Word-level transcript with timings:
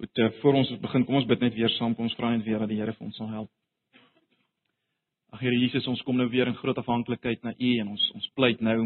Goed, 0.00 0.18
uh, 0.18 0.30
voor 0.40 0.54
ons 0.54 0.70
begin, 0.80 1.02
kom 1.04 1.14
ons 1.18 1.26
bid 1.28 1.42
net 1.44 1.52
weer 1.54 1.68
saam. 1.74 1.92
Kom 1.92 2.06
ons 2.08 2.14
vra 2.16 2.30
net 2.32 2.46
weer 2.46 2.62
dat 2.62 2.70
die 2.70 2.78
Here 2.80 2.94
vir 2.96 3.04
ons 3.04 3.18
sal 3.20 3.28
help. 3.28 3.50
Ag 5.36 5.42
Here 5.44 5.58
Jesus, 5.60 5.84
ons 5.92 6.00
kom 6.06 6.16
nou 6.16 6.24
weer 6.32 6.48
in 6.48 6.56
groot 6.56 6.78
afhanklikheid 6.80 7.44
na 7.44 7.52
U 7.52 7.72
en 7.82 7.90
ons 7.92 8.06
ons 8.16 8.28
pleit 8.32 8.62
nou 8.64 8.78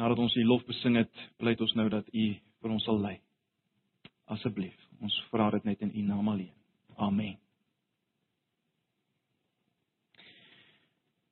nadat 0.00 0.22
ons 0.24 0.36
U 0.40 0.44
lof 0.48 0.64
besing 0.64 0.96
het, 0.96 1.12
pleit 1.36 1.60
ons 1.60 1.74
nou 1.76 1.90
dat 1.92 2.08
U 2.08 2.24
vir 2.40 2.72
ons 2.72 2.88
sal 2.88 3.02
lei. 3.02 3.18
Asseblief, 4.32 4.72
ons 5.04 5.18
vra 5.28 5.50
dit 5.58 5.68
net 5.68 5.84
in 5.84 5.92
U 5.92 6.06
naam 6.08 6.32
alleen. 6.32 6.54
Amen. 6.96 7.36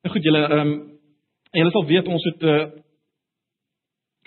Nou 0.05 0.13
goed, 0.13 0.29
julle 0.29 0.45
ehm 0.51 0.67
um, 0.67 0.79
julle 1.57 1.73
sal 1.73 1.89
weet 1.89 2.13
ons 2.13 2.29
het 2.29 2.45
uh, 2.45 2.61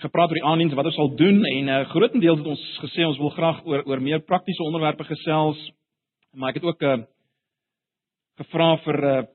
gepraat 0.02 0.28
oor 0.28 0.40
die 0.40 0.44
aandiens 0.44 0.74
wat 0.76 0.88
ons 0.90 0.94
sal 0.98 1.14
doen 1.16 1.44
en 1.44 1.64
'n 1.64 1.68
uh, 1.68 1.80
eh, 1.80 1.88
grootendeels 1.88 2.38
het 2.38 2.46
ons 2.46 2.64
gesê 2.84 3.06
ons 3.06 3.18
wil 3.18 3.30
graag 3.30 3.64
oor 3.64 3.82
oor 3.86 4.00
meer 4.00 4.20
praktiese 4.20 4.62
onderwerpe 4.62 5.04
gesels. 5.04 5.70
Maar 6.32 6.48
ek 6.48 6.54
het 6.54 6.64
ook 6.64 6.82
'n 6.82 7.00
uh, 7.00 7.04
gevra 8.36 8.76
vir 8.76 8.96
'n 9.00 9.18
uh, 9.18 9.26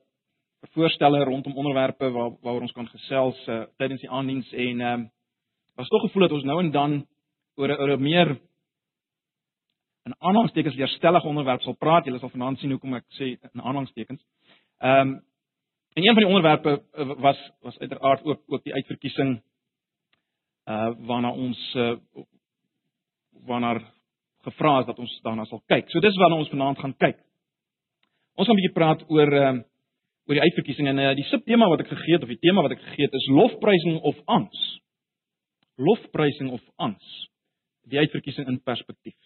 voorstelle 0.73 1.23
rondom 1.23 1.55
onderwerpe 1.55 2.12
waar 2.12 2.32
waaroor 2.41 2.62
ons 2.62 2.71
kan 2.71 2.88
gesels 2.88 3.48
uh, 3.48 3.63
tydens 3.77 4.02
die 4.02 4.09
aandiens 4.09 4.54
en 4.54 4.82
ehm 4.82 5.02
uh, 5.02 5.08
was 5.76 5.88
tog 5.88 6.02
gevoel 6.02 6.21
dat 6.21 6.32
ons 6.32 6.44
nou 6.44 6.59
en 6.59 6.71
dan 6.71 7.07
oor 7.55 7.70
oor 7.70 7.98
'n 7.98 8.02
meer 8.02 8.40
'n 10.05 10.16
aanhangstekens 10.20 10.76
weerstellige 10.76 11.27
onderwerp 11.27 11.62
sal 11.62 11.76
praat. 11.76 12.05
Julle 12.05 12.20
sal 12.20 12.30
vanaand 12.30 12.59
sien 12.59 12.71
hoekom 12.71 12.93
ek 12.93 13.05
sê 13.20 13.38
'n 13.54 13.62
aanhangstekens. 13.62 14.21
Ehm 14.80 15.07
um, 15.07 15.23
en 15.93 16.04
een 16.04 16.13
van 16.13 16.23
die 16.23 16.34
onderwerpe 16.34 16.84
was 17.18 17.52
was 17.62 17.80
uiteraard 17.80 18.23
ook 18.23 18.41
ook 18.48 18.63
die 18.63 18.73
uitverkiesing 18.73 19.41
uh 20.71 20.91
waarna 21.09 21.31
ons 21.31 21.59
uh 21.75 21.95
waarna 23.48 23.73
gevra 24.45 24.79
is 24.81 24.88
dat 24.89 24.99
ons 24.99 25.20
daarna 25.25 25.45
sal 25.45 25.63
kyk. 25.67 25.89
So 25.89 25.99
dis 25.99 26.17
waarna 26.17 26.39
ons 26.41 26.49
vanaand 26.53 26.79
gaan 26.79 26.95
kyk. 26.98 27.20
Ons 28.37 28.48
gaan 28.48 28.55
'n 28.55 28.62
bietjie 28.62 28.77
praat 28.79 29.04
oor 29.09 29.34
uh 29.34 29.59
oor 30.27 30.37
die 30.37 30.46
uitverkiesing 30.48 30.87
en 30.87 30.99
uh, 31.01 31.09
die 31.18 31.27
subtema 31.27 31.68
wat 31.68 31.81
ek 31.84 31.90
gegee 31.91 32.15
het 32.15 32.23
of 32.23 32.31
die 32.31 32.40
tema 32.40 32.63
wat 32.63 32.76
ek 32.76 32.84
gegee 32.85 33.07
het 33.09 33.18
is 33.18 33.27
lofprysing 33.35 33.98
of 34.07 34.20
ans. 34.31 34.59
Lofprysing 35.81 36.51
of 36.55 36.62
ans. 36.77 37.07
Die 37.90 37.99
uitverkiesing 37.99 38.48
in 38.48 38.62
perspektief. 38.63 39.18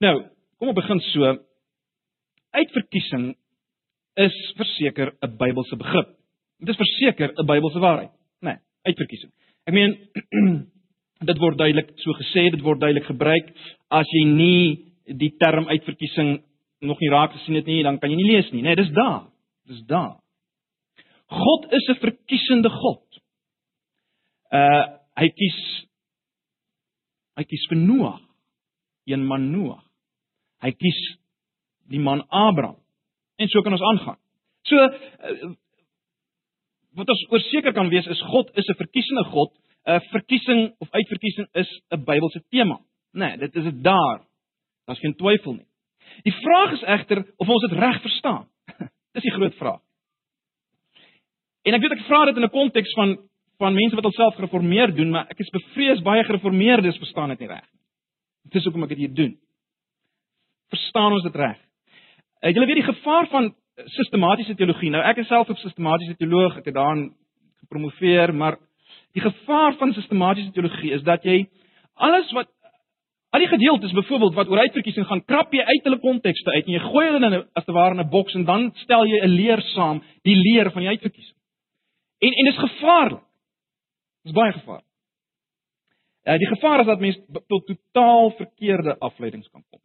Nou, 0.00 0.14
kom 0.58 0.72
ons 0.72 0.78
begin 0.80 1.02
so. 1.10 1.34
Uitverkiesing 2.56 3.34
is 4.16 4.36
verseker 4.56 5.12
'n 5.20 5.36
Bybelse 5.36 5.76
begrip. 5.76 6.19
Dit 6.60 6.68
is 6.68 6.76
verseker 6.76 7.32
'n 7.32 7.46
Bybelse 7.46 7.78
waarheid, 7.78 8.10
né? 8.40 8.52
Nee, 8.52 8.58
uitverkiesing. 8.82 9.32
Ek 9.66 9.74
meen 9.74 9.96
dit 11.30 11.38
word 11.38 11.58
duidelik 11.58 11.92
so 11.96 12.12
gesê, 12.12 12.50
dit 12.50 12.62
word 12.62 12.80
duidelik 12.80 13.08
gebruik 13.08 13.50
as 13.90 14.08
jy 14.12 14.24
nie 14.24 14.92
die 15.04 15.34
term 15.38 15.68
uitverkiesing 15.68 16.40
nog 16.80 17.00
nie 17.00 17.10
raak 17.10 17.32
gesien 17.32 17.54
het 17.54 17.66
nie, 17.66 17.82
dan 17.82 17.98
kan 17.98 18.10
jy 18.10 18.16
nie 18.16 18.30
lees 18.32 18.50
nie, 18.52 18.62
né? 18.62 18.74
Nee, 18.74 18.76
dis 18.76 18.92
daar. 18.96 19.28
Dis 19.68 19.82
daar. 19.86 20.16
God 21.30 21.72
is 21.72 21.88
'n 21.88 22.00
verkiesende 22.00 22.70
God. 22.70 23.20
Uh 24.52 24.98
hy 25.16 25.28
kies 25.28 25.86
hy 27.36 27.44
kies 27.44 27.66
vir 27.68 27.78
Noag, 27.78 28.20
een 29.06 29.26
man 29.26 29.50
Noag. 29.50 29.84
Hy 30.62 30.70
kies 30.72 31.00
die 31.88 32.00
man 32.00 32.22
Abraham. 32.28 32.76
En 33.36 33.48
so 33.48 33.62
kan 33.62 33.72
ons 33.72 33.82
aangaan. 33.82 34.18
So 34.62 34.76
uh, 34.76 35.54
wat 36.98 37.08
ons 37.08 37.26
oorseker 37.30 37.72
kan 37.72 37.88
wees 37.88 38.06
is 38.06 38.22
God 38.32 38.50
is 38.56 38.68
'n 38.68 38.78
verkiesende 38.78 39.24
God. 39.24 39.52
'n 39.86 40.00
Verkiesing 40.10 40.74
of 40.78 40.90
uitverkiesing 40.90 41.48
is 41.52 41.70
'n 41.90 42.04
Bybelse 42.04 42.42
tema. 42.50 42.80
Nee, 43.12 43.36
dit 43.36 43.56
is 43.56 43.64
dit 43.64 43.82
daar. 43.82 44.20
Daar's 44.84 45.00
geen 45.00 45.16
twyfel 45.16 45.52
nie. 45.52 45.66
Die 46.22 46.32
vraag 46.32 46.72
is 46.72 46.82
egter 46.82 47.24
of 47.36 47.48
ons 47.48 47.68
dit 47.68 47.78
reg 47.78 48.00
verstaan. 48.00 48.48
Dis 49.14 49.22
die 49.22 49.32
groot 49.32 49.54
vraag. 49.54 49.80
En 51.62 51.74
ek 51.74 51.80
weet 51.80 51.92
ek 51.92 52.06
vra 52.08 52.24
dit 52.24 52.36
in 52.36 52.44
'n 52.44 52.50
konteks 52.50 52.92
van 52.94 53.18
van 53.60 53.74
mense 53.74 53.94
wat 53.94 54.04
alself 54.04 54.34
gereformeer 54.34 54.94
doen, 54.96 55.10
maar 55.10 55.26
ek 55.28 55.38
is 55.38 55.50
bevrees 55.52 56.00
baie 56.00 56.24
gereformeerdes 56.24 56.96
verstaan 56.96 57.28
dit 57.28 57.38
nie 57.38 57.48
reg 57.48 57.66
nie. 57.72 57.80
Dit 58.48 58.54
is 58.54 58.64
hoekom 58.64 58.86
ek 58.86 58.94
dit 58.94 58.98
hier 58.98 59.14
doen. 59.14 59.34
Verstaan 60.72 61.12
ons 61.12 61.26
dit 61.26 61.36
reg? 61.36 61.58
Ek 62.40 62.54
julle 62.56 62.66
weet 62.66 62.80
die 62.80 62.94
gevaar 62.94 63.28
van 63.28 63.50
sistematiese 63.84 64.54
teologie. 64.54 64.90
Nou 64.90 65.02
ek 65.02 65.16
is 65.22 65.26
self 65.26 65.48
'n 65.48 65.56
sistematiese 65.56 66.16
teoloog, 66.16 66.56
ek 66.58 66.64
het 66.64 66.74
daarin 66.74 67.12
gepromoveer, 67.60 68.34
maar 68.34 68.56
die 69.12 69.22
gevaar 69.22 69.74
van 69.78 69.92
sistematiese 69.92 70.50
teologie 70.50 70.92
is 70.92 71.02
dat 71.02 71.22
jy 71.24 71.46
alles 71.94 72.32
wat 72.32 72.48
al 73.30 73.40
die 73.40 73.48
gedeeltes 73.48 73.92
byvoorbeeld 73.92 74.34
wat 74.34 74.48
oor 74.48 74.58
uitverkiesing 74.58 75.06
gaan, 75.06 75.24
krap 75.24 75.52
jy 75.54 75.62
uit 75.62 75.84
hulle 75.86 76.00
kontekste 76.02 76.50
uit 76.50 76.66
en 76.66 76.72
jy 76.72 76.80
gooi 76.82 77.06
hulle 77.06 77.26
in 77.26 77.34
'n 77.38 77.48
as 77.54 77.64
te 77.64 77.72
ware 77.72 77.94
in 77.94 78.00
'n 78.00 78.10
boks 78.10 78.34
en 78.34 78.44
dan 78.44 78.70
stel 78.74 79.06
jy 79.06 79.20
'n 79.22 79.28
leer 79.28 79.60
saam, 79.74 80.02
die 80.22 80.36
leer 80.36 80.70
van 80.70 80.82
die 80.82 80.88
uitverkiesing. 80.88 81.36
En 82.20 82.32
en 82.32 82.44
dit 82.44 82.54
is 82.54 82.60
gevaarlik. 82.60 83.24
Dit 84.22 84.32
is 84.32 84.32
baie 84.32 84.52
gevaarlik. 84.52 84.90
Uh, 86.24 86.38
die 86.38 86.46
gevaar 86.46 86.80
is 86.80 86.86
dat 86.86 87.00
mense 87.00 87.20
tot 87.48 87.66
totaal 87.66 88.30
verkeerde 88.30 88.98
afleidings 88.98 89.48
kan 89.48 89.64
kom. 89.70 89.80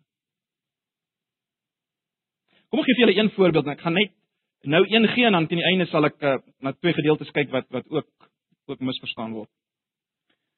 Kom 2.70 2.81
ek 2.81 2.88
gee 2.90 2.98
vir 2.98 3.06
julle 3.06 3.18
een 3.20 3.34
voorbeeld 3.36 3.66
en 3.66 3.76
ek 3.76 3.84
gaan 3.86 3.98
net 3.98 4.14
nou 4.66 4.81
een 4.90 5.08
gee 5.14 5.26
en 5.26 5.38
dan 5.38 5.48
teen 5.48 5.62
die 5.62 5.68
einde 5.70 5.86
sal 5.92 6.08
ek 6.08 6.18
uh, 6.22 6.38
na 6.62 6.74
twee 6.74 6.94
gedeeltes 6.98 7.31
kyk 7.36 7.52
wat 7.53 7.68
wat 7.74 7.86
ook 7.90 8.08
ook 8.68 8.80
misverstaan 8.81 9.36
word. 9.38 9.50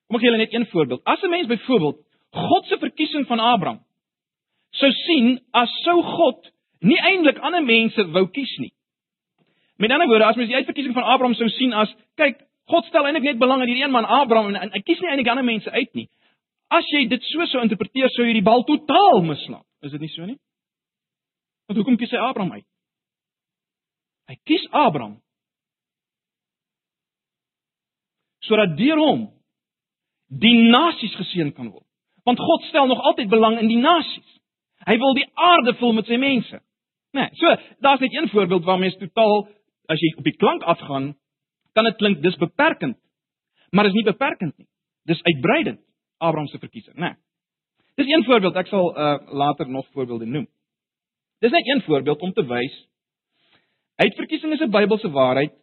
Kom 0.07 0.17
ek 0.17 0.23
gee 0.23 0.31
julle 0.31 0.43
net 0.43 0.53
een 0.53 0.67
voorbeeld. 0.71 1.03
As 1.03 1.21
'n 1.23 1.29
mens 1.29 1.47
byvoorbeeld 1.47 1.99
God 2.31 2.65
se 2.65 2.77
verkiesing 2.77 3.27
van 3.27 3.39
Abraham 3.39 3.79
sou 4.71 4.91
sien 4.91 5.39
as 5.51 5.71
sou 5.83 6.01
God 6.03 6.51
nie 6.81 6.99
eintlik 6.99 7.39
ander 7.39 7.63
mense 7.63 8.03
wou 8.11 8.27
kies 8.31 8.57
nie. 8.57 8.73
Met 9.77 9.91
ander 9.91 10.07
woorde, 10.07 10.25
as 10.25 10.35
mens 10.35 10.49
die 10.49 10.57
uitverkiesing 10.57 10.93
van 10.93 11.03
Abraham 11.03 11.35
sou 11.37 11.49
sien 11.49 11.73
as 11.73 11.93
kyk, 12.17 12.39
God 12.67 12.85
stel 12.85 13.05
eintlik 13.05 13.23
net 13.23 13.39
belang 13.39 13.61
in 13.61 13.67
hierdie 13.67 13.83
een 13.83 13.93
man 13.93 14.05
Abraham 14.05 14.55
en 14.55 14.73
hy 14.73 14.81
kies 14.81 14.99
nie 15.01 15.09
eintlik 15.09 15.29
ander 15.31 15.45
mense 15.45 15.71
uit 15.71 15.93
nie. 15.93 16.07
As 16.73 16.87
jy 16.91 17.05
dit 17.07 17.23
so 17.23 17.45
sou 17.45 17.61
interpreteer, 17.63 18.09
sou 18.11 18.25
jy 18.27 18.33
die 18.33 18.43
bal 18.45 18.65
totaal 18.67 19.21
mislaan. 19.23 19.63
Is 19.81 19.93
dit 19.93 20.01
nie 20.03 20.11
so 20.11 20.25
nie? 20.25 20.37
Want 21.67 21.79
hoekom 21.79 21.97
kies 21.99 22.11
hy 22.15 22.19
Abraham 22.23 22.53
uit? 22.57 22.67
Hy 24.27 24.35
kies 24.47 24.67
Abraham 24.75 25.17
sodat 28.47 28.77
deur 28.79 28.99
hom 29.01 29.25
die 30.31 30.55
nasies 30.71 31.15
geseën 31.19 31.49
kan 31.55 31.67
word. 31.67 31.83
Want 32.27 32.39
God 32.39 32.63
stel 32.69 32.87
nog 32.87 33.01
altyd 33.09 33.27
belang 33.31 33.57
in 33.59 33.67
die 33.67 33.79
nasies. 33.79 34.27
Hy 34.87 34.95
wil 35.01 35.15
die 35.17 35.27
aarde 35.35 35.73
vul 35.81 35.91
met 35.97 36.07
sy 36.07 36.15
mense. 36.19 36.61
Né? 37.15 37.25
Nee, 37.27 37.39
so, 37.39 37.51
daar's 37.83 38.03
net 38.03 38.15
een 38.15 38.29
voorbeeld 38.31 38.63
waar 38.63 38.79
mens 38.79 38.95
totaal 38.99 39.49
as 39.91 39.99
jy 40.03 40.13
op 40.19 40.27
die 40.27 40.35
klank 40.35 40.63
afgaan, 40.63 41.13
kan 41.75 41.87
dit 41.87 41.99
klink 41.99 42.21
dis 42.23 42.35
beperkend. 42.39 42.97
Maar 43.71 43.87
dit 43.87 43.93
is 43.95 43.99
nie 43.99 44.07
beperkend 44.11 44.57
nie. 44.57 44.67
Dis 45.07 45.23
uitbreidend. 45.23 45.81
Abraham 46.17 46.47
se 46.47 46.59
verkiesing, 46.59 46.95
né? 46.95 47.13
Nee. 47.13 47.15
Dis 47.97 48.11
een 48.13 48.23
voorbeeld, 48.23 48.55
ek 48.55 48.69
sal 48.69 48.91
uh, 48.93 49.17
later 49.33 49.69
nog 49.69 49.87
voorbeelde 49.91 50.25
noem. 50.25 50.47
Dis 51.39 51.51
net 51.53 51.67
een 51.67 51.81
voorbeeld 51.85 52.21
om 52.21 52.33
te 52.33 52.45
wys 52.45 52.75
uitverkiesing 53.97 54.53
is 54.53 54.61
'n 54.61 54.71
Bybelse 54.71 55.09
waarheid, 55.09 55.53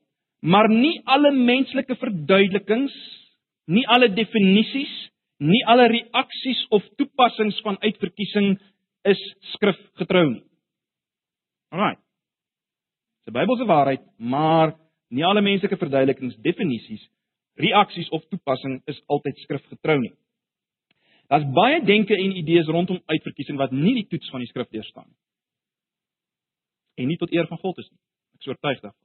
maar 0.41 0.69
nie 0.69 1.01
alle 1.05 1.31
menslike 1.31 1.97
verduidelikings, 1.97 2.95
nie 3.67 3.87
alle 3.87 4.09
definisies, 4.09 4.95
nie 5.39 5.65
alle 5.67 5.87
reaksies 5.89 6.67
of 6.69 6.83
toepassings 6.97 7.61
van 7.61 7.79
uitverkiesing 7.81 8.59
is 9.03 9.35
skrifgetrou 9.55 10.31
nie. 10.31 10.45
Alraai. 11.71 11.97
Dis 13.25 13.35
'n 13.35 13.39
Bybelse 13.39 13.65
waarheid, 13.65 14.03
maar 14.19 14.75
nie 15.11 15.25
alle 15.25 15.41
menslike 15.41 15.77
verduidelikings, 15.77 16.37
definisies, 16.37 17.09
reaksies 17.55 18.09
of 18.09 18.25
toepassing 18.29 18.83
is 18.87 19.03
altyd 19.07 19.37
skrifgetrou 19.39 20.01
nie. 20.01 20.15
Daar's 21.29 21.53
baie 21.53 21.85
denke 21.85 22.17
en 22.17 22.37
idees 22.37 22.67
rondom 22.67 23.01
uitverkiesing 23.07 23.57
wat 23.59 23.71
nie 23.71 23.95
die 23.95 24.07
toets 24.07 24.31
van 24.31 24.41
die 24.41 24.49
skrif 24.49 24.69
deurstaan 24.69 25.07
nie 25.07 25.24
en 26.95 27.09
nie 27.09 27.17
tot 27.17 27.33
eer 27.33 27.47
van 27.47 27.59
God 27.59 27.79
is 27.79 27.91
nie. 27.91 28.01
Ek 28.35 28.41
is 28.41 28.53
oortuig 28.53 28.81
daarvan. 28.81 29.05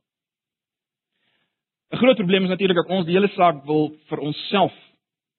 'n 1.91 1.97
Groot 1.97 2.17
probleem 2.17 2.43
is 2.43 2.49
natuurlik 2.49 2.77
dat 2.77 2.89
ons 2.97 3.05
die 3.05 3.15
hele 3.15 3.31
saak 3.33 3.65
wil 3.65 3.95
vir 4.09 4.19
onsself 4.19 4.75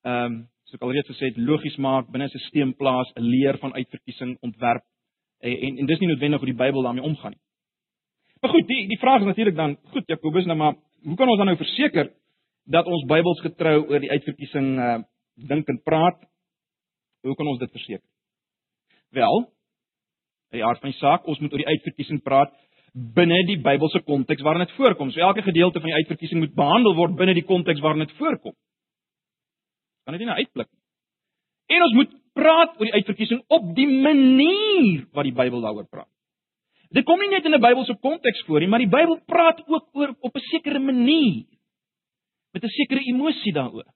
ehm 0.05 0.25
um, 0.25 0.49
soos 0.65 0.79
ek 0.79 0.87
alreeds 0.87 1.11
gesê 1.11 1.29
het, 1.31 1.37
logies 1.37 1.77
maak 1.77 2.11
binne 2.11 2.27
'n 2.27 2.39
stelsel 2.39 2.75
plaas, 2.79 3.09
'n 3.17 3.23
leer 3.23 3.59
van 3.59 3.75
uitverkiesing 3.75 4.39
ontwerp 4.41 4.85
en 5.41 5.57
en, 5.67 5.79
en 5.79 5.87
dis 5.87 5.99
nie 5.99 6.09
noodwendig 6.09 6.41
hoe 6.41 6.53
die 6.53 6.63
Bybel 6.63 6.83
daarmee 6.83 7.03
omgaan 7.03 7.31
nie. 7.31 7.43
Maar 8.41 8.51
goed, 8.51 8.67
die 8.67 8.89
die 8.89 8.99
vraag 8.99 9.21
is 9.21 9.27
natuurlik 9.27 9.57
dan, 9.57 9.77
goed 9.93 10.07
Jakobus, 10.07 10.47
nou 10.47 10.57
maar 10.57 10.75
hoe 11.03 11.17
kan 11.17 11.29
ons 11.29 11.37
dan 11.37 11.47
nou 11.47 11.57
verseker 11.57 12.13
dat 12.65 12.87
ons 12.87 13.05
Bybels 13.05 13.41
getrou 13.41 13.89
oor 13.89 14.01
die 14.01 14.11
uitverkiesing 14.11 14.79
uh 14.79 14.99
dink 15.41 15.69
en 15.69 15.83
praat? 15.83 16.19
Hoe 17.23 17.35
kan 17.35 17.47
ons 17.47 17.59
dit 17.59 17.71
verseker? 17.71 18.09
Wel, 19.11 19.49
die 20.51 20.65
aard 20.65 20.81
van 20.81 20.91
die 20.91 20.99
saak, 20.99 21.27
ons 21.27 21.39
moet 21.39 21.53
oor 21.53 21.63
die 21.63 21.73
uitverkiesing 21.77 22.23
praat 22.23 22.53
binne 22.93 23.45
die 23.47 23.59
Bybelse 23.63 24.03
konteks 24.03 24.43
waarin 24.43 24.67
dit 24.67 24.75
voorkom. 24.75 25.11
So 25.11 25.21
elke 25.21 25.43
gedeelte 25.47 25.81
van 25.81 25.93
die 25.93 25.99
uitverkiesing 26.03 26.41
moet 26.43 26.55
behandel 26.55 26.97
word 26.99 27.17
binne 27.19 27.37
die 27.39 27.47
konteks 27.47 27.81
waarin 27.81 28.03
dit 28.07 28.17
voorkom. 28.19 28.55
Kan 30.05 30.17
dit 30.17 30.25
nie 30.25 30.31
nou 30.31 30.39
uitblik 30.39 30.71
nie. 30.71 30.81
En 31.77 31.85
ons 31.87 31.95
moet 32.01 32.17
praat 32.35 32.75
oor 32.79 32.89
die 32.89 32.97
uitverkiesing 32.99 33.45
op 33.47 33.69
die 33.77 33.87
manier 33.87 35.07
wat 35.15 35.29
die 35.29 35.37
Bybel 35.37 35.63
daaroor 35.63 35.87
praat. 35.91 36.11
Dit 36.91 37.07
kom 37.07 37.21
nie 37.23 37.31
net 37.31 37.45
in 37.47 37.55
'n 37.55 37.63
Bybelse 37.63 37.95
konteks 38.03 38.43
voor 38.47 38.61
nie, 38.61 38.69
maar 38.69 38.83
die 38.83 38.91
Bybel 38.91 39.21
praat 39.27 39.63
ook 39.67 39.95
oor 39.95 40.17
op 40.21 40.35
'n 40.35 40.47
sekere 40.51 40.79
manier 40.79 41.47
met 42.53 42.65
'n 42.65 42.69
sekere 42.69 43.01
emosie 43.01 43.53
daaroor. 43.53 43.87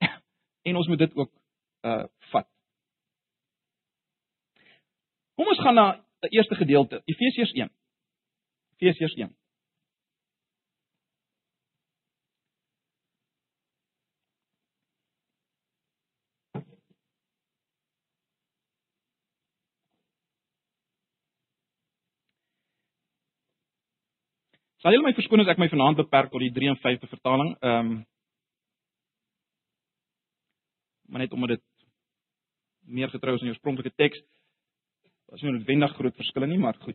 En 0.64 0.76
ons 0.76 0.88
moet 0.88 0.98
dit 0.98 1.14
ook 1.14 1.30
uh 1.84 2.04
vat. 2.32 2.48
Kom 5.34 5.48
ons 5.50 5.62
gaan 5.66 5.74
na 5.74 5.86
die 6.24 6.36
eerste 6.38 6.54
gedeelte, 6.54 7.02
Efesiërs 7.10 7.52
1. 7.52 7.70
Efesiërs 8.78 9.16
1. 9.18 9.32
Sal 24.84 24.92
julle 24.92 25.06
my 25.06 25.14
verskoon 25.16 25.40
as 25.40 25.48
ek 25.48 25.58
my 25.58 25.70
vanaand 25.72 25.96
beperk 25.96 26.28
tot 26.28 26.42
die 26.44 26.52
53 26.52 27.08
vertaling? 27.08 27.54
Ehm 27.64 27.94
um, 27.94 27.94
maar 31.08 31.20
net 31.22 31.32
omdat 31.32 31.54
dit 31.54 31.62
meer 32.98 33.08
getrou 33.08 33.34
is 33.34 33.40
aan 33.40 33.48
die 33.48 33.54
oorspronklike 33.54 33.92
teks. 33.96 34.20
Daar's 35.34 35.42
nie 35.42 35.50
noodwendig 35.50 35.94
groot 35.98 36.14
verskille 36.14 36.46
nie, 36.46 36.60
maar 36.62 36.76
goed. 36.78 36.94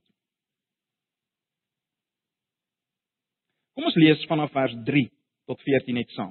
Kom 3.75 3.89
ons 3.89 3.97
lees 3.99 4.21
vanaf 4.29 4.53
vers 4.55 4.77
3 4.87 5.01
tot 5.51 5.59
14 5.65 5.97
net 5.99 6.13
saam. 6.15 6.29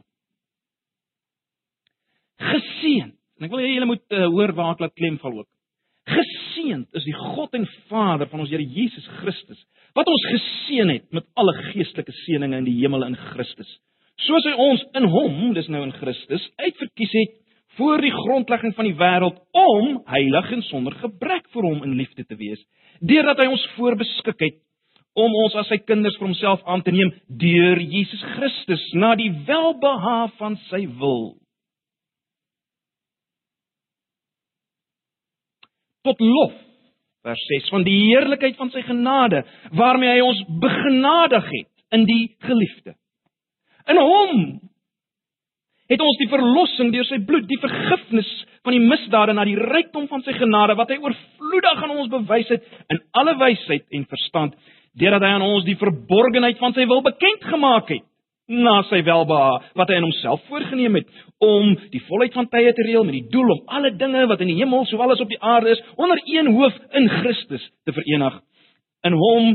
Geseën. 2.40 3.10
En 3.12 3.44
ek 3.44 3.52
wil 3.52 3.60
hê 3.60 3.74
julle 3.74 3.90
moet 3.90 4.16
uh, 4.16 4.22
hoor 4.32 4.54
waar 4.56 4.72
ek 4.72 4.86
laat 4.86 4.96
klem 4.96 5.18
val 5.20 5.36
ook. 5.42 5.50
Geseënd 6.08 6.96
is 6.96 7.04
die 7.10 7.16
God 7.18 7.60
en 7.60 7.68
Vader 7.90 8.32
van 8.32 8.40
ons 8.40 8.56
Here 8.56 8.64
Jesus 8.64 9.04
Christus, 9.18 9.60
wat 9.92 10.08
ons 10.08 10.24
geseën 10.32 10.94
het 10.94 11.04
met 11.12 11.28
alle 11.36 11.52
geestelike 11.74 12.16
seënings 12.22 12.62
in 12.62 12.70
die 12.70 12.78
hemel 12.78 13.04
in 13.10 13.20
Christus. 13.34 13.68
Soos 14.24 14.48
hy 14.48 14.56
ons 14.56 14.88
in 14.96 15.12
hom, 15.12 15.52
dis 15.60 15.68
nou 15.68 15.84
in 15.84 15.92
Christus, 16.00 16.48
uitverkies 16.56 17.20
het 17.20 17.36
voor 17.78 18.02
die 18.02 18.12
grondlegging 18.12 18.74
van 18.76 18.88
die 18.88 18.96
wêreld 18.98 19.40
om 19.56 19.98
heilig 20.10 20.52
en 20.58 20.62
sonder 20.68 20.96
gebrek 21.00 21.48
vir 21.54 21.68
hom 21.70 21.82
in 21.86 21.96
liefde 21.98 22.26
te 22.26 22.36
wees, 22.38 22.60
deurdat 23.00 23.40
hy 23.42 23.48
ons 23.48 23.66
voorbeskik 23.76 24.46
het 24.46 24.60
om 25.18 25.34
ons 25.44 25.56
as 25.58 25.70
sy 25.70 25.80
kinders 25.82 26.18
vir 26.18 26.28
homself 26.28 26.62
aan 26.66 26.82
te 26.86 26.94
neem 26.94 27.10
deur 27.40 27.80
Jesus 27.80 28.22
Christus 28.36 28.84
na 28.94 29.14
die 29.18 29.30
welbehae 29.46 30.30
van 30.38 30.58
sy 30.68 30.84
wil. 31.00 31.38
tot 36.08 36.20
lof 36.22 36.54
vers 37.26 37.44
6 37.50 37.72
van 37.74 37.84
die 37.86 37.96
heerlikheid 38.08 38.56
van 38.60 38.70
sy 38.72 38.82
genade 38.86 39.42
waarmee 39.76 40.16
hy 40.16 40.24
ons 40.24 40.44
begenadig 40.62 41.48
het 41.50 41.96
in 41.96 42.04
die 42.08 42.24
geliefde. 42.44 42.94
In 43.88 43.98
hom 44.00 44.42
het 45.88 46.02
ons 46.04 46.18
die 46.20 46.28
verlossing 46.28 46.92
deur 46.92 47.06
sy 47.08 47.20
bloed, 47.24 47.46
die 47.48 47.60
vergifnis 47.62 48.28
van 48.66 48.76
die 48.76 48.84
misdade 48.84 49.34
na 49.36 49.46
die 49.48 49.56
rykdom 49.56 50.08
van 50.10 50.24
sy 50.26 50.34
genade 50.36 50.76
wat 50.78 50.90
hy 50.92 50.98
oorvloedig 51.00 51.84
aan 51.84 51.94
ons 51.96 52.10
bewys 52.12 52.50
het 52.52 52.66
in 52.92 53.00
alle 53.16 53.36
wysheid 53.40 53.86
en 53.96 54.04
verstand, 54.10 54.58
deurdat 54.98 55.24
hy 55.24 55.32
aan 55.36 55.46
ons 55.46 55.66
die 55.66 55.78
verborgenheid 55.80 56.60
van 56.60 56.76
sy 56.76 56.84
wil 56.90 57.04
bekend 57.06 57.48
gemaak 57.48 57.92
het 57.94 58.04
na 58.48 58.80
sy 58.88 59.02
welbehae 59.04 59.60
wat 59.76 59.90
hy 59.92 59.98
in 60.00 60.06
homself 60.06 60.44
voorgenem 60.48 60.96
het 60.96 61.08
om 61.44 61.74
die 61.92 62.00
volheid 62.08 62.36
van 62.36 62.48
tye 62.48 62.72
te 62.72 62.84
reël 62.86 63.04
met 63.04 63.18
die 63.18 63.26
doel 63.32 63.52
om 63.52 63.74
alle 63.76 63.92
dinge 64.00 64.24
wat 64.30 64.40
in 64.40 64.48
die 64.52 64.56
hemel 64.62 64.86
sowel 64.88 65.12
as 65.12 65.20
op 65.20 65.28
die 65.28 65.40
aarde 65.44 65.74
is 65.76 65.82
onder 65.96 66.20
een 66.24 66.48
hoof 66.56 66.78
in 66.96 67.10
Christus 67.18 67.66
te 67.84 67.92
verenig 67.92 68.40
in 69.04 69.18
hom 69.20 69.52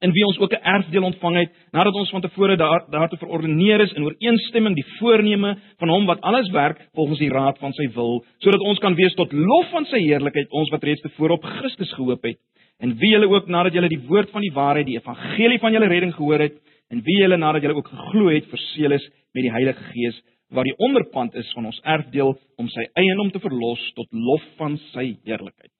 in 0.00 0.12
wie 0.12 0.24
ons 0.26 0.38
ook 0.38 0.52
'n 0.52 0.62
erfdeel 0.62 1.02
ontvang 1.02 1.36
het 1.36 1.50
nadat 1.72 1.94
ons 1.94 2.10
van 2.10 2.20
tevore 2.20 2.56
daar 2.56 2.84
daartoe 2.90 3.18
verordeneer 3.18 3.80
is 3.80 3.92
in 3.92 4.04
ooreenstemming 4.04 4.74
die 4.74 4.86
voorneme 4.98 5.56
van 5.78 5.88
hom 5.88 6.06
wat 6.06 6.20
alles 6.20 6.50
werk 6.50 6.88
volgens 6.94 7.18
die 7.18 7.30
raad 7.30 7.58
van 7.58 7.72
sy 7.72 7.88
wil 7.94 8.24
sodat 8.38 8.60
ons 8.60 8.78
kan 8.78 8.94
wees 8.94 9.14
tot 9.14 9.32
lof 9.32 9.70
van 9.70 9.84
sy 9.84 9.98
heerlikheid 9.98 10.50
ons 10.50 10.70
wat 10.70 10.82
reeds 10.82 11.00
tevore 11.00 11.32
op 11.32 11.44
Christus 11.44 11.92
gehoop 11.92 12.22
het 12.22 12.38
en 12.78 12.96
wie 12.98 13.10
julle 13.10 13.28
ook 13.28 13.48
nadat 13.48 13.72
julle 13.72 13.88
die 13.88 14.06
woord 14.08 14.30
van 14.30 14.40
die 14.40 14.52
waarheid 14.52 14.86
die 14.86 14.98
evangelie 14.98 15.58
van 15.58 15.72
julle 15.72 15.88
redding 15.88 16.14
gehoor 16.14 16.38
het 16.38 16.54
en 16.90 17.02
wie 17.02 17.18
julle 17.20 17.36
nadat 17.36 17.62
julle 17.62 17.74
ook 17.74 17.88
geglo 17.88 18.28
het 18.28 18.46
verseël 18.50 18.92
is 18.92 19.10
met 19.34 19.42
die 19.42 19.52
Heilige 19.52 19.84
Gees 19.92 20.20
wat 20.54 20.68
die 20.68 20.76
onderpand 20.76 21.34
is 21.34 21.50
van 21.56 21.66
ons 21.70 21.80
erfdeel 21.82 22.34
om 22.60 22.68
sy 22.70 22.84
eiendom 23.00 23.30
te 23.34 23.40
verlos 23.42 23.82
tot 23.96 24.10
lof 24.12 24.44
van 24.58 24.76
sy 24.92 25.14
heerlikheid. 25.24 25.72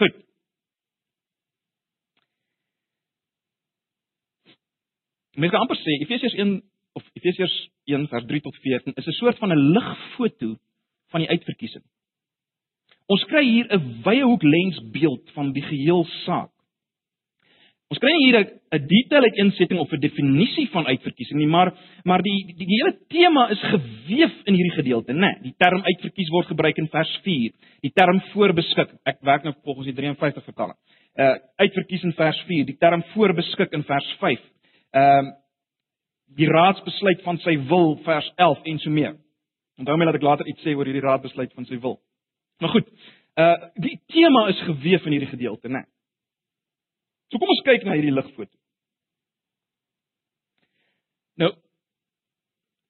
Goed. 0.00 0.18
Mens 5.36 5.52
kan 5.52 5.64
amper 5.64 5.78
sê 5.80 5.96
Efesiërs 6.04 6.34
1 6.36 6.60
of 6.98 7.04
Efesiërs 7.16 7.54
1 7.88 8.08
vers 8.12 8.26
3 8.28 8.40
tot 8.44 8.56
14 8.64 8.96
is 8.96 9.06
'n 9.06 9.18
soort 9.20 9.38
van 9.38 9.52
'n 9.52 9.72
ligfoto 9.72 10.56
van 11.10 11.20
die 11.20 11.28
uitverkiesing. 11.28 11.84
Ons 13.08 13.24
kry 13.24 13.44
hier 13.44 13.66
'n 13.70 14.02
wye 14.04 14.24
hoek 14.24 14.42
lens 14.42 14.78
beeld 14.92 15.30
van 15.34 15.52
die 15.52 15.62
geheel 15.62 16.04
saak. 16.24 16.50
Ons 17.92 18.00
kry 18.00 18.12
hier 18.24 18.36
'n 18.72 18.86
detail 18.88 19.22
uiteensetting 19.22 19.78
of 19.80 19.92
'n 19.92 20.00
definisie 20.00 20.68
van 20.70 20.86
uitverkiesing 20.86 21.38
nie, 21.38 21.46
maar 21.46 21.72
maar 22.04 22.22
die 22.22 22.46
die, 22.46 22.56
die 22.66 22.76
hele 22.76 22.98
tema 23.08 23.48
is 23.50 23.60
geweef 23.60 24.32
in 24.44 24.54
hierdie 24.54 24.76
gedeelte, 24.76 25.12
né? 25.12 25.20
Nee, 25.20 25.42
die 25.42 25.54
term 25.58 25.82
uitverkies 25.82 26.28
word 26.28 26.46
gebruik 26.46 26.76
in 26.76 26.88
vers 26.88 27.20
4. 27.22 27.52
Die 27.80 27.92
term 27.92 28.20
voorbeskik. 28.32 28.88
Ek 29.04 29.18
werk 29.20 29.42
nou 29.44 29.54
volgens 29.64 29.86
die 29.86 29.94
53 29.94 30.44
vertaling. 30.44 30.76
Uh 31.16 31.36
uitverkies 31.56 32.02
in 32.02 32.12
vers 32.12 32.40
4, 32.46 32.64
die 32.64 32.76
term 32.76 33.02
voorbeskik 33.12 33.72
in 33.72 33.84
vers 33.84 34.16
5. 34.20 34.40
Ehm 34.92 35.26
uh, 35.26 35.38
die 36.36 36.48
raadsbesluit 36.48 37.20
van 37.26 37.36
sy 37.44 37.58
wil 37.68 37.98
vers 38.06 38.32
11 38.40 38.62
en 38.70 38.78
so 38.80 38.90
meer. 38.90 39.16
Onthou 39.76 39.96
my 40.00 40.06
dat 40.08 40.16
ek 40.16 40.24
later 40.24 40.48
iets 40.48 40.64
sê 40.64 40.72
oor 40.72 40.88
hierdie 40.88 41.04
raadsbesluit 41.04 41.52
van 41.52 41.66
sy 41.68 41.76
wil. 41.80 41.98
Maar 42.62 42.72
goed, 42.72 42.88
uh 43.42 43.68
die 43.84 43.98
tema 44.12 44.46
is 44.52 44.62
geweef 44.68 45.04
in 45.06 45.16
hierdie 45.16 45.32
gedeelte, 45.32 45.68
né? 45.68 45.82
Nee. 45.82 45.88
So 47.32 47.40
kom 47.40 47.52
ons 47.52 47.64
kyk 47.64 47.84
na 47.84 47.96
hierdie 47.96 48.14
ligfoto. 48.14 48.52
Nou 51.40 51.52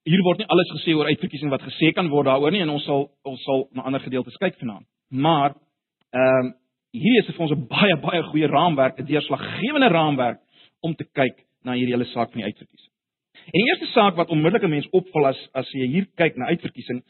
hier 0.03 0.23
word 0.27 0.41
nie 0.41 0.49
alles 0.51 0.71
gesê 0.75 0.95
oor 0.97 1.07
uitverkiesing 1.07 1.51
wat 1.51 1.63
gesê 1.63 1.93
kan 1.95 2.09
word 2.11 2.27
daaroor 2.27 2.51
nie 2.51 2.63
en 2.63 2.73
ons 2.73 2.83
sal 2.83 3.07
ons 3.27 3.43
sal 3.47 3.69
na 3.71 3.85
ander 3.87 4.03
gedeeltes 4.03 4.35
kyk 4.41 4.59
vanaand. 4.59 4.87
Maar 5.09 5.55
ehm 6.11 6.51
um, 6.51 6.53
hier 6.93 7.23
is 7.23 7.25
vir 7.25 7.41
ons 7.41 7.51
'n 7.51 7.67
baie 7.67 7.95
baie 7.97 8.21
goeie 8.23 8.47
raamwerk, 8.47 8.99
'n 8.99 9.05
deurslaggewende 9.05 9.89
raamwerk 9.89 10.39
om 10.81 10.95
te 10.95 11.03
kyk 11.03 11.39
na 11.63 11.73
hierdie 11.77 11.95
hele 11.95 12.09
saak 12.11 12.31
van 12.31 12.41
die 12.41 12.49
uitverkiesing. 12.49 12.91
En 13.45 13.59
die 13.59 13.69
eerste 13.69 13.91
saak 13.91 14.15
wat 14.15 14.29
onmiddellik 14.29 14.63
'n 14.63 14.69
mens 14.69 14.89
opval 14.91 15.25
as 15.27 15.49
as 15.53 15.71
jy 15.71 15.87
hier 15.87 16.07
kyk 16.15 16.37
na 16.37 16.45
uitverkiesing 16.45 17.03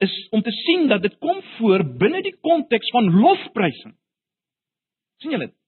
is 0.00 0.28
om 0.30 0.42
te 0.42 0.50
sien 0.50 0.88
dat 0.88 1.02
dit 1.02 1.18
kom 1.18 1.42
voor 1.58 1.84
binne 1.98 2.22
die 2.22 2.36
konteks 2.40 2.90
van 2.90 3.10
lofprysing. 3.10 3.94
sien 5.18 5.30
julle 5.30 5.46
dit? 5.46 5.58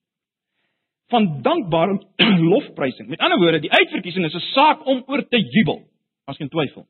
van 1.11 1.41
dankbare 1.41 1.99
lofprysing. 2.51 3.07
Met 3.07 3.19
ander 3.19 3.39
woorde, 3.39 3.59
die 3.59 3.71
uitverkiesing 3.71 4.25
is 4.25 4.35
'n 4.35 4.45
saak 4.55 4.85
om 4.85 5.03
oor 5.07 5.27
te 5.27 5.39
jubel, 5.39 5.81
as 6.25 6.37
geen 6.37 6.49
twyfel. 6.49 6.87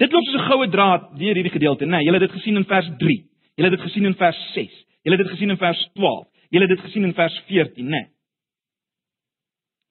Dit 0.00 0.12
loop 0.12 0.24
soos 0.24 0.40
'n 0.40 0.48
goue 0.50 0.68
draad 0.68 1.10
deur 1.18 1.34
hierdie 1.34 1.56
gedeelte, 1.58 1.84
né? 1.84 1.90
Nee, 1.96 2.04
julle 2.04 2.18
het 2.18 2.30
dit 2.30 2.38
gesien 2.38 2.56
in 2.56 2.64
vers 2.64 2.88
3. 2.98 3.18
Julle 3.56 3.68
het 3.70 3.78
dit 3.78 3.86
gesien 3.88 4.04
in 4.04 4.14
vers 4.14 4.52
6. 4.54 4.72
Julle 5.02 5.16
het 5.16 5.24
dit 5.26 5.34
gesien 5.34 5.50
in 5.50 5.56
vers 5.56 5.90
12. 5.92 6.26
Julle 6.48 6.66
het 6.66 6.76
dit 6.76 6.84
gesien 6.86 7.04
in 7.04 7.14
vers 7.14 7.42
14, 7.46 7.84
né? 7.84 7.90
Nee. 7.90 8.06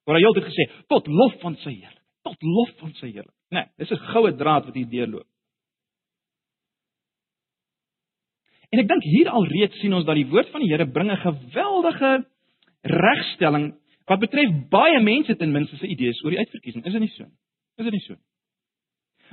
Waar 0.04 0.18
hy 0.18 0.24
altyd 0.26 0.48
gesê, 0.48 0.66
tot 0.90 1.06
lof 1.06 1.34
van 1.42 1.56
sy 1.62 1.74
Here, 1.76 1.98
tot 2.26 2.42
lof 2.42 2.72
van 2.80 2.94
sy. 2.98 3.12
Né? 3.12 3.26
Nee, 3.50 3.66
dis 3.78 3.90
'n 3.90 4.06
goue 4.12 4.32
draad 4.36 4.66
wat 4.66 4.74
hier 4.74 4.88
deurloop. 4.88 5.28
En 8.72 8.80
ek 8.80 8.88
dink 8.88 9.04
hier 9.04 9.28
alreeds 9.28 9.78
sien 9.80 9.92
ons 9.92 10.04
dat 10.04 10.16
die 10.16 10.26
woord 10.26 10.48
van 10.50 10.60
die 10.60 10.70
Here 10.72 10.86
bring 10.86 11.10
'n 11.10 11.16
geweldige 11.16 12.24
regstelling 12.82 13.74
wat 14.06 14.20
betref 14.20 14.68
baie 14.70 15.00
mense 15.00 15.36
ten 15.36 15.52
minste 15.52 15.76
se 15.76 15.86
idees 15.86 16.22
oor 16.24 16.30
die 16.30 16.38
uitverkiesing. 16.38 16.84
Is 16.84 16.92
dit 16.92 17.00
nie 17.00 17.14
so? 17.16 17.24
Is 17.76 17.84
dit 17.84 17.92
nie 17.92 18.06
so? 18.06 18.16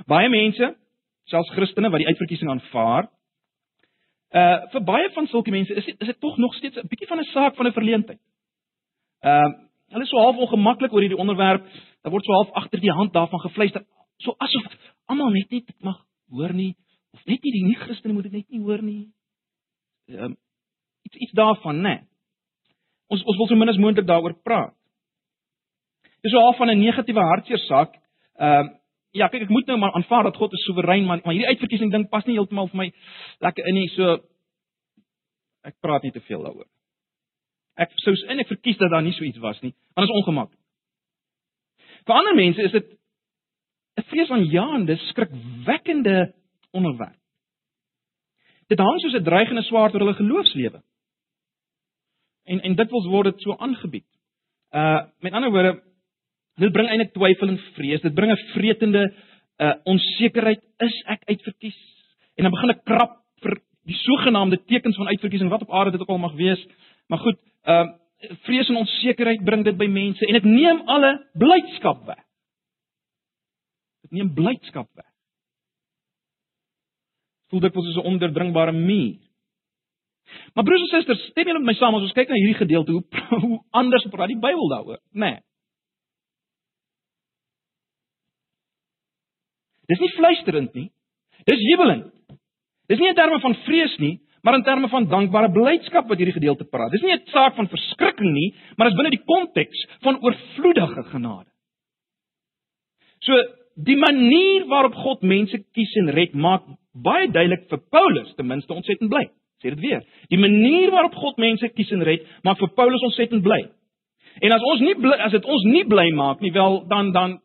Baie 0.06 0.28
mense, 0.28 0.76
selfs 1.24 1.50
Christene 1.50 1.90
wat 1.90 1.98
die 1.98 2.06
uitverkiesing 2.06 2.50
aanvaar, 2.50 3.10
uh 4.30 4.70
vir 4.70 4.84
baie 4.86 5.08
van 5.10 5.26
sulke 5.26 5.50
mense 5.50 5.74
is 5.74 5.84
dit 5.84 6.00
is 6.00 6.06
dit 6.06 6.20
tog 6.20 6.36
nog 6.38 6.54
steeds 6.54 6.76
'n 6.76 6.86
bietjie 6.86 7.08
van 7.08 7.18
'n 7.18 7.24
saak 7.32 7.56
van 7.56 7.66
'n 7.66 7.72
verleentheid. 7.72 8.20
Ehm 9.20 9.50
uh, 9.50 9.69
hulle 9.90 10.06
is 10.06 10.10
so 10.10 10.22
half 10.22 10.36
ongemaklik 10.36 10.92
oor 10.92 11.04
hierdie 11.04 11.18
onderwerp. 11.18 11.66
Daar 12.02 12.12
word 12.12 12.24
so 12.24 12.32
half 12.32 12.52
agter 12.62 12.80
die 12.80 12.92
hand 12.94 13.12
daarvan 13.12 13.42
gefluister, 13.42 13.84
so 14.22 14.34
asof 14.38 14.66
almal 15.10 15.32
net 15.34 15.50
nie 15.50 15.64
mag 15.82 15.98
hoor 16.30 16.52
nie 16.54 16.74
of 17.14 17.24
net 17.26 17.42
nie 17.42 17.52
die 17.52 17.64
nie 17.66 17.78
Christene 17.80 18.14
moet 18.14 18.28
dit 18.28 18.38
net 18.38 18.48
nie 18.50 18.62
hoor 18.62 18.82
nie. 18.82 19.10
Ehm 20.10 20.32
um, 20.32 20.36
iets 21.08 21.16
iets 21.26 21.36
daarvan, 21.38 21.80
né? 21.82 21.94
Ons 23.10 23.24
ons 23.24 23.38
wil 23.38 23.48
so 23.48 23.58
min 23.58 23.72
as 23.72 23.80
moontlik 23.80 24.06
daaroor 24.06 24.36
praat. 24.46 24.74
Dis 26.22 26.32
so 26.32 26.38
half 26.38 26.56
van 26.56 26.70
'n 26.70 26.78
negatiewe 26.78 27.24
hartseer 27.32 27.58
saak. 27.66 27.96
Ehm 28.38 28.66
uh, 28.66 28.76
ja, 29.12 29.28
kyk 29.28 29.42
ek 29.42 29.50
moet 29.50 29.66
nou 29.66 29.78
maar 29.78 29.94
aanvaar 29.98 30.22
dat 30.22 30.36
God 30.36 30.52
is 30.52 30.64
soewerein, 30.64 31.04
maar 31.04 31.20
maar 31.24 31.34
hierdie 31.34 31.48
uitverkiesing 31.48 31.90
ding 31.90 32.08
pas 32.08 32.24
nie 32.26 32.36
heeltemal 32.38 32.68
vir 32.68 32.76
my 32.76 32.92
lekker 33.40 33.66
in 33.66 33.74
nie. 33.74 33.88
So 33.88 34.20
ek 35.62 35.80
praat 35.80 36.02
nie 36.02 36.12
te 36.12 36.20
veel 36.20 36.42
daaroor. 36.42 36.68
Ek 37.80 37.92
sou 38.04 38.12
in 38.28 38.42
ek 38.42 38.50
verkies 38.50 38.78
dat 38.80 38.92
daar 38.92 39.04
nie 39.04 39.14
so 39.16 39.24
iets 39.24 39.40
was 39.40 39.60
nie, 39.64 39.72
want 39.94 40.06
dit 40.06 40.12
is 40.12 40.20
ongemaklik. 40.20 40.58
Vir 42.06 42.16
ander 42.16 42.36
mense 42.36 42.62
is 42.62 42.72
dit 42.72 42.86
'n 43.98 44.06
vreesaanjaende, 44.10 44.96
skrikwekkende 45.10 46.32
onderwerp. 46.72 47.18
Dit 48.68 48.78
hang 48.78 49.00
soos 49.00 49.14
'n 49.14 49.24
dreigende 49.24 49.62
swaard 49.62 49.94
oor 49.94 50.00
hulle 50.00 50.14
geloofslewe. 50.14 50.82
En 52.44 52.60
en 52.60 52.74
dit 52.74 52.90
wels 52.90 53.06
word 53.06 53.32
dit 53.32 53.42
so 53.42 53.56
aangebied. 53.56 54.06
Uh 54.72 55.02
met 55.20 55.32
ander 55.32 55.50
woorde, 55.50 55.82
dit 56.56 56.72
bring 56.72 56.88
eintlik 56.88 57.12
twyfel 57.12 57.48
en 57.48 57.58
vrees. 57.74 58.00
Dit 58.00 58.14
bring 58.14 58.32
'n 58.32 58.46
vretende 58.54 59.14
uh 59.58 59.74
onsekerheid, 59.84 60.62
is 60.78 61.02
ek 61.06 61.22
uitverkies? 61.24 61.78
En 62.36 62.42
dan 62.42 62.52
begin 62.52 62.70
ek 62.70 62.84
krap 62.84 63.16
vir 63.42 63.60
die 63.84 63.96
sogenaamde 63.96 64.64
tekens 64.64 64.96
van 64.96 65.08
uitverkiesing 65.08 65.50
wat 65.50 65.62
op 65.62 65.72
aarde 65.72 65.90
dit 65.90 66.00
ook 66.00 66.08
al 66.08 66.18
mag 66.18 66.32
wees. 66.32 66.66
Maar 67.10 67.18
goed, 67.18 67.40
uh 67.64 67.88
vrees 68.44 68.68
en 68.68 68.76
onsekerheid 68.76 69.44
bring 69.44 69.62
dit 69.64 69.76
by 69.80 69.86
mense 69.88 70.26
en 70.26 70.36
dit 70.36 70.44
neem 70.44 70.82
alle 70.92 71.14
blydskap 71.40 72.02
weg. 72.04 72.20
Dit 74.04 74.12
neem 74.18 74.28
blydskap 74.36 74.90
weg. 74.92 75.08
Voel 77.48 77.64
dit 77.64 77.72
soos 77.72 77.96
'n 77.96 78.08
onderdringbare 78.12 78.72
muur. 78.72 79.16
Maar 80.54 80.64
broers 80.64 80.82
en 80.82 80.88
susters, 80.88 81.24
stem 81.30 81.46
julle 81.46 81.58
met 81.58 81.72
my 81.72 81.74
saam 81.74 81.94
as 81.94 82.02
ons 82.02 82.12
kyk 82.12 82.28
na 82.28 82.34
hierdie 82.34 82.60
gedeelte 82.60 82.92
hoe 82.92 83.04
hoe 83.46 83.64
anders 83.70 84.06
praat 84.10 84.28
die 84.28 84.38
Bybel 84.38 84.68
daaroor, 84.68 85.00
nê? 85.12 85.30
Nee. 85.30 85.38
Dis 89.90 89.98
nie 89.98 90.12
fluisterend 90.14 90.74
nie. 90.74 90.90
Dis 91.44 91.62
jubelend. 91.70 92.12
Dis 92.86 92.98
nie 92.98 93.08
in 93.08 93.14
terme 93.18 93.40
van 93.40 93.54
vrees 93.64 93.96
nie, 93.98 94.20
maar 94.42 94.54
in 94.54 94.62
terme 94.62 94.88
van 94.88 95.08
dankbare 95.08 95.50
blydskap 95.52 96.08
wat 96.08 96.18
hierdie 96.18 96.36
gedeelte 96.36 96.64
praat. 96.64 96.90
Dis 96.92 97.02
nie 97.02 97.12
'n 97.12 97.26
saak 97.32 97.54
van 97.54 97.68
verskrikking 97.68 98.32
nie, 98.32 98.54
maar 98.76 98.88
is 98.88 98.94
binne 98.94 99.10
die 99.10 99.24
konteks 99.24 99.86
van 100.00 100.22
oorvloedige 100.22 101.02
genade. 101.12 101.50
So 103.20 103.32
die 103.74 103.96
manier 103.96 104.66
waarop 104.66 104.94
God 104.94 105.22
mense 105.22 105.58
kies 105.72 105.94
en 105.96 106.10
red 106.10 106.34
maak 106.34 106.62
baie 106.92 107.28
duidelik 107.30 107.68
vir 107.68 107.80
Paulus 107.90 108.34
ten 108.34 108.46
minste 108.46 108.74
ontsettend 108.74 109.10
bly. 109.10 109.28
Sê 109.60 109.74
dit 109.74 109.80
weer. 109.80 110.04
Die 110.28 110.38
manier 110.38 110.90
waarop 110.90 111.14
God 111.14 111.36
mense 111.36 111.68
kies 111.68 111.92
en 111.92 112.02
red 112.02 112.24
maak 112.42 112.58
vir 112.58 112.72
Paulus 112.74 113.02
ontsettend 113.02 113.42
bly. 113.42 113.60
En 114.40 114.52
as 114.52 114.64
ons 114.72 114.80
nie 114.80 114.94
bly, 114.94 115.16
as 115.20 115.32
dit 115.32 115.44
ons 115.44 115.64
nie 115.68 115.84
bly 115.84 116.10
maak 116.16 116.40
nie, 116.40 116.52
wel 116.52 116.84
dan 116.88 117.12
dan 117.12 117.40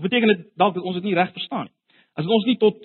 beteken 0.00 0.28
dit 0.28 0.46
dalk 0.58 0.74
dat 0.74 0.82
ons 0.82 0.96
dit 0.98 1.04
nie 1.04 1.14
reg 1.14 1.32
verstaan 1.32 1.68
nie. 1.68 1.74
As 2.14 2.24
dit 2.24 2.34
ons 2.34 2.46
nie 2.48 2.58
tot 2.58 2.80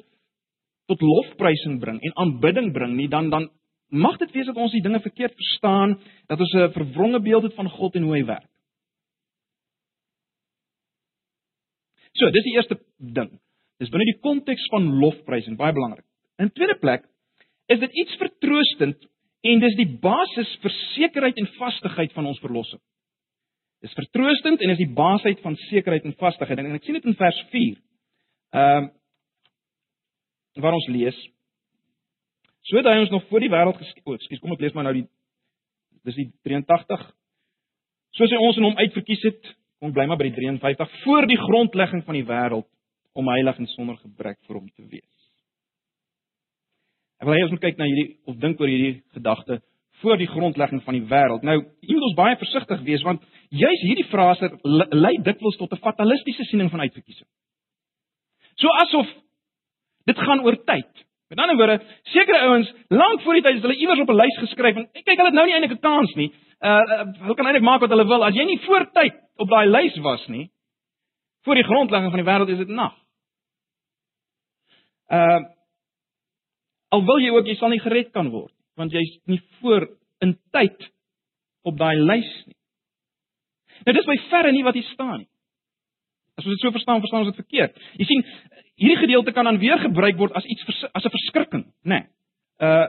tot 0.90 1.02
lofprysing 1.06 1.80
bring 1.82 2.00
en 2.02 2.16
aanbidding 2.24 2.72
bring 2.74 2.96
nie, 2.98 3.08
dan 3.12 3.30
dan 3.30 3.50
mag 3.90 4.18
dit 4.22 4.32
wees 4.36 4.46
dat 4.46 4.58
ons 4.58 4.74
die 4.74 4.84
dinge 4.86 5.02
verkeerd 5.02 5.34
verstaan, 5.34 5.98
dat 6.30 6.40
ons 6.40 6.54
'n 6.54 6.74
verwronge 6.74 7.22
beeld 7.22 7.44
het 7.44 7.56
van 7.58 7.70
God 7.70 7.96
en 7.96 8.04
hoe 8.04 8.16
hy 8.18 8.26
werk. 8.26 8.50
So, 12.14 12.30
dis 12.30 12.44
die 12.44 12.56
eerste 12.56 12.80
ding. 12.98 13.40
Dis 13.80 13.90
binne 13.90 14.06
die 14.06 14.20
konteks 14.20 14.68
van 14.74 14.84
lofprysing, 15.00 15.58
baie 15.58 15.74
belangrik. 15.74 16.06
In 16.38 16.52
tweede 16.52 16.76
plek 16.80 17.06
is 17.68 17.80
dit 17.80 17.92
iets 17.92 18.18
vertroostend 18.20 19.08
en 19.42 19.60
dis 19.60 19.76
die 19.76 19.98
basis 20.02 20.52
vir 20.64 20.74
sekerheid 20.96 21.38
en 21.38 21.48
vastigheid 21.58 22.14
van 22.14 22.26
ons 22.26 22.40
verlossing. 22.40 22.82
Dis 23.82 23.96
vertroostend 23.96 24.62
en 24.62 24.74
is 24.74 24.82
die 24.82 24.94
basis 24.94 25.40
van 25.44 25.56
sekerheid 25.70 26.04
en 26.04 26.16
vastigheid. 26.20 26.60
En 26.60 26.76
ek 26.76 26.84
sien 26.84 26.98
dit 26.98 27.06
in 27.08 27.16
vers 27.20 27.44
4. 27.52 27.76
Ehm 28.54 28.84
uh, 28.84 28.96
waar 30.64 30.78
ons 30.78 30.88
lees. 30.88 31.20
So 32.70 32.82
dat 32.82 32.94
hy 32.94 33.06
ons 33.06 33.14
nog 33.14 33.26
voor 33.30 33.44
die 33.44 33.52
wêreld 33.52 33.78
geskep 33.80 34.06
het. 34.06 34.22
Ekskuus, 34.22 34.42
kom 34.44 34.54
ek 34.54 34.66
lees 34.66 34.76
maar 34.76 34.90
nou 34.90 34.96
die 35.02 35.08
dis 36.08 36.16
die 36.16 36.30
83. 36.48 37.06
Soos 38.18 38.34
hy 38.34 38.42
ons 38.42 38.58
in 38.58 38.68
hom 38.70 38.78
uitverkies 38.80 39.24
het, 39.28 39.54
kom 39.80 39.94
bly 39.96 40.06
maar 40.10 40.20
by 40.20 40.30
die 40.30 40.38
53 40.38 41.00
voor 41.04 41.28
die 41.30 41.40
grondlegging 41.40 42.04
van 42.08 42.18
die 42.18 42.28
wêreld 42.28 42.68
om 43.18 43.32
heilig 43.32 43.60
en 43.60 43.70
sonder 43.74 43.98
gebrek 44.00 44.40
vir 44.48 44.60
hom 44.60 44.68
te 44.70 44.86
wees. 44.88 45.16
Ek 47.20 47.28
wil 47.28 47.36
hê 47.36 47.44
ons 47.44 47.54
moet 47.56 47.66
kyk 47.66 47.80
na 47.80 47.88
hierdie 47.90 48.14
of 48.32 48.38
dink 48.40 48.62
oor 48.62 48.72
hierdie 48.72 49.02
gedagte 49.16 49.60
voor 50.00 50.20
die 50.20 50.30
grondlegging 50.32 50.80
van 50.86 50.96
die 50.96 51.04
wêreld. 51.10 51.44
Nou, 51.44 51.58
jy 51.84 51.96
moet 51.96 52.06
ons 52.08 52.16
baie 52.16 52.38
versigtig 52.40 52.84
wees 52.88 53.04
want 53.04 53.24
juis 53.52 53.82
hierdie 53.84 54.08
frase 54.08 54.52
lei 54.96 55.18
dikwels 55.26 55.58
tot 55.60 55.74
'n 55.74 55.84
fatalistiese 55.84 56.46
siening 56.48 56.70
van 56.72 56.86
uitverkiesing. 56.86 57.28
So 58.56 58.68
asof 58.84 59.08
Dit 60.06 60.18
gaan 60.18 60.44
oor 60.46 60.58
tyd. 60.64 61.06
Met 61.30 61.40
ander 61.40 61.58
woorde, 61.58 61.84
sekere 62.04 62.40
ouens 62.48 62.70
lank 62.88 63.22
voor 63.22 63.38
die 63.38 63.44
tyd 63.46 63.56
is 63.60 63.62
hulle 63.62 63.78
iewers 63.78 64.00
op 64.00 64.10
'n 64.10 64.22
lys 64.22 64.38
geskryf 64.38 64.76
en 64.76 64.88
kyk 64.92 65.18
hulle 65.18 65.30
het 65.30 65.38
nou 65.38 65.46
nie 65.46 65.54
eintlik 65.54 65.78
'n 65.78 65.86
kans 65.86 66.14
nie. 66.16 66.32
Uh, 66.60 66.70
uh 66.70 67.06
hulle 67.22 67.36
kan 67.36 67.46
eintlik 67.46 67.64
maak 67.64 67.82
wat 67.82 67.90
hulle 67.90 68.08
wil. 68.08 68.24
As 68.24 68.36
jy 68.36 68.46
nie 68.46 68.60
voor 68.66 68.92
tyd 68.92 69.14
op 69.38 69.50
daai 69.50 69.68
lys 69.68 69.98
was 69.98 70.28
nie, 70.28 70.50
voor 71.44 71.56
die 71.56 71.64
grondlegging 71.64 72.12
van 72.12 72.24
die 72.24 72.32
wêreld 72.32 72.50
is 72.50 72.58
dit 72.58 72.68
nag. 72.68 72.96
Uh 75.12 75.40
al 76.90 77.06
wil 77.06 77.20
jy 77.20 77.30
ook 77.30 77.46
jy 77.46 77.56
sal 77.56 77.70
nie 77.70 77.80
gered 77.80 78.12
kan 78.12 78.30
word 78.30 78.54
want 78.76 78.92
jy's 78.92 79.20
nie 79.26 79.42
voor 79.60 79.86
in 80.24 80.40
tyd 80.52 80.92
op 81.64 81.78
daai 81.78 81.96
lys 81.96 82.32
nie. 82.46 82.56
Nou 83.86 83.96
dis 83.96 84.08
by 84.08 84.18
verre 84.30 84.52
nie 84.52 84.64
wat 84.64 84.74
hier 84.74 84.90
staan 84.94 85.20
nie. 85.20 85.30
As 86.40 86.46
ons 86.46 86.56
dit 86.56 86.64
so 86.64 86.72
verstaan, 86.72 87.02
verstaan 87.04 87.26
ons 87.26 87.32
dit 87.34 87.42
verkeerd. 87.42 87.80
Jy 88.00 88.06
sien, 88.08 88.22
hierdie 88.80 89.00
gedeelte 89.02 89.34
kan 89.36 89.48
dan 89.48 89.60
weer 89.60 89.80
gebruik 89.80 90.18
word 90.18 90.34
as 90.38 90.46
iets 90.46 90.86
as 90.92 91.06
'n 91.06 91.16
verskrikking, 91.16 91.66
nê. 91.84 92.00
Nee. 92.00 92.04
Uh 92.60 92.88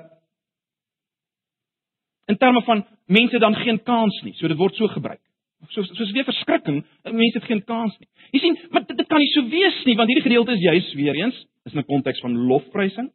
in 2.30 2.37
terme 2.37 2.62
van 2.62 2.87
mense 3.06 3.38
dan 3.38 3.54
geen 3.54 3.82
kans 3.82 4.23
nie. 4.23 4.35
So 4.35 4.49
dit 4.49 4.56
word 4.56 4.75
so 4.75 4.87
gebruik. 4.87 5.20
So 5.68 5.82
soos 5.82 6.12
weer 6.12 6.25
verskrikking, 6.25 6.85
mense 7.02 7.38
het 7.38 7.44
geen 7.44 7.64
kans 7.64 7.97
nie. 7.99 8.09
Jy 8.30 8.38
sien, 8.38 8.59
maar 8.70 8.87
dit, 8.87 8.97
dit 8.97 9.06
kan 9.06 9.18
nie 9.18 9.32
so 9.35 9.42
wees 9.49 9.85
nie, 9.85 9.97
want 9.97 10.09
hierdie 10.09 10.28
gedeelte 10.28 10.52
is 10.52 10.62
juis 10.62 10.92
weer 10.94 11.14
eens 11.14 11.47
is 11.64 11.73
in 11.73 11.78
'n 11.78 11.85
konteks 11.85 12.20
van 12.20 12.37
lofprysing. 12.37 13.11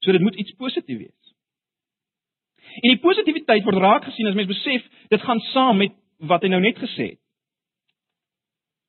So 0.00 0.12
dit 0.12 0.20
moet 0.20 0.34
iets 0.34 0.52
positief 0.52 0.98
wees. 0.98 1.34
En 2.82 2.90
die 2.90 2.98
positiwiteit 2.98 3.64
word 3.64 3.76
raak 3.76 4.04
gesien 4.04 4.26
as 4.26 4.34
mens 4.34 4.48
besef 4.48 4.82
dit 5.08 5.20
gaan 5.20 5.40
saam 5.40 5.76
met 5.76 5.92
wat 6.18 6.42
hy 6.42 6.48
nou 6.48 6.60
net 6.60 6.78
gesê 6.78 7.06
het 7.14 7.24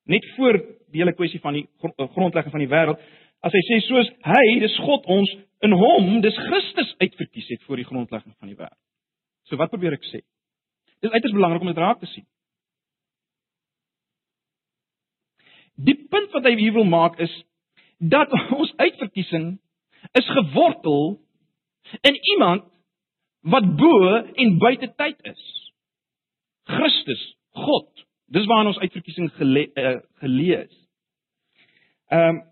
net 0.06 0.26
voor 0.36 0.58
die 0.92 1.02
hele 1.02 1.14
kwessie 1.16 1.40
van 1.42 1.58
die 1.58 1.66
eh, 1.66 2.08
grondlegging 2.14 2.54
van 2.54 2.62
die 2.62 2.70
wêreld, 2.70 3.02
as 3.44 3.54
hy 3.54 3.62
sê 3.66 3.80
soos 3.86 4.08
hy, 4.26 4.44
dis 4.62 4.76
God 4.84 5.06
ons 5.12 5.32
in 5.66 5.74
hom, 5.76 6.20
dis 6.24 6.38
Christus 6.48 6.94
uitverkies 7.02 7.50
het 7.54 7.66
voor 7.66 7.80
die 7.80 7.88
grondlegging 7.88 8.34
van 8.38 8.50
die 8.50 8.58
wêreld. 8.58 8.80
So 9.46 9.58
wat 9.60 9.70
probeer 9.70 9.96
ek 9.96 10.08
sê? 10.10 10.22
Dit 11.00 11.10
is 11.10 11.14
uiters 11.14 11.36
belangrik 11.36 11.62
om 11.62 11.70
dit 11.70 11.82
raak 11.82 12.00
te 12.00 12.08
sien. 12.10 12.26
Die 15.76 15.96
punt 16.08 16.32
wat 16.32 16.46
hy 16.48 16.54
hier 16.56 16.74
wil 16.76 16.88
maak 16.88 17.18
is 17.20 17.32
dat 17.98 18.32
ons 18.60 18.72
uitverkiesing 18.80 19.56
is 20.16 20.32
gewortel 20.38 21.18
in 22.02 22.18
iemand 22.34 22.66
wat 23.46 23.68
bo 23.78 24.16
en 24.16 24.58
buite 24.58 24.88
tyd 24.98 25.20
is. 25.30 25.42
Christus, 26.66 27.22
God. 27.54 28.05
Dis 28.28 28.46
waar 28.46 28.66
ons 28.66 28.78
uitverkiesing 28.78 29.30
gele, 29.38 29.70
uh, 29.74 29.96
gelees. 30.22 30.74
Ehm 32.10 32.36
um, 32.36 32.44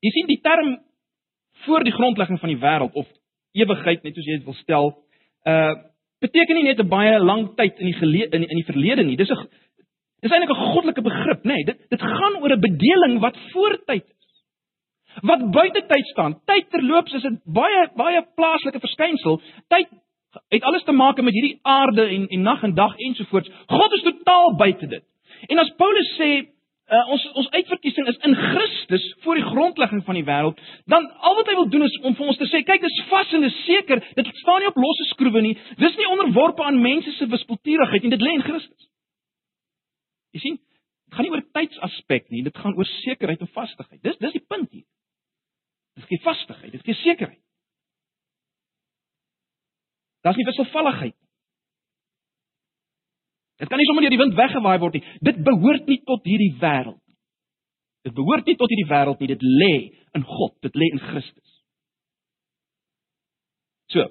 Jy 0.00 0.10
sien 0.14 0.28
die 0.30 0.40
term 0.40 0.78
voor 1.66 1.84
die 1.84 1.92
grondlegging 1.92 2.40
van 2.40 2.52
die 2.52 2.60
wêreld 2.60 2.94
of 2.96 3.08
ewigheid 3.52 4.04
net 4.04 4.16
soos 4.16 4.28
jy 4.28 4.38
dit 4.38 4.46
wil 4.48 4.58
stel, 4.62 4.92
uh 5.48 5.72
beteken 6.20 6.56
nie 6.56 6.66
net 6.66 6.80
'n 6.80 6.88
baie 6.88 7.18
lang 7.18 7.46
tyd 7.56 7.78
in 7.80 7.86
die 7.86 7.96
gele, 7.96 8.26
in, 8.28 8.42
in 8.44 8.58
die 8.60 8.68
verlede 8.68 9.04
nie. 9.04 9.16
Dis 9.16 9.30
'n 9.30 9.48
dis 10.20 10.32
eintlik 10.32 10.50
'n 10.52 10.64
goddelike 10.72 11.02
begrip, 11.02 11.44
nê? 11.44 11.56
Nee, 11.56 11.64
dit 11.64 11.78
dit 11.90 12.00
gaan 12.00 12.36
oor 12.40 12.52
'n 12.52 12.60
bedeling 12.60 13.20
wat 13.20 13.36
voor 13.52 13.78
tyd 13.86 14.04
is. 14.04 14.28
Wat 15.22 15.50
buite 15.50 15.80
tyd 15.88 16.06
staan. 16.12 16.40
Tyd 16.44 16.70
terloops 16.70 17.14
is 17.14 17.24
'n 17.24 17.40
baie 17.44 17.88
baie 17.96 18.20
plaaslike 18.36 18.80
verskynsel. 18.80 19.40
Tyd 19.68 19.88
het 20.48 20.62
alles 20.62 20.84
te 20.84 20.92
maak 20.92 21.20
met 21.22 21.34
hierdie 21.34 21.58
aarde 21.62 22.06
en 22.06 22.28
en 22.28 22.42
nag 22.42 22.62
en 22.62 22.74
dag 22.74 22.96
ensovoorts. 22.96 23.50
God 23.66 23.92
is 23.92 24.02
totaal 24.02 24.56
buite 24.56 24.86
dit. 24.86 25.04
En 25.46 25.58
as 25.58 25.72
Paulus 25.76 26.14
sê 26.18 26.30
uh, 26.90 27.02
ons 27.14 27.24
ons 27.32 27.50
uitverkiesing 27.50 28.08
is 28.10 28.18
in 28.26 28.34
Christus 28.34 29.04
voor 29.24 29.38
die 29.38 29.46
grondlegging 29.46 30.04
van 30.04 30.18
die 30.18 30.24
wêreld, 30.26 30.60
dan 30.90 31.06
al 31.18 31.36
wat 31.38 31.50
hy 31.50 31.56
wil 31.58 31.68
doen 31.72 31.86
is 31.86 31.98
om 32.02 32.16
vir 32.18 32.32
ons 32.32 32.40
te 32.40 32.48
sê, 32.50 32.62
kyk, 32.66 32.82
dis 32.84 33.02
vas 33.10 33.34
en 33.36 33.46
dis 33.46 33.58
seker, 33.66 34.02
dit 34.18 34.32
staan 34.42 34.62
nie 34.62 34.70
op 34.70 34.80
losse 34.80 35.06
skroewe 35.12 35.42
nie. 35.44 35.56
Dis 35.80 35.98
nie 35.98 36.08
onderworpe 36.10 36.64
aan 36.66 36.80
mense 36.82 37.14
se 37.16 37.28
wispelturigheid 37.30 38.06
en 38.06 38.16
dit 38.16 38.26
lê 38.26 38.34
in 38.38 38.46
Christus. 38.46 38.88
Jy 40.36 40.44
sien, 40.44 40.58
dit 40.60 41.18
gaan 41.18 41.26
nie 41.26 41.34
oor 41.34 41.46
tydsaspek 41.58 42.28
nie, 42.30 42.44
dit 42.46 42.64
gaan 42.64 42.76
oor 42.78 42.90
sekerheid 43.00 43.42
en 43.46 43.54
vastigheid. 43.54 44.02
Dis 44.06 44.18
dis 44.22 44.38
die 44.38 44.46
punt 44.46 44.70
hier. 44.70 44.86
Dit 45.98 46.10
gee 46.10 46.22
vastigheid, 46.26 46.74
dit 46.74 46.86
gee 46.86 47.02
sekerheid. 47.02 47.42
Daar's 50.24 50.36
nie 50.36 50.48
wisselvalligheid. 50.48 51.16
Dit 53.60 53.68
kan 53.68 53.80
nie 53.80 53.86
sommer 53.88 54.04
deur 54.04 54.14
die 54.14 54.20
wind 54.20 54.36
weggewaai 54.36 54.78
word 54.80 54.96
nie. 54.96 55.04
Dit 55.24 55.40
behoort 55.44 55.88
nie 55.88 55.98
tot 56.08 56.24
hierdie 56.28 56.52
wêreld 56.62 57.00
nie. 57.00 57.16
Dit 58.08 58.14
behoort 58.16 58.46
nie 58.48 58.56
tot 58.60 58.72
hierdie 58.72 58.88
wêreld 58.88 59.20
nie. 59.20 59.28
Dit 59.32 59.44
lê 59.44 59.74
in 60.16 60.24
God. 60.24 60.54
Dit 60.64 60.78
lê 60.80 60.88
in 60.94 61.02
Christus. 61.10 61.56
So, 63.92 64.06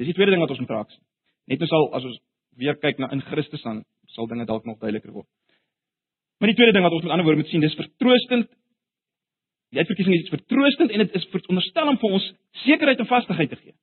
dis 0.00 0.10
die 0.10 0.16
tweede 0.16 0.34
ding 0.34 0.42
wat 0.42 0.52
ons 0.52 0.60
moet 0.60 0.74
raak 0.74 0.90
sien. 0.92 1.04
Net 1.48 1.62
nou 1.62 1.68
sal 1.70 1.88
as 1.96 2.08
ons 2.08 2.18
weer 2.60 2.76
kyk 2.80 3.00
na 3.00 3.08
in 3.14 3.22
Christus 3.24 3.62
dan 3.64 3.80
sal 4.12 4.28
dinge 4.28 4.44
dalk 4.48 4.66
nog 4.68 4.80
duideliker 4.80 5.14
word. 5.14 5.28
Maar 6.40 6.52
die 6.52 6.58
tweede 6.58 6.74
ding 6.76 6.84
wat 6.84 6.96
ons 6.96 7.04
met 7.06 7.14
ander 7.14 7.24
woorde 7.24 7.40
moet 7.40 7.52
sien, 7.52 7.62
dis 7.64 7.78
vertroostend. 7.78 8.50
Die 9.72 9.80
uitverkiesing 9.80 10.18
is 10.18 10.32
vertroostend 10.32 10.92
en 10.92 11.04
dit 11.04 11.14
is 11.16 11.28
veronderstel 11.32 11.88
om 11.94 11.98
vir 12.02 12.16
ons 12.18 12.26
sekerheid 12.66 13.00
en 13.00 13.08
vastigheid 13.08 13.54
te 13.54 13.60
gee. 13.62 13.76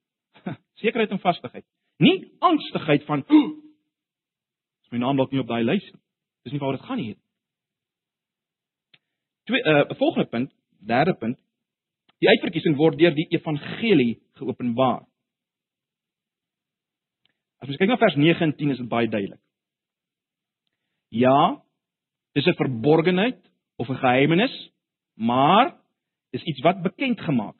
sekerheid 0.82 1.10
en 1.10 1.20
vastigheid. 1.20 1.66
Nie 2.00 2.32
angstigheid 2.38 3.04
van 3.04 3.24
is 3.30 4.90
my 4.90 4.98
naam 4.98 5.16
dalk 5.16 5.30
nie 5.32 5.40
op 5.40 5.50
daai 5.50 5.62
lys 5.64 5.84
nie. 5.92 6.00
Dis 6.44 6.52
nie 6.52 6.60
waaroor 6.60 6.78
dit 6.78 6.86
gaan 6.88 6.98
hier. 6.98 7.16
Twee 9.46 9.62
'n 9.62 9.68
uh, 9.68 9.80
eh, 9.80 9.96
volgende 9.98 10.28
punt, 10.28 10.52
derde 10.78 11.14
punt. 11.14 11.38
Die 12.18 12.28
uitverkiesing 12.28 12.76
word 12.76 12.98
deur 12.98 13.14
die 13.14 13.28
evangelie 13.28 14.22
geopenbaar. 14.32 15.06
As 17.60 17.68
ons 17.68 17.76
kyk 17.76 17.88
na 17.88 17.96
vers 17.96 18.16
9 18.16 18.40
en 18.40 18.56
10 18.56 18.70
is 18.70 18.78
dit 18.78 18.88
baie 18.88 19.08
duidelik. 19.08 19.40
Ja, 21.08 21.62
dis 22.32 22.46
'n 22.46 22.56
verborgenheid 22.56 23.40
of 23.76 23.88
'n 23.88 24.00
geheimenis, 24.00 24.72
maar 25.14 25.76
is 26.30 26.42
iets 26.42 26.60
wat 26.60 26.82
bekend 26.82 27.20
gemaak. 27.20 27.59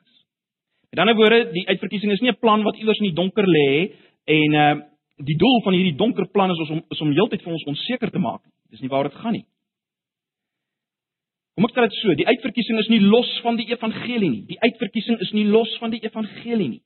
Met 0.91 0.99
ander 0.99 1.15
woorde, 1.15 1.51
die 1.55 1.67
uitverkiesing 1.67 2.11
is 2.11 2.19
nie 2.19 2.31
'n 2.31 2.39
plan 2.39 2.63
wat 2.63 2.77
iewers 2.77 2.99
in 2.99 3.09
die 3.09 3.19
donker 3.19 3.47
lê 3.47 3.95
en 4.25 4.53
uh 4.53 4.75
die 5.21 5.37
doel 5.37 5.61
van 5.61 5.73
hierdie 5.73 5.95
donker 5.95 6.27
plan 6.27 6.49
is 6.49 6.69
om 6.69 6.81
is 6.89 7.01
om 7.01 7.11
heeltyd 7.13 7.43
vir 7.43 7.53
ons 7.53 7.63
onseker 7.63 8.11
te 8.11 8.19
maak. 8.19 8.41
Dis 8.69 8.81
nie 8.81 8.89
waar 8.89 9.03
dit 9.03 9.13
gaan 9.13 9.33
nie. 9.33 9.45
Kom 11.55 11.65
ek 11.65 11.75
sê 11.75 11.81
dit 11.85 11.97
so, 11.99 12.15
die 12.15 12.27
uitverkiesing 12.27 12.79
is 12.79 12.89
nie 12.89 12.99
los 12.99 13.31
van 13.45 13.55
die 13.55 13.67
evangelie 13.69 14.29
nie. 14.29 14.45
Die 14.49 14.59
uitverkiesing 14.59 15.19
is 15.19 15.31
nie 15.31 15.45
los 15.45 15.77
van 15.77 15.91
die 15.91 16.01
evangelie 16.01 16.69
nie. 16.69 16.81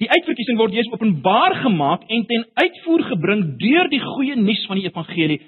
Die 0.00 0.10
uitverkiesing 0.10 0.58
word 0.58 0.74
Jesus 0.74 0.92
openbaar 0.92 1.54
gemaak 1.62 2.08
en 2.08 2.26
ten 2.26 2.46
uitvoer 2.54 3.02
gebring 3.12 3.42
deur 3.60 3.90
die 3.92 4.00
goeie 4.00 4.36
nuus 4.36 4.66
van 4.66 4.80
die 4.80 4.88
evangelie. 4.88 5.40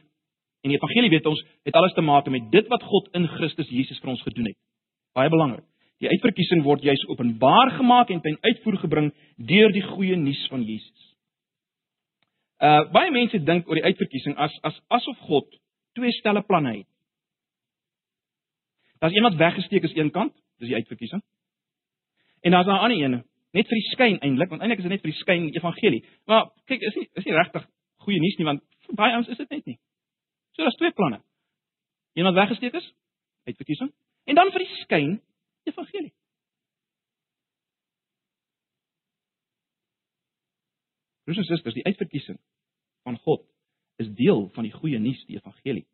En 0.63 0.71
die 0.71 0.79
evangelie 0.79 1.11
weet 1.11 1.27
ons 1.27 1.43
het 1.65 1.75
alles 1.75 1.95
te 1.95 2.05
maak 2.05 2.29
met 2.31 2.51
dit 2.53 2.69
wat 2.69 2.83
God 2.83 3.09
in 3.15 3.27
Christus 3.39 3.71
Jesus 3.71 3.99
vir 4.03 4.15
ons 4.15 4.23
gedoen 4.23 4.53
het. 4.53 4.59
Baie 5.15 5.31
belangrik. 5.31 5.65
Die 6.05 6.13
uitverkiesing 6.13 6.61
word 6.67 6.83
juis 6.85 7.01
openbaar 7.09 7.71
gemaak 7.79 8.11
en 8.13 8.21
ten 8.21 8.37
uitvoer 8.45 8.77
gebring 8.83 9.07
deur 9.37 9.73
die 9.73 9.83
goeie 9.87 10.17
nuus 10.21 10.43
van 10.53 10.65
Jesus. 10.67 11.05
Uh 12.61 12.83
baie 12.93 13.13
mense 13.15 13.41
dink 13.41 13.69
oor 13.69 13.81
die 13.81 13.87
uitverkiesing 13.89 14.37
as 14.37 14.53
as 14.69 14.77
asof 14.93 15.23
God 15.31 15.49
twee 15.97 16.13
stelle 16.19 16.43
planne 16.45 16.75
het. 16.75 16.91
Daar's 19.01 19.17
een 19.17 19.25
wat 19.31 19.41
weggesteek 19.41 19.89
is 19.89 19.97
een 19.97 20.11
kant, 20.11 20.35
dis 20.61 20.69
die 20.69 20.77
uitverkiesing. 20.77 21.23
En 22.45 22.53
daar's 22.53 22.67
'n 22.67 22.85
ander 22.85 23.01
een 23.01 23.25
net 23.55 23.69
vir 23.69 23.79
die 23.79 23.91
skyn 23.95 24.19
eintlik, 24.21 24.51
want 24.51 24.61
eintlik 24.61 24.79
is 24.79 24.85
dit 24.85 24.93
net 24.93 25.03
vir 25.03 25.11
die 25.11 25.21
skyn 25.21 25.49
evangelie. 25.55 26.05
Maar 26.27 26.51
kyk, 26.67 26.83
is 26.83 26.95
nie 26.95 27.09
is 27.15 27.25
nie 27.25 27.35
regtig 27.35 27.69
goeie 27.97 28.21
nuus 28.21 28.37
nie, 28.37 28.45
want 28.45 28.63
vir 28.87 28.95
baie 28.95 29.17
ons 29.17 29.29
is 29.29 29.37
dit 29.37 29.51
net 29.51 29.67
nie. 29.67 29.79
So 30.53 30.63
daar's 30.63 30.77
twee 30.77 30.93
planne. 30.93 31.23
Een 32.15 32.25
wat 32.25 32.35
weggesteek 32.35 32.75
is, 32.75 32.93
uitverkiesing, 33.47 33.93
en 34.25 34.35
dan 34.35 34.51
vir 34.51 34.59
die 34.59 34.75
skyn 34.83 35.21
evangelie. 35.71 36.13
Broers 41.25 41.41
en 41.41 41.49
susters, 41.49 41.75
die 41.75 41.85
uitverkiesing 41.85 42.39
van 43.03 43.19
God 43.25 43.47
is 43.97 44.11
deel 44.17 44.49
van 44.53 44.67
die 44.67 44.73
goeie 44.73 44.99
nuus, 44.99 45.23
die 45.29 45.39
evangelie. 45.39 45.87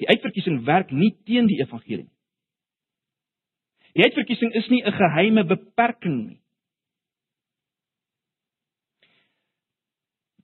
Die 0.00 0.08
uitverkiesing 0.08 0.62
werk 0.64 0.90
nie 0.90 1.12
teen 1.28 1.46
die 1.46 1.60
evangelie 1.62 2.06
nie. 2.06 2.16
Die 3.94 4.06
uitverkiesing 4.06 4.54
is 4.54 4.68
nie 4.68 4.82
'n 4.84 4.92
geheime 4.92 5.44
beperking 5.44 6.26
nie. 6.28 6.40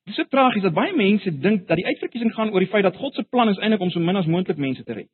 Dit 0.05 0.15
is 0.15 0.15
so 0.15 0.25
tragies 0.31 0.63
dat 0.63 0.75
baie 0.75 0.95
mense 0.95 1.31
dink 1.39 1.67
dat 1.67 1.77
die 1.77 1.87
uitverkiesing 1.87 2.35
gaan 2.35 2.51
oor 2.51 2.61
die 2.61 2.71
feit 2.71 2.83
dat 2.83 2.97
God 2.97 3.15
se 3.15 3.23
plan 3.23 3.49
is 3.49 3.59
eintlik 3.59 3.81
om 3.81 3.91
so 3.91 4.01
min 4.01 4.17
as 4.17 4.27
moontlik 4.27 4.57
mense 4.57 4.85
te 4.85 4.93
red. 4.93 5.11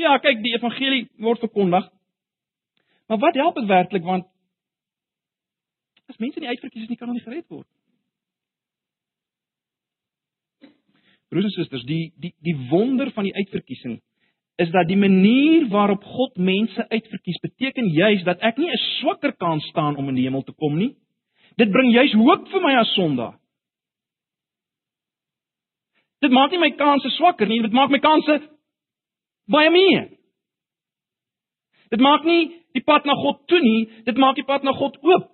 Ja, 0.00 0.16
kyk, 0.18 0.40
die 0.42 0.54
evangelie 0.56 1.04
word 1.22 1.42
verkondig. 1.44 1.86
Maar 3.08 3.20
wat 3.22 3.36
help 3.38 3.60
dit 3.60 3.68
werklik 3.70 4.06
want 4.06 4.26
as 6.10 6.18
mense 6.20 6.40
nie 6.40 6.50
uitverkies 6.50 6.84
is 6.84 6.90
nie 6.90 6.98
kan 7.00 7.08
hulle 7.08 7.20
nie 7.20 7.24
gered 7.24 7.46
word. 7.48 7.68
Broers 11.32 11.46
en 11.48 11.54
susters, 11.54 11.86
die 11.88 12.12
die 12.20 12.34
die 12.44 12.56
wonder 12.70 13.10
van 13.14 13.24
die 13.24 13.34
uitverkiesing 13.34 14.00
is 14.60 14.70
dat 14.70 14.86
die 14.86 14.98
manier 14.98 15.64
waarop 15.72 16.04
God 16.06 16.36
mense 16.38 16.84
uitverkies 16.90 17.40
beteken 17.42 17.88
juis 17.90 18.22
dat 18.26 18.42
ek 18.44 18.58
nie 18.58 18.70
'n 18.70 18.82
swakker 19.00 19.32
kan 19.32 19.60
staan 19.70 19.96
om 19.96 20.08
in 20.08 20.14
die 20.14 20.26
hemel 20.28 20.44
te 20.44 20.52
kom 20.52 20.76
nie, 20.78 20.94
Dit 21.60 21.70
bring 21.70 21.92
juis 21.94 22.14
hoop 22.18 22.48
vir 22.50 22.62
my 22.64 22.74
as 22.80 22.90
sondaar. 22.96 23.36
Dit 26.24 26.32
maak 26.34 26.54
nie 26.54 26.62
my 26.62 26.70
kanse 26.78 27.10
swakker 27.18 27.46
nie, 27.46 27.60
dit 27.62 27.74
maak 27.74 27.92
my 27.92 28.00
kanse 28.02 28.40
baie 29.50 29.70
meer. 29.70 30.08
Dit 31.92 32.02
maak 32.02 32.24
nie 32.24 32.50
die 32.74 32.82
pad 32.82 33.06
na 33.06 33.14
God 33.18 33.44
toe 33.50 33.60
nie, 33.62 33.86
dit 34.06 34.18
maak 34.18 34.38
die 34.38 34.46
pad 34.46 34.64
na 34.66 34.72
God 34.74 34.96
oop. 35.02 35.30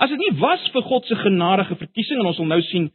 As 0.00 0.10
dit 0.12 0.20
nie 0.20 0.32
was 0.40 0.64
vir 0.72 0.84
God 0.88 1.06
se 1.06 1.16
genadige 1.20 1.76
verkiesing 1.76 2.20
en 2.20 2.30
ons 2.30 2.38
sal 2.40 2.48
nou 2.48 2.60
sien 2.70 2.88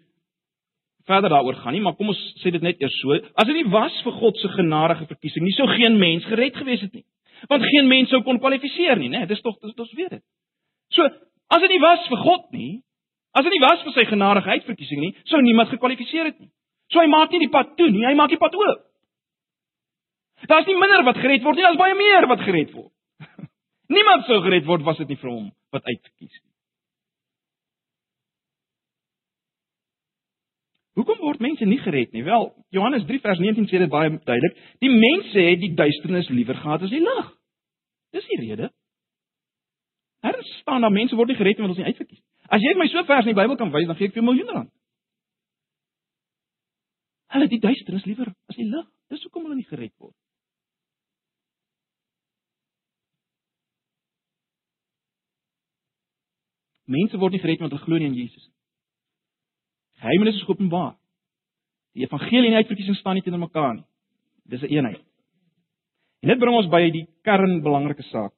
verder 1.05 1.29
daaroor 1.29 1.58
gaan 1.62 1.75
nie, 1.77 1.84
maar 1.86 1.93
kom 1.97 2.10
ons 2.10 2.21
sê 2.41 2.49
dit 2.53 2.63
net 2.65 2.79
eers 2.81 2.95
so. 3.01 3.13
As 3.38 3.45
dit 3.45 3.60
nie 3.60 3.67
was 3.69 3.97
vir 4.05 4.15
God 4.17 4.39
se 4.41 4.49
genadige 4.55 5.05
verkiesing 5.12 5.45
nie, 5.45 5.53
sou 5.53 5.67
geen 5.69 5.99
mens 6.01 6.25
gered 6.29 6.58
gewees 6.58 6.81
het 6.81 6.95
nie 6.97 7.05
want 7.47 7.63
geen 7.63 7.88
mens 7.88 8.10
sou 8.10 8.21
kon 8.23 8.39
kwalifiseer 8.39 8.99
nie, 8.99 9.10
né? 9.10 9.23
Nee, 9.23 9.29
dis 9.29 9.41
tog 9.41 9.58
ons 9.62 9.93
weet 9.93 10.17
dit. 10.17 10.23
So, 10.93 11.05
as 11.47 11.63
dit 11.63 11.73
nie 11.75 11.81
was 11.84 12.05
vir 12.10 12.21
God 12.23 12.51
nie, 12.55 12.81
as 13.36 13.45
dit 13.45 13.55
nie 13.55 13.63
was 13.63 13.84
vir 13.84 13.95
sy 13.95 14.05
genadige 14.10 14.58
uitverkiesing 14.58 15.01
nie, 15.01 15.13
sou 15.29 15.41
niemand 15.43 15.73
gekwalifiseer 15.73 16.31
het 16.31 16.39
nie. 16.39 16.51
So 16.93 17.01
hy 17.01 17.07
maak 17.09 17.31
nie 17.33 17.45
die 17.45 17.53
pad 17.53 17.75
toe 17.79 17.89
nie, 17.91 18.05
hy 18.05 18.13
maak 18.17 18.33
die 18.33 18.41
pad 18.41 18.55
oop. 18.57 18.83
Daar's 20.49 20.67
nie 20.69 20.77
minder 20.77 21.05
wat 21.07 21.21
gered 21.21 21.45
word 21.45 21.57
nie, 21.57 21.65
daar's 21.65 21.79
baie 21.79 21.95
meer 21.97 22.27
wat 22.29 22.43
gered 22.45 22.73
word. 22.75 22.91
niemand 23.95 24.27
sou 24.27 24.41
gered 24.45 24.67
word 24.67 24.83
was 24.85 24.99
dit 25.01 25.13
nie 25.13 25.21
vir 25.21 25.31
hom 25.31 25.47
wat 25.73 25.87
uitverkies 25.87 26.35
nie. 26.35 26.51
Hoekom 30.95 31.19
word 31.19 31.41
mense 31.43 31.65
nie 31.67 31.81
gered 31.83 32.13
nie? 32.15 32.23
Wel, 32.23 32.45
Johannes 32.71 33.03
3 33.07 33.19
vers 33.23 33.41
19 33.43 33.67
sê 33.67 33.81
dit 33.81 33.91
baie 33.91 34.13
duidelik. 34.15 34.61
Die 34.83 34.91
mense 34.93 35.43
het 35.43 35.59
die 35.59 35.73
duisternis 35.75 36.29
liewer 36.31 36.55
gehad 36.61 36.85
as 36.87 36.93
die 36.93 37.03
lig. 37.03 37.33
Dis 38.15 38.29
die 38.31 38.39
rede. 38.45 38.69
Daar 40.23 40.39
staan 40.61 40.85
daar 40.85 40.93
mense 40.95 41.17
word 41.19 41.33
nie 41.33 41.39
gered 41.39 41.59
omdat 41.59 41.75
ons 41.75 41.81
nie 41.81 41.89
uitverkies 41.89 42.21
nie. 42.21 42.25
As 42.47 42.63
jy 42.63 42.75
my 42.77 42.87
so 42.87 43.03
vers 43.09 43.25
in 43.25 43.33
die 43.33 43.37
Bybel 43.37 43.57
kan 43.59 43.73
wys, 43.73 43.89
dan 43.89 43.97
gee 43.99 44.07
ek 44.07 44.15
vir 44.15 44.21
jou 44.21 44.29
miljoene 44.29 44.55
rand. 44.55 44.71
Hulle 47.33 47.47
die 47.49 47.59
duisternis 47.59 48.05
liewer 48.05 48.31
as 48.49 48.59
die 48.59 48.67
lig. 48.69 48.88
Dis 49.09 49.23
hoekom 49.25 49.45
hulle 49.45 49.57
nie 49.59 49.67
gered 49.69 49.93
word. 50.01 50.15
Mense 56.85 57.17
word 57.17 57.33
nie 57.33 57.41
gered 57.41 57.61
omdat 57.61 57.77
hulle 57.77 57.85
glo 57.85 58.01
nie 58.01 58.11
in 58.11 58.19
Jesus 58.19 58.45
nie. 58.45 58.53
Geheimenis 60.03 60.38
is 60.38 60.45
geopenbaar. 60.45 60.95
Die 61.95 62.03
evangelie 62.03 62.49
en 62.49 62.57
die 62.57 62.61
uitverkiesing 62.63 62.97
staan 62.99 63.15
nie 63.17 63.23
teenoor 63.25 63.45
mekaar 63.45 63.75
nie. 63.77 63.85
Dis 64.45 64.61
'n 64.61 64.65
een 64.65 64.77
eenheid. 64.77 65.03
En 66.21 66.29
dit 66.29 66.39
bring 66.39 66.55
ons 66.55 66.69
by 66.69 66.89
die 66.91 67.07
kernbelangrike 67.23 68.03
saak. 68.03 68.33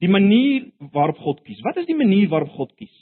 Die 0.00 0.08
manier 0.08 0.72
waarop 0.92 1.18
God 1.18 1.42
kies. 1.44 1.60
Wat 1.60 1.76
is 1.76 1.86
die 1.86 1.96
manier 1.96 2.28
waarop 2.28 2.50
God 2.56 2.74
kies? 2.76 2.94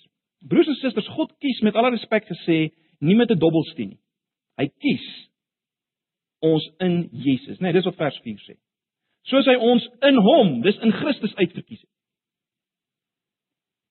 Broers 0.48 0.68
en 0.68 0.74
susters, 0.74 1.08
God 1.08 1.32
kies 1.38 1.61
met 1.61 1.74
alle 1.74 1.90
respek 1.90 2.26
gesê 2.26 2.72
nie 3.00 3.16
met 3.16 3.30
'n 3.30 3.38
dobbelsteen 3.38 3.88
nie. 3.88 4.01
Hy 4.60 4.66
kies 4.68 5.06
ons 6.42 6.64
in 6.82 6.96
Jesus, 7.12 7.58
né? 7.60 7.70
Nee, 7.70 7.78
dis 7.78 7.86
wat 7.88 8.00
vers 8.00 8.18
4 8.24 8.40
sê. 8.46 8.56
Soos 9.30 9.46
hy 9.46 9.54
ons 9.62 9.84
in 10.08 10.18
hom, 10.18 10.56
dis 10.64 10.78
in 10.82 10.92
Christus 10.98 11.34
uitverkies 11.38 11.80
het. 11.84 11.90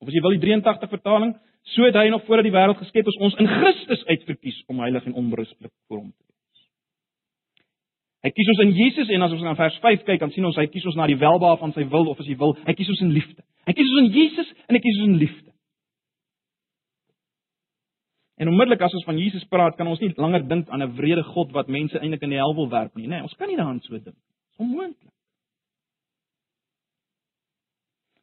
Of 0.01 0.09
as 0.09 0.17
jy 0.17 0.23
wil 0.25 0.35
die 0.35 0.43
83 0.43 0.91
vertaling, 0.91 1.35
So 1.63 1.85
het 1.85 1.95
hy 1.95 2.09
nog 2.09 2.25
voordat 2.25 2.47
die 2.47 2.55
wêreld 2.55 2.79
geskep 2.81 3.07
is 3.07 3.17
ons 3.21 3.37
in 3.39 3.47
Christus 3.47 4.03
uitverkies 4.05 4.63
om 4.67 4.81
heilig 4.81 5.05
en 5.05 5.13
onberispelik 5.13 5.71
voor 5.87 5.97
hom 5.97 6.09
te 6.09 6.25
wees. 6.25 6.65
Hy 8.25 8.31
kies 8.33 8.49
ons 8.53 8.63
in 8.65 8.73
Jesus 8.77 9.13
en 9.13 9.25
as 9.25 9.35
ons 9.35 9.45
na 9.45 9.53
vers 9.57 9.77
5 9.83 10.03
kyk, 10.07 10.19
dan 10.23 10.33
sien 10.33 10.45
ons 10.45 10.57
hy 10.57 10.65
kies 10.73 10.85
ons 10.89 10.97
na 10.97 11.07
die 11.09 11.19
welbehae 11.21 11.59
van 11.61 11.73
sy 11.77 11.85
wil 11.93 12.09
of 12.09 12.19
as 12.21 12.29
hy 12.29 12.37
wil, 12.41 12.55
hy 12.65 12.75
kies 12.77 12.89
ons 12.93 13.03
in 13.05 13.13
liefde. 13.13 13.45
Hy 13.69 13.77
kies 13.77 13.93
ons 13.93 14.01
in 14.03 14.11
Jesus 14.17 14.51
en 14.67 14.77
hy 14.77 14.81
kies 14.81 14.99
ons 14.99 15.11
in 15.11 15.21
liefde. 15.21 15.50
En 18.41 18.49
onmiddellik 18.49 18.81
as 18.81 18.93
ons 18.97 19.05
van 19.05 19.19
Jesus 19.21 19.43
praat, 19.53 19.75
kan 19.77 19.87
ons 19.87 19.99
nie 20.01 20.09
langer 20.17 20.41
dink 20.49 20.69
aan 20.69 20.81
'n 20.81 20.95
wrede 20.97 21.23
God 21.23 21.51
wat 21.53 21.67
mense 21.67 21.99
eintlik 21.99 22.23
in 22.25 22.33
die 22.33 22.41
hel 22.41 22.55
wil 22.55 22.69
werp 22.69 22.95
nie, 22.95 23.05
nê? 23.05 23.09
Nee, 23.09 23.21
ons 23.21 23.35
kan 23.37 23.47
nie 23.47 23.57
daaraan 23.57 23.81
so 23.81 23.93
dink. 23.93 24.17
Dis 24.17 24.57
onmoontlik. 24.57 25.13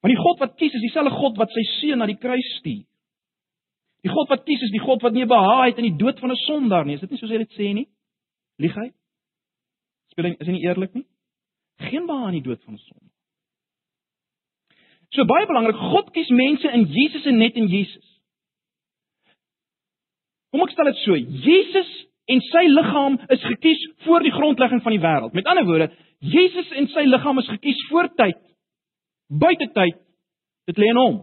Want 0.02 0.14
die 0.14 0.22
God 0.22 0.38
wat 0.38 0.56
kies 0.56 0.74
is 0.74 0.80
dieselfde 0.80 1.14
God 1.14 1.36
wat 1.36 1.50
sy 1.50 1.62
seun 1.80 1.98
na 1.98 2.06
die 2.06 2.18
kruis 2.18 2.56
stuur. 2.58 2.84
Die 4.02 4.10
God 4.10 4.28
wat 4.28 4.44
kies 4.44 4.62
is 4.62 4.70
die 4.70 4.82
God 4.82 5.02
wat 5.02 5.12
nie 5.12 5.26
behaag 5.26 5.64
het 5.66 5.78
in 5.78 5.88
die 5.90 5.98
dood 5.98 6.18
van 6.18 6.30
'n 6.30 6.36
sondaar 6.46 6.84
nie. 6.84 6.94
Is 6.94 7.00
dit 7.00 7.10
nie 7.10 7.18
soos 7.18 7.30
hy 7.30 7.38
dit 7.38 7.52
sê 7.52 7.74
nie? 7.74 7.86
Lieg 8.58 8.74
hy? 8.74 8.90
Speel 10.10 10.24
hy 10.24 10.36
is 10.40 10.46
hy 10.46 10.52
nie 10.52 10.66
eerlik 10.66 10.94
nie? 10.94 11.06
Geen 11.78 12.06
behaag 12.06 12.34
in 12.34 12.42
die 12.42 12.48
dood 12.48 12.62
van 12.64 12.74
'n 12.74 12.78
sondaar. 12.78 13.14
So 15.10 15.24
baie 15.24 15.46
belangrik, 15.46 15.76
God 15.76 16.12
kies 16.12 16.28
mense 16.28 16.68
in 16.72 16.84
Jesus 16.86 17.26
en 17.26 17.38
net 17.38 17.54
in 17.54 17.68
Jesus. 17.68 18.17
Kom 20.52 20.64
ek 20.64 20.72
stel 20.72 20.88
dit 20.90 21.00
so, 21.02 21.16
Jesus 21.46 21.90
en 22.28 22.42
sy 22.44 22.64
liggaam 22.68 23.16
is 23.34 23.44
gekies 23.44 23.80
voor 24.04 24.24
die 24.24 24.32
grondlegging 24.32 24.82
van 24.84 24.94
die 24.94 25.02
wêreld. 25.02 25.34
Met 25.36 25.48
ander 25.48 25.66
woorde, 25.68 25.88
Jesus 26.24 26.70
en 26.76 26.88
sy 26.92 27.04
liggaam 27.08 27.40
is 27.42 27.50
gekies 27.52 27.80
voor 27.88 28.08
tyd. 28.20 28.40
Buite 29.28 29.68
tyd. 29.76 29.98
Dit 30.68 30.80
lê 30.80 30.88
in 30.92 31.00
hom. 31.00 31.18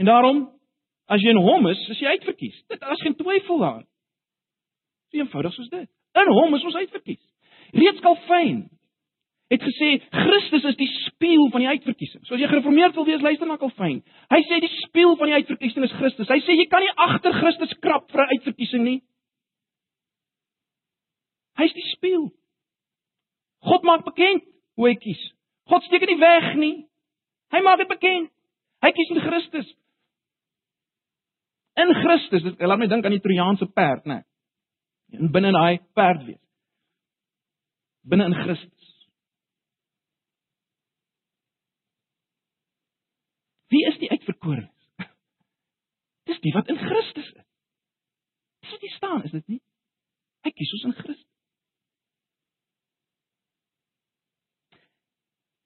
En 0.00 0.08
daarom 0.08 0.44
as 1.12 1.22
jy 1.22 1.34
in 1.34 1.40
hom 1.44 1.68
is, 1.68 1.80
is 1.92 2.00
jy 2.00 2.14
uitverkies. 2.16 2.56
Dit 2.72 2.84
is 2.94 3.04
geen 3.04 3.16
twyfel 3.18 3.60
daarin. 3.60 3.88
So 5.10 5.20
eenvoudig 5.20 5.56
soos 5.56 5.72
dit. 5.72 5.88
In 6.20 6.32
hom 6.32 6.56
is 6.56 6.64
ons 6.64 6.78
uitverkies. 6.80 7.20
Reeds 7.74 8.00
Calvin 8.04 8.64
het 9.54 9.64
gesê 9.64 9.90
Christus 10.12 10.66
is 10.70 10.76
die 10.78 10.90
spieël 11.04 11.48
van 11.54 11.64
die 11.64 11.70
uitverkiesing. 11.70 12.22
So 12.26 12.36
as 12.36 12.42
jy 12.42 12.50
gereformeerd 12.50 12.96
wil 12.98 13.06
wees, 13.08 13.22
luister 13.24 13.48
na 13.48 13.58
Calvin. 13.60 14.00
Hy 14.32 14.40
sê 14.48 14.60
die 14.62 14.72
spieël 14.82 15.16
van 15.20 15.30
die 15.30 15.38
uitverkiesing 15.40 15.86
is 15.86 15.96
Christus. 15.98 16.30
Hy 16.30 16.40
sê 16.44 16.56
jy 16.58 16.66
kan 16.72 16.84
nie 16.84 16.94
agter 17.06 17.36
Christus 17.40 17.74
krap 17.84 18.10
vir 18.12 18.24
'n 18.24 18.38
uitverkiesing 18.38 18.84
nie. 18.84 19.00
Hy 21.58 21.64
is 21.70 21.76
die 21.76 21.88
spieël. 21.92 22.28
God 23.64 23.86
maak 23.86 24.04
bekend 24.04 24.44
hoe 24.76 24.88
hy 24.88 24.96
kies. 25.00 25.22
God 25.70 25.84
steek 25.86 26.02
dit 26.04 26.12
nie 26.12 26.20
weg 26.20 26.54
nie. 26.60 26.76
Hy 27.54 27.60
maak 27.64 27.78
dit 27.78 27.88
bekend. 27.88 28.30
Hy 28.84 28.90
kies 28.92 29.12
in 29.14 29.22
Christus. 29.24 29.68
In 31.80 31.94
Christus, 32.02 32.42
dit 32.42 32.60
laat 32.62 32.78
my 32.78 32.86
dink 32.90 33.06
aan 33.06 33.16
die 33.16 33.22
Trojaanse 33.22 33.66
perd, 33.74 34.04
né? 34.06 34.22
En 35.14 35.30
binne 35.34 35.50
in 35.50 35.56
daai 35.56 35.78
perd 35.96 36.26
wees. 36.26 36.42
Binne 38.06 38.28
in 38.30 38.36
Christus. 38.44 38.83
Wie 43.74 43.82
is 43.90 43.98
die 43.98 44.10
uitverkorenes? 44.10 44.70
Dis 46.30 46.40
die 46.46 46.54
wat 46.54 46.70
in 46.70 46.78
Christus 46.78 47.26
is. 47.26 47.46
Dis 48.62 48.74
wat 48.74 48.84
hier 48.86 48.96
staan, 48.96 49.24
is 49.26 49.34
dit 49.34 49.46
nie? 49.56 49.60
Hy 50.46 50.52
kies 50.54 50.74
ons 50.78 50.88
in 50.90 50.98
Christus. 51.00 51.30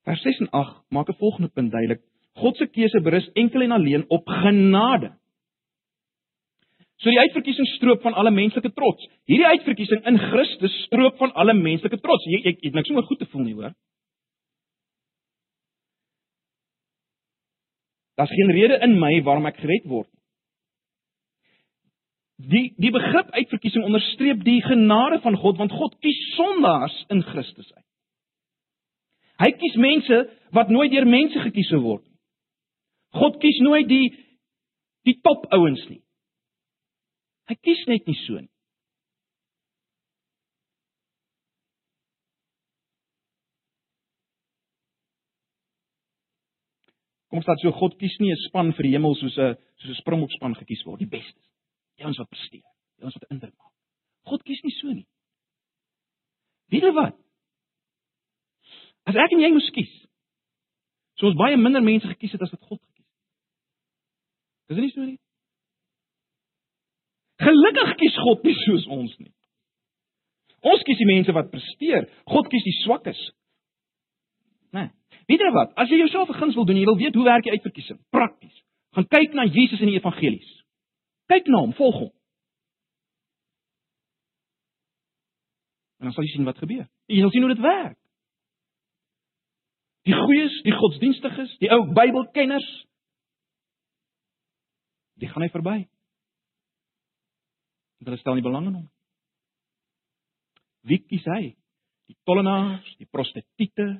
Vers 0.09 0.23
6 0.25 0.45
en 0.47 0.53
8 0.57 0.77
maak 0.97 1.11
'n 1.13 1.21
volgende 1.21 1.51
punt 1.53 1.73
duidelik. 1.73 2.01
God 2.41 2.57
se 2.57 2.67
keuse 2.67 3.01
berus 3.05 3.29
enkel 3.35 3.63
en 3.63 3.73
alleen 3.77 4.05
op 4.09 4.29
genade. 4.29 5.11
So 6.99 7.11
die 7.11 7.21
uitverkiesing 7.21 7.67
stroop 7.77 8.03
van 8.03 8.15
alle 8.15 8.31
menslike 8.31 8.73
trots. 8.75 9.05
Hierdie 9.31 9.47
uitverkiesing 9.47 10.07
in 10.07 10.19
Christus 10.19 10.75
stroop 10.87 11.19
van 11.19 11.33
alle 11.33 11.55
menslike 11.55 12.01
trots. 12.01 12.25
Jy 12.25 12.41
ek 12.51 12.65
het 12.65 12.75
niks 12.75 12.91
om 12.91 13.03
goed 13.03 13.19
te 13.19 13.29
voel 13.31 13.45
nie, 13.45 13.55
hoor. 13.55 13.75
Daar's 18.19 18.35
geen 18.35 18.51
rede 18.51 18.79
in 18.83 18.99
my 18.99 19.13
waarom 19.23 19.47
ek 19.47 19.61
gered 19.63 19.87
word 19.87 20.09
nie. 20.11 20.25
Die 22.51 22.65
die 22.83 22.91
begrip 22.95 23.31
uitverkiesing 23.35 23.85
onderstreep 23.87 24.43
die 24.47 24.59
genade 24.67 25.21
van 25.23 25.39
God 25.39 25.59
want 25.59 25.75
God 25.75 25.95
kies 26.03 26.19
sondaars 26.35 26.97
in 27.15 27.23
Christus 27.23 27.71
uit. 27.77 27.87
Hy 29.39 29.53
kies 29.55 29.79
mense 29.79 30.19
wat 30.55 30.71
nooit 30.75 30.91
deur 30.91 31.07
mense 31.07 31.39
gekies 31.47 31.71
sou 31.71 31.79
word 31.85 32.03
nie. 32.03 32.19
God 33.23 33.39
kies 33.43 33.63
nooit 33.63 33.87
die 33.91 34.09
die 35.07 35.19
top 35.23 35.47
ouens 35.55 35.85
nie. 35.89 36.03
Hy 37.49 37.55
kies 37.63 37.87
net 37.87 38.07
nie 38.11 38.19
so 38.27 38.41
nie. 38.41 38.51
Kom 47.39 47.45
staan 47.47 47.61
so 47.63 47.71
God 47.71 47.95
kies 47.95 48.17
nie 48.19 48.33
'n 48.35 48.41
span 48.49 48.73
vir 48.75 48.83
die 48.83 48.95
hemel 48.99 49.15
soos 49.15 49.39
'n 49.39 49.55
soos 49.79 49.91
'n 49.95 50.03
springbokspan 50.03 50.59
gekies 50.59 50.83
word, 50.83 50.99
die 50.99 51.07
bestes. 51.07 51.47
Die 51.97 52.05
ons 52.05 52.19
wat 52.19 52.29
presteer, 52.29 52.67
die 52.99 53.05
ons 53.05 53.15
wat 53.15 53.31
indruk 53.31 53.55
maak. 53.55 53.75
God 54.27 54.43
kies 54.43 54.61
nie 54.65 54.75
so 54.75 54.89
nie. 54.89 55.07
Weet 56.67 56.83
jy 56.83 56.93
wat? 56.93 57.15
As 59.07 59.15
ek 59.15 59.31
en 59.31 59.41
jy 59.41 59.53
moes 59.53 59.71
kies, 59.71 59.95
sou 61.15 61.31
ons 61.31 61.39
baie 61.39 61.57
minder 61.57 61.81
mense 61.81 62.09
gekies 62.09 62.33
het 62.33 62.43
as 62.43 62.51
wat 62.51 62.61
God 62.67 62.81
gekies 62.83 63.07
het. 63.07 64.71
Is 64.71 64.77
dit 64.77 64.85
nie 64.85 64.91
so 64.91 65.01
nie? 65.07 65.19
Gelukkig 67.39 67.97
kies 68.03 68.17
God 68.19 68.43
nie 68.43 68.55
soos 68.67 68.87
ons 68.87 69.19
nie. 69.19 69.33
Ons 70.67 70.83
kies 70.83 70.99
die 70.99 71.07
mense 71.07 71.33
wat 71.33 71.53
presteer. 71.53 72.11
God 72.27 72.51
kies 72.51 72.65
die 72.65 72.83
swakkes. 72.83 73.31
Né? 74.71 74.81
Nee. 74.81 75.17
Weet 75.29 75.41
jy 75.45 75.51
wat? 75.53 75.75
As 75.77 75.89
jy 75.89 75.99
jouself 76.01 76.29
'n 76.29 76.39
guns 76.41 76.55
wil 76.55 76.65
doen, 76.65 76.77
jy 76.77 76.85
wil 76.85 76.97
weet 76.97 77.15
hoe 77.15 77.25
werk 77.25 77.43
die 77.45 77.53
uitverkiesing? 77.53 78.01
Prakties. 78.11 78.63
Gaan 78.97 79.07
kyk 79.07 79.33
na 79.33 79.45
Jesus 79.45 79.81
in 79.81 79.87
die 79.87 79.99
evangelies. 79.99 80.65
Kyk 81.27 81.47
na 81.47 81.59
hom, 81.59 81.73
volg 81.73 81.95
hom. 81.95 82.13
En 85.99 86.09
dan 86.09 86.13
sal 86.13 86.25
jy 86.25 86.31
sien 86.31 86.45
wat 86.45 86.59
gebeur. 86.59 86.89
Jy 87.07 87.21
sal 87.21 87.31
sien 87.31 87.43
hoe 87.43 87.55
dit 87.55 87.63
werk. 87.63 87.99
Die 90.09 90.15
goeies, 90.15 90.63
die 90.63 90.73
godsdienstiges, 90.73 91.57
die 91.59 91.71
ou 91.75 91.83
Bybelkenners, 91.93 92.69
die 95.21 95.29
gaan 95.29 95.43
hy 95.43 95.49
verby. 95.53 95.79
Want 97.99 98.11
hulle 98.11 98.21
stel 98.23 98.39
nie 98.39 98.47
belang 98.47 98.67
in 98.71 98.79
hom. 98.79 98.91
Wie 100.89 101.03
kies 101.05 101.27
hy? 101.29 101.57
Die 102.09 102.17
tollenaars, 102.25 102.95
die 102.97 103.09
prostituie, 103.11 103.99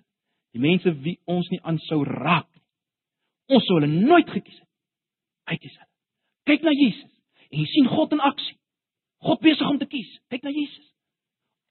die 0.57 0.63
mense 0.63 0.93
wie 1.05 1.19
ons 1.29 1.49
nie 1.53 1.61
aan 1.63 1.79
sou 1.89 2.03
raak 2.07 2.49
nie. 2.53 2.65
Ons 3.57 3.67
sou 3.69 3.79
hulle 3.79 3.91
nooit 3.91 4.29
gekies 4.31 4.59
het. 4.59 4.69
Hy 5.49 5.57
kies 5.57 5.77
hulle. 5.77 5.91
Kyk 6.49 6.65
na 6.65 6.75
Jesus 6.77 7.13
en 7.49 7.63
jy 7.63 7.67
sien 7.73 7.89
God 7.89 8.13
in 8.17 8.25
aksie. 8.25 8.57
God 9.25 9.41
besig 9.43 9.69
om 9.69 9.79
te 9.81 9.89
kies. 9.89 10.09
Kyk 10.33 10.45
na 10.47 10.53
Jesus. 10.55 10.85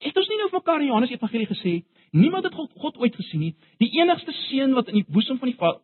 Het 0.03 0.17
ons 0.17 0.29
nie 0.29 0.37
nou 0.37 0.49
vir 0.51 0.59
mekaar 0.59 0.83
in 0.83 0.91
Johannes 0.91 1.13
Evangelie 1.13 1.49
gesê 1.49 1.79
niemand 2.17 2.45
het 2.47 2.55
God, 2.55 2.71
God 2.81 2.97
ooit 3.01 3.15
gesien 3.17 3.41
nie. 3.43 3.53
Die 3.81 3.89
enigste 3.99 4.33
seun 4.47 4.75
wat 4.77 4.89
in 4.91 5.01
die 5.01 5.07
boesem 5.09 5.39
van 5.41 5.51
die 5.51 5.57
Vader 5.57 5.83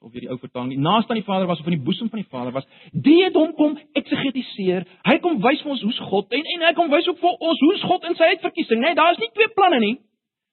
of 0.00 0.12
weer 0.12 0.22
die 0.22 0.30
ou 0.30 0.38
vertaling, 0.38 0.70
die 0.70 0.82
naaste 0.82 1.10
aan 1.10 1.18
die 1.18 1.26
Vader 1.26 1.48
was 1.50 1.58
of 1.58 1.66
in 1.66 1.74
die 1.74 1.82
boesem 1.82 2.06
van 2.10 2.20
die 2.20 2.28
Vader 2.30 2.52
was, 2.54 2.66
die 2.92 3.16
het 3.24 3.34
hom 3.34 3.50
kom 3.58 3.74
eksegetiseer. 3.98 4.86
Hy 5.08 5.16
kom 5.24 5.40
wys 5.42 5.64
vir 5.64 5.72
ons 5.74 5.82
hoe's 5.82 5.98
God 6.10 6.34
en 6.38 6.50
en 6.54 6.66
hy 6.68 6.74
kom 6.76 6.92
wys 6.92 7.08
ook 7.10 7.18
vir 7.22 7.46
ons 7.50 7.64
hoe's 7.66 7.86
God 7.90 8.06
in 8.06 8.14
sy 8.18 8.28
uitverkiesing, 8.34 8.78
né? 8.78 8.92
Nee, 8.92 8.98
daar 8.98 9.16
is 9.16 9.22
nie 9.22 9.30
twee 9.34 9.50
planne 9.56 9.80
nie. 9.82 9.96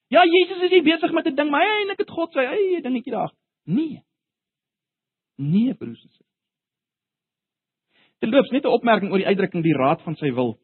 Ja, 0.07 0.21
Jesus 0.25 0.61
is 0.61 0.69
hier 0.69 0.83
besig 0.83 1.11
met 1.11 1.25
'n 1.25 1.35
ding, 1.35 1.49
maar 1.49 1.61
hy 1.61 1.79
eintlik 1.79 1.99
het 1.99 2.09
God 2.09 2.31
sê, 2.33 2.45
hy 2.47 2.81
dingetjie 2.81 3.13
daar. 3.13 3.33
Nee. 3.63 4.03
Nee, 5.35 5.73
broers 5.73 6.03
en 6.03 6.09
susters. 6.09 6.29
Dit 8.19 8.29
loop 8.29 8.51
net 8.51 8.63
'n 8.63 8.77
opmerking 8.77 9.11
oor 9.11 9.17
die 9.17 9.27
uitdrukking 9.27 9.63
die 9.63 9.77
raad 9.77 10.01
van 10.01 10.15
sy 10.15 10.31
wil. 10.31 10.59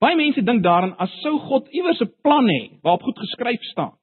Baie 0.00 0.16
mense 0.16 0.42
dink 0.42 0.62
daaraan 0.62 0.96
as 0.96 1.12
sou 1.20 1.38
God 1.38 1.68
iewers 1.68 2.00
'n 2.00 2.14
plan 2.22 2.46
hê 2.48 2.80
waarop 2.82 3.02
goed 3.02 3.18
geskryf 3.18 3.62
staan. 3.62 3.98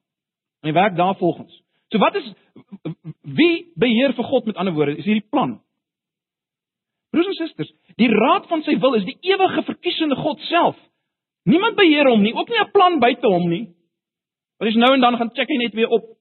En 0.61 0.73
werk 0.73 0.95
daarvolgens. 0.95 1.63
So 1.89 1.97
wat 1.97 2.15
is 2.15 2.33
wie 3.21 3.71
beheer 3.75 4.13
vir 4.13 4.23
God 4.23 4.45
met 4.45 4.55
ander 4.55 4.73
woorde? 4.73 4.97
Is 4.97 5.05
hierdie 5.05 5.29
plan? 5.29 5.61
Broers 7.11 7.27
en 7.27 7.33
susters, 7.33 7.71
die 7.95 8.09
raad 8.11 8.47
van 8.47 8.63
sy 8.63 8.77
wil 8.79 8.93
is 8.93 9.05
die 9.05 9.17
ewige 9.21 9.63
verkiesende 9.63 10.15
God 10.15 10.39
self. 10.39 10.75
Niemand 11.43 11.75
beheer 11.75 12.09
hom 12.09 12.21
nie, 12.21 12.33
ook 12.33 12.49
nie 12.49 12.59
'n 12.59 12.71
plan 12.71 12.99
buite 12.99 13.27
hom 13.27 13.49
nie. 13.49 13.76
Wat 14.57 14.67
is 14.67 14.75
nou 14.75 14.93
en 14.93 15.01
dan 15.01 15.17
gaan 15.17 15.33
check 15.33 15.49
hy 15.49 15.57
net 15.57 15.73
weer 15.73 15.91
op. 15.93 16.17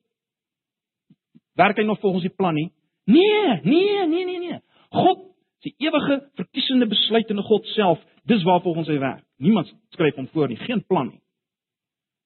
Werk 1.56 1.76
hy 1.76 1.84
nog 1.84 2.00
volgens 2.00 2.26
die 2.26 2.34
plan 2.34 2.54
nie? 2.54 2.70
Nee, 3.04 3.60
nee, 3.62 4.06
nee, 4.06 4.24
nee, 4.24 4.38
nee. 4.38 4.60
God, 4.92 5.22
die 5.64 5.74
ewige 5.78 6.18
verkiesende 6.34 6.86
besluitende 6.86 7.42
God 7.42 7.66
self, 7.66 8.02
dis 8.28 8.42
waar 8.42 8.60
volgens 8.60 8.88
hy 8.88 8.98
werk. 8.98 9.24
Niemand 9.36 9.72
skryf 9.94 10.14
hom 10.14 10.28
voor 10.32 10.48
nie, 10.48 10.58
geen 10.60 10.84
plan 10.84 11.08
nie. 11.08 11.22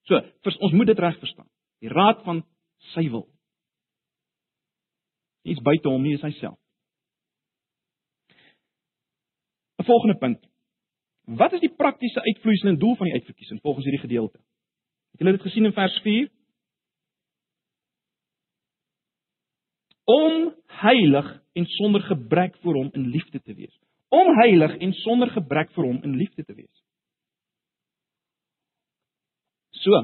So, 0.09 0.19
vir, 0.43 0.57
ons 0.59 0.75
moet 0.75 0.91
dit 0.91 0.99
reg 0.99 1.19
verstaan. 1.21 1.47
Die 1.81 1.93
raad 1.93 2.25
van 2.27 2.43
sy 2.95 3.07
wil. 3.11 3.29
Iets 5.47 5.63
buite 5.65 5.89
hom 5.89 6.03
nie 6.03 6.17
is 6.19 6.25
hy 6.27 6.33
self. 6.41 6.59
'n 9.81 9.87
Volgende 9.89 10.19
punt. 10.19 10.41
Wat 11.25 11.53
is 11.53 11.61
die 11.61 11.73
praktiese 11.73 12.21
uitvloeisel 12.21 12.69
en 12.69 12.79
doel 12.79 12.97
van 12.97 13.07
die 13.07 13.15
uitverkiesing 13.15 13.61
volgens 13.63 13.85
hierdie 13.85 14.03
gedeelte? 14.03 14.41
Het 15.21 15.27
julle 15.27 15.37
dit 15.37 15.47
gesien 15.47 15.65
in 15.65 15.73
vers 15.73 15.99
4? 16.01 16.29
Om 20.05 20.55
heilig 20.67 21.43
en 21.53 21.67
sonder 21.67 22.01
gebrek 22.01 22.57
voor 22.63 22.75
hom 22.75 22.89
in 22.93 23.07
liefde 23.07 23.41
te 23.43 23.55
wees. 23.55 23.81
Om 24.09 24.33
heilig 24.39 24.77
en 24.77 24.93
sonder 24.93 25.29
gebrek 25.31 25.75
vir 25.77 25.85
hom 25.85 25.99
in 26.03 26.15
liefde 26.17 26.45
te 26.45 26.55
wees. 26.55 26.85
So, 29.83 30.01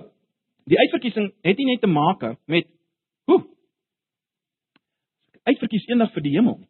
die 0.68 0.76
uitverkiesing 0.78 1.30
het 1.48 1.56
nie 1.56 1.66
net 1.70 1.80
te 1.80 1.88
maak 1.88 2.26
met 2.44 2.68
Hoe? 3.24 3.40
Uitverkies 5.48 5.88
eendag 5.88 6.12
vir 6.12 6.26
die 6.28 6.34
hemel. 6.36 6.60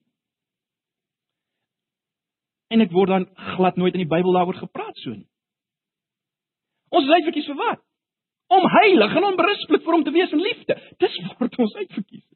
En 2.70 2.86
ek 2.86 2.94
word 2.94 3.10
dan 3.10 3.26
glad 3.56 3.76
nooit 3.76 3.98
in 3.98 4.06
die 4.06 4.14
Bybel 4.14 4.38
daaroor 4.38 4.62
gepraat 4.62 5.02
so 5.02 5.18
nie. 5.18 5.26
Ons 6.94 7.10
is 7.10 7.18
uitverkies 7.18 7.50
vir 7.50 7.60
wat? 7.64 7.82
Om 8.46 8.68
heilig 8.70 9.16
en 9.16 9.24
onberispelik 9.32 9.82
vir 9.82 9.96
hom 9.96 10.04
te 10.06 10.14
wees 10.14 10.32
in 10.32 10.42
liefde. 10.42 10.78
Dis 11.02 11.16
word 11.38 11.58
ons 11.58 11.74
uitverkies. 11.74 12.26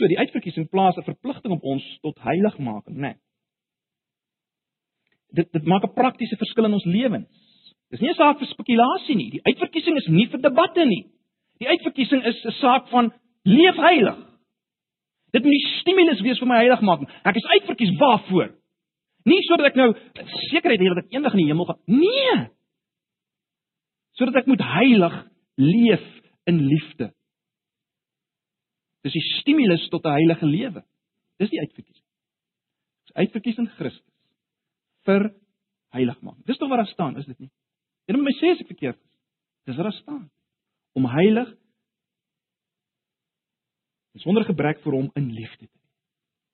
So 0.00 0.08
die 0.08 0.18
uitverkiesing 0.18 0.70
plaas 0.72 0.96
'n 0.96 1.04
verpligting 1.04 1.52
op 1.52 1.62
ons 1.62 1.84
tot 2.00 2.18
heiligmaking, 2.24 2.96
né? 2.96 3.00
Nee. 3.00 3.16
Dit 5.28 5.52
dit 5.52 5.64
maak 5.64 5.84
'n 5.84 5.94
praktiese 5.94 6.36
verskil 6.36 6.64
in 6.64 6.72
ons 6.72 6.84
lewens. 6.84 7.49
Dis 7.90 8.00
nie 8.00 8.10
'n 8.10 8.14
saak 8.14 8.38
vir 8.38 8.46
spekulasie 8.46 9.16
nie. 9.16 9.30
Die 9.30 9.42
uitverkiesing 9.42 9.96
is 9.96 10.06
nie 10.06 10.26
vir 10.26 10.40
debatte 10.40 10.84
nie. 10.86 11.10
Die 11.58 11.68
uitverkiesing 11.68 12.24
is 12.24 12.44
'n 12.44 12.52
saak 12.60 12.88
van 12.88 13.12
leef 13.44 13.76
heilig. 13.76 14.18
Dit 15.32 15.44
moet 15.44 15.54
'n 15.54 15.80
stimulus 15.80 16.20
wees 16.20 16.38
vir 16.38 16.48
my 16.48 16.56
heiligmaking. 16.56 17.08
Ek 17.24 17.36
is 17.36 17.44
uitverkies 17.44 17.98
waarvoor? 17.98 18.54
Nie 19.24 19.42
sodat 19.42 19.66
ek 19.66 19.76
nou 19.76 19.94
sekerheid 20.50 20.80
het 20.80 20.94
dat 20.94 21.04
ek 21.04 21.12
eendag 21.12 21.32
in 21.32 21.38
die 21.38 21.50
hemel 21.52 21.66
gaan. 21.66 21.80
Nee. 21.86 22.48
Sodat 24.16 24.36
ek 24.36 24.46
moet 24.46 24.60
heilig 24.60 25.26
leef 25.56 26.06
in 26.46 26.66
liefde. 26.66 27.12
Dis 29.02 29.12
die 29.12 29.26
stimulus 29.40 29.88
tot 29.88 30.04
'n 30.04 30.16
heilige 30.18 30.46
lewe. 30.46 30.84
Dis 31.38 31.50
die 31.50 31.60
uitverkiesing. 31.60 32.06
Dis 33.06 33.16
uitverkies 33.16 33.58
in 33.58 33.68
Christus 33.68 34.14
vir 35.04 35.32
heiligmaking. 35.92 36.44
Dis 36.46 36.58
tog 36.58 36.68
wat 36.68 36.78
daar 36.78 36.92
staan, 36.92 37.16
is 37.16 37.26
dit 37.26 37.38
nie? 37.38 37.50
Moet 38.16 38.26
my 38.26 38.34
sê 38.38 38.52
as 38.54 38.60
ek 38.62 38.72
verkeerd 38.72 38.98
is. 38.98 39.10
Dis 39.68 39.76
wat 39.78 39.86
daar 39.86 39.98
staan. 40.00 40.24
Om 40.98 41.06
heilig 41.06 41.50
en 44.14 44.22
sonder 44.24 44.44
gebrek 44.44 44.80
vir 44.82 44.96
hom 44.96 45.10
in 45.14 45.30
liefde 45.30 45.66
te 45.66 45.78
wees. 45.78 45.94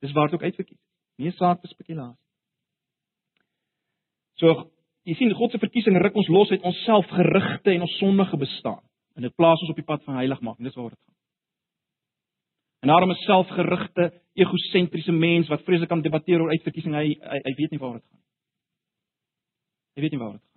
Dis 0.04 0.12
waar 0.12 0.28
dit 0.28 0.36
ook 0.36 0.44
uitverkies. 0.44 0.82
Nie 1.16 1.32
saak 1.32 1.62
vir 1.62 1.72
spekulasie. 1.72 2.20
So, 4.36 4.66
jy 5.08 5.14
sien 5.16 5.32
God 5.38 5.54
se 5.54 5.60
verkiesing 5.62 5.96
ruk 6.02 6.18
ons 6.20 6.28
los 6.28 6.52
uit 6.52 6.64
ons 6.66 6.82
selfgerigte 6.84 7.72
en 7.72 7.86
ons 7.86 7.98
sondige 8.02 8.36
bestaan 8.40 8.82
en 9.16 9.24
dit 9.24 9.36
plaas 9.36 9.62
ons 9.64 9.72
op 9.72 9.78
die 9.80 9.86
pad 9.86 10.02
van 10.04 10.18
heiligmaking. 10.20 10.66
Dis 10.68 10.76
waar 10.76 10.92
dit 10.92 11.00
gaan. 11.00 11.14
En 12.84 12.92
daarom 12.92 13.10
'n 13.10 13.24
selfgerigte, 13.24 14.12
egosentriese 14.34 15.12
mens 15.12 15.48
wat 15.48 15.62
vreeslik 15.62 15.88
kan 15.88 16.02
debatteer 16.02 16.40
oor 16.40 16.50
uitverkiesing, 16.50 16.94
hy, 16.94 17.16
hy 17.20 17.38
hy 17.44 17.54
weet 17.56 17.70
nie 17.70 17.80
waar 17.80 17.94
dit 17.94 18.04
gaan. 18.04 18.22
Hy 19.94 20.02
weet 20.02 20.10
nie 20.12 20.20
waar 20.20 20.32
dit 20.32 20.42
gaan. 20.42 20.55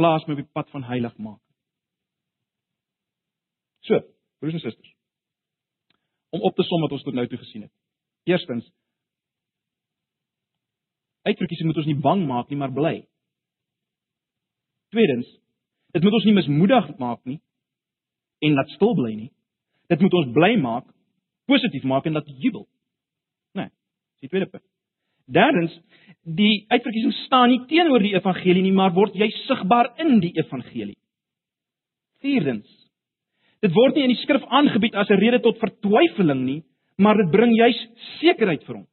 Plaas 0.00 0.24
my 0.24 0.32
op 0.32 0.40
die 0.40 0.52
pad 0.56 0.70
van 0.72 0.86
heiligmaking. 0.88 1.44
So, 3.84 4.00
broers 4.40 4.56
en 4.56 4.62
susters. 4.64 4.94
Om 6.32 6.44
op 6.46 6.56
te 6.56 6.64
som 6.64 6.80
wat 6.80 6.94
ons 6.96 7.04
tot 7.04 7.16
nou 7.16 7.26
toe 7.28 7.40
gesien 7.42 7.66
het. 7.66 7.74
Eerstens 8.28 8.70
Uitverkiesing 11.28 11.68
moet 11.68 11.76
ons 11.82 11.88
nie 11.90 12.00
bang 12.00 12.22
maak 12.24 12.48
nie, 12.48 12.56
maar 12.56 12.72
bly. 12.72 12.94
Tweedens, 14.94 15.28
dit 15.92 16.04
moet 16.06 16.16
ons 16.16 16.26
nie 16.26 16.36
mismoedig 16.38 16.86
maak 17.02 17.20
nie 17.28 17.36
en 18.40 18.56
laat 18.56 18.72
stil 18.72 18.94
bly 18.96 19.10
nie. 19.12 19.28
Dit 19.92 20.00
moet 20.00 20.16
ons 20.16 20.30
bly 20.32 20.54
maak, 20.62 20.86
positief 21.50 21.84
maak 21.84 22.08
en 22.08 22.16
laat 22.16 22.30
jubel. 22.40 22.64
Nee, 23.58 23.68
dis 23.68 24.24
die 24.24 24.32
tweede 24.32 24.48
punt. 24.48 24.64
Derdens, 25.30 25.72
die 26.24 26.66
uitverkiesing 26.70 27.14
staan 27.24 27.52
nie 27.52 27.60
teenoor 27.70 28.02
die 28.02 28.14
evangelie 28.16 28.64
nie, 28.64 28.74
maar 28.74 28.92
word 28.96 29.14
jy 29.18 29.30
sigbaar 29.46 29.92
in 30.02 30.18
die 30.22 30.32
evangelie. 30.38 30.98
Vierdens, 32.20 32.68
dit 33.64 33.72
word 33.74 33.96
nie 33.96 34.08
in 34.08 34.14
die 34.14 34.22
skrif 34.22 34.44
aangebied 34.48 34.94
as 34.94 35.10
'n 35.10 35.20
rede 35.20 35.40
tot 35.40 35.58
vertwyfeling 35.58 36.44
nie, 36.44 36.62
maar 36.98 37.16
dit 37.16 37.30
bring 37.30 37.54
juis 37.56 37.80
sekerheid 38.20 38.64
vir 38.64 38.76
ons. 38.76 38.88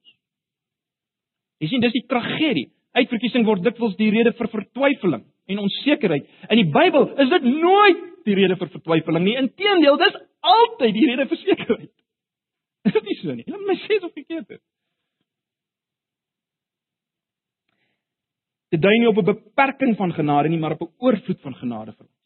Jy 1.60 1.68
sien, 1.68 1.82
dis 1.82 1.94
die 1.94 2.08
tragedie. 2.08 2.72
Uitverkiesing 2.98 3.46
word 3.46 3.64
dikwels 3.64 3.96
die 3.98 4.10
rede 4.10 4.32
vir 4.38 4.48
vertwyfeling 4.48 5.26
en 5.48 5.60
onsekerheid. 5.60 6.26
In 6.50 6.58
die 6.58 6.72
Bybel 6.72 7.10
is 7.24 7.30
dit 7.30 7.44
nooit 7.44 8.00
die 8.26 8.36
rede 8.36 8.56
vir 8.56 8.70
vertwyfeling 8.70 9.24
nie. 9.24 9.36
Inteendeel, 9.38 9.98
dis 9.98 10.18
altyd 10.42 10.94
die 10.94 11.06
rede 11.10 11.28
vir 11.30 11.38
sekerheid. 11.38 11.94
Is 12.88 12.94
dit 12.94 13.04
nie 13.04 13.18
so 13.22 13.36
nie? 13.36 13.46
Laat 13.48 13.66
my 13.68 13.76
sê 13.84 14.00
of 14.02 14.14
verkeerd 14.14 14.50
is. 14.56 14.64
Dit 18.70 18.82
dui 18.82 18.98
nie 19.00 19.08
op 19.08 19.18
'n 19.18 19.26
beperking 19.26 19.96
van 19.96 20.14
genade 20.14 20.50
nie, 20.50 20.60
maar 20.60 20.76
op 20.76 20.82
'n 20.82 20.94
oorvloed 20.98 21.42
van 21.42 21.56
genade 21.56 21.94
vir 21.94 22.06
ons. 22.06 22.18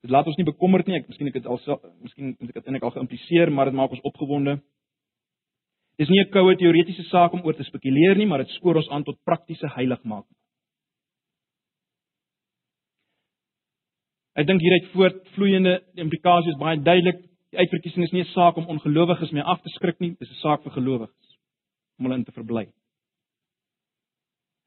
Dit 0.00 0.10
laat 0.10 0.26
ons 0.26 0.36
nie 0.36 0.44
bekommerd 0.44 0.86
nie. 0.86 0.96
Ek 0.96 1.08
miskien 1.08 1.26
ek 1.26 1.34
het 1.34 1.46
al 1.46 1.58
miskien 2.00 2.36
het 2.38 2.48
ek 2.48 2.54
dit 2.54 2.66
eintlik 2.66 2.82
al 2.82 2.90
geïmpliseer, 2.90 3.52
maar 3.52 3.64
dit 3.64 3.74
maak 3.74 3.90
ons 3.90 4.06
opgewonde. 4.06 4.60
Dis 5.98 6.08
nie 6.08 6.20
'n 6.20 6.30
koue 6.30 6.56
teoretiese 6.56 7.02
saak 7.08 7.32
om 7.32 7.42
oor 7.44 7.54
te 7.54 7.64
spekuleer 7.64 8.16
nie, 8.16 8.26
maar 8.26 8.38
dit 8.38 8.48
spoor 8.48 8.76
ons 8.76 8.88
aan 8.88 9.04
tot 9.04 9.22
praktiese 9.24 9.66
heiligmaking. 9.66 10.36
Ek 14.36 14.46
dink 14.46 14.60
hieruit 14.60 14.90
voortvloeiende 14.92 15.82
implikasies 15.94 16.58
baie 16.60 16.76
duidelik. 16.76 17.24
Die 17.54 17.58
uitverkiesing 17.58 18.04
is 18.04 18.12
nie 18.12 18.22
'n 18.22 18.32
saak 18.32 18.56
om 18.56 18.66
ongelowiges 18.66 19.30
mee 19.30 19.42
af 19.42 19.62
te 19.62 19.68
skrik 19.68 20.00
nie, 20.00 20.16
dis 20.18 20.30
'n 20.30 20.42
saak 20.42 20.62
vir 20.62 20.72
gelowiges 20.72 21.38
om 21.98 22.04
hulle 22.04 22.18
in 22.18 22.24
te 22.24 22.32
verbly. 22.32 22.72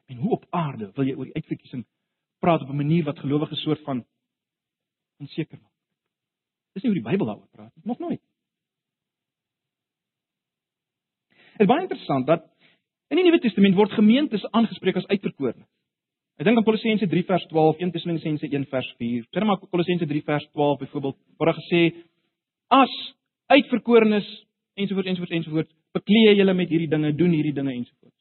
En 0.07 0.17
hoe 0.17 0.31
op 0.31 0.45
aarde 0.49 0.91
wil 0.95 1.05
jy 1.05 1.15
oor 1.15 1.25
die 1.25 1.35
uitverkiesing 1.35 1.85
praat 2.39 2.61
op 2.61 2.69
'n 2.69 2.75
manier 2.75 3.03
wat 3.03 3.19
gelowiges 3.19 3.61
soort 3.61 3.83
van 3.83 4.05
onseker 5.19 5.59
maak? 5.61 5.71
Dis 6.73 6.83
nie 6.83 6.91
hoe 6.91 7.01
die 7.01 7.09
Bybel 7.09 7.25
daaroor 7.25 7.49
praat 7.51 7.75
nie, 7.75 7.85
nog 7.85 7.99
nooit. 7.99 8.21
Dit 11.59 11.67
is 11.67 11.67
baie 11.67 11.81
interessant 11.81 12.27
dat 12.27 12.45
in 13.07 13.17
die 13.17 13.25
Nuwe 13.25 13.39
Testament 13.39 13.75
word 13.75 13.91
gemeentes 13.91 14.45
aangespreek 14.51 14.95
as 14.95 15.07
uitverkorenes. 15.07 15.67
Ek 16.39 16.45
dink 16.45 16.57
aan 16.57 16.63
Kolossense 16.63 17.07
3 17.07 17.23
vers 17.27 17.45
12, 17.51 17.81
1 17.83 17.91
Tessalonisense 17.91 18.47
1 18.47 18.65
vers 18.71 18.93
4. 18.97 19.25
Sê 19.27 19.43
maar 19.43 19.59
Kolossense 19.59 20.05
3 20.07 20.21
vers 20.23 20.45
12 20.51 20.77
byvoorbeeld, 20.79 21.17
waar 21.37 21.51
daar 21.51 21.59
gesê 21.59 21.81
as 22.69 22.93
uitverkorenes 23.49 24.27
ensovoorts 24.79 25.09
ensovoorts 25.09 25.35
ensovoorts, 25.39 25.71
bekleë 25.97 26.35
julle 26.37 26.53
met 26.55 26.69
hierdie 26.69 26.89
dinge, 26.91 27.11
doen 27.17 27.33
hierdie 27.33 27.53
dinge 27.55 27.73
ensovoorts. 27.73 28.15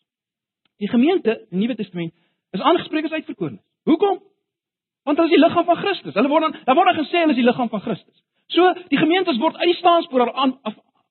Die 0.78 0.88
gemeente, 0.88 1.34
die 1.50 1.60
Nuwe 1.60 1.76
Testament, 1.78 2.14
is 2.56 2.64
aangespreek 2.64 3.08
as 3.08 3.16
uitverkorenes. 3.18 3.62
Hoekom? 3.88 4.20
Want 5.04 5.20
hulle 5.20 5.30
is 5.30 5.36
die 5.36 5.42
liggaam 5.42 5.66
van 5.68 5.80
Christus. 5.82 6.14
Hulle 6.16 6.30
word 6.32 6.46
dan 6.46 6.56
daar 6.64 6.76
word 6.78 6.90
dan 6.92 7.00
gesê 7.04 7.22
hulle 7.22 7.34
is 7.34 7.40
die 7.40 7.46
liggaam 7.46 7.70
van 7.72 7.84
Christus. 7.84 8.22
So 8.52 8.72
die 8.92 9.00
gemeentes 9.00 9.40
word 9.40 9.58
uit 9.60 9.72
die 9.72 9.78
staanspoor 9.80 10.32
aan 10.32 10.56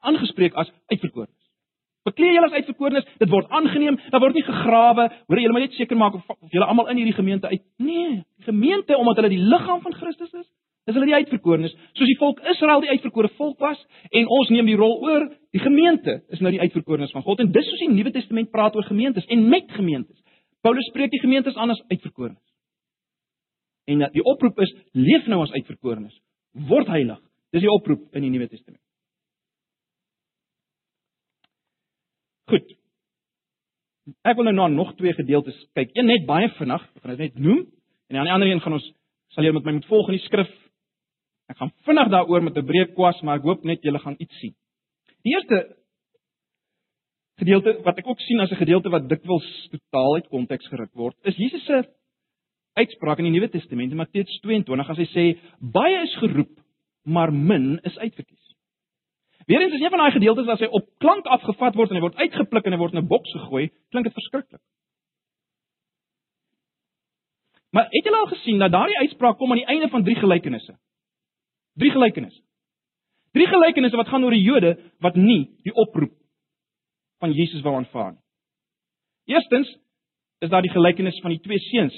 aangespreek 0.08 0.58
as 0.58 0.72
uitverkorenes. 0.92 1.36
Bekleë 2.08 2.38
julle 2.38 2.48
as 2.48 2.56
uitverkorenes, 2.56 3.08
dit 3.20 3.30
word 3.30 3.50
aangeneem, 3.52 3.98
daar 4.14 4.24
word 4.24 4.38
nie 4.38 4.46
gegrawe, 4.48 5.10
hoor 5.28 5.42
jy 5.42 5.50
moet 5.52 5.66
net 5.66 5.76
seker 5.76 6.00
maak 6.00 6.16
of, 6.16 6.30
of 6.38 6.54
julle 6.54 6.68
almal 6.70 6.88
in 6.94 7.02
hierdie 7.02 7.18
gemeente 7.18 7.50
uit. 7.52 7.64
Nee, 7.84 8.22
die 8.40 8.48
gemeente 8.48 8.96
omdat 8.98 9.20
hulle 9.20 9.34
die 9.34 9.44
liggaam 9.44 9.82
van 9.84 9.98
Christus 9.98 10.32
is, 10.32 10.48
is 10.88 10.96
hulle 10.96 11.10
die 11.10 11.18
uitverkorenes, 11.18 11.74
soos 11.98 12.08
die 12.08 12.18
volk 12.20 12.40
Israel 12.48 12.82
die 12.84 12.94
uitverkore 12.94 13.30
volk 13.36 13.60
was 13.60 13.80
en 14.16 14.30
ons 14.40 14.52
neem 14.54 14.70
die 14.70 14.78
rol 14.80 14.96
oor. 15.04 15.28
Die 15.56 15.62
gemeente 15.64 16.22
is 16.32 16.40
nou 16.44 16.54
die 16.54 16.62
uitverkorenes 16.64 17.12
van 17.16 17.26
God 17.26 17.44
en 17.44 17.52
dis 17.52 17.68
soos 17.68 17.84
die 17.84 17.92
Nuwe 17.92 18.14
Testament 18.16 18.52
praat 18.54 18.76
oor 18.78 18.88
gemeentes 18.88 19.28
en 19.34 19.48
met 19.52 19.68
gemeentes. 19.76 20.16
Paulus 20.64 20.88
spreek 20.92 21.12
die 21.12 21.22
gemeentes 21.24 21.58
aan 21.60 21.74
as 21.76 21.84
uitverkorenes. 21.92 22.44
En 23.88 24.04
die 24.12 24.24
oproep 24.24 24.60
is 24.64 24.74
leef 24.96 25.28
nou 25.32 25.42
as 25.44 25.54
uitverkorenes. 25.56 26.16
Word 26.68 26.90
heilig. 26.92 27.20
Dis 27.56 27.64
die 27.64 27.72
oproep 27.72 28.16
in 28.16 28.26
die 28.26 28.32
Nuwe 28.32 28.48
Testament. 28.52 28.84
Goed. 32.48 32.70
Ek 34.24 34.40
wil 34.40 34.48
nou 34.48 34.56
na 34.56 34.70
nog 34.72 34.94
twee 34.96 35.12
gedeeltes 35.16 35.58
kyk. 35.76 35.92
Een 35.96 36.08
net 36.08 36.24
baie 36.28 36.48
vinnig, 36.56 36.84
ek 36.96 37.04
gaan 37.04 37.16
dit 37.18 37.26
net 37.28 37.44
noem 37.44 37.66
en 38.08 38.16
dan 38.16 38.30
die 38.30 38.32
ander 38.32 38.48
een 38.48 38.64
gaan 38.64 38.78
ons 38.78 38.88
sal 39.36 39.44
julle 39.44 39.60
met 39.60 39.68
my 39.68 39.74
moet 39.78 39.90
volg 39.90 40.08
in 40.14 40.16
die 40.16 40.24
skrif. 40.24 40.52
Ek 41.48 41.58
gaan 41.58 41.72
vinnig 41.88 42.10
daaroor 42.12 42.44
met 42.44 42.58
'n 42.58 42.68
breë 42.68 42.94
kwas, 42.94 43.22
maar 43.22 43.38
ek 43.38 43.48
hoop 43.48 43.64
net 43.64 43.82
julle 43.82 44.00
gaan 44.00 44.16
iets 44.20 44.40
sien. 44.40 44.56
Die 45.24 45.34
eerste 45.34 45.78
gedeelte 47.38 47.82
wat 47.84 47.98
ek 47.98 48.08
ook 48.08 48.20
sien 48.20 48.40
as 48.40 48.52
'n 48.52 48.64
gedeelte 48.64 48.90
wat 48.90 49.10
dikwels 49.10 49.70
totaal 49.72 50.16
uit 50.16 50.28
konteks 50.28 50.68
geruk 50.68 50.94
word, 50.94 51.16
is 51.24 51.38
Jesus 51.38 51.66
se 51.66 51.84
uitspraak 52.74 53.20
in 53.20 53.26
die 53.26 53.32
Nuwe 53.32 53.50
Testament 53.50 53.92
in 53.92 53.98
Matteus 53.98 54.40
22 54.42 54.90
as 54.90 54.98
hy 54.98 55.06
sê 55.06 55.26
baie 55.60 56.02
is 56.04 56.16
geroep, 56.16 56.54
maar 57.06 57.32
min 57.32 57.80
is 57.84 57.98
uitverkies. 57.98 58.46
Weerens 59.48 59.74
is 59.74 59.82
een 59.82 59.90
van 59.90 60.00
daai 60.00 60.12
gedeeltes 60.12 60.48
as 60.48 60.60
hy 60.60 60.68
op 60.72 60.90
klank 61.00 61.26
afgevat 61.26 61.76
word 61.76 61.90
en 61.90 61.96
hy 61.96 62.02
word 62.02 62.20
uitgepluk 62.20 62.66
en 62.66 62.76
hy 62.76 62.80
word 62.80 62.94
in 62.94 63.00
'n 63.00 63.08
boks 63.08 63.32
gegooi, 63.32 63.70
klink 63.92 64.06
dit 64.06 64.14
verskriklik. 64.14 64.62
Maar 67.72 67.88
het 67.92 68.04
julle 68.04 68.18
al 68.18 68.34
gesien 68.34 68.60
dat 68.60 68.72
daardie 68.72 68.98
uitspraak 68.98 69.38
kom 69.38 69.52
aan 69.52 69.62
die 69.64 69.72
einde 69.74 69.90
van 69.90 70.04
drie 70.04 70.16
gelykenisse? 70.16 70.78
Drie 71.78 71.92
gelykenisse. 71.94 72.42
Drie 73.38 73.48
gelykenisse 73.48 73.98
wat 74.00 74.10
gaan 74.10 74.24
oor 74.26 74.34
die 74.34 74.46
Jode 74.46 74.76
wat 75.04 75.16
nie 75.16 75.44
die 75.66 75.74
oproep 75.74 76.14
van 77.22 77.34
Jesus 77.34 77.62
wou 77.66 77.76
aanvaar 77.78 78.16
nie. 78.16 78.24
Eerstens 79.34 79.70
is 80.42 80.50
daar 80.50 80.66
die 80.66 80.74
gelykenis 80.74 81.20
van 81.22 81.34
die 81.36 81.42
twee 81.44 81.60
seuns 81.70 81.96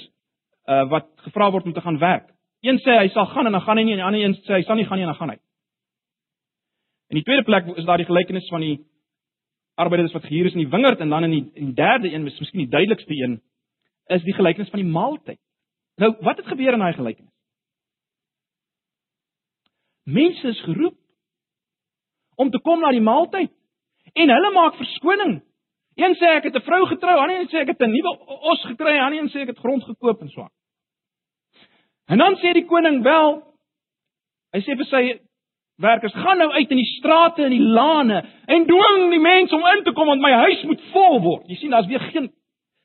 uh 0.68 0.84
wat 0.90 1.08
gevra 1.24 1.50
word 1.50 1.68
om 1.68 1.72
te 1.72 1.84
gaan 1.84 1.98
werk. 1.98 2.28
Een 2.60 2.80
sê 2.84 2.98
hy 2.98 3.08
sal 3.08 3.26
gaan 3.32 3.48
en 3.48 3.56
dan 3.56 3.64
gaan 3.64 3.78
hy 3.80 3.84
nie 3.84 3.96
en 3.96 4.02
die 4.02 4.08
ander 4.08 4.24
een 4.24 4.36
sê 4.44 4.58
hy 4.58 4.64
sal 4.68 4.76
nie 4.76 4.86
gaan 4.88 5.00
nie 5.00 5.06
en 5.06 5.12
dan 5.12 5.20
gaan 5.20 5.32
hy. 5.34 5.38
In 7.10 7.18
die 7.18 7.24
tweede 7.26 7.44
plek 7.44 7.70
is 7.76 7.86
daar 7.88 7.98
die 7.98 8.08
gelykenis 8.08 8.48
van 8.52 8.60
die 8.60 8.76
arbeiders 9.80 10.12
wat 10.12 10.28
gehuur 10.28 10.50
is 10.50 10.56
in 10.56 10.64
die 10.64 10.70
wingerd 10.70 11.00
en 11.00 11.08
dan 11.08 11.24
in 11.24 11.34
die, 11.34 11.44
in 11.54 11.72
die 11.72 11.78
derde 11.78 12.12
een, 12.12 12.22
miskien 12.22 12.64
die 12.66 12.70
duidelikste 12.70 13.16
een, 13.16 13.40
is 14.12 14.22
die 14.22 14.34
gelykenis 14.36 14.70
van 14.70 14.82
die 14.82 14.92
maaltyd. 14.92 15.40
Nou, 16.00 16.12
wat 16.20 16.36
het 16.36 16.46
gebeur 16.46 16.76
in 16.76 16.84
daai 16.84 16.92
gelykenis? 16.92 17.29
Mense 20.10 20.48
is 20.48 20.60
geroep 20.66 20.96
om 22.36 22.50
te 22.50 22.60
kom 22.64 22.80
na 22.80 22.90
die 22.94 23.04
maaltyd 23.04 23.52
en 24.12 24.32
hulle 24.34 24.52
maak 24.54 24.78
verskoning. 24.80 25.40
Een 26.00 26.14
sê 26.16 26.30
ek 26.36 26.48
het 26.48 26.56
'n 26.56 26.66
vrou 26.66 26.86
getrou, 26.86 27.16
ander 27.18 27.40
een 27.40 27.48
sê 27.48 27.60
ek 27.60 27.72
het 27.74 27.82
'n 27.82 27.90
nuwe 27.90 28.12
os 28.52 28.62
gekry, 28.64 28.98
ander 28.98 29.18
een 29.18 29.30
sê 29.30 29.42
ek 29.42 29.52
het 29.54 29.58
grond 29.58 29.84
gekoop 29.84 30.20
en 30.22 30.28
so 30.28 30.40
aan. 30.42 30.54
En 32.06 32.18
dan 32.18 32.36
sê 32.36 32.52
die 32.52 32.66
koning 32.66 33.02
wel, 33.02 33.42
hy 34.52 34.60
sê 34.60 34.76
vir 34.76 34.88
sy 34.90 35.20
werkers 35.80 36.14
gaan 36.14 36.38
nou 36.38 36.50
uit 36.52 36.70
in 36.70 36.76
die 36.76 36.92
strate 36.98 37.44
en 37.44 37.54
die 37.54 37.68
lane 37.76 38.24
en 38.46 38.66
dwing 38.66 39.10
die 39.10 39.22
mense 39.22 39.54
om 39.54 39.66
in 39.76 39.84
te 39.84 39.92
kom 39.92 40.06
want 40.06 40.20
my 40.20 40.32
huis 40.32 40.62
moet 40.68 40.82
vol 40.92 41.20
word. 41.20 41.46
Jy 41.48 41.56
sien 41.56 41.70
daar's 41.70 41.86
weer 41.86 42.00
geen 42.12 42.30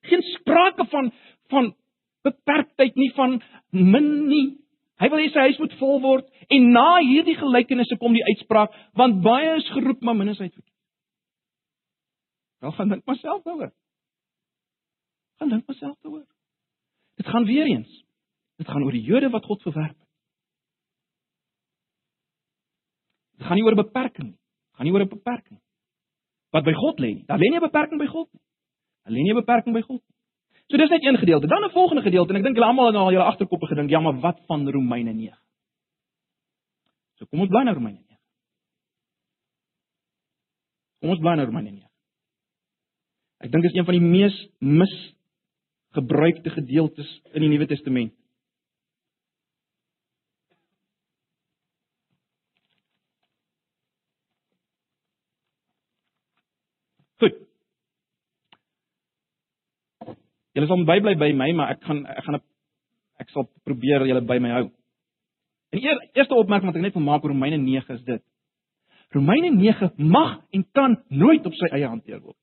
geen 0.05 0.21
sprake 0.21 0.85
van 0.85 1.11
van 1.49 1.73
beperktheid 2.21 2.95
nie 2.95 3.11
van 3.13 3.41
min 3.69 4.27
nie. 4.27 4.64
Hy 5.01 5.09
wil 5.11 5.19
hê 5.19 5.27
sy 5.31 5.47
huis 5.49 5.57
moet 5.59 5.73
vol 5.79 5.99
word 6.03 6.27
en 6.55 6.69
na 6.71 6.99
hierdie 7.03 7.35
gelykenisse 7.35 7.97
kom 7.99 8.15
die 8.15 8.23
uitspraak 8.31 8.75
want 8.95 9.19
baie 9.25 9.57
is 9.57 9.67
geroep 9.75 10.01
maar 10.01 10.15
min 10.15 10.31
is 10.31 10.39
uitverkies. 10.39 10.71
Wel 12.63 12.71
gaan 12.77 12.93
dink 12.93 13.05
myself 13.05 13.43
daaroor. 13.43 13.73
Gaan 15.39 15.51
dink 15.51 15.67
myself 15.67 15.97
daaroor. 15.99 16.25
Dit 17.19 17.27
gaan 17.27 17.45
weer 17.45 17.67
eens. 17.67 17.91
Dit 18.55 18.71
gaan 18.71 18.83
oor 18.83 18.95
die 18.95 19.03
Jode 19.03 19.29
wat 19.29 19.45
God 19.45 19.61
verwerp. 19.67 19.99
Dit 23.35 23.47
gaan 23.47 23.59
nie 23.59 23.65
oor 23.67 23.75
beperking 23.75 24.31
nie. 24.31 24.39
Dit 24.39 24.79
gaan 24.79 24.87
nie 24.87 24.95
oor 24.95 25.03
'n 25.03 25.11
beperking 25.11 25.59
wat 26.55 26.63
by 26.63 26.71
God 26.71 26.99
lê 26.99 27.13
nie. 27.15 27.25
Daar 27.27 27.37
lê 27.37 27.49
nie 27.51 27.59
'n 27.59 27.67
beperking 27.67 27.99
by 27.99 28.07
God 28.07 28.29
nie. 28.31 28.43
Daar 29.03 29.13
lê 29.13 29.19
nie 29.21 29.33
'n 29.33 29.41
beperking 29.43 29.73
by 29.73 29.81
God 29.81 30.01
nie. 30.07 30.14
So 30.67 30.77
dis 30.77 30.89
net 30.89 31.03
een 31.03 31.17
gedeelte. 31.17 31.47
Dan 31.47 31.63
'n 31.63 31.69
volgende 31.69 32.01
gedeelte 32.01 32.33
en 32.33 32.39
ek 32.39 32.43
dink 32.43 32.55
julle 32.55 32.67
almal 32.67 32.85
het 32.85 32.93
nou 32.93 33.05
al 33.05 33.11
julle 33.11 33.23
agterkoppe 33.31 33.67
gedink, 33.67 33.89
ja, 33.89 33.99
maar 33.99 34.19
wat 34.19 34.39
van 34.45 34.69
Romeine 34.69 35.13
9? 35.13 35.37
So 37.15 37.25
kom 37.25 37.39
ons 37.39 37.49
bly 37.49 37.63
na 37.63 37.73
Romeine 37.73 37.99
9. 37.99 38.19
Kom 40.99 41.09
ons 41.09 41.19
bly 41.19 41.35
na 41.35 41.45
Romeine 41.45 41.71
9. 41.71 41.89
Ek 43.45 43.51
dink 43.51 43.63
dit 43.63 43.71
is 43.71 43.77
een 43.77 43.85
van 43.85 43.93
die 43.93 44.01
mees 44.01 44.35
misgebruikte 44.59 46.49
gedeeltes 46.49 47.09
in 47.33 47.43
die 47.45 47.49
Nuwe 47.51 47.67
Testament. 47.69 48.13
Goed. 57.21 57.37
Julle 60.55 60.69
sal 60.69 60.85
bybly 60.87 61.15
by 61.19 61.31
my, 61.35 61.49
maar 61.57 61.75
ek 61.75 61.83
gaan 61.83 62.05
ek 62.07 62.23
gaan 62.25 62.39
ek 63.19 63.31
sal 63.35 63.47
probeer 63.67 64.05
julle 64.07 64.23
by 64.27 64.39
my 64.43 64.53
hou. 64.55 64.65
En 65.75 65.81
eer, 65.83 65.99
eerste 66.15 66.37
opmerking 66.37 66.71
wat 66.71 66.79
ek 66.79 66.85
net 66.85 66.95
wil 66.95 67.03
maak 67.03 67.25
oor 67.25 67.33
Romeine 67.33 67.59
9 67.59 67.97
is 67.97 68.03
dit. 68.07 68.23
Romeine 69.15 69.51
9 69.55 69.91
mag 70.11 70.37
en 70.55 70.63
kan 70.75 70.95
nooit 71.09 71.45
op 71.47 71.55
sy 71.59 71.71
eie 71.75 71.87
hanteer 71.87 72.21
word. 72.21 72.37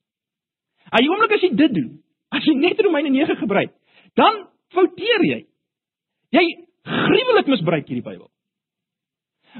Aan 0.90 1.04
die 1.04 1.10
oomblik 1.12 1.36
as 1.36 1.46
jy 1.46 1.52
dit 1.56 1.72
doen, 1.76 1.90
as 2.32 2.44
jy 2.48 2.54
net 2.58 2.80
Romeine 2.84 3.12
9 3.14 3.38
gebruik, 3.40 3.72
dan 4.18 4.44
fouteer 4.76 5.24
jy. 5.28 5.40
Jy 6.36 6.44
gruwelik 6.88 7.48
misbruik 7.48 7.88
hierdie 7.88 8.04
Bybel. 8.04 8.28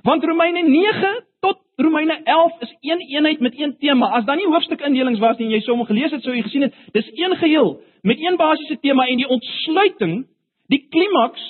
Want 0.05 0.25
Romeine 0.25 0.65
9 0.69 1.13
tot 1.45 1.62
Romeine 1.83 2.21
11 2.25 2.61
is 2.61 2.77
een 2.81 3.01
eenheid 3.01 3.41
met 3.41 3.59
een 3.59 3.77
tema. 3.79 4.09
As 4.17 4.25
dan 4.25 4.37
nie 4.37 4.47
hoofstukindelings 4.47 5.21
was 5.23 5.39
nie 5.39 5.47
en 5.47 5.55
jy 5.57 5.61
soms 5.67 5.87
gelees 5.87 6.11
het, 6.15 6.23
sou 6.23 6.35
jy 6.35 6.43
gesien 6.47 6.67
het, 6.67 6.75
dis 6.93 7.09
een 7.19 7.37
geheel 7.37 7.81
met 8.03 8.21
een 8.21 8.37
basiese 8.37 8.79
tema 8.81 9.07
en 9.07 9.21
die 9.21 9.29
ontsluiting, 9.29 10.27
die 10.73 10.87
klimaks 10.91 11.45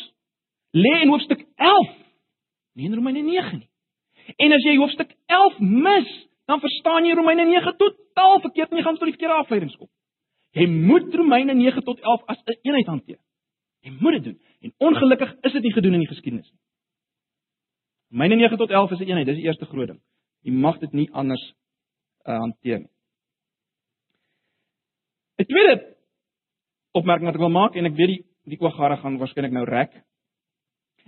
lê 0.77 0.93
in 1.03 1.13
hoofstuk 1.13 1.45
11, 1.57 1.95
nie 2.77 2.89
in 2.89 2.95
Romeine 2.95 3.23
9 3.23 3.59
nie. 3.59 3.69
En 4.37 4.53
as 4.53 4.65
jy 4.65 4.77
hoofstuk 4.77 5.13
11 5.27 5.59
mis, 5.59 6.13
dan 6.47 6.61
verstaan 6.61 7.05
jy 7.07 7.17
Romeine 7.17 7.45
9 7.49 7.77
totaal 7.77 8.41
verkeerd 8.41 8.71
en 8.71 8.81
jy 8.81 8.87
gaan 8.87 8.99
tot 8.99 9.11
die 9.11 9.17
verkeerde 9.17 9.41
afleidings 9.43 9.77
kom. 9.77 9.91
Jy 10.53 10.67
moet 10.69 11.15
Romeine 11.15 11.55
9 11.55 11.85
tot 11.85 12.01
11 12.01 12.27
as 12.27 12.43
'n 12.45 12.59
eenheid 12.63 12.87
hanteer. 12.87 13.19
Jy 13.81 13.93
moet 14.01 14.13
dit 14.13 14.25
doen. 14.25 14.39
En 14.61 14.73
ongelukkig 14.79 15.35
is 15.41 15.53
dit 15.53 15.63
nie 15.63 15.73
gedoen 15.73 15.93
in 15.93 16.05
die 16.05 16.09
geskiedenis 16.09 16.51
nie. 16.51 16.61
Myne 18.13 18.37
9 18.37 18.57
tot 18.57 18.71
11 18.71 18.91
is 18.91 18.99
'n 18.99 19.09
eenheid, 19.09 19.27
dis 19.27 19.37
die 19.37 19.45
eerste 19.45 19.65
groot 19.65 19.87
ding. 19.87 20.01
Jy 20.43 20.53
mag 20.53 20.79
dit 20.83 20.93
nie 20.93 21.09
anders 21.13 21.43
uh, 22.27 22.39
hanteer 22.39 22.85
nie. 22.85 22.91
'n 25.39 25.47
Tweede 25.47 25.75
opmerking 26.93 27.27
wat 27.27 27.35
ek 27.35 27.45
wil 27.45 27.55
maak 27.55 27.77
en 27.77 27.87
ek 27.87 27.97
weet 27.97 28.15
die 28.15 28.23
die 28.53 28.59
oogare 28.61 28.97
gaan 28.99 29.19
waarskynlik 29.21 29.55
nou 29.55 29.65
rek. 29.65 29.93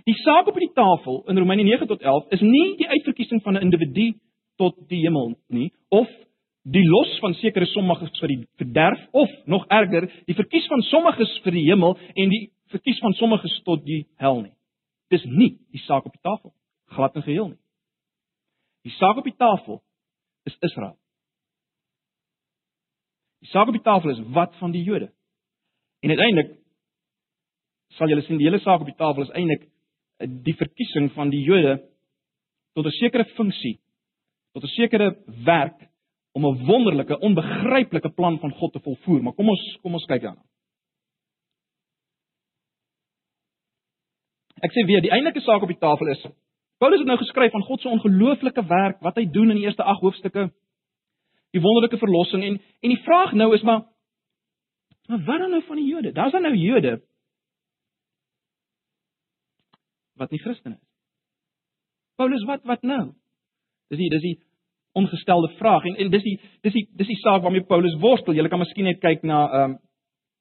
Die 0.07 0.15
saak 0.21 0.47
op 0.47 0.55
die 0.59 0.71
tafel 0.75 1.23
in 1.27 1.37
Romeine 1.37 1.63
9 1.67 1.87
tot 1.87 2.01
11 2.01 2.31
is 2.37 2.41
nie 2.41 2.75
die 2.79 2.87
uitverkiesing 2.87 3.41
van 3.43 3.57
'n 3.57 3.65
individu 3.67 4.13
tot 4.57 4.75
die 4.89 5.01
hemel 5.03 5.35
nie 5.47 5.71
of 5.89 6.07
die 6.63 6.85
los 6.87 7.19
van 7.19 7.33
sekere 7.33 7.65
sommiges 7.65 8.19
vir 8.19 8.27
die 8.27 8.47
verderf 8.57 9.01
of 9.11 9.29
nog 9.45 9.65
erger, 9.67 10.09
die 10.25 10.35
verkies 10.35 10.67
van 10.67 10.81
sommiges 10.81 11.39
vir 11.43 11.51
die 11.51 11.65
hemel 11.69 11.97
en 12.15 12.29
die 12.29 12.51
verkies 12.73 12.99
van 12.99 13.13
sommiges 13.13 13.61
tot 13.63 13.85
die 13.85 14.05
hel 14.17 14.41
nie. 14.41 14.53
Dis 15.09 15.25
nie 15.25 15.57
die 15.71 15.83
saak 15.85 16.05
op 16.05 16.13
die 16.13 16.23
tafel 16.23 16.53
glad 16.95 17.15
en 17.15 17.23
geheel 17.23 17.47
nie. 17.49 17.64
Die 18.85 18.93
saak 18.99 19.17
op 19.17 19.25
die 19.25 19.35
tafel 19.37 19.79
is 20.45 20.57
Israel. 20.59 20.93
Die 23.41 23.49
saak 23.49 23.71
op 23.71 23.77
die 23.77 23.85
tafel 23.85 24.13
is 24.13 24.21
wat 24.33 24.53
van 24.61 24.71
die 24.71 24.83
Jode? 24.85 25.09
En 26.05 26.13
uiteindelik 26.13 26.53
sal 27.97 28.11
julle 28.11 28.25
sien 28.25 28.37
die 28.37 28.45
hele 28.45 28.61
saak 28.61 28.83
op 28.83 28.89
die 28.89 28.99
tafel 28.99 29.25
is 29.25 29.33
eintlik 29.33 29.65
eh, 29.65 30.29
die 30.29 30.55
verkiesing 30.59 31.09
van 31.17 31.33
die 31.33 31.41
Jode 31.41 31.79
tot 32.75 32.85
'n 32.85 32.97
sekere 32.99 33.25
funksie, 33.37 33.79
tot 34.53 34.63
'n 34.63 34.75
sekere 34.75 35.15
werk 35.45 35.89
om 36.33 36.45
'n 36.45 36.65
wonderlike, 36.65 37.19
onbegryplike 37.19 38.09
plan 38.09 38.39
van 38.39 38.51
God 38.51 38.73
te 38.73 38.79
volvoer. 38.79 39.23
Maar 39.23 39.33
kom 39.33 39.49
ons 39.49 39.77
kom 39.81 39.93
ons 39.93 40.05
kyk 40.05 40.21
daarna. 40.21 40.43
Ek 44.61 44.71
sê 44.71 44.85
weer, 44.85 45.01
die 45.01 45.11
eintlike 45.11 45.41
saak 45.41 45.61
op 45.61 45.67
die 45.67 45.79
tafel 45.79 46.07
is 46.07 46.25
Paulus 46.77 46.99
het 46.99 47.07
nou 47.07 47.17
geskryf 47.17 47.51
van 47.51 47.63
God 47.63 47.81
se 47.81 47.89
ongelooflike 47.89 48.65
werk 48.67 49.01
wat 49.05 49.15
hy 49.15 49.25
doen 49.31 49.49
in 49.49 49.59
die 49.59 49.65
eerste 49.67 49.83
8 49.83 50.01
hoofstukke. 50.03 50.49
Die 51.55 51.61
wonderlike 51.63 51.97
verlossing 51.97 52.43
en 52.43 52.57
en 52.59 52.93
die 52.93 53.03
vraag 53.03 53.33
nou 53.33 53.53
is 53.55 53.63
maar 53.63 53.85
maar 55.07 55.21
wat 55.25 55.39
dan 55.39 55.49
nou 55.49 55.61
van 55.67 55.75
die 55.75 55.87
Jode? 55.87 56.11
Daar's 56.11 56.31
dan 56.31 56.41
nou 56.41 56.55
Jode 56.55 57.01
wat 60.15 60.31
nie 60.31 60.39
Christene 60.39 60.75
is. 60.75 60.81
Paulus 62.15 62.43
wat 62.47 62.63
wat 62.63 62.81
nou? 62.81 63.13
Dis 63.91 63.99
die 63.99 64.09
dis 64.09 64.21
die 64.21 64.37
ongestelde 64.95 65.51
vraag 65.59 65.85
en 65.85 65.95
en 65.95 66.11
dis 66.11 66.23
die 66.23 66.37
dis 66.61 66.73
die 66.73 66.87
dis 66.91 67.07
die 67.07 67.19
saak 67.19 67.43
waarmee 67.43 67.67
Paulus 67.67 67.95
worstel. 67.99 68.35
Jy 68.35 68.47
kan 68.49 68.59
miskien 68.59 68.87
net 68.89 69.01
kyk 69.03 69.23
na 69.23 69.41
ehm 69.47 69.71
um, 69.71 69.79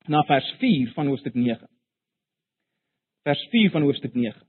na 0.07 0.20
vers 0.29 0.51
4 0.61 0.90
van 0.92 1.07
hoofstuk 1.09 1.35
9. 1.35 1.68
Vers 3.25 3.47
4 3.51 3.70
van 3.70 3.83
hoofstuk 3.83 4.14
9. 4.14 4.43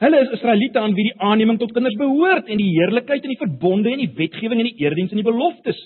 Hulle 0.00 0.20
is 0.24 0.30
Israeliete 0.32 0.80
aan 0.80 0.94
wie 0.96 1.10
die 1.10 1.16
aanneming 1.20 1.58
tot 1.60 1.74
kinders 1.76 1.96
behoort 2.00 2.48
en 2.48 2.60
die 2.60 2.70
heerlikheid 2.72 3.24
en 3.24 3.34
die 3.34 3.40
verbonde 3.40 3.90
en 3.92 4.00
die 4.00 4.12
wetgewing 4.16 4.62
en 4.62 4.68
die 4.70 4.80
eerdiens 4.80 5.12
en 5.12 5.20
die 5.20 5.26
beloftes. 5.26 5.80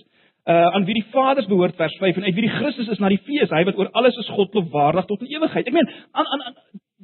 Uh 0.46 0.68
aan 0.76 0.84
wie 0.86 0.94
die 1.00 1.06
Vaders 1.10 1.48
behoort 1.50 1.74
vers 1.76 1.96
5 1.98 2.20
en 2.20 2.26
uit 2.28 2.36
wie 2.36 2.44
die 2.46 2.52
Christus 2.52 2.90
is 2.92 3.00
na 3.02 3.08
die 3.10 3.22
fees, 3.26 3.50
hy 3.50 3.64
wat 3.66 3.78
oor 3.80 3.90
alles 3.98 4.18
is 4.20 4.28
God 4.36 4.54
lofwaardig 4.54 5.08
tot 5.08 5.24
in 5.24 5.32
ewigheid. 5.34 5.66
Ek 5.66 5.74
meen 5.74 5.88
aan 6.12 6.28
aan, 6.36 6.44
aan 6.50 6.58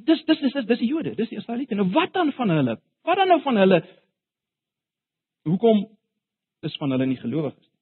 dis 0.07 0.23
dis 0.29 0.43
dis 0.45 0.55
dis 0.69 0.83
die 0.83 0.91
Jode, 0.91 1.15
dis 1.17 1.33
die 1.33 1.41
Israeliete. 1.41 1.79
Nou 1.79 1.89
wat 1.97 2.13
dan 2.15 2.31
van 2.37 2.53
hulle? 2.55 2.77
Wat 3.09 3.19
dan 3.19 3.33
nou 3.33 3.41
van 3.43 3.59
hulle? 3.59 3.81
Hoekom 5.49 5.83
is 6.69 6.77
van 6.79 6.95
hulle 6.95 7.09
nie 7.09 7.19
gelowig 7.19 7.57
is 7.57 7.67
nie? 7.67 7.77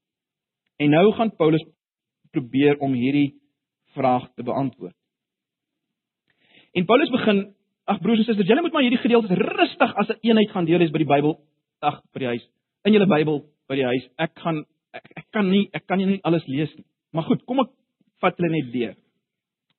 En 0.87 0.95
nou 0.95 1.13
gaan 1.19 1.35
Paulus 1.37 1.67
probeer 2.31 2.79
om 2.79 2.95
hierdie 2.95 3.35
vraag 3.97 4.29
te 4.37 4.47
beantwoord. 4.47 4.95
En 6.73 6.87
Paulus 6.87 7.11
begin 7.11 7.49
Ag 7.89 8.03
broers 8.05 8.21
en 8.21 8.27
susters, 8.29 8.49
julle 8.49 8.63
moet 8.63 8.75
maar 8.75 8.85
hierdie 8.85 9.01
gedeeltes 9.01 9.33
rustig 9.39 9.95
as 9.97 10.09
'n 10.09 10.13
een 10.13 10.31
eenheid 10.31 10.51
gaan 10.51 10.65
deel 10.65 10.79
lees 10.79 10.93
by 10.93 10.99
die 10.99 11.13
Bybel, 11.15 11.39
ag 11.81 12.03
by 12.13 12.19
die 12.19 12.27
huis, 12.27 12.45
in 12.85 12.93
julle 12.93 13.07
Bybel 13.07 13.45
by 13.69 13.77
die 13.77 13.85
huis. 13.85 14.09
Ek 14.19 14.33
gaan 14.39 14.65
ek, 14.93 15.05
ek 15.17 15.27
kan 15.33 15.49
nie 15.49 15.69
ek 15.73 15.87
kan 15.87 15.99
nie 15.99 16.21
alles 16.23 16.47
lees 16.47 16.75
nie. 16.77 16.85
Maar 17.13 17.25
goed, 17.25 17.45
kom 17.47 17.61
ek 17.61 17.71
vat 18.21 18.37
hulle 18.37 18.51
net 18.51 18.73
deur. 18.73 18.95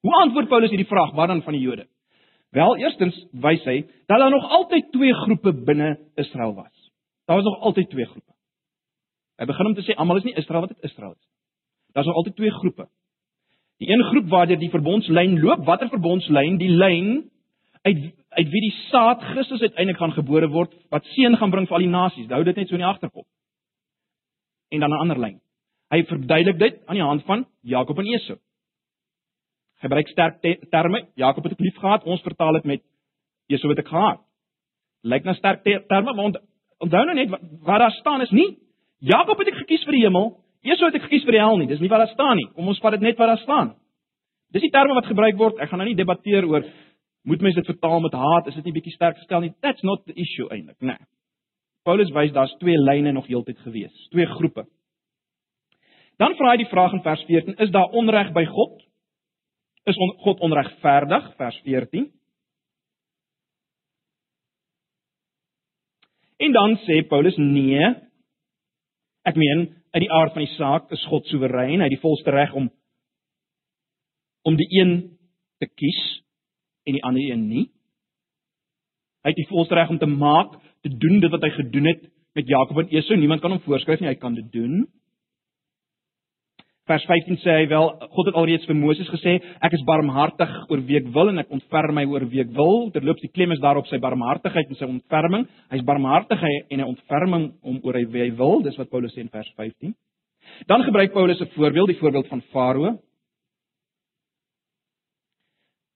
Hoe 0.01 0.13
antwoord 0.23 0.49
Paulus 0.49 0.71
hierdie 0.71 0.87
vraag 0.87 1.13
wat 1.13 1.27
dan 1.27 1.41
van 1.41 1.53
die 1.53 1.61
Jode? 1.61 1.85
Wel, 2.51 2.77
eerstens 2.77 3.15
wys 3.31 3.63
hy 3.65 3.81
dat 4.07 4.19
daar 4.19 4.31
nog 4.31 4.49
altyd 4.49 4.91
twee 4.91 5.13
groepe 5.13 5.53
binne 5.53 5.97
Israel 6.15 6.55
was. 6.55 6.91
Daar 7.27 7.35
was 7.35 7.45
nog 7.45 7.59
altyd 7.59 7.89
twee 7.89 8.05
groepe. 8.05 8.33
Hy 9.37 9.45
begin 9.45 9.65
om 9.65 9.75
te 9.75 9.85
sê 9.85 9.95
almal 9.95 10.17
is 10.17 10.23
nie 10.23 10.35
Israel 10.35 10.65
wat 10.65 10.73
dit 10.73 10.83
Israel 10.89 11.11
is. 11.11 11.27
Daar's 11.93 12.07
nog 12.07 12.15
altyd 12.15 12.35
twee 12.35 12.51
groepe. 12.51 12.87
Die 13.79 13.89
een 13.91 14.03
groep 14.03 14.27
waar 14.29 14.47
deur 14.47 14.59
die 14.59 14.71
verbondslyn 14.73 15.37
loop, 15.39 15.65
watter 15.65 15.89
verbondslyn? 15.89 16.57
Die 16.57 16.71
lyn 16.71 17.29
uit 17.87 18.15
uit 18.29 18.49
wie 18.53 18.61
die 18.61 18.75
saad 18.89 19.23
Christus 19.31 19.61
uiteindelik 19.61 19.97
gaan 19.97 20.13
gebore 20.13 20.47
word 20.53 20.73
wat 20.93 21.05
seën 21.15 21.37
gaan 21.37 21.51
bring 21.51 21.65
vir 21.67 21.77
al 21.77 21.85
die 21.85 21.91
nasies. 21.91 22.27
Hou 22.29 22.43
dit 22.43 22.55
net 22.55 22.69
so 22.69 22.77
in 22.77 22.83
die 22.83 22.89
agterkop. 22.89 23.25
En 24.69 24.79
dan 24.79 24.89
'n 24.89 25.01
ander 25.01 25.19
lyn. 25.19 25.39
Hy 25.89 26.03
verduidelik 26.03 26.59
dit 26.59 26.85
aan 26.85 26.95
die 26.95 27.03
hand 27.03 27.23
van 27.23 27.45
Jakob 27.61 27.97
en 27.97 28.05
Esau. 28.05 28.37
Hy 29.79 29.87
gebruik 29.87 30.07
sterk 30.07 30.41
te 30.41 30.57
terme. 30.69 31.07
Jakob 31.15 31.43
het 31.43 31.53
ek 31.53 31.59
lief 31.59 31.75
gehad. 31.75 32.03
Ons 32.03 32.21
vertaal 32.21 32.53
dit 32.53 32.63
met 32.63 32.81
Esau 33.47 33.69
het 33.69 33.79
ek 33.79 33.87
gehaat. 33.87 34.19
Lyk 35.03 35.23
na 35.23 35.33
sterk 35.33 35.63
te 35.63 35.83
terme, 35.87 36.13
maar 36.13 36.25
onthou 36.77 37.05
nou 37.05 37.15
net 37.15 37.29
wat, 37.29 37.79
daar 37.79 37.91
staan 37.91 38.21
is 38.21 38.31
nie 38.31 38.57
Jakob 38.99 39.39
het 39.39 39.47
ek 39.47 39.61
gekies 39.63 39.85
vir 39.87 39.95
die 39.95 40.03
hemel, 40.03 40.33
Esau 40.67 40.89
het 40.89 40.95
ek 40.99 41.05
gekies 41.07 41.23
vir 41.23 41.37
die 41.37 41.39
hel 41.39 41.57
nie. 41.57 41.67
Dis 41.67 41.79
nie 41.79 41.87
wat 41.91 42.03
daar 42.03 42.11
staan 42.11 42.35
nie. 42.35 42.49
Kom 42.51 42.67
ons 42.67 42.81
vat 42.83 42.97
dit 42.97 43.01
net 43.01 43.17
wat 43.17 43.31
daar 43.31 43.43
staan. 43.45 43.69
Dis 44.51 44.65
die 44.65 44.71
terme 44.73 44.97
wat 44.97 45.07
gebruik 45.07 45.37
word. 45.39 45.59
Ek 45.63 45.69
gaan 45.71 45.79
nou 45.79 45.87
nie 45.87 45.95
debatteer 45.95 46.43
oor 46.49 46.65
Moet 47.27 47.41
mens 47.41 47.55
dit 47.55 47.65
vertaal 47.65 47.99
met 47.99 48.13
haat? 48.13 48.47
Is 48.47 48.55
dit 48.55 48.67
nie 48.69 48.73
bietjie 48.73 48.93
sterk 48.93 49.17
gestel 49.17 49.43
nie? 49.43 49.53
That's 49.59 49.83
not 49.83 50.05
the 50.05 50.15
issue 50.15 50.47
eintlik, 50.49 50.79
né? 50.79 50.95
Nee. 50.95 51.07
Paulus 51.87 52.11
wys 52.13 52.31
daar's 52.35 52.53
twee 52.59 52.77
lyne 52.77 53.11
nog 53.11 53.27
heeltyd 53.27 53.59
gewees, 53.63 53.95
twee 54.13 54.27
groepe. 54.27 54.65
Dan 56.19 56.35
vra 56.35 56.51
hy 56.51 56.59
die 56.61 56.69
vraag 56.69 56.93
in 56.93 57.03
vers 57.05 57.23
14: 57.27 57.55
Is 57.63 57.71
daar 57.71 57.95
onreg 57.95 58.33
by 58.35 58.43
God? 58.45 58.81
Is 59.87 59.97
on, 59.97 60.13
God 60.23 60.43
onregverdig? 60.45 61.31
Vers 61.39 61.59
14. 61.63 62.09
En 66.39 66.55
dan 66.55 66.77
sê 66.85 67.01
Paulus: 67.07 67.37
Nee. 67.39 67.93
Ek 69.27 69.39
meen, 69.39 69.67
uit 69.91 70.03
die 70.03 70.11
aard 70.11 70.35
van 70.35 70.43
die 70.43 70.55
saak 70.55 70.91
is 70.95 71.05
God 71.09 71.25
soewerein, 71.31 71.79
hy 71.79 71.87
het 71.87 71.95
die 71.95 72.03
volste 72.03 72.35
reg 72.35 72.53
om 72.53 72.69
om 74.47 74.55
die 74.57 74.69
een 74.79 74.93
te 75.59 75.67
kies 75.67 75.99
en 76.87 76.97
die 76.97 77.03
ander 77.03 77.23
een 77.23 77.47
nie. 77.47 77.65
Hy 79.23 79.33
het 79.33 79.39
die 79.41 79.49
volste 79.49 79.75
reg 79.75 79.89
om 79.91 79.99
te 79.99 80.07
maak, 80.07 80.55
te 80.85 80.91
doen 80.91 81.19
dit 81.19 81.31
wat 81.31 81.43
hy 81.43 81.51
gedoen 81.57 81.89
het 81.91 82.05
met 82.37 82.47
Jakob 82.47 82.79
en 82.79 82.93
Esau. 82.93 83.17
Niemand 83.19 83.41
kan 83.41 83.51
hom 83.51 83.61
voorskryf 83.65 83.99
nie, 83.99 84.11
hy 84.11 84.19
kan 84.19 84.37
dit 84.37 84.47
doen. 84.53 84.85
Vers 86.89 87.03
15 87.05 87.37
sê 87.43 87.53
hy 87.53 87.65
wel 87.69 87.91
God 88.15 88.29
het 88.31 88.37
alreeds 88.39 88.65
vir 88.65 88.77
Moses 88.77 89.09
gesê 89.13 89.35
ek 89.37 89.75
is 89.77 89.83
barmhartig 89.85 90.49
oor 90.71 90.81
wie 90.87 90.97
ek 90.97 91.11
wil 91.13 91.29
en 91.29 91.43
ek 91.43 91.51
ontferm 91.53 91.99
my 91.99 92.05
oor 92.09 92.25
wie 92.31 92.41
ek 92.41 92.55
wil. 92.57 92.87
Terloops 92.95 93.21
die 93.21 93.29
klem 93.29 93.53
is 93.53 93.61
daarop 93.61 93.85
sy 93.91 93.99
barmhartigheid 94.01 94.71
en 94.71 94.79
sy 94.79 94.87
ontferming. 94.87 95.45
Hy's 95.69 95.85
barmhartig 95.85 96.41
en 96.47 96.81
hy 96.81 96.87
ontferm 96.87 97.35
hom 97.37 97.77
oor 97.85 97.99
wie 98.09 98.23
hy 98.23 98.31
wil. 98.39 98.63
Dis 98.65 98.79
wat 98.81 98.89
Paulus 98.89 99.13
sê 99.13 99.21
in 99.21 99.29
vers 99.29 99.51
15. 99.59 99.93
Dan 100.65 100.87
gebruik 100.87 101.13
Paulus 101.13 101.41
'n 101.41 101.51
voorbeeld, 101.53 101.93
die 101.93 102.01
voorbeeld 102.01 102.27
van 102.27 102.41
Farao. 102.49 102.97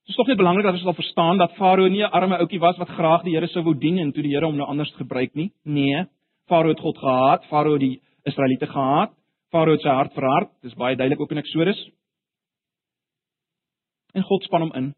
Dit 0.04 0.12
is 0.12 0.16
tog 0.20 0.28
net 0.28 0.38
belangrik 0.38 0.66
dat 0.68 0.76
ons 0.76 0.84
sal 0.84 0.96
verstaan 0.98 1.38
dat 1.40 1.54
Farao 1.56 1.88
nie 1.88 2.04
'n 2.04 2.12
arme 2.12 2.38
ouetjie 2.38 2.60
was 2.60 2.78
wat 2.78 2.90
graag 2.90 3.24
die 3.24 3.36
Here 3.36 3.48
sou 3.48 3.64
wou 3.64 3.74
dien 3.74 3.98
en 3.98 4.12
toe 4.12 4.24
die 4.24 4.34
Here 4.34 4.46
hom 4.46 4.58
nou 4.58 4.68
anders 4.68 4.92
gebruik 4.96 5.34
nie. 5.34 5.52
Nee, 5.64 6.06
Farao 6.48 6.70
het 6.70 6.80
God 6.80 6.98
gehaat, 6.98 7.46
Farao 7.46 7.72
het 7.72 7.80
die 7.80 8.02
Israeliete 8.26 8.68
gehaat. 8.68 9.14
Farao 9.52 9.72
het 9.72 9.82
sy 9.82 9.90
hart 9.90 10.14
verhard. 10.14 10.50
Dis 10.62 10.74
baie 10.74 10.96
duidelik 10.96 11.22
ook 11.22 11.32
in 11.32 11.38
Eksodus. 11.38 11.90
En 14.14 14.24
God 14.24 14.44
span 14.44 14.62
hom 14.62 14.74
in. 14.74 14.94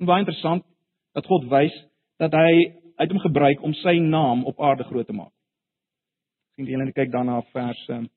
En 0.00 0.06
baie 0.06 0.18
interessant 0.18 0.64
dat 1.12 1.26
God 1.26 1.44
wys 1.50 1.74
dat 2.18 2.32
hy 2.32 2.72
uit 2.96 3.10
hom 3.10 3.20
gebruik 3.20 3.62
om 3.62 3.74
sy 3.74 3.98
naam 3.98 4.44
op 4.44 4.60
aarde 4.60 4.84
groot 4.84 5.06
te 5.06 5.12
maak. 5.12 5.32
Sien 6.56 6.66
jy 6.66 6.78
hulle 6.78 6.92
kyk 6.92 7.12
daarna 7.12 7.42
vers 7.52 7.88
um, 7.88 8.08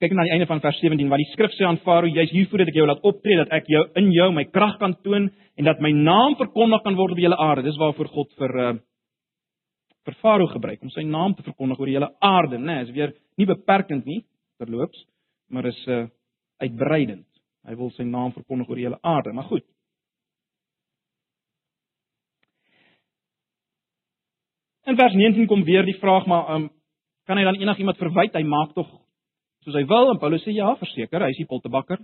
kyk 0.00 0.12
na 0.12 0.26
die 0.26 0.34
einde 0.34 0.46
van 0.48 0.60
vers 0.60 0.78
17 0.82 1.08
wat 1.12 1.20
die 1.22 1.30
skrif 1.32 1.54
sê 1.56 1.64
aan 1.66 1.78
Farao 1.84 2.10
jy's 2.10 2.32
hier 2.34 2.48
voordat 2.50 2.70
ek 2.72 2.78
jou 2.78 2.86
laat 2.88 3.04
optree 3.06 3.38
dat 3.38 3.52
ek 3.54 3.68
jou 3.70 3.82
in 4.00 4.10
jou 4.12 4.28
my 4.34 4.44
krag 4.50 4.76
kan 4.80 4.96
toon 5.04 5.30
en 5.30 5.68
dat 5.68 5.80
my 5.80 5.92
naam 5.96 6.36
verkondig 6.36 6.82
kan 6.84 6.98
word 6.98 7.14
op 7.14 7.20
die 7.20 7.24
hele 7.24 7.38
aarde. 7.40 7.64
Dis 7.64 7.78
waarvoor 7.80 8.10
God 8.12 8.32
vir 8.40 8.56
uh, 8.64 8.72
vir 10.06 10.18
Farao 10.22 10.50
gebruik 10.52 10.82
om 10.82 10.92
sy 10.94 11.02
naam 11.06 11.34
te 11.34 11.44
verkondig 11.46 11.80
oor 11.80 11.90
die 11.90 11.96
hele 11.96 12.10
aarde 12.22 12.58
nê 12.58 12.66
nee, 12.74 12.82
is 12.84 12.92
weer 12.94 13.14
nie 13.40 13.48
beperkend 13.48 14.06
nie 14.06 14.20
verloops 14.60 15.06
maar 15.50 15.66
is 15.70 15.78
uh, 15.86 16.04
uitbreidend. 16.62 17.26
Hy 17.66 17.74
wil 17.78 17.90
sy 17.94 18.04
naam 18.06 18.32
verkondig 18.34 18.68
oor 18.68 18.78
die 18.78 18.86
hele 18.86 19.00
aarde 19.02 19.32
maar 19.32 19.48
goed. 19.48 19.64
In 24.86 24.98
vers 24.98 25.14
19 25.18 25.48
kom 25.50 25.64
weer 25.66 25.86
die 25.86 25.98
vraag 25.98 26.28
maar 26.30 26.52
um, 26.54 26.68
kan 27.26 27.38
hy 27.38 27.44
dan 27.48 27.58
enigiemand 27.58 27.98
verwyd? 27.98 28.36
Hy 28.38 28.44
maak 28.46 28.76
tog 28.76 28.92
soos 29.66 29.74
hy 29.74 29.82
wil 29.90 30.12
en 30.12 30.20
Paulus 30.22 30.44
sê 30.46 30.54
ja, 30.54 30.70
verseker, 30.78 31.24
hy 31.26 31.34
is 31.34 31.42
die 31.42 31.48
pottebakker. 31.50 31.98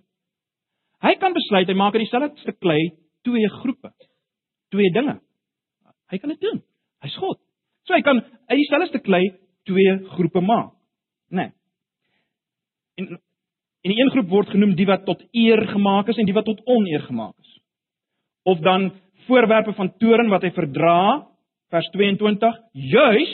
Hy 1.02 1.14
kan 1.22 1.34
besluit 1.34 1.70
hy 1.70 1.76
maak 1.78 1.94
uit 1.94 2.04
dieselfde 2.04 2.42
stuk 2.42 2.58
klei 2.62 2.80
twee 3.26 3.48
groepe. 3.62 3.92
Twee 4.74 4.90
dinge. 4.94 5.20
Hy 6.10 6.18
kan 6.18 6.34
dit 6.34 6.42
doen. 6.42 6.60
Hy's 7.02 7.14
God. 7.22 7.38
So 7.86 7.94
hy 7.94 8.02
kan 8.06 8.20
uit 8.22 8.58
dieselfde 8.58 8.90
stuk 8.90 9.06
klei 9.06 9.22
twee 9.68 9.94
groepe 10.16 10.42
maak. 10.42 10.74
Né? 11.30 11.48
Nee. 11.48 11.52
En 12.98 13.20
en 13.82 13.90
die 13.90 13.98
een 13.98 14.12
groep 14.14 14.28
word 14.30 14.50
genoem 14.54 14.76
die 14.78 14.86
wat 14.86 15.02
tot 15.08 15.24
eer 15.34 15.58
gemaak 15.72 16.10
is 16.12 16.18
en 16.20 16.28
die 16.28 16.34
wat 16.36 16.46
tot 16.46 16.60
oneer 16.70 17.02
gemaak 17.02 17.34
is. 17.42 17.54
Of 18.46 18.60
dan 18.62 18.92
voorwerpe 19.26 19.74
van 19.74 19.90
toren 19.98 20.30
wat 20.30 20.44
hy 20.46 20.52
verdra, 20.54 20.98
vers 21.72 21.88
22, 21.90 22.60
juis 22.92 23.32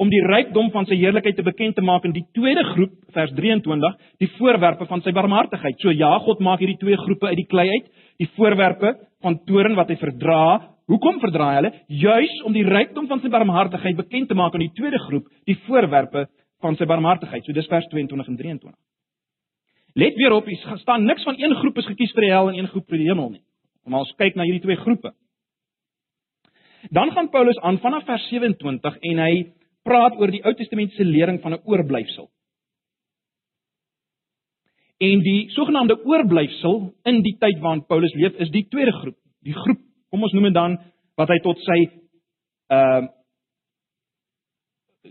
om 0.00 0.08
die 0.08 0.22
rykdom 0.24 0.70
van 0.72 0.86
sy 0.88 0.96
heerlikheid 0.96 1.36
te 1.36 1.44
bekend 1.44 1.76
te 1.76 1.84
maak 1.84 2.06
in 2.08 2.14
die 2.16 2.24
tweede 2.36 2.64
groep 2.72 2.92
vers 3.14 3.32
23 3.36 3.96
die 4.22 4.30
voorwerpe 4.38 4.86
van 4.88 5.02
sy 5.04 5.12
barmhartigheid. 5.12 5.76
So 5.82 5.92
ja, 5.92 6.14
God 6.24 6.40
maak 6.44 6.62
hierdie 6.62 6.78
twee 6.80 6.96
groepe 6.96 7.28
uit 7.28 7.40
die 7.42 7.48
klei 7.50 7.66
uit, 7.68 7.90
die 8.22 8.28
voorwerpe 8.38 8.94
van 9.20 9.36
toren 9.48 9.76
wat 9.76 9.92
hy 9.92 9.98
verdra. 10.00 10.44
Hoekom 10.90 11.20
verdra 11.22 11.50
hy 11.50 11.58
hulle? 11.60 11.72
Juis 12.00 12.38
om 12.48 12.56
die 12.56 12.64
rykdom 12.64 13.10
van 13.12 13.20
sy 13.20 13.28
barmhartigheid 13.32 13.98
bekend 14.00 14.30
te 14.32 14.38
maak 14.38 14.56
aan 14.56 14.64
die 14.64 14.72
tweede 14.78 15.02
groep, 15.04 15.28
die 15.46 15.58
voorwerpe 15.66 16.26
van 16.64 16.80
sy 16.80 16.88
barmhartigheid. 16.88 17.44
So 17.44 17.56
dis 17.56 17.68
vers 17.68 17.88
22 17.92 18.32
en 18.32 18.40
23. 18.40 18.76
Let 20.00 20.16
weer 20.16 20.32
op, 20.32 20.48
hier 20.48 20.80
staan 20.80 21.04
niks 21.04 21.26
van 21.28 21.36
een 21.36 21.54
groep 21.60 21.78
is 21.82 21.88
gekies 21.92 22.12
vir 22.16 22.24
die 22.24 22.32
hel 22.32 22.48
en 22.48 22.58
een 22.58 22.72
groep 22.72 22.88
vir 22.88 23.02
die 23.02 23.08
hemel 23.10 23.32
nie. 23.34 23.42
Maar 23.84 24.06
ons 24.06 24.16
kyk 24.16 24.36
na 24.38 24.46
hierdie 24.46 24.64
twee 24.64 24.80
groepe. 24.80 25.12
Dan 26.94 27.10
gaan 27.12 27.28
Paulus 27.28 27.58
aan 27.60 27.80
vanaf 27.82 28.06
vers 28.08 28.28
27 28.30 28.96
en 29.10 29.18
hy 29.20 29.32
praat 29.86 30.18
oor 30.20 30.30
die 30.32 30.42
Ou 30.44 30.52
Testamentiese 30.54 31.04
lering 31.04 31.40
van 31.42 31.52
'n 31.54 31.62
oorblyfsel. 31.64 32.30
En 35.00 35.22
die 35.24 35.48
sogenaamde 35.50 36.04
oorblyfsel 36.04 36.92
in 37.04 37.22
die 37.22 37.36
tyd 37.38 37.60
waarin 37.60 37.86
Paulus 37.86 38.14
leef 38.14 38.34
is 38.34 38.50
die 38.50 38.66
tweede 38.68 38.92
groep. 38.92 39.16
Die 39.42 39.54
groep, 39.54 39.80
kom 40.10 40.22
ons 40.22 40.32
noem 40.32 40.50
dit 40.50 40.54
dan 40.54 40.76
wat 41.16 41.28
hy 41.28 41.38
tot 41.38 41.58
sy 41.64 41.78
ehm 42.68 43.04
uh, 43.04 43.08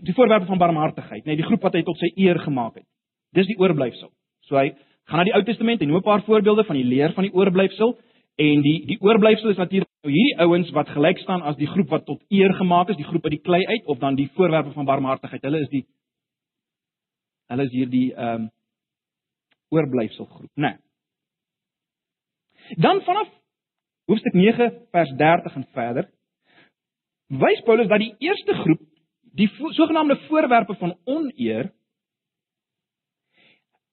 die 0.00 0.14
voorwerpe 0.14 0.46
van 0.46 0.58
barmhartigheid, 0.58 1.24
nee, 1.24 1.36
die 1.36 1.44
groep 1.44 1.64
wat 1.66 1.74
hy 1.74 1.82
tot 1.82 1.98
sy 1.98 2.12
eer 2.14 2.38
gemaak 2.38 2.76
het. 2.78 2.86
Dis 3.34 3.48
die 3.50 3.58
oorblyfsel. 3.58 4.08
So 4.46 4.56
hy 4.56 4.70
gaan 5.10 5.18
na 5.18 5.26
die 5.26 5.34
Ou 5.34 5.42
Testament 5.44 5.82
en 5.82 5.90
noem 5.90 5.98
'n 5.98 6.06
paar 6.06 6.22
voorbeelde 6.22 6.64
van 6.64 6.76
die 6.76 6.86
leer 6.86 7.12
van 7.12 7.26
die 7.26 7.34
oorblyfsel 7.34 7.98
en 8.38 8.62
die 8.62 8.86
die 8.86 9.00
oorblyfsel 9.00 9.50
is 9.50 9.56
natuurlik 9.56 9.89
Nou 10.00 10.12
hierdie 10.14 10.38
ouens 10.40 10.70
wat 10.72 10.88
gelyk 10.88 11.18
staan 11.20 11.42
as 11.44 11.58
die 11.58 11.68
groep 11.68 11.90
wat 11.92 12.06
tot 12.08 12.22
eer 12.32 12.54
gemaak 12.56 12.88
is, 12.88 12.96
die 12.96 13.08
groep 13.08 13.26
uit 13.26 13.34
die 13.36 13.44
klei 13.44 13.60
uit 13.66 13.88
of 13.92 13.98
dan 14.00 14.16
die 14.16 14.30
voorwerpe 14.36 14.72
van 14.72 14.88
barmhartigheid. 14.88 15.42
Hulle 15.44 15.60
is 15.60 15.72
die 15.72 15.84
hulle 17.52 17.66
is 17.68 17.74
hierdie 17.74 18.14
ehm 18.14 18.46
um, 18.46 18.48
oorblyfsel 19.70 20.26
groep, 20.26 20.50
né? 20.56 20.72
Nee. 20.72 20.78
Dan 22.82 23.02
vanaf 23.06 23.28
hoofstuk 24.10 24.34
9 24.34 24.70
vers 24.90 25.12
30 25.18 25.58
en 25.60 25.66
verder 25.76 26.08
wys 27.42 27.60
Paulus 27.66 27.86
dat 27.90 28.02
die 28.02 28.14
eerste 28.18 28.54
groep, 28.64 28.80
die 29.38 29.46
vo 29.58 29.70
sogenaamde 29.76 30.16
voorwerpe 30.28 30.74
van 30.80 30.96
oneer 31.04 31.70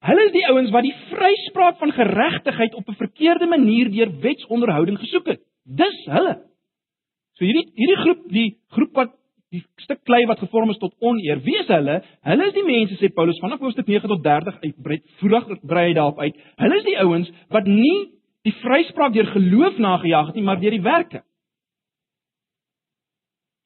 Hulle 0.07 0.23
is 0.27 0.31
die 0.31 0.45
ouens 0.47 0.69
wat 0.71 0.85
die 0.85 0.95
vryspraak 1.09 1.79
van 1.81 1.91
geregtigheid 1.91 2.73
op 2.77 2.89
'n 2.89 3.01
verkeerde 3.01 3.47
manier 3.49 3.89
deur 3.91 4.11
wetsonderhouding 4.21 4.99
gesoek 4.99 5.27
het. 5.27 5.46
Dis 5.77 6.03
hulle. 6.11 6.35
So 7.37 7.45
hierdie 7.45 7.67
hierdie 7.77 8.01
groep, 8.01 8.25
die 8.33 8.49
groep 8.73 8.97
wat 8.97 9.13
die 9.53 9.61
stuk 9.83 10.01
klei 10.07 10.25
wat 10.27 10.41
gevorm 10.43 10.73
is 10.73 10.79
tot 10.81 10.95
oneer, 10.99 11.39
wie 11.45 11.55
is 11.61 11.69
hulle? 11.71 12.01
Hulle 12.27 12.47
is 12.49 12.55
die 12.55 12.65
mense 12.67 12.97
sê 12.99 13.09
Paulus 13.15 13.39
vanaf 13.43 13.61
hoofstuk 13.63 13.87
9 13.87 14.09
tot 14.11 14.23
30 14.25 14.57
uitbrei 14.65 14.97
vroeg 15.21 15.53
brei 15.63 15.87
daarop 15.95 16.19
uit. 16.19 16.35
Hulle 16.59 16.79
is 16.81 16.87
die 16.87 16.97
ouens 17.03 17.31
wat 17.53 17.69
nie 17.69 18.09
die 18.47 18.55
vryspraak 18.61 19.15
deur 19.15 19.29
geloof 19.35 19.79
nagejaag 19.83 20.31
het 20.31 20.39
nie, 20.39 20.45
maar 20.47 20.59
deur 20.59 20.75
die 20.75 20.83
werke. 20.83 21.23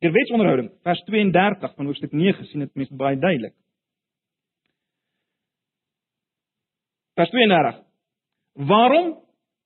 Deur 0.01 0.13
wetsonderhouding, 0.15 0.69
vers 0.85 1.01
32 1.09 1.75
van 1.77 1.89
hoofstuk 1.89 2.13
9 2.17 2.47
sien 2.49 2.65
dit 2.65 2.79
mense 2.81 2.95
baie 2.97 3.17
duidelik. 3.21 3.53
Vers 7.19 7.33
32. 7.33 7.81
Waarom 8.69 9.11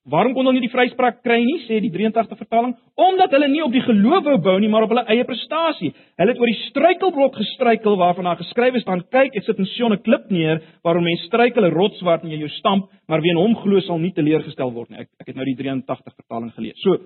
Waarom 0.06 0.36
kon 0.36 0.45
hulle 0.45 0.60
nie 0.60 0.68
die 0.68 0.74
vryspraak 0.74 1.24
kry 1.26 1.39
nie, 1.41 1.64
sê 1.66 1.80
die 1.82 1.89
83 1.89 2.38
vertaling? 2.38 2.76
Omdat 2.93 3.32
hulle 3.34 3.47
nie 3.49 3.64
op 3.66 3.72
die 3.74 3.82
geloof 3.82 4.28
wou 4.28 4.36
bou 4.47 4.53
nie, 4.62 4.70
maar 4.70 4.86
op 4.86 4.91
hulle 4.93 5.03
eie 5.10 5.24
prestasie. 5.26 5.89
Hulle 6.22 6.36
het 6.36 6.41
oor 6.41 6.51
die 6.51 6.60
struikelblok 6.68 7.39
gestruikel 7.39 7.97
waarvan 7.97 8.30
daar 8.30 8.38
geskrywe 8.38 8.84
staan: 8.84 9.01
"Kyk, 9.10 9.34
ek 9.34 9.47
sit 9.47 9.58
in 9.58 9.66
Sion 9.74 9.93
'n 9.93 10.03
klip 10.06 10.30
neer 10.30 10.62
waarom 10.84 11.03
mense 11.03 11.26
struikel 11.26 11.66
'n 11.66 11.74
rotswart 11.74 12.24
en 12.24 12.30
jy 12.30 12.38
jou 12.38 12.49
stamp, 12.49 12.91
maar 13.08 13.22
wie 13.22 13.32
in 13.32 13.41
hom 13.41 13.56
glo 13.56 13.80
sal 13.80 13.97
nie 13.97 14.14
teleurgestel 14.14 14.72
word 14.72 14.89
nie." 14.89 14.99
Ek 14.99 15.10
ek 15.20 15.28
het 15.28 15.36
nou 15.36 15.45
die 15.45 15.56
83 15.56 16.14
vertaling 16.16 16.53
gelees. 16.53 16.78
So, 16.78 16.97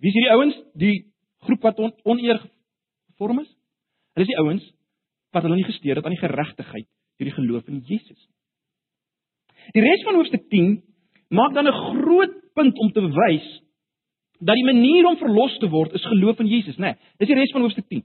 wie 0.00 0.08
is 0.08 0.14
hierdie 0.14 0.36
ouens? 0.36 0.56
Die 0.76 1.04
groep 1.40 1.62
wat 1.62 1.78
on, 1.78 1.92
oneer 2.04 2.38
gevorm 3.12 3.40
is? 3.40 3.48
Hulle 4.14 4.26
is 4.26 4.34
die 4.34 4.38
ouens 4.38 4.72
wat 5.32 5.42
hulle 5.42 5.56
nie 5.56 5.64
gesteer 5.64 5.96
het 5.96 6.04
aan 6.04 6.16
die 6.16 6.28
geregtigheid 6.28 6.86
deur 7.18 7.28
die 7.28 7.38
geloof 7.42 7.68
in 7.68 7.80
Jesus 7.80 8.20
nie. 8.28 8.34
Die 9.72 9.82
res 9.82 10.04
van 10.04 10.14
hoofstuk 10.14 10.48
10 10.50 10.82
maak 11.28 11.54
dan 11.54 11.66
'n 11.66 11.72
groot 11.72 12.34
punt 12.54 12.78
om 12.78 12.92
te 12.92 13.00
bewys 13.00 13.62
dat 14.38 14.54
die 14.54 14.64
manier 14.64 15.06
om 15.06 15.16
verlos 15.16 15.58
te 15.58 15.68
word 15.68 15.92
is 15.92 16.04
geloof 16.06 16.38
in 16.38 16.46
Jesus, 16.46 16.76
né? 16.76 16.94
Nee, 16.94 16.96
dis 17.18 17.28
die 17.28 17.36
res 17.36 17.52
van 17.52 17.62
hoofstuk 17.62 17.88
10. 17.88 18.04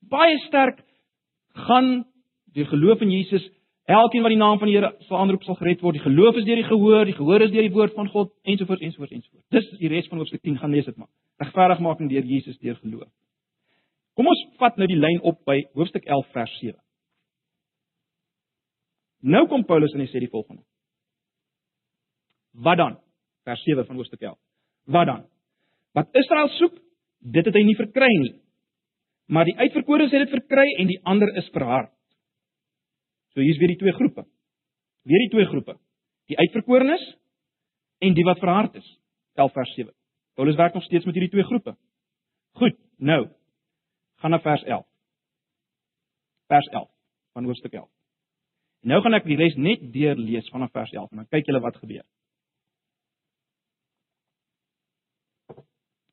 Baie 0.00 0.38
sterk 0.46 0.82
gaan 1.66 2.04
deur 2.54 2.66
geloof 2.66 3.00
in 3.00 3.10
Jesus 3.10 3.50
elkeen 3.84 4.22
wat 4.22 4.30
die 4.30 4.38
naam 4.38 4.58
van 4.58 4.70
die 4.70 4.76
Here 4.76 4.92
sal 5.08 5.18
aanroep 5.18 5.42
sal 5.42 5.58
gered 5.58 5.82
word. 5.82 5.98
Die 5.98 6.04
geloof 6.04 6.36
is 6.36 6.46
deur 6.46 6.60
die 6.60 6.68
gehoor, 6.68 7.04
die 7.04 7.16
gehoor 7.16 7.42
is 7.42 7.50
deur 7.50 7.66
die 7.66 7.74
woord 7.74 7.94
van 7.98 8.08
God 8.08 8.30
ensovoorts 8.42 8.82
ensovoorts 8.82 9.12
ensovoorts. 9.12 9.48
Dis 9.50 9.70
die 9.80 9.90
res 9.90 10.08
van 10.08 10.22
hoofstuk 10.22 10.42
10 10.42 10.60
gaan 10.62 10.70
lees 10.70 10.86
dit 10.86 10.96
maar. 10.96 11.10
Regverdigmaking 11.42 12.10
deur 12.10 12.24
Jesus 12.24 12.58
deur 12.58 12.78
geloof. 12.84 13.10
Kom 14.14 14.28
ons 14.28 14.42
vat 14.60 14.76
nou 14.76 14.86
die 14.86 15.00
lyn 15.00 15.20
op 15.26 15.40
by 15.48 15.62
hoofstuk 15.74 16.04
11 16.04 16.30
vers 16.36 16.58
7. 16.60 16.78
Nou 19.22 19.46
kom 19.48 19.64
Paulus 19.64 19.94
en 19.94 20.02
hy 20.02 20.08
sê 20.10 20.22
die 20.22 20.30
volgende: 20.30 20.62
Wat 22.52 22.76
dan? 22.76 22.98
Vers 23.42 23.62
7 23.62 23.86
van 23.86 23.96
hoofstuk 23.96 24.20
11. 24.20 24.38
Wat 24.84 25.06
dan? 25.06 25.26
Wat 25.92 26.08
Israel 26.12 26.48
soek, 26.48 26.78
dit 27.18 27.44
het 27.44 27.54
hy 27.54 27.62
nie 27.64 27.76
verkry 27.76 28.10
nie. 28.18 28.34
Maar 29.32 29.48
die 29.48 29.56
uitverkorenes 29.56 30.12
het 30.12 30.26
dit 30.26 30.34
verkry 30.34 30.66
en 30.78 30.90
die 30.90 31.00
ander 31.08 31.30
is 31.36 31.48
verhard. 31.54 31.92
So 33.32 33.40
hier's 33.40 33.58
weer 33.60 33.72
die 33.72 33.80
twee 33.80 33.94
groepe. 33.96 34.26
Weer 35.08 35.24
die 35.24 35.32
twee 35.32 35.46
groepe. 35.48 35.78
Die 36.28 36.38
uitverkorenes 36.38 37.04
en 38.02 38.14
die 38.14 38.26
wat 38.28 38.42
verhard 38.42 38.74
is. 38.76 38.88
11 39.40 39.52
vers 39.52 39.74
7. 39.74 39.94
Paulus 40.34 40.56
werk 40.56 40.74
nog 40.74 40.84
steeds 40.84 41.04
met 41.04 41.14
hierdie 41.14 41.32
twee 41.32 41.44
groepe. 41.48 41.76
Goed, 42.60 42.76
nou 42.96 43.28
gaan 44.20 44.30
na 44.30 44.40
vers 44.40 44.62
11. 44.62 44.86
Vers 46.46 46.66
11 46.66 46.88
van 47.32 47.44
hoofstuk 47.44 47.72
11. 47.72 47.88
Nou 48.82 49.00
gaan 49.02 49.14
ek 49.14 49.26
die 49.28 49.38
res 49.38 49.54
net 49.56 49.84
deurlees 49.94 50.48
vanaf 50.52 50.72
vers 50.74 50.92
11 50.92 51.10
en 51.10 51.22
dan 51.22 51.30
kyk 51.30 51.48
julle 51.48 51.62
wat 51.62 51.78
gebeur. 51.80 52.04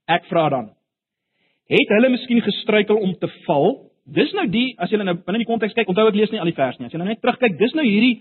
Ek 0.09 0.25
vra 0.31 0.47
dan: 0.53 0.71
Het 1.69 1.93
hulle 1.95 2.09
miskien 2.15 2.41
gestruikel 2.41 2.97
om 2.97 3.13
te 3.21 3.29
val? 3.45 3.75
Dis 4.09 4.31
nou 4.33 4.47
die 4.49 4.73
as 4.81 4.89
jy 4.89 4.97
nou 4.97 5.19
binne 5.21 5.43
die 5.43 5.49
konteks 5.49 5.75
kyk, 5.77 5.89
onthou 5.91 6.07
ek 6.09 6.17
lees 6.17 6.31
nie 6.33 6.41
al 6.41 6.49
die 6.49 6.57
vers 6.57 6.79
nie. 6.79 6.87
As 6.89 6.95
jy 6.95 7.01
nou 7.01 7.07
net 7.09 7.21
terugkyk, 7.21 7.59
dis 7.59 7.75
nou 7.77 7.85
hierdie 7.85 8.15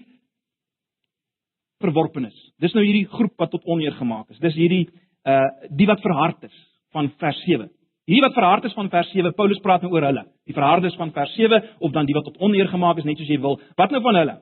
verworpenes. 1.82 2.36
Dis 2.60 2.74
nou 2.76 2.84
hierdie 2.84 3.06
groep 3.08 3.38
wat 3.40 3.54
tot 3.54 3.64
oneer 3.70 3.96
gemaak 3.96 4.28
is. 4.34 4.40
Dis 4.42 4.56
hierdie 4.58 4.86
uh 5.28 5.48
die 5.72 5.88
wat 5.88 6.04
verhard 6.04 6.44
is 6.44 6.54
van 6.92 7.08
vers 7.20 7.40
7. 7.46 7.70
Hierdie 8.08 8.24
wat 8.24 8.36
verhard 8.36 8.64
is 8.64 8.76
van 8.76 8.88
vers 8.92 9.10
7, 9.12 9.34
Paulus 9.36 9.60
praat 9.64 9.82
nou 9.84 9.92
oor 9.92 10.06
hulle. 10.08 10.24
Die 10.48 10.56
verhardes 10.56 10.96
van 10.96 11.12
vers 11.12 11.34
7 11.36 11.60
of 11.84 11.92
dan 11.92 12.08
die 12.08 12.16
wat 12.16 12.24
tot 12.24 12.38
oneer 12.40 12.70
gemaak 12.72 13.00
is, 13.00 13.04
net 13.04 13.20
soos 13.20 13.28
jy 13.28 13.36
wil. 13.40 13.58
Wat 13.76 13.92
nou 13.92 14.00
van 14.04 14.16
hulle? 14.16 14.36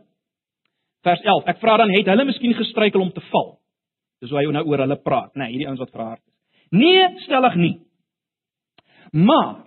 Vers 1.07 1.23
11. 1.23 1.49
Ek 1.51 1.59
vra 1.63 1.77
dan 1.83 1.91
het 1.95 2.11
hulle 2.11 2.29
miskien 2.29 2.55
gestruikel 2.55 3.03
om 3.03 3.11
te 3.15 3.23
val? 3.33 3.57
Dis 4.23 4.31
hoe 4.31 4.39
hy 4.39 4.47
nou 4.55 4.63
oor 4.71 4.85
hulle 4.85 4.99
praat, 5.03 5.33
né? 5.35 5.45
Nee, 5.45 5.57
hierdie 5.57 5.69
ouens 5.71 5.83
wat 5.83 5.91
verhard 5.95 6.23
is. 6.23 6.36
Nee, 6.71 7.09
stellig 7.25 7.55
nie. 7.55 7.75
Maar 9.13 9.65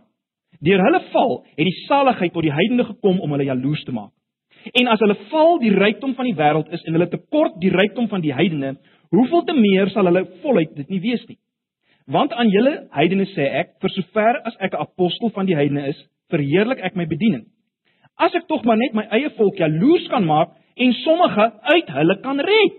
deur 0.59 0.81
hulle 0.83 1.01
val 1.11 1.35
het 1.55 1.65
die 1.65 1.85
saligheid 1.87 2.33
tot 2.33 2.43
die 2.43 2.53
heidene 2.53 2.83
gekom 2.83 3.19
om 3.23 3.31
hulle 3.31 3.47
jaloers 3.47 3.83
te 3.87 3.95
maak. 3.95 4.11
En 4.75 4.89
as 4.91 4.99
hulle 4.99 5.15
val 5.31 5.59
die 5.61 5.71
rykdom 5.71 6.15
van 6.17 6.27
die 6.27 6.35
wêreld 6.35 6.71
is 6.75 6.83
en 6.83 6.97
hulle 6.97 7.07
tekort 7.09 7.55
die 7.63 7.71
rykdom 7.71 8.09
van 8.11 8.21
die 8.21 8.33
heidene, 8.35 8.75
hoeveel 9.15 9.45
te 9.47 9.55
meer 9.55 9.89
sal 9.93 10.09
hulle 10.09 10.25
volheid 10.43 10.75
dit 10.75 10.89
nie 10.91 10.99
wees 11.03 11.23
nie. 11.29 11.39
Want 12.09 12.33
aan 12.33 12.49
julle 12.51 12.73
heidene 12.95 13.27
sê 13.31 13.45
ek, 13.61 13.77
vir 13.81 13.93
sover 13.93 14.41
as 14.45 14.57
ek 14.59 14.73
'n 14.73 14.81
apostel 14.81 15.29
van 15.29 15.45
die 15.45 15.55
heidene 15.55 15.87
is, 15.87 15.99
verheerlik 16.29 16.79
ek 16.83 16.95
my 16.95 17.05
bediening. 17.05 17.45
As 18.17 18.35
ek 18.35 18.47
tog 18.47 18.65
maar 18.65 18.77
net 18.77 18.93
my 18.93 19.05
eie 19.11 19.29
volk 19.37 19.57
jaloers 19.57 20.07
kan 20.09 20.25
maak 20.25 20.49
en 20.75 20.93
sommige 20.93 21.51
uit 21.61 21.87
hulle 21.87 22.21
kan 22.21 22.39
red. 22.39 22.73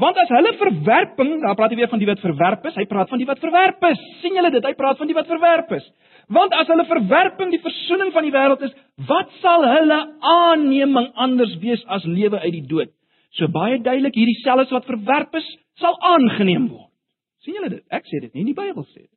Want 0.00 0.16
as 0.16 0.30
hulle 0.32 0.52
verwerping, 0.56 1.32
dan 1.42 1.56
praat 1.58 1.74
hy 1.74 1.76
weer 1.76 1.90
van 1.92 2.00
die 2.00 2.08
wat 2.08 2.22
verwerp 2.24 2.64
is, 2.70 2.76
hy 2.80 2.86
praat 2.88 3.10
van 3.12 3.20
die 3.20 3.28
wat 3.28 3.42
verwerp 3.42 3.82
is. 3.90 4.00
sien 4.22 4.38
julle 4.38 4.50
dit? 4.54 4.64
Hy 4.64 4.72
praat 4.78 5.00
van 5.00 5.10
die 5.10 5.16
wat 5.16 5.28
verwerp 5.28 5.74
is. 5.76 5.84
Want 6.32 6.54
as 6.56 6.70
hulle 6.72 6.86
verwerping 6.88 7.52
die 7.52 7.60
versoening 7.60 8.12
van 8.14 8.24
die 8.24 8.32
wêreld 8.32 8.64
is, 8.64 8.72
wat 9.10 9.32
sal 9.42 9.66
hulle 9.66 9.98
aanneming 10.32 11.10
anders 11.20 11.52
wees 11.60 11.82
as 11.86 12.06
lewe 12.08 12.40
uit 12.40 12.54
die 12.54 12.66
dood? 12.70 12.94
So 13.36 13.50
baie 13.52 13.78
duidelik 13.82 14.16
hierdie 14.16 14.40
selfs 14.40 14.72
wat 14.74 14.88
verwerp 14.88 15.36
is, 15.36 15.48
sal 15.82 15.98
aangeneem 16.14 16.70
word. 16.70 16.88
sien 17.44 17.56
julle 17.56 17.70
dit? 17.72 17.84
Ek 17.92 18.08
sê 18.08 18.20
dit 18.20 18.32
nie, 18.34 18.44
die 18.50 18.56
Bybel 18.56 18.84
sê 18.92 19.02
dit. 19.02 19.14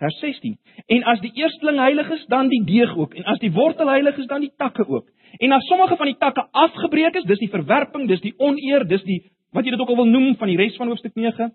Vers 0.00 0.16
16. 0.20 0.56
En 0.96 1.04
as 1.12 1.20
die 1.22 1.32
eersteling 1.38 1.78
heilig 1.80 2.10
is, 2.16 2.24
dan 2.28 2.48
die 2.52 2.62
deeg 2.66 2.92
ook, 2.96 3.14
en 3.14 3.28
as 3.30 3.40
die 3.40 3.52
wortel 3.54 3.88
heilig 3.88 4.18
is, 4.20 4.28
dan 4.28 4.42
die 4.44 4.52
takke 4.58 4.84
ook. 4.88 5.06
En 5.38 5.52
as 5.52 5.66
sommige 5.66 5.96
van 5.96 6.06
die 6.06 6.18
takke 6.18 6.46
afgebreek 6.52 7.16
is, 7.20 7.26
dis 7.28 7.42
die 7.42 7.50
verwerping, 7.50 8.06
dis 8.08 8.22
die 8.22 8.34
oneer, 8.38 8.86
dis 8.88 9.02
die 9.06 9.22
wat 9.54 9.66
jy 9.66 9.74
dit 9.74 9.80
ook 9.80 9.92
al 9.94 10.00
wil 10.02 10.10
noem 10.10 10.34
van 10.38 10.50
die 10.50 10.58
res 10.58 10.74
van 10.76 10.90
hoofstuk 10.90 11.14
9. 11.14 11.52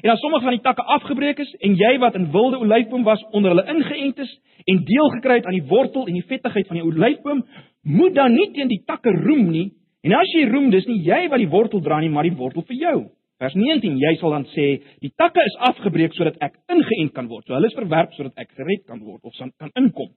En 0.00 0.10
as 0.10 0.20
sommige 0.24 0.46
van 0.46 0.56
die 0.56 0.64
takke 0.64 0.84
afgebreek 0.96 1.42
is 1.44 1.50
en 1.60 1.74
jy 1.76 1.90
wat 2.00 2.16
in 2.16 2.30
wilde 2.32 2.60
olyfboom 2.64 3.04
was 3.04 3.20
onder 3.36 3.52
hulle 3.52 3.66
ingeënt 3.68 4.22
is 4.24 4.30
en 4.72 4.80
deel 4.88 5.10
gekry 5.16 5.40
het 5.40 5.48
aan 5.48 5.58
die 5.58 5.68
wortel 5.68 6.06
en 6.08 6.16
die 6.16 6.24
vettigheid 6.24 6.68
van 6.68 6.80
die 6.80 6.86
olyfboom, 6.86 7.42
moet 7.84 8.14
dan 8.16 8.32
nie 8.36 8.48
teen 8.56 8.72
die 8.72 8.82
takke 8.88 9.12
roem 9.12 9.50
nie. 9.52 9.66
En 10.04 10.14
as 10.16 10.32
jy 10.32 10.46
roem, 10.48 10.70
dis 10.72 10.88
nie 10.88 11.02
jy 11.04 11.26
wat 11.28 11.42
die 11.42 11.50
wortel 11.52 11.82
dra 11.84 12.00
nie, 12.00 12.08
maar 12.12 12.24
die 12.24 12.36
wortel 12.36 12.64
vir 12.68 12.78
jou. 12.80 12.96
Vers 13.40 13.56
19, 13.56 13.96
jy 14.00 14.14
sal 14.20 14.34
dan 14.36 14.46
sê, 14.52 14.66
die 15.00 15.12
takke 15.16 15.44
is 15.44 15.56
afgebreek 15.68 16.16
sodat 16.16 16.40
ek 16.44 16.56
ingeënt 16.72 17.14
kan 17.16 17.28
word. 17.28 17.44
So 17.48 17.56
hulle 17.56 17.68
is 17.68 17.76
verwerp 17.76 18.16
sodat 18.16 18.40
ek 18.40 18.52
gered 18.56 18.86
kan 18.88 19.00
word 19.04 19.24
of 19.24 19.36
kan 19.36 19.72
inkom. 19.76 20.12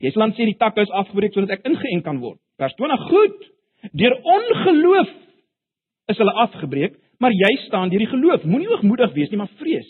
Jy 0.00 0.12
sal 0.14 0.32
sê 0.32 0.46
die 0.48 0.58
takke 0.60 0.84
is 0.86 0.92
afgebreek 1.02 1.34
sodat 1.36 1.58
ek 1.58 1.66
ingeënt 1.68 2.04
kan 2.06 2.20
word. 2.22 2.40
Vers 2.60 2.76
20, 2.78 3.06
goed. 3.10 3.48
Deur 3.96 4.16
ongeloof 4.16 5.10
is 6.12 6.20
hulle 6.20 6.34
afgebreek, 6.44 6.96
maar 7.20 7.34
jy 7.36 7.50
staan 7.66 7.92
deur 7.92 8.02
die 8.02 8.10
geloof. 8.10 8.44
Moenie 8.48 8.68
hoogmoedig 8.70 9.12
wees 9.16 9.32
nie, 9.32 9.40
maar 9.40 9.52
vrees. 9.60 9.88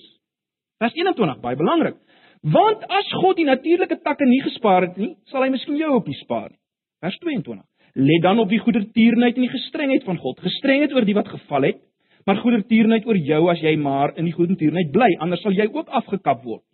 Vers 0.82 0.96
21, 0.98 1.40
baie 1.44 1.58
belangrik. 1.58 1.98
Want 2.40 2.82
as 2.88 3.10
God 3.20 3.36
die 3.36 3.46
natuurlike 3.46 4.00
takke 4.02 4.26
nie 4.26 4.40
gespaar 4.42 4.88
het 4.88 4.96
nie, 4.98 5.12
sal 5.30 5.44
hy 5.44 5.50
miskien 5.52 5.78
jou 5.78 5.92
op 5.98 6.08
die 6.08 6.16
spaar 6.22 6.48
nie. 6.48 6.58
Vers 7.04 7.18
22. 7.20 7.66
Let 8.00 8.22
dan 8.24 8.38
op 8.38 8.50
die 8.50 8.60
goedertierenheid 8.62 9.36
en 9.36 9.46
die 9.46 9.52
gestrengheid 9.52 10.06
van 10.06 10.18
God. 10.22 10.40
Gestrengheid 10.42 10.94
oor 10.94 11.06
die 11.06 11.16
wat 11.16 11.28
geval 11.28 11.66
het, 11.68 11.80
maar 12.26 12.40
goedertierenheid 12.40 13.06
oor 13.08 13.18
jou 13.18 13.42
as 13.50 13.62
jy 13.62 13.74
maar 13.80 14.14
in 14.20 14.28
die 14.28 14.34
goedertierenheid 14.36 14.92
bly, 14.94 15.08
anders 15.20 15.42
sal 15.44 15.56
jy 15.56 15.66
ook 15.72 15.90
afgekap 16.00 16.44
word. 16.46 16.64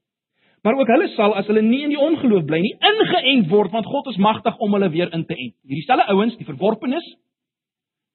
Maar 0.66 0.74
ook 0.74 0.88
hulle 0.90 1.06
sal 1.14 1.34
as 1.38 1.46
hulle 1.46 1.62
nie 1.62 1.84
in 1.86 1.92
die 1.94 2.00
ongeloof 2.02 2.42
bly 2.48 2.58
nie, 2.58 2.72
ingeënt 2.88 3.46
word 3.52 3.70
want 3.70 3.86
God 3.86 4.08
is 4.10 4.16
magtig 4.18 4.56
om 4.58 4.72
hulle 4.74 4.88
weer 4.90 5.12
in 5.14 5.22
te 5.28 5.36
ent. 5.36 5.54
Hierdie 5.62 5.84
selfe 5.86 6.08
ouens, 6.10 6.34
die 6.40 6.46
verworpenes, 6.48 7.06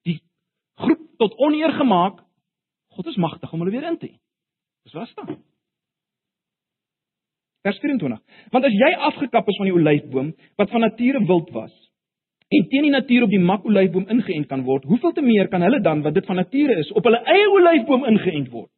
die 0.03 0.17
groep 0.83 1.05
tot 1.23 1.37
oneer 1.47 1.71
gemaak, 1.77 2.19
God 2.97 3.07
is 3.07 3.21
magtig 3.23 3.53
om 3.55 3.63
hulle 3.63 3.71
weer 3.71 3.87
in 3.87 3.95
te 4.01 4.09
ent. 4.09 4.19
Dis 4.83 4.97
wat 4.99 5.07
staan. 5.13 5.39
Vers 7.63 7.79
24. 7.79 8.19
Want 8.51 8.67
as 8.67 8.75
jy 8.83 8.91
afgekap 9.11 9.47
is 9.47 9.61
van 9.61 9.71
die 9.71 9.77
olyfboom 9.77 10.35
wat 10.59 10.75
van 10.75 10.83
nature 10.89 11.23
wild 11.31 11.55
was 11.55 11.71
en 12.51 12.67
teen 12.67 12.89
die 12.89 12.91
natuur 12.91 13.29
op 13.29 13.31
die 13.31 13.43
makolyfboom 13.47 14.11
ingeënt 14.11 14.51
kan 14.51 14.67
word, 14.67 14.83
hoeveel 14.91 15.15
te 15.15 15.23
meer 15.23 15.47
kan 15.47 15.63
hulle 15.63 15.79
dan 15.79 16.03
wat 16.03 16.19
dit 16.19 16.27
van 16.27 16.43
nature 16.43 16.75
is 16.83 16.91
op 16.91 17.07
hulle 17.07 17.23
eie 17.31 17.47
olyfboom 17.47 18.09
ingeënt 18.11 18.51
word? 18.51 18.73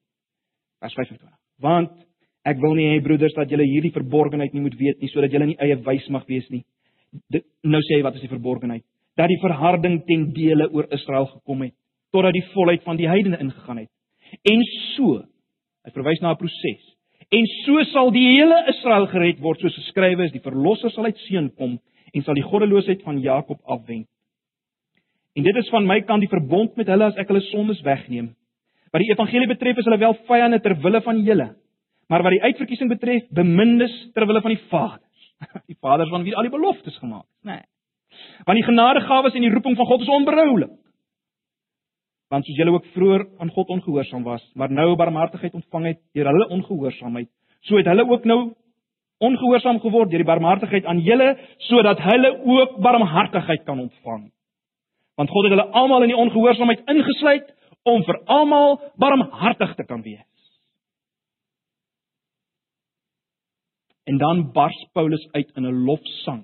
Vers 0.78 0.94
25. 0.94 1.40
Want 1.58 2.04
Ek 2.44 2.60
wil 2.60 2.76
nie 2.76 2.90
hê 2.92 3.02
broeders 3.04 3.36
dat 3.38 3.52
julle 3.52 3.66
hierdie 3.68 3.94
verborgenheid 3.96 4.54
nie 4.54 4.64
moet 4.66 4.76
weet 4.80 5.00
nie 5.02 5.10
sodat 5.12 5.32
julle 5.32 5.48
nie 5.52 5.60
eie 5.64 5.78
wys 5.86 6.10
mag 6.12 6.26
wees 6.28 6.50
nie. 6.52 6.64
Dit 7.32 7.46
nou 7.64 7.80
sê 7.88 8.00
hy 8.00 8.04
wat 8.04 8.18
is 8.20 8.26
die 8.26 8.32
verborgenheid? 8.32 8.84
Dat 9.16 9.30
die 9.30 9.40
verharding 9.42 10.02
ten 10.08 10.32
dele 10.36 10.68
oor 10.74 10.90
Israel 10.92 11.30
gekom 11.32 11.64
het 11.68 11.76
totdat 12.14 12.36
die 12.36 12.46
volheid 12.54 12.84
van 12.86 12.98
die 13.00 13.08
heidene 13.10 13.40
ingegaan 13.42 13.80
het. 13.82 13.90
En 14.46 14.60
so, 14.94 15.24
hy 15.82 15.92
verwys 15.96 16.22
na 16.22 16.34
'n 16.34 16.38
proses. 16.38 16.84
En 17.32 17.46
so 17.66 17.84
sal 17.90 18.12
die 18.12 18.28
hele 18.36 18.58
Israel 18.70 19.08
gered 19.08 19.40
word 19.42 19.60
soos 19.60 19.76
geskrywe 19.76 20.26
is, 20.26 20.32
die 20.32 20.44
verlosser 20.44 20.92
sal 20.92 21.06
uit 21.06 21.18
seën 21.26 21.50
kom 21.58 21.80
en 22.14 22.22
sal 22.22 22.38
die 22.38 22.46
goddeloosheid 22.46 23.02
van 23.02 23.20
Jakob 23.20 23.60
afwend. 23.66 24.08
En 25.34 25.44
dit 25.44 25.56
is 25.56 25.70
van 25.70 25.88
my 25.88 26.02
kant 26.02 26.22
die 26.22 26.30
verbond 26.30 26.76
met 26.78 26.88
hulle 26.88 27.06
as 27.10 27.18
ek 27.18 27.32
hulle 27.32 27.42
sondes 27.42 27.82
wegneem. 27.82 28.36
Wat 28.94 29.02
die 29.02 29.10
evangelie 29.10 29.50
betref 29.50 29.78
is 29.78 29.86
hulle 29.86 29.98
wel 29.98 30.14
vyande 30.28 30.60
ter 30.62 30.76
wille 30.84 31.02
van 31.02 31.24
julle. 31.26 31.56
Maar 32.08 32.24
wat 32.24 32.36
die 32.36 32.44
uitverkiesing 32.44 32.90
betref, 32.90 33.28
bemindes 33.30 33.94
ter 34.14 34.28
wille 34.28 34.42
van 34.42 34.56
die 34.56 34.64
Vaders. 34.70 35.30
Die 35.70 35.78
Vaders 35.80 36.10
van 36.10 36.24
wie 36.24 36.36
al 36.36 36.48
die 36.48 36.54
beloftes 36.54 36.98
gemaak 36.98 37.26
is, 37.26 37.44
né? 37.44 37.60
Nee. 37.60 37.64
Want 38.46 38.60
die 38.60 38.66
genadegawes 38.66 39.34
en 39.34 39.42
die 39.42 39.52
roeping 39.52 39.76
van 39.76 39.86
God 39.90 40.02
is 40.02 40.12
onberoulik. 40.12 40.72
Want 42.30 42.46
soos 42.46 42.58
julle 42.58 42.74
ook 42.74 42.86
vroeër 42.94 43.26
aan 43.42 43.52
God 43.54 43.72
ongehoorsaam 43.76 44.24
was, 44.24 44.44
maar 44.54 44.72
nou 44.72 44.96
barmhartigheid 44.96 45.54
ontvang 45.54 45.86
het 45.92 46.00
deur 46.14 46.30
hulle 46.32 46.48
ongehoorsaamheid, 46.56 47.30
so 47.68 47.78
het 47.78 47.90
hulle 47.90 48.06
ook 48.10 48.26
nou 48.30 48.40
ongehoorsaam 49.24 49.80
geword 49.84 50.12
deur 50.12 50.24
die 50.24 50.28
barmhartigheid 50.28 50.86
aan 50.90 51.02
julle 51.06 51.34
sodat 51.70 52.02
hulle 52.04 52.32
ook 52.44 52.80
barmhartigheid 52.82 53.64
kan 53.68 53.80
ontvang. 53.80 54.30
Want 55.16 55.30
God 55.30 55.48
het 55.48 55.54
hulle 55.56 55.70
almal 55.82 56.08
in 56.08 56.14
die 56.14 56.22
ongehoorsaamheid 56.26 56.88
ingesluit 56.90 57.54
om 57.84 58.04
vir 58.08 58.20
almal 58.26 58.80
barmhartig 59.00 59.76
te 59.76 59.86
kan 59.86 60.02
wees. 60.02 60.26
En 64.04 64.18
dan 64.18 64.52
bars 64.52 64.88
Paulus 64.92 65.28
uit 65.32 65.52
in 65.56 65.66
'n 65.66 65.84
lofsang. 65.86 66.44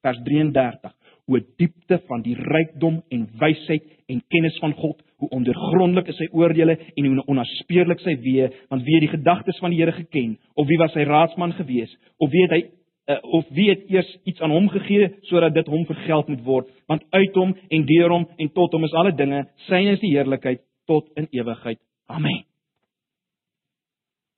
Vers 0.00 0.20
33: 0.24 0.92
O 1.26 1.38
diepte 1.56 2.02
van 2.06 2.22
die 2.22 2.34
rykdom 2.34 3.02
en 3.08 3.28
wysheid 3.38 3.84
en 4.06 4.22
kennis 4.28 4.58
van 4.58 4.72
God, 4.72 5.02
hoe 5.16 5.28
ondergrondelik 5.28 6.08
is 6.08 6.16
sy 6.16 6.28
oordeele 6.32 6.78
en 6.94 7.04
hoe 7.04 7.24
onnaspeurlik 7.30 8.00
sy 8.02 8.16
weë, 8.24 8.50
want 8.68 8.82
wie 8.82 8.96
het 8.98 9.06
die 9.06 9.16
gedagtes 9.18 9.58
van 9.62 9.70
die 9.70 9.78
Here 9.78 9.92
geken 9.92 10.38
of 10.54 10.66
wie 10.66 10.78
was 10.78 10.92
sy 10.92 11.06
raadsman 11.06 11.52
gewees 11.52 11.96
of 12.18 12.30
wie 12.30 12.42
het 12.42 12.56
hy 12.56 12.62
uh, 13.06 13.18
of 13.22 13.48
wie 13.54 13.68
het 13.70 13.90
eers 13.90 14.10
iets 14.24 14.40
aan 14.40 14.50
hom 14.50 14.68
gegee 14.68 15.10
sodat 15.30 15.54
dit 15.54 15.66
hom 15.66 15.86
vergeld 15.86 16.28
moet 16.28 16.44
word, 16.44 16.70
want 16.86 17.04
uit 17.10 17.34
hom 17.34 17.54
en 17.68 17.86
deur 17.86 18.10
hom 18.10 18.28
en 18.36 18.52
tot 18.52 18.72
hom 18.72 18.84
is 18.84 18.94
alle 18.98 19.14
dinge, 19.14 19.44
syne 19.68 19.96
is 19.96 20.02
die 20.02 20.14
heerlikheid 20.16 20.62
tot 20.90 21.08
in 21.16 21.28
ewigheid. 21.30 21.80
Amen. 22.10 22.42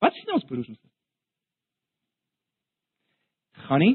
Wat 0.05 0.13
sien 0.15 0.35
ons 0.37 0.45
broers 0.45 0.69
en 0.69 0.75
susters? 0.75 0.94
Gaan 3.69 3.83
nie 3.85 3.95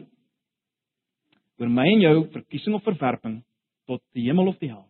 oor 1.60 1.70
my 1.70 1.88
en 1.92 2.04
jou 2.04 2.16
verkiesing 2.34 2.76
of 2.78 2.84
verwerping 2.84 3.42
tot 3.90 4.02
die 4.16 4.28
hemel 4.28 4.48
of 4.52 4.60
die 4.62 4.70
hel. 4.72 4.86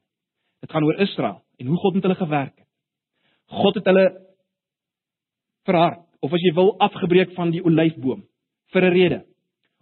Dit 0.62 0.72
gaan 0.72 0.86
oor 0.86 1.00
Israel 1.02 1.40
en 1.60 1.72
hoe 1.72 1.78
God 1.78 1.98
met 1.98 2.06
hulle 2.08 2.20
gewerk 2.20 2.56
het. 2.56 2.68
God 3.50 3.80
het 3.80 3.88
hulle 3.90 4.06
verhard 5.66 6.06
of 6.22 6.34
as 6.36 6.44
jy 6.44 6.54
wil 6.56 6.76
afgebreek 6.84 7.34
van 7.38 7.54
die 7.56 7.64
olyfboom 7.64 8.24
vir 8.74 8.86
'n 8.86 8.94
rede 8.94 9.20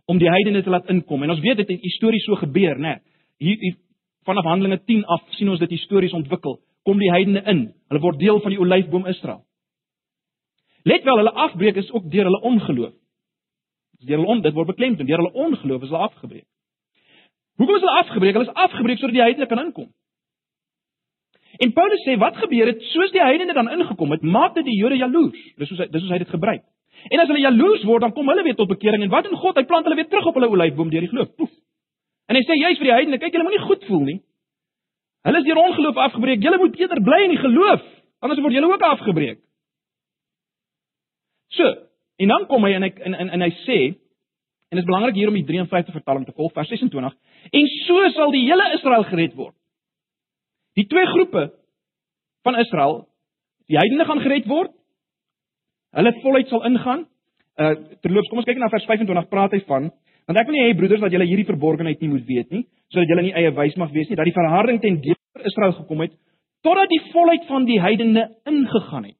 om 0.08 0.18
die 0.18 0.30
heidene 0.30 0.64
te 0.64 0.70
laat 0.70 0.90
inkom. 0.90 1.24
En 1.24 1.30
ons 1.30 1.40
weet 1.40 1.58
dit 1.58 1.68
het 1.68 1.82
histories 1.82 2.24
so 2.24 2.36
gebeur, 2.36 2.78
né? 2.80 3.00
Hier, 3.38 3.58
hier 3.60 3.76
vanaf 4.24 4.46
Handelinge 4.46 4.80
10 4.86 5.06
af 5.06 5.22
sien 5.36 5.50
ons 5.50 5.60
dit 5.60 5.70
histories 5.70 6.14
ontwikkel. 6.14 6.60
Kom 6.84 7.00
die 7.00 7.12
heidene 7.12 7.44
in. 7.52 7.74
Hulle 7.90 8.02
word 8.02 8.20
deel 8.20 8.40
van 8.40 8.54
die 8.54 8.60
olyfboom 8.60 9.08
Israel. 9.08 9.44
Let 10.84 11.04
wel, 11.04 11.18
hulle 11.18 11.32
afbreek 11.32 11.76
is 11.76 11.92
ook 11.92 12.12
deur 12.12 12.24
hulle 12.24 12.42
ongeloof. 12.42 12.94
Deur 14.06 14.20
hulle 14.20 14.30
on, 14.30 14.42
dit 14.42 14.54
word 14.54 14.70
beklemtoon, 14.70 15.08
deur 15.10 15.24
hulle 15.24 15.46
ongeloof 15.46 15.84
is 15.84 15.90
hulle 15.90 16.06
afgebreek. 16.06 16.46
Hoekom 17.58 17.76
is 17.80 17.86
hulle 17.86 18.00
afgebreek? 18.04 18.36
Hulle 18.38 18.50
is 18.50 18.60
afgebreek 18.68 19.00
sodat 19.02 19.16
die 19.18 19.24
heidene 19.24 19.50
kan 19.50 19.64
inkom. 19.64 19.88
En 21.58 21.74
Paulus 21.74 22.04
sê 22.06 22.18
wat 22.22 22.38
gebeur 22.38 22.70
het 22.70 22.84
soos 22.92 23.14
die 23.16 23.24
heidene 23.24 23.56
dan 23.58 23.70
ingekom 23.74 24.12
het, 24.14 24.22
maak 24.22 24.54
dit 24.60 24.68
die 24.68 24.78
Jode 24.78 25.00
jaloers. 25.00 25.40
Dis 25.58 25.72
soos 25.72 25.82
hy 25.82 25.88
dis 25.90 26.04
soos 26.04 26.14
hy 26.14 26.20
dit 26.22 26.30
gebruik. 26.30 26.66
En 27.10 27.22
as 27.24 27.30
hulle 27.32 27.42
jaloers 27.42 27.86
word, 27.88 28.04
dan 28.06 28.14
kom 28.14 28.30
hulle 28.30 28.44
weer 28.46 28.58
tot 28.58 28.70
bekering 28.70 29.06
en 29.06 29.14
wat 29.14 29.26
doen 29.26 29.38
God? 29.42 29.58
Hy 29.58 29.66
plant 29.70 29.88
hulle 29.88 29.98
weer 29.98 30.10
terug 30.12 30.30
op 30.30 30.38
hulle 30.38 30.50
olyfboom 30.54 30.92
deur 30.94 31.06
die 31.06 31.10
geloof. 31.10 31.34
Poef. 31.40 31.54
En 32.30 32.38
hy 32.38 32.44
sê 32.46 32.58
juist 32.60 32.82
vir 32.82 32.90
die 32.90 32.94
heidene, 32.94 33.20
kyk 33.22 33.34
julle 33.34 33.48
moenie 33.48 33.66
goed 33.66 33.86
voel 33.90 34.06
nie. 34.06 34.18
Hulle 35.28 35.42
is 35.42 35.48
deur 35.48 35.62
ongeloof 35.64 36.00
afgebreek. 36.06 36.44
Julle 36.46 36.62
moet 36.62 36.80
eerder 36.80 37.02
bly 37.04 37.20
in 37.26 37.34
die 37.34 37.42
geloof, 37.42 37.86
anders 38.22 38.42
word 38.44 38.58
julle 38.58 38.72
ook 38.74 38.86
afgebreek. 38.92 39.42
So, 41.58 41.74
En 42.18 42.32
dan 42.34 42.48
kom 42.50 42.66
hy 42.66 42.74
en 42.78 42.86
hy 42.88 42.92
en 43.10 43.14
en, 43.14 43.30
en 43.38 43.46
hy 43.46 43.50
sê 43.64 43.80
en 44.68 44.76
dit 44.76 44.84
is 44.84 44.90
belangrik 44.90 45.16
hier 45.16 45.30
om 45.32 45.38
die 45.38 45.46
53 45.48 45.96
vertaling 45.96 46.26
te 46.28 46.36
volg 46.36 46.54
vers 46.56 46.70
26 46.74 47.14
en 47.60 47.70
so 47.86 48.10
sal 48.16 48.34
die 48.36 48.46
hele 48.48 48.66
Israel 48.76 49.06
gered 49.08 49.36
word. 49.38 49.56
Die 50.76 50.88
twee 50.90 51.06
groepe 51.14 51.46
van 52.46 52.58
Israel, 52.62 53.06
die 53.72 53.78
heidene 53.80 54.06
gaan 54.06 54.22
gered 54.22 54.50
word. 54.50 54.74
Hulle 55.98 56.14
voluit 56.22 56.52
sal 56.52 56.66
ingaan. 56.68 57.06
Uh 57.58 57.74
terloops, 58.04 58.30
kom 58.30 58.42
ons 58.44 58.50
kyk 58.50 58.60
na 58.62 58.70
vers 58.74 58.86
25 58.86 59.32
praat 59.32 59.56
hy 59.56 59.64
van 59.70 59.90
want 60.28 60.40
ek 60.42 60.50
wil 60.50 60.58
nie 60.58 60.66
hê 60.66 60.74
broeders 60.76 61.00
dat 61.00 61.14
julle 61.16 61.26
hierdie 61.30 61.48
verborgenheid 61.48 62.02
nie 62.04 62.10
moet 62.12 62.26
weet 62.28 62.50
nie, 62.52 62.66
sodat 62.92 63.08
julle 63.08 63.24
nie 63.30 63.36
eie 63.40 63.52
wys 63.56 63.78
mag 63.80 63.94
wees 63.96 64.10
nie 64.12 64.18
dat 64.20 64.28
die 64.28 64.36
verharding 64.36 64.82
ten 64.84 64.98
deel 65.00 65.16
Israel 65.48 65.72
gekom 65.78 66.04
het 66.04 66.18
totdat 66.68 66.92
die 66.92 67.00
volheid 67.14 67.46
van 67.48 67.68
die 67.70 67.78
heidene 67.80 68.26
ingegaan 68.50 69.06
het. 69.08 69.16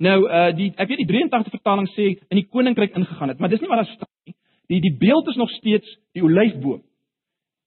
Nou 0.00 0.18
uh 0.24 0.50
die 0.56 0.70
ek 0.80 0.88
weet 0.88 1.02
die 1.02 1.08
83 1.10 1.56
vertaling 1.58 1.88
sê 1.92 2.12
in 2.16 2.38
die 2.40 2.46
koninkryk 2.48 2.94
ingegaan 2.96 3.32
het, 3.34 3.40
maar 3.40 3.52
dis 3.52 3.60
nie 3.60 3.68
wat 3.68 3.82
daar 3.82 3.90
staan 3.90 4.12
nie. 4.26 4.36
Die 4.72 4.80
die 4.86 4.94
beeld 5.00 5.28
is 5.28 5.36
nog 5.36 5.50
steeds 5.58 5.88
die 6.16 6.24
olyfboom. 6.24 6.80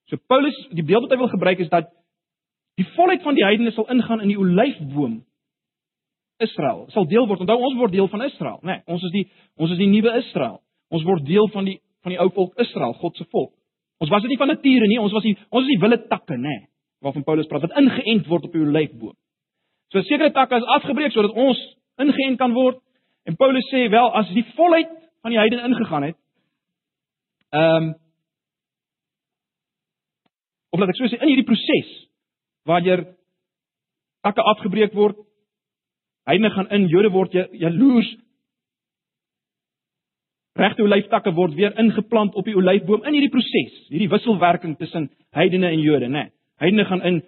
So 0.09 0.17
Paulus, 0.27 0.55
die 0.71 0.85
beeld 0.85 1.05
wat 1.05 1.13
hy 1.13 1.19
wil 1.21 1.31
gebruik 1.31 1.61
is 1.63 1.69
dat 1.69 1.91
die 2.79 2.87
volheid 2.95 3.21
van 3.21 3.37
die 3.37 3.45
heidene 3.45 3.71
sal 3.75 3.87
ingaan 3.93 4.23
in 4.25 4.33
die 4.33 4.39
olyfboom 4.39 5.21
Israel. 6.41 6.87
Sal 6.95 7.05
deel 7.07 7.27
word. 7.29 7.43
Onthou 7.45 7.59
ons 7.69 7.77
word 7.77 7.93
deel 7.93 8.09
van 8.09 8.25
Israel, 8.25 8.59
né? 8.63 8.79
Nee, 8.79 8.85
ons 8.95 9.03
is 9.05 9.13
die 9.13 9.27
ons 9.61 9.71
is 9.71 9.79
die 9.79 9.91
nuwe 9.91 10.17
Israel. 10.23 10.57
Ons 10.89 11.05
word 11.05 11.25
deel 11.27 11.49
van 11.53 11.69
die 11.69 11.79
van 12.03 12.15
die 12.15 12.19
ou 12.19 12.27
volk 12.35 12.57
Israel, 12.59 12.97
God 12.99 13.15
se 13.15 13.25
volk. 13.31 13.53
Ons 14.03 14.11
was 14.11 14.25
dit 14.25 14.33
nie 14.33 14.39
van 14.41 14.49
nature 14.51 14.87
nie, 14.89 14.99
ons 14.99 15.13
was 15.15 15.23
die 15.23 15.37
ons 15.49 15.63
is 15.63 15.71
die 15.71 15.79
wille 15.79 16.01
takke, 16.09 16.35
né? 16.35 16.49
Nee, 16.49 16.65
waarvan 17.05 17.23
Paulus 17.27 17.47
praat 17.51 17.67
wat 17.67 17.77
ingeënt 17.79 18.27
word 18.27 18.49
op 18.49 18.57
die 18.57 18.63
olyfboom. 18.63 19.15
So 19.93 20.01
sekere 20.07 20.33
takke 20.35 20.57
is 20.59 20.67
afgebreek 20.79 21.13
sodat 21.13 21.37
ons 21.37 21.61
ingeënt 22.01 22.37
kan 22.37 22.53
word. 22.53 22.79
En 23.27 23.35
Paulus 23.39 23.67
sê 23.71 23.85
wel 23.89 24.09
as 24.19 24.29
die 24.35 24.45
volheid 24.57 24.89
van 25.23 25.31
die 25.31 25.39
heidene 25.39 25.67
ingegaan 25.69 26.09
het, 26.09 26.17
ehm 27.53 27.83
um, 27.83 27.91
of 30.73 30.79
laat 30.81 30.89
ek 30.89 30.97
so 30.97 31.05
sê 31.05 31.19
in 31.21 31.29
hierdie 31.29 31.45
proses 31.45 31.89
waardeur 32.65 33.03
takke 34.25 34.41
afgebreek 34.53 34.95
word, 34.97 35.19
heidene 36.25 36.49
gaan 36.53 36.69
in, 36.71 36.87
Jode 36.91 37.11
word 37.13 37.35
jaloers. 37.59 38.09
Regte 40.57 40.85
olyftakke 40.85 41.33
word 41.35 41.55
weer 41.57 41.75
ingeplant 41.81 42.35
op 42.39 42.47
die 42.47 42.55
olyfboom 42.57 43.03
in 43.03 43.17
hierdie 43.17 43.33
proses, 43.33 43.75
hierdie 43.91 44.09
wisselwerking 44.11 44.77
tussen 44.79 45.09
heidene 45.35 45.71
en 45.73 45.81
Jode, 45.81 46.09
né? 46.09 46.25
Nee, 46.25 46.33
heidene 46.63 46.85
gaan 46.89 47.05
in, 47.09 47.21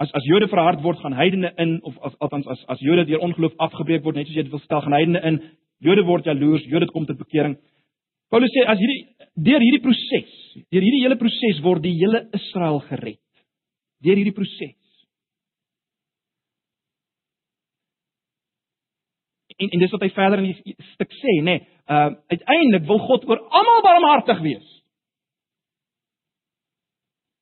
as 0.00 0.10
as 0.12 0.24
Jode 0.28 0.48
verhard 0.52 0.82
word 0.84 0.98
gaan 1.00 1.16
heidene 1.16 1.52
in 1.58 1.80
of 1.84 1.94
as 2.04 2.16
althans 2.20 2.46
as 2.52 2.60
as 2.68 2.80
Jode 2.84 3.06
deur 3.08 3.22
ongeloof 3.24 3.54
afgebreek 3.66 4.04
word 4.04 4.16
net 4.16 4.28
soos 4.28 4.36
jy 4.36 4.44
dit 4.44 4.52
wil 4.52 4.64
stel 4.64 4.82
gaan 4.84 4.96
heidene 4.96 5.22
in. 5.30 5.38
Jode 5.80 6.04
word 6.08 6.28
jaloers 6.28 6.66
Jode 6.68 6.88
kom 6.92 7.06
tot 7.08 7.18
bekering. 7.18 7.56
Paulus 8.30 8.52
sê 8.52 8.66
as 8.68 8.80
hierdie 8.80 9.06
deur 9.48 9.62
hierdie 9.64 9.84
proses 9.84 10.34
deur 10.72 10.84
hierdie 10.84 11.04
hele 11.04 11.18
proses 11.20 11.62
word 11.64 11.84
die 11.86 11.94
hele 11.96 12.26
Israel 12.36 12.82
gered. 12.90 13.22
Deur 14.04 14.20
hierdie 14.20 14.36
proses. 14.36 14.76
En 19.56 19.72
en 19.72 19.80
dis 19.80 19.92
wat 19.96 20.04
hy 20.04 20.12
verder 20.12 20.44
in 20.44 20.50
die 20.52 20.76
stuk 20.92 21.20
sê 21.22 21.38
nê. 21.40 21.56
Nee, 21.56 21.66
uh 21.88 22.10
uiteindelik 22.34 22.88
wil 22.88 23.00
God 23.08 23.24
oor 23.30 23.46
almal 23.48 23.84
barmhartig 23.86 24.44
wees 24.44 24.75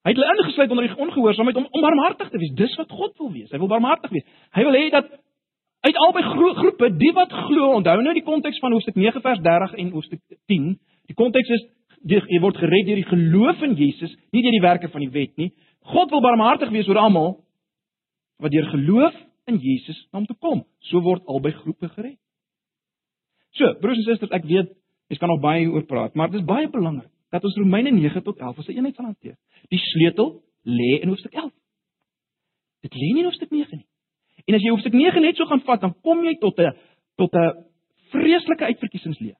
Hy 0.04 0.12
het 0.12 0.18
hulle 0.20 0.32
ingesluit 0.36 0.70
onder 0.70 0.84
die 0.84 0.96
ongehoorsaamheid 1.00 1.56
om 1.56 1.68
om 1.70 1.84
barmhartig 1.84 2.28
te 2.28 2.38
wees. 2.38 2.52
Dis 2.52 2.74
wat 2.76 2.90
God 2.92 3.14
wil 3.18 3.30
wees. 3.32 3.50
Hy 3.50 3.58
wil 3.58 3.70
barmhartig 3.72 4.10
wees. 4.12 4.26
Hy 4.52 4.64
wil 4.66 4.76
hê 4.76 4.88
dat 4.92 5.06
uit 5.84 6.00
albei 6.06 6.22
gro 6.26 6.50
groepe, 6.58 6.90
die 7.00 7.12
wat 7.16 7.32
glo, 7.32 7.70
onthou 7.78 7.96
nou 8.02 8.12
die 8.16 8.24
konteks 8.24 8.60
van 8.60 8.72
hoofstuk 8.76 8.98
9 9.00 9.22
vers 9.24 9.40
30 9.44 9.78
en 9.80 9.92
hoofstuk 9.96 10.20
10. 10.52 10.66
Die 11.08 11.16
konteks 11.16 11.54
is 11.56 11.64
jy 12.04 12.40
word 12.40 12.60
gered 12.60 12.84
deur 12.88 13.00
die 13.00 13.08
geloof 13.08 13.62
in 13.64 13.72
Jesus, 13.80 14.12
nie 14.32 14.42
deur 14.44 14.52
die 14.52 14.64
werke 14.64 14.92
van 14.92 15.04
die 15.06 15.12
wet 15.12 15.32
nie. 15.40 15.54
God 15.88 16.12
wil 16.12 16.24
barmhartig 16.24 16.72
wees 16.72 16.88
oor 16.88 17.00
almal 17.00 17.32
wat 18.44 18.52
deur 18.52 18.68
geloof 18.74 19.16
in 19.48 19.56
Jesus 19.60 19.96
na 20.10 20.20
hom 20.20 20.28
toe 20.28 20.36
kom. 20.36 20.64
So 20.90 21.00
word 21.00 21.24
albei 21.24 21.54
groepe 21.56 21.88
gered. 21.96 22.20
So, 23.56 23.72
broers 23.80 24.00
en 24.02 24.08
susters, 24.08 24.32
ek 24.36 24.44
weet 24.50 24.72
jy 25.08 25.16
kan 25.20 25.32
nog 25.32 25.40
baie 25.40 25.64
oor 25.70 25.84
praat, 25.88 26.16
maar 26.16 26.32
dit 26.32 26.42
is 26.42 26.48
baie 26.48 26.68
belangrik 26.68 27.13
dat 27.34 27.44
ons 27.44 27.56
Romeine 27.58 27.90
9 27.90 28.22
tot 28.22 28.38
11 28.38 28.58
as 28.58 28.66
'n 28.68 28.76
eenheid 28.76 28.94
sal 28.94 29.04
hanteer. 29.10 29.36
Die 29.68 29.78
sleutel 29.78 30.42
lê 30.62 31.00
in 31.02 31.08
hoofstuk 31.08 31.32
11. 31.32 31.52
Dit 32.80 32.94
lê 32.94 33.08
nie 33.12 33.22
in 33.24 33.30
hoofstuk 33.30 33.50
9 33.50 33.76
nie. 33.76 33.86
En 34.46 34.54
as 34.54 34.62
jy 34.62 34.70
hoofstuk 34.70 34.92
9 34.92 35.20
net 35.20 35.36
so 35.36 35.44
gaan 35.44 35.60
vat, 35.60 35.80
dan 35.80 35.94
kom 36.02 36.24
jy 36.24 36.34
tot 36.38 36.58
'n 36.58 36.72
tot 37.16 37.34
'n 37.34 37.64
vreeslike 38.10 38.64
uitverkiesingsleer. 38.64 39.38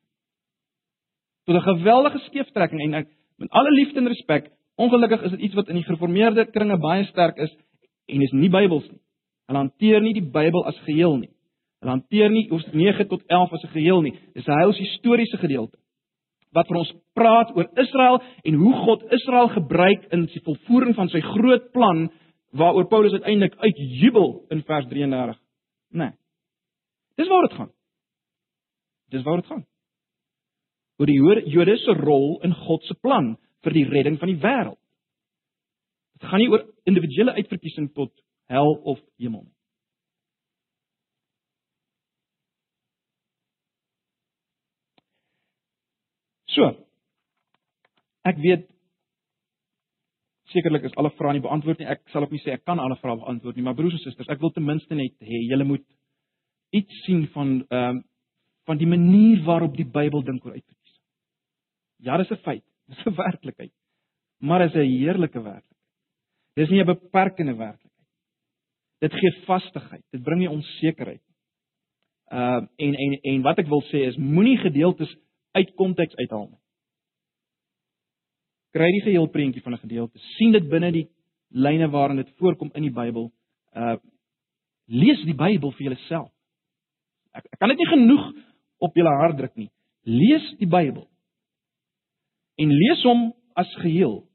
Tot 1.47 1.57
'n 1.57 1.69
geweldige 1.71 2.19
skeeftrekking 2.19 2.81
en 2.81 2.95
ek 2.95 3.09
met 3.39 3.51
alle 3.51 3.71
liefde 3.71 3.99
en 3.99 4.09
respek, 4.09 4.51
ongelukkig 4.77 5.23
is 5.23 5.31
dit 5.31 5.41
iets 5.41 5.55
wat 5.55 5.69
in 5.69 5.75
die 5.75 5.85
gereformeerde 5.85 6.51
kringe 6.51 6.79
baie 6.79 7.05
sterk 7.05 7.37
is 7.37 7.57
en 8.07 8.23
is 8.23 8.33
nie 8.33 8.51
Bybels 8.51 8.91
nie. 8.91 9.01
Hulle 9.47 9.59
hanteer 9.59 10.01
nie 10.01 10.15
die 10.15 10.31
Bybel 10.31 10.67
as 10.67 10.79
geheel 10.79 11.17
nie. 11.17 11.31
Hulle 11.81 11.91
hanteer 11.91 12.31
nie 12.31 12.49
hoofstuk 12.49 12.75
9 12.75 13.09
tot 13.09 13.23
11 13.27 13.53
as 13.53 13.63
'n 13.63 13.69
geheel 13.69 14.03
nie. 14.03 14.19
Dis 14.35 14.47
'n 14.47 14.59
heils 14.59 14.79
historiese 14.79 15.37
gedeelte 15.37 15.79
wat 16.55 16.69
vir 16.71 16.81
ons 16.81 16.93
praat 17.19 17.51
oor 17.57 17.69
Israel 17.83 18.21
en 18.47 18.59
hoe 18.61 18.75
God 18.85 19.07
Israel 19.17 19.51
gebruik 19.55 20.07
in 20.15 20.27
die 20.31 20.43
volvoering 20.47 20.95
van 20.97 21.11
sy 21.13 21.23
groot 21.25 21.71
plan 21.75 22.07
waaroor 22.55 22.87
Paulus 22.89 23.17
uiteindelik 23.19 23.57
uitjubel 23.59 24.45
in 24.55 24.63
vers 24.63 24.87
33. 24.91 25.39
Nee. 25.99 26.13
Dis 27.19 27.29
waar 27.29 27.49
dit 27.49 27.57
gaan. 27.59 27.71
Dis 29.11 29.23
waar 29.23 29.43
dit 29.43 29.51
gaan. 29.51 29.65
Oor 30.99 31.11
die 31.11 31.51
Jode 31.51 31.77
se 31.83 31.97
rol 31.99 32.39
in 32.47 32.55
God 32.55 32.87
se 32.87 32.95
plan 32.95 33.35
vir 33.67 33.75
die 33.75 33.87
redding 33.91 34.19
van 34.21 34.31
die 34.31 34.39
wêreld. 34.39 34.79
Dit 36.15 36.29
gaan 36.31 36.43
nie 36.43 36.51
oor 36.53 36.63
individuele 36.87 37.35
uitverkiesing 37.41 37.91
tot 37.99 38.13
hel 38.51 38.77
of 38.87 39.01
hemel 39.19 39.43
nie. 39.43 39.54
So. 46.55 46.71
Ek 48.25 48.39
weet 48.41 48.71
sekerlik 50.55 50.87
is 50.87 50.97
alle 51.01 51.11
vrae 51.19 51.35
nie 51.37 51.45
beantwoord 51.45 51.81
nie. 51.81 51.89
Ek 51.91 52.05
sal 52.13 52.27
ook 52.27 52.35
nie 52.35 52.43
sê 52.45 52.55
ek 52.55 52.65
kan 52.69 52.81
alle 52.81 52.97
vrae 53.01 53.19
beantwoord 53.21 53.59
nie, 53.59 53.65
maar 53.67 53.77
broers 53.79 53.97
en 53.97 54.03
susters, 54.05 54.31
ek 54.31 54.43
wil 54.43 54.53
ten 54.55 54.67
minste 54.67 54.97
net 54.97 55.15
hê 55.25 55.41
julle 55.49 55.67
moet 55.67 55.85
iets 56.75 57.05
sien 57.07 57.27
van 57.37 57.61
ehm 57.69 58.01
um, 58.01 58.03
van 58.65 58.79
die 58.81 58.89
manier 58.89 59.43
waarop 59.45 59.75
die 59.77 59.85
Bybel 59.85 60.23
dink 60.25 60.45
oor 60.47 60.55
uitverkiesing. 60.55 61.03
Ja, 62.07 62.17
dis 62.17 62.31
'n 62.33 62.41
feit. 62.47 62.65
Dis 62.89 63.05
'n 63.05 63.15
werklikheid. 63.15 63.73
Maar 64.41 64.65
is 64.65 64.75
'n 64.75 64.89
heerlike 64.89 65.43
werklikheid. 65.43 65.83
Dis 66.57 66.71
nie 66.71 66.81
'n 66.81 66.87
beperkende 66.87 67.55
werklikheid. 67.57 68.09
Dit 69.01 69.13
gee 69.13 69.45
vastigheid. 69.45 70.05
Dit 70.13 70.23
bring 70.23 70.39
nie 70.41 70.49
onsekerheid. 70.49 71.23
Ehm 72.33 72.63
uh, 72.63 72.69
en 72.77 72.95
en 72.95 73.13
en 73.21 73.43
wat 73.43 73.59
ek 73.59 73.69
wil 73.69 73.83
sê 73.93 74.07
is 74.09 74.17
moenie 74.17 74.59
gedeeltes 74.59 75.13
uit 75.55 75.75
konteks 75.79 76.17
uithaal 76.19 76.49
nie. 76.49 76.61
Kry 78.75 78.91
die 78.91 79.05
geheel 79.07 79.29
prentjie 79.31 79.63
van 79.63 79.75
'n 79.75 79.85
gedeelte, 79.87 80.19
sien 80.37 80.53
dit 80.53 80.69
binne 80.69 80.91
die 80.93 81.09
lyne 81.49 81.89
waarin 81.91 82.17
dit 82.17 82.31
voorkom 82.39 82.71
in 82.75 82.83
die 82.83 82.93
Bybel. 82.93 83.31
Uh 83.73 83.97
lees 84.87 85.23
die 85.25 85.35
Bybel 85.35 85.73
vir 85.73 85.87
jouself. 85.87 86.33
Ek, 87.33 87.47
ek 87.53 87.59
kan 87.59 87.69
dit 87.69 87.79
nie 87.79 87.89
genoeg 87.89 88.25
op 88.79 88.95
julle 88.95 89.15
hart 89.21 89.39
druk 89.39 89.55
nie. 89.57 89.71
Lees 90.03 90.45
die 90.59 90.69
Bybel. 90.69 91.09
En 92.61 92.69
lees 92.69 93.03
hom 93.03 93.33
as 93.55 93.71
geheel. 93.81 94.29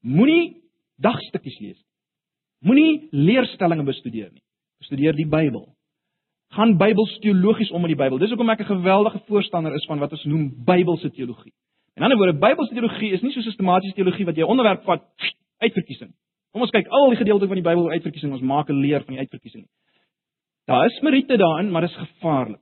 Moenie 0.00 0.62
dagstukkies 0.96 1.60
lees 1.60 1.78
nie. 1.78 1.92
Moenie 2.66 3.08
leerstellings 3.10 3.86
bestudeer 3.86 4.30
nie. 4.32 4.42
Bestudeer 4.82 5.14
die 5.18 5.26
Bybel 5.26 5.68
gaan 6.52 6.76
Bybels 6.76 7.18
teologies 7.24 7.70
om 7.70 7.80
met 7.80 7.94
die 7.94 7.98
Bybel. 7.98 8.18
Dis 8.20 8.28
hoekom 8.28 8.50
ek 8.50 8.60
'n 8.60 8.74
geweldige 8.74 9.20
voorstander 9.26 9.74
is 9.74 9.84
van 9.86 9.98
wat 9.98 10.12
ons 10.12 10.24
noem 10.24 10.52
Bybelse 10.64 11.10
teologie. 11.10 11.52
In 11.96 12.02
ander 12.02 12.18
woorde, 12.18 12.38
Bybelse 12.38 12.74
teologie 12.74 13.12
is 13.12 13.22
nie 13.22 13.32
so 13.32 13.40
sistematiese 13.40 13.94
teologie 13.94 14.24
wat 14.24 14.36
jy 14.36 14.42
onderwerp 14.42 14.84
vat 14.84 15.02
uitverkiesing. 15.58 16.12
Kom 16.52 16.60
ons 16.60 16.70
kyk 16.70 16.88
al 16.88 17.08
die 17.10 17.16
gedeeltes 17.16 17.48
van 17.48 17.56
die 17.56 17.64
Bybel 17.64 17.82
oor 17.82 17.92
uitverkiesing, 17.92 18.32
ons 18.32 18.42
maak 18.42 18.68
'n 18.68 18.80
leer 18.80 19.04
van 19.04 19.14
die 19.14 19.18
uitverkiesing. 19.18 19.66
Daar 20.66 20.86
is 20.86 21.00
meriete 21.00 21.36
daarin, 21.36 21.70
maar 21.70 21.80
dit 21.80 21.90
is 21.90 21.96
gevaarlik. 21.96 22.60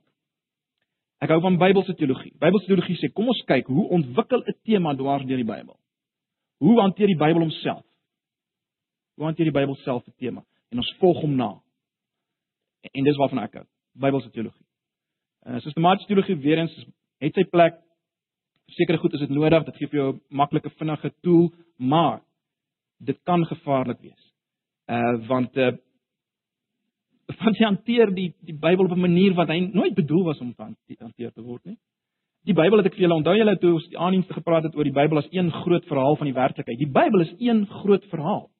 Ek 1.21 1.29
hou 1.29 1.41
van 1.41 1.57
Bybelse 1.57 1.93
teologie. 1.95 2.33
Bybelse 2.39 2.65
teologie 2.65 2.95
sê, 2.95 3.11
kom 3.13 3.27
ons 3.27 3.43
kyk 3.45 3.67
hoe 3.67 3.87
ontwikkel 3.89 4.43
'n 4.47 4.55
tema 4.63 4.95
dwars 4.95 5.25
deur 5.25 5.37
die 5.37 5.45
Bybel. 5.45 5.77
Hoe 6.59 6.79
hanteer 6.79 7.07
die 7.07 7.17
Bybel 7.17 7.41
homself? 7.41 7.85
Hoe 9.15 9.25
hanteer 9.25 9.45
die 9.45 9.59
Bybel 9.59 9.75
self 9.75 10.07
'n 10.07 10.13
tema? 10.17 10.43
En 10.71 10.77
ons 10.77 10.95
volg 10.99 11.21
hom 11.21 11.35
na. 11.35 11.61
En 12.91 13.03
dis 13.03 13.17
waarvan 13.17 13.39
ek 13.39 13.53
hou. 13.53 13.65
Bybelse 13.93 14.31
teologie. 14.31 14.65
Uh 15.45 15.59
sistematiese 15.59 16.07
teologie 16.07 16.35
weer 16.35 16.57
eens 16.57 16.75
het 17.21 17.35
sy 17.35 17.43
plek. 17.49 17.77
Sekere 18.71 18.97
goed 18.97 19.13
is 19.13 19.19
dit 19.19 19.29
nodig, 19.29 19.65
dit 19.65 19.77
gee 19.77 19.87
vir 19.87 19.99
jou 19.99 20.13
'n 20.13 20.21
maklike 20.29 20.69
vinnige 20.77 21.11
tool, 21.21 21.51
maar 21.77 22.21
dit 22.99 23.17
kan 23.23 23.45
gevaarlik 23.45 23.99
wees. 24.01 24.33
Uh 24.87 25.27
want 25.27 25.57
uh 25.57 25.71
want 27.39 27.57
jy 27.57 27.65
hanteer 27.65 28.13
die 28.13 28.33
die 28.39 28.57
Bybel 28.57 28.85
op 28.85 28.91
'n 28.91 29.07
manier 29.07 29.33
wat 29.33 29.47
hy 29.47 29.59
nooit 29.59 29.95
bedoel 29.95 30.23
was 30.23 30.39
om 30.39 30.53
te 30.53 30.95
hanteer 30.99 31.31
te 31.31 31.41
word 31.41 31.65
nie. 31.65 31.77
Die 32.45 32.53
Bybel 32.53 32.77
het 32.77 32.85
ek 32.85 32.93
vir 32.93 33.01
julle 33.01 33.15
onthou 33.15 33.35
julle 33.37 33.57
toe 33.57 33.73
ons 33.73 33.87
die 33.87 33.97
aandienste 33.97 34.33
gepraat 34.33 34.63
het 34.63 34.75
oor 34.75 34.83
die 34.83 34.93
Bybel 34.93 35.17
as 35.17 35.27
een 35.31 35.51
groot 35.51 35.85
verhaal 35.85 36.15
van 36.15 36.25
die 36.25 36.33
werklikheid. 36.33 36.77
Die 36.77 36.89
Bybel 36.89 37.21
is 37.21 37.35
een 37.39 37.67
groot 37.67 38.05
verhaal. 38.05 38.50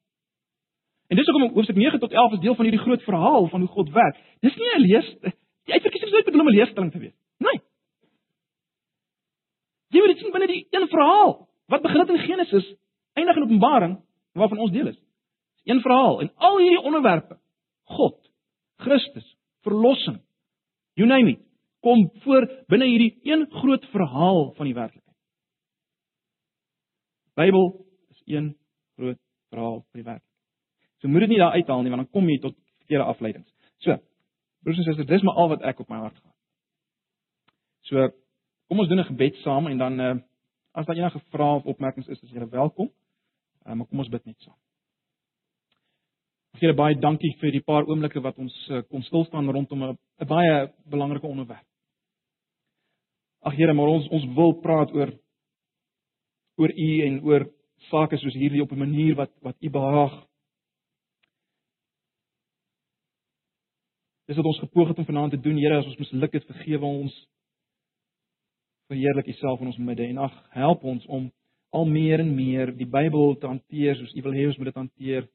En 1.12 1.18
dis 1.18 1.28
hoekom 1.28 1.50
hoofstuk 1.52 1.76
9 1.76 1.98
tot 2.00 2.12
11 2.12 2.32
is 2.32 2.40
deel 2.40 2.54
van 2.56 2.64
hierdie 2.64 2.80
groot 2.80 3.02
verhaal 3.04 3.48
van 3.52 3.60
hoe 3.60 3.68
God 3.68 3.90
werk. 3.92 4.20
Dis 4.40 4.54
nie 4.56 4.70
'n 4.76 4.80
lees 4.80 5.08
die 5.66 5.74
uitverkiesing 5.74 6.08
is 6.08 6.14
nooit 6.14 6.24
bedoel 6.24 6.40
om 6.40 6.48
'n 6.48 6.56
leerstelling 6.56 6.92
te 6.92 6.98
wees. 6.98 7.16
Nee. 7.38 7.60
Jy 9.92 9.98
moet 9.98 10.12
dit 10.12 10.18
sien 10.18 10.32
binne 10.32 10.46
die 10.46 10.66
een 10.70 10.88
verhaal 10.88 11.48
wat 11.66 11.82
begin 11.82 12.08
in 12.08 12.18
Genesis, 12.18 12.74
eindig 13.12 13.36
in 13.36 13.42
Openbaring 13.42 14.00
waarvan 14.32 14.58
ons 14.58 14.70
deel 14.70 14.86
is. 14.86 14.96
Dis 14.96 15.74
een 15.74 15.80
verhaal 15.80 16.20
en 16.20 16.32
al 16.36 16.58
hierdie 16.58 16.80
onderwerpe, 16.80 17.38
God, 17.82 18.30
Christus, 18.76 19.36
verlossing, 19.60 20.20
you 20.94 21.08
name 21.08 21.30
it, 21.30 21.40
kom 21.80 22.10
voor 22.24 22.64
binne 22.66 22.86
hierdie 22.86 23.18
een 23.22 23.46
groot 23.50 23.84
verhaal 23.84 24.52
van 24.54 24.64
die 24.64 24.74
werklikheid. 24.74 25.16
Bybel 27.34 27.86
is 28.08 28.22
een 28.24 28.56
groot 28.96 29.18
verhaal 29.48 29.80
van 29.90 30.00
die 30.00 30.04
werklikheid. 30.04 30.31
So 31.02 31.10
moet 31.10 31.26
dit 31.26 31.34
nie 31.34 31.42
daar 31.42 31.56
uithaal 31.58 31.82
nie 31.82 31.90
want 31.90 32.04
dan 32.04 32.12
kom 32.14 32.28
jy 32.30 32.38
tot 32.38 32.54
verkeerde 32.84 33.04
afleidings. 33.10 33.50
So, 33.82 33.98
broers 34.62 34.78
en 34.78 34.86
susters, 34.86 35.08
dis 35.08 35.24
maar 35.26 35.34
al 35.34 35.48
wat 35.50 35.64
ek 35.66 35.80
op 35.82 35.88
my 35.90 35.98
hart 35.98 36.14
gehad. 36.14 36.36
So, 37.90 38.04
kom 38.70 38.78
ons 38.78 38.88
doen 38.88 39.02
'n 39.02 39.10
gebed 39.10 39.40
saam 39.42 39.66
en 39.66 39.78
dan 39.78 40.00
uh 40.00 40.14
as 40.72 40.86
daar 40.86 40.96
enige 40.96 41.20
vrae 41.28 41.54
of 41.54 41.64
opmerkings 41.64 42.08
is, 42.08 42.22
is 42.22 42.30
julle 42.30 42.48
welkom. 42.48 42.90
Uh, 43.66 43.72
maar 43.72 43.86
kom 43.86 43.98
ons 43.98 44.08
bid 44.08 44.24
net 44.24 44.38
saam. 44.40 44.56
Here 46.60 46.74
baie 46.74 46.94
dankie 46.94 47.34
vir 47.40 47.52
die 47.52 47.60
paar 47.60 47.84
oomblikke 47.84 48.20
wat 48.20 48.38
ons 48.38 48.54
uh, 48.70 48.80
kon 48.88 49.02
stil 49.02 49.24
staan 49.24 49.50
rondom 49.50 49.82
'n 49.82 49.98
baie 50.28 50.72
belangrike 50.84 51.26
onderwerp. 51.26 51.66
Ag 53.42 53.54
Here, 53.54 53.72
maar 53.72 53.86
ons 53.86 54.08
ons 54.08 54.24
wil 54.34 54.52
praat 54.52 54.92
oor 54.94 55.12
oor 56.56 56.70
U 56.70 56.90
en 57.06 57.20
oor 57.24 57.46
sake 57.90 58.16
soos 58.16 58.34
hierdie 58.34 58.62
op 58.62 58.72
'n 58.72 58.78
manier 58.78 59.14
wat 59.14 59.32
wat 59.42 59.56
U 59.60 59.70
behaag. 59.70 60.31
Dis 64.32 64.40
wat 64.40 64.48
ons 64.48 64.62
gepoog 64.64 64.88
het 64.88 64.98
om 64.98 65.04
vanaand 65.04 65.34
te 65.34 65.40
doen, 65.44 65.58
Here, 65.60 65.76
as 65.76 65.88
ons 65.90 65.98
misluk 66.00 66.32
het, 66.32 66.44
vergewe 66.48 66.88
ons. 66.88 67.16
Verheerlik 68.88 69.28
U 69.28 69.34
self 69.36 69.60
in 69.60 69.68
ons 69.68 69.80
midde 69.84 70.06
en 70.06 70.22
ag, 70.24 70.38
help 70.56 70.86
ons 70.88 71.04
om 71.12 71.26
al 71.76 71.84
meer 71.90 72.22
en 72.24 72.30
meer 72.32 72.72
die 72.78 72.88
Bybel 72.88 73.36
te 73.36 73.50
hanteer 73.50 73.98
soos 73.98 74.16
U 74.16 74.24
wil 74.24 74.38
hê 74.38 74.46
ons 74.48 74.56
moet 74.56 74.70
dit 74.70 74.80
hanteer 74.80 75.28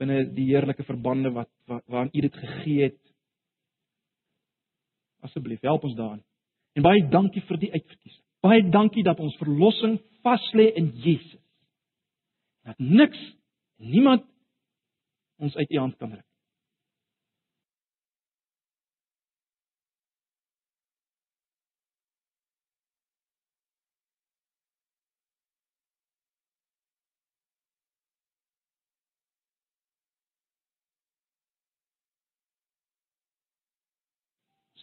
binne 0.00 0.20
die 0.36 0.46
heerlike 0.50 0.84
verbande 0.84 1.32
wat 1.32 1.48
waaraan 1.64 2.12
U 2.12 2.26
dit 2.28 2.38
gegee 2.44 2.90
het. 2.90 3.00
Asseblief, 5.24 5.64
help 5.64 5.88
ons 5.88 5.96
daarin. 5.96 6.20
En 6.76 6.84
baie 6.84 7.08
dankie 7.08 7.44
vir 7.48 7.64
die 7.64 7.72
uitverkiesing. 7.78 8.24
Baie 8.44 8.64
dankie 8.76 9.08
dat 9.08 9.24
ons 9.24 9.40
verlossing 9.40 10.02
vas 10.20 10.52
lê 10.52 10.68
in 10.76 10.92
Jesus. 11.00 11.40
Dat 12.68 12.76
niks 12.76 13.20
niemand 13.80 14.28
ons 15.40 15.56
uit 15.56 15.78
U 15.78 15.86
hand 15.86 15.96
kan 15.96 16.12
ruk. 16.12 16.29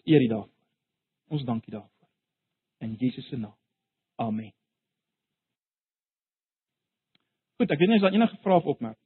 Eer 0.08 0.24
U 0.24 0.28
daarvoor. 0.34 0.54
Ons 1.36 1.44
dank 1.48 1.68
U 1.68 1.72
daarvoor. 1.72 2.10
In 2.86 2.96
Jesus 3.00 3.28
se 3.28 3.38
naam. 3.38 3.56
Amen. 4.16 4.54
Goed, 7.58 7.72
ek 7.74 7.80
weet 7.82 7.90
nie 7.90 7.98
as 7.98 8.06
daar 8.06 8.16
enige 8.16 8.38
vrae 8.44 8.60
of 8.62 8.72
opmerkings. 8.74 9.06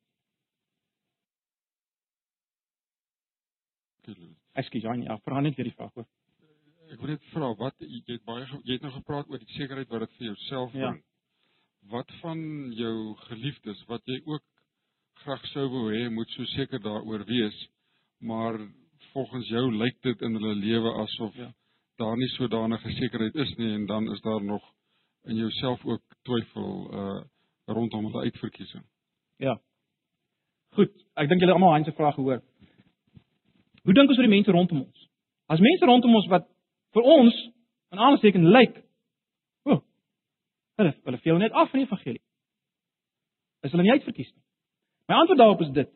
Ekskuus, 4.59 4.83
Jan, 4.83 5.05
ja, 5.05 5.15
vra 5.23 5.39
net 5.39 5.55
weer 5.55 5.69
die 5.69 5.77
vraag 5.77 5.93
hoor. 5.95 6.07
Ek 6.91 6.99
wil 6.99 7.13
net 7.13 7.27
vra 7.31 7.53
wat 7.59 7.77
jy 7.79 8.01
het 8.09 8.25
baie 8.27 8.43
jy 8.67 8.75
het 8.75 8.83
nou 8.83 8.91
gepraat 8.97 9.29
oor 9.31 9.39
die 9.39 9.55
sekerheid 9.55 9.91
wat 9.93 10.03
dit 10.03 10.17
vir 10.17 10.27
jouself 10.33 10.73
bring. 10.75 10.97
Ja. 10.99 11.91
Wat 11.93 12.11
van 12.19 12.41
jou 12.77 12.95
geliefdes 13.29 13.79
wat 13.89 14.03
jy 14.11 14.19
ook 14.27 14.43
graag 15.23 15.45
sou 15.53 15.67
wou 15.71 15.85
hê 15.93 16.09
moet 16.11 16.35
so 16.35 16.45
seker 16.57 16.81
daaroor 16.83 17.23
wees, 17.29 17.57
maar 18.19 18.59
volgens 19.11 19.47
jou 19.47 19.65
lyk 19.75 19.97
dit 20.01 20.21
in 20.21 20.37
hulle 20.37 20.55
lewe 20.55 20.93
asof 21.03 21.35
ja. 21.35 21.51
daar 21.95 22.17
nie 22.17 22.29
sodanige 22.37 22.91
sekerheid 22.97 23.35
is 23.35 23.55
nie 23.57 23.73
en 23.73 23.85
dan 23.85 24.11
is 24.11 24.21
daar 24.21 24.43
nog 24.43 24.63
in 25.23 25.35
jouself 25.35 25.85
ook 25.85 26.03
twyfel 26.21 26.89
uh 26.93 27.21
rondom 27.65 28.05
hulle 28.05 28.21
uitverkiesing. 28.21 28.83
Ja. 29.35 29.59
Goed, 30.75 30.91
ek 31.13 31.29
dink 31.29 31.43
julle 31.43 31.55
almal 31.55 31.75
Hans 31.75 31.87
se 31.87 31.95
vraag 31.95 32.15
gehoor. 32.15 32.41
Hoe 33.83 33.93
dink 33.93 34.09
ons 34.09 34.19
oor 34.19 34.27
die 34.27 34.33
mense 34.33 34.51
rondom 34.51 34.81
ons? 34.81 35.07
As 35.51 35.59
mense 35.63 35.85
rondom 35.85 36.15
ons 36.15 36.27
wat 36.31 36.47
vir 36.95 37.07
ons 37.15 37.37
aan 37.91 38.03
alles 38.07 38.23
teken 38.23 38.47
lyk, 38.55 38.77
o, 39.67 39.75
oh, 39.75 39.81
hulle 40.79 40.93
hulle 41.07 41.21
veel 41.25 41.41
net 41.41 41.55
af 41.55 41.71
van 41.71 41.81
die 41.81 41.87
evangelie. 41.87 42.23
Is 43.65 43.73
hulle 43.73 43.85
nie 43.85 43.93
uitverkies 43.95 44.31
nie? 44.31 44.43
My 45.09 45.19
antwoord 45.21 45.41
daarop 45.41 45.63
is 45.65 45.73
dit: 45.75 45.91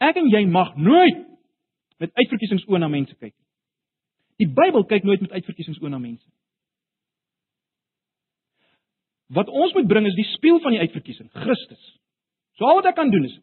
Ek 0.00 0.16
en 0.20 0.30
jy 0.32 0.44
mag 0.48 0.74
nooit 0.76 1.20
met 2.02 2.12
uitverkiesingsoë 2.14 2.80
na 2.80 2.88
mense 2.88 3.14
kyk. 3.14 3.34
Die 4.42 4.48
Bybel 4.50 4.84
kyk 4.90 5.06
nooit 5.06 5.22
met 5.22 5.34
uitverkiesingsoë 5.36 5.92
na 5.92 6.00
mense. 6.02 6.26
Wat 9.34 9.48
ons 9.48 9.72
moet 9.74 9.88
bring 9.88 10.06
is 10.06 10.16
die 10.18 10.26
spieël 10.34 10.60
van 10.62 10.74
die 10.74 10.82
uitverkiesing, 10.82 11.30
Christus. 11.44 11.84
So 12.58 12.68
al 12.68 12.80
wat 12.80 12.90
ek 12.90 12.98
kan 12.98 13.10
doen 13.10 13.24
is, 13.26 13.38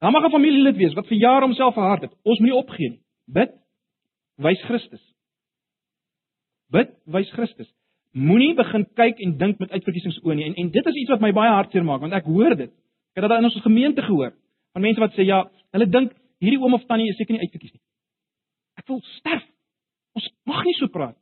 dan 0.00 0.12
mag 0.12 0.24
'n 0.24 0.30
familielid 0.30 0.76
wees 0.76 0.94
wat 0.94 1.06
vir 1.06 1.18
jare 1.18 1.44
homself 1.44 1.74
verhard 1.74 2.02
het. 2.02 2.14
Ons 2.24 2.38
moenie 2.38 2.58
opgee 2.58 2.90
nie. 2.90 3.00
Bid, 3.26 3.52
wys 4.36 4.62
Christus. 4.62 5.02
Bid, 6.70 6.90
wys 7.06 7.30
Christus. 7.30 7.68
Moenie 8.12 8.54
begin 8.54 8.86
kyk 8.94 9.18
en 9.20 9.36
dink 9.38 9.58
met 9.58 9.70
uitverkiesingsoë 9.70 10.34
nie. 10.34 10.44
En 10.44 10.54
en 10.54 10.70
dit 10.70 10.86
is 10.86 10.94
iets 10.94 11.10
wat 11.10 11.20
my 11.20 11.32
baie 11.32 11.50
hartseer 11.50 11.84
maak 11.84 12.00
want 12.00 12.12
ek 12.12 12.24
hoor 12.24 12.56
dit. 12.56 12.70
Ek 13.14 13.22
het 13.22 13.30
dit 13.30 13.38
in 13.38 13.44
ons 13.44 13.62
gemeente 13.62 14.02
gehoor 14.02 14.32
van 14.72 14.82
mense 14.82 15.00
wat 15.00 15.14
sê 15.16 15.24
ja, 15.24 15.50
hulle 15.72 15.86
dink 15.88 16.12
hierdie 16.40 16.60
oom 16.60 16.74
of 16.74 16.84
tannie 16.84 17.08
is 17.08 17.16
seker 17.16 17.32
nie 17.32 17.40
uitverkies 17.40 17.72
nie. 17.72 17.82
Ek 18.76 18.86
wil 18.90 19.00
sterf. 19.16 19.44
Ons 20.16 20.28
mag 20.48 20.64
nie 20.64 20.76
so 20.78 20.88
praat. 20.92 21.16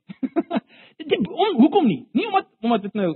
dit 1.01 1.15
om, 1.19 1.57
hoekom 1.59 1.87
nie? 1.89 2.05
Nie 2.15 2.29
omdat 2.31 2.51
omdat 2.63 2.87
dit 2.89 2.99
nou 2.99 3.11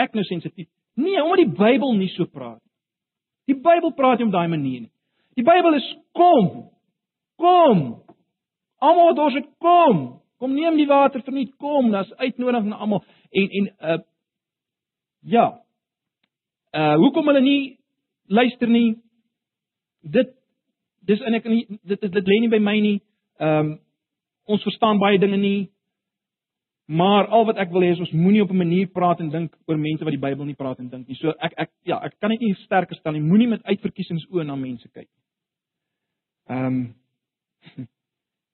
ek 0.00 0.16
nou 0.16 0.24
sensitief. 0.26 0.68
Nee, 0.96 1.22
omdat 1.22 1.44
die 1.44 1.56
Bybel 1.58 1.94
nie 1.98 2.10
so 2.14 2.26
praat 2.26 2.60
nie. 2.60 3.54
Die 3.54 3.60
Bybel 3.62 3.92
praat 3.94 4.18
nie 4.18 4.26
op 4.26 4.34
daai 4.34 4.48
manier 4.50 4.86
nie. 4.86 4.92
Die 5.38 5.44
Bybel 5.46 5.78
is 5.78 5.86
kom. 6.16 6.70
Kom. 7.38 7.82
Almal 8.82 9.12
wat 9.12 9.22
ons 9.26 9.38
het 9.38 9.50
kom. 9.62 10.06
Kom 10.40 10.52
neem 10.52 10.76
die 10.76 10.88
water 10.88 11.22
verniet, 11.24 11.54
kom, 11.56 11.88
dis 11.92 12.12
uitnodiging 12.20 12.68
na 12.68 12.80
almal. 12.84 13.04
En 13.32 13.48
en 13.60 13.70
uh 13.92 13.98
ja. 15.26 15.46
Uh 16.76 16.94
hoekom 17.00 17.26
hulle 17.26 17.40
nie 17.40 17.78
luister 18.28 18.68
nie? 18.68 18.98
Dit 20.02 20.34
dis 21.06 21.20
en 21.20 21.34
ek 21.34 21.48
nie 21.48 21.64
dit 21.82 22.00
dit, 22.00 22.12
dit 22.12 22.28
lê 22.32 22.40
nie 22.40 22.52
by 22.52 22.60
my 22.60 22.76
nie. 22.80 22.98
Ehm 23.38 23.58
um, 23.58 23.80
ons 24.46 24.62
verstaan 24.62 24.98
baie 25.02 25.18
dinge 25.18 25.36
nie. 25.36 25.70
Maar 26.86 27.26
al 27.26 27.44
wat 27.48 27.58
ek 27.58 27.72
wil 27.74 27.82
hê 27.82 27.90
is 27.90 28.00
ons 28.00 28.12
moenie 28.14 28.42
op 28.42 28.50
'n 28.50 28.56
manier 28.56 28.86
praat 28.86 29.20
en 29.20 29.30
dink 29.30 29.56
oor 29.66 29.78
mense 29.78 30.04
wat 30.04 30.12
die 30.14 30.22
Bybel 30.22 30.44
nie 30.44 30.54
praat 30.54 30.78
en 30.78 30.88
dink 30.88 31.08
nie. 31.08 31.16
So 31.16 31.34
ek 31.38 31.52
ek 31.56 31.70
ja, 31.82 31.98
ek 32.04 32.14
kan 32.20 32.30
net 32.30 32.40
nie 32.40 32.54
sterker 32.54 32.96
stel 32.96 33.12
nie. 33.12 33.20
Moenie 33.20 33.48
met 33.48 33.62
uitverkiesingsoë 33.62 34.44
na 34.44 34.54
mense 34.54 34.88
kyk 34.88 35.08
nie. 35.08 35.24
Ehm 36.48 36.66
um, 36.66 36.94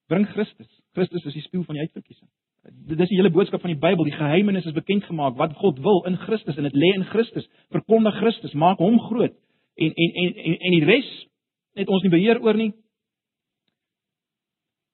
bring 0.09 0.27
Christus. 0.27 0.81
Christus 0.95 1.25
is 1.25 1.35
die 1.35 1.43
spieël 1.43 1.65
van 1.65 1.75
die 1.75 1.83
uitverkiesing. 1.83 2.29
Dit 2.63 3.01
is 3.01 3.09
die 3.09 3.17
hele 3.17 3.31
boodskap 3.31 3.61
van 3.61 3.73
die 3.73 3.81
Bybel. 3.81 4.05
Die 4.05 4.17
geheimenis 4.17 4.65
is 4.65 4.73
bekend 4.73 5.05
gemaak 5.05 5.37
wat 5.37 5.55
God 5.59 5.79
wil 5.83 6.05
in 6.07 6.17
Christus 6.17 6.57
en 6.57 6.63
dit 6.63 6.75
lê 6.75 6.95
in 6.95 7.05
Christus. 7.05 7.49
Verkondig 7.75 8.15
Christus, 8.15 8.53
maak 8.53 8.79
hom 8.79 9.01
groot. 9.01 9.35
En 9.77 9.93
en 9.95 10.11
en 10.23 10.35
en, 10.37 10.57
en 10.59 10.77
die 10.77 10.85
res 10.85 11.29
het 11.75 11.89
ons 11.89 12.03
nie 12.03 12.13
beheer 12.13 12.41
oor 12.43 12.55
nie. 12.55 12.73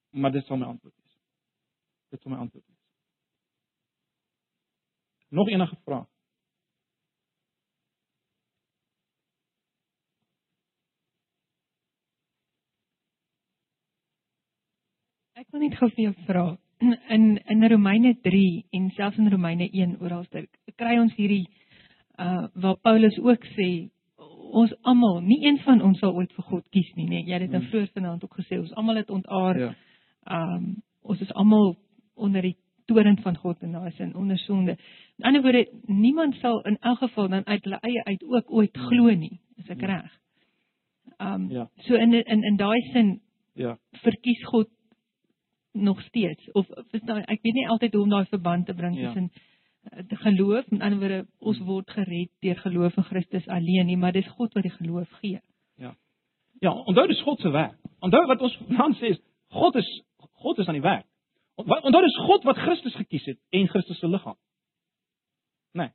Maar 0.09 0.31
dit 0.31 0.45
sal 0.45 0.57
my 0.57 0.65
antwoord 0.65 0.95
wees. 0.95 1.17
Dit 2.09 2.21
sal 2.21 2.31
my 2.31 2.37
antwoord 2.37 2.65
wees. 2.65 2.77
Nog 5.29 5.49
enige 5.49 5.75
vrae? 5.83 6.05
Ek 15.39 15.47
wil 15.53 15.61
net 15.63 15.77
gou 15.79 15.87
vir 15.93 16.03
jou 16.09 16.15
vra 16.27 16.47
in 17.15 17.37
in 17.37 17.69
Romeine 17.71 18.15
3 18.25 18.41
en 18.75 18.89
selfs 18.97 19.17
in 19.21 19.29
Romeine 19.31 19.69
1 19.71 19.95
oralste 20.01 20.47
kry 20.75 20.97
ons 20.99 21.15
hierdie 21.15 21.45
uh 22.19 22.49
waar 22.59 22.81
Paulus 22.83 23.15
ook 23.21 23.45
sê 23.53 23.69
ons 24.51 24.73
almal, 24.81 25.19
nie 25.21 25.39
een 25.45 25.59
van 25.63 25.81
ons 25.85 25.99
sal 26.01 26.15
ooit 26.17 26.31
vir 26.35 26.45
God 26.49 26.65
kies 26.73 26.89
nie, 26.97 27.05
nee. 27.09 27.23
Jy 27.27 27.33
het 27.37 27.45
dit 27.45 27.51
nou 27.53 27.61
Hmm. 27.61 27.69
vroeër 27.69 27.91
vanaand 27.93 28.23
ook 28.23 28.35
gesê, 28.39 28.59
ons 28.59 28.73
almal 28.73 28.95
het 28.95 29.09
ontaar. 29.09 29.59
Ja. 29.59 29.69
Um 30.27 30.83
ons 31.01 31.21
is 31.21 31.33
almal 31.33 31.75
onder 32.15 32.41
die 32.41 32.57
toren 32.85 33.17
van 33.21 33.37
God 33.37 33.61
en 33.63 33.71
daar 33.71 33.87
is 33.87 33.99
'n 33.99 34.15
ondersonde. 34.15 34.77
In 35.17 35.25
ander 35.25 35.41
woorde, 35.41 35.69
niemand 35.85 36.35
sal 36.35 36.61
in 36.61 36.77
elk 36.79 36.97
geval 36.97 37.27
dan 37.29 37.45
uit 37.45 37.63
hulle 37.63 37.79
eie 37.81 38.03
uit 38.03 38.23
ook 38.23 38.51
ooit 38.51 38.77
glo 38.77 39.09
nie, 39.15 39.39
is 39.55 39.69
ek 39.69 39.81
Ja. 39.81 39.87
reg? 39.87 40.19
Um 41.19 41.49
Ja. 41.51 41.69
so 41.77 41.95
in 41.95 42.13
in 42.13 42.43
in 42.43 42.55
daai 42.55 42.81
sin 42.91 43.21
Ja. 43.53 43.77
verkies 43.91 44.43
God 44.43 44.67
nog 45.73 46.01
steeds 46.01 46.51
of 46.51 46.67
verstaan 46.89 47.23
ek 47.23 47.41
weet 47.41 47.53
nie 47.53 47.67
altyd 47.67 47.93
hoe 47.93 48.03
om 48.03 48.09
daai 48.09 48.25
verband 48.25 48.65
te 48.65 48.73
bring 48.73 48.95
Ja. 48.97 49.05
tussen 49.05 49.31
eh, 49.91 50.03
die 50.07 50.17
geloof 50.17 50.69
met 50.69 50.81
ander 50.81 50.99
woorde 50.99 51.27
ons 51.39 51.59
word 51.59 51.89
gered 51.89 52.29
deur 52.39 52.55
geloof 52.55 52.97
in 52.97 53.03
Christus 53.03 53.47
alleen 53.47 53.85
nie 53.85 53.97
maar 53.97 54.11
dis 54.11 54.27
God 54.27 54.53
wat 54.53 54.63
die 54.63 54.71
geloof 54.71 55.09
gee. 55.21 55.39
Ja, 56.61 56.73
onthou 56.73 57.07
dis 57.07 57.21
God 57.21 57.39
se 57.39 57.49
werk. 57.49 57.75
Onthou 57.99 58.25
wat 58.27 58.41
ons 58.41 58.57
vanaand 58.67 58.97
sê 58.99 59.13
is 59.13 59.19
God 59.47 59.75
is 59.75 60.03
God 60.43 60.57
is 60.59 60.67
aan 60.67 60.77
die 60.79 60.85
werk. 60.85 61.05
Ont- 61.59 61.83
Onthou 61.83 62.01
dis 62.05 62.17
God 62.25 62.43
wat 62.47 62.57
Christus 62.57 62.95
gekies 62.95 63.25
het 63.25 63.39
en 63.49 63.67
Christus 63.67 63.99
se 63.99 64.07
liggaam. 64.07 64.35
Nee. 65.73 65.89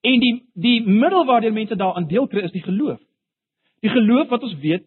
En 0.00 0.20
die 0.20 0.34
die 0.54 0.80
middel 0.86 1.24
waardeur 1.26 1.52
mense 1.52 1.76
daaraan 1.76 2.06
deel 2.10 2.26
kry 2.28 2.42
is 2.44 2.52
die 2.52 2.62
geloof. 2.62 3.00
Die 3.80 3.90
geloof 3.90 4.28
wat 4.28 4.42
ons 4.42 4.54
weet 4.62 4.84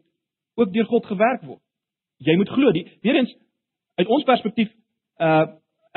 ook 0.56 0.74
deur 0.74 0.86
God 0.86 1.06
gewerk 1.06 1.42
word. 1.48 1.62
Jy 2.18 2.36
moet 2.36 2.50
glo. 2.50 2.72
Die 2.76 2.86
weer 3.02 3.16
eens 3.16 3.34
uit 3.96 4.08
ons 4.08 4.24
perspektief 4.24 4.70
uh 5.20 5.46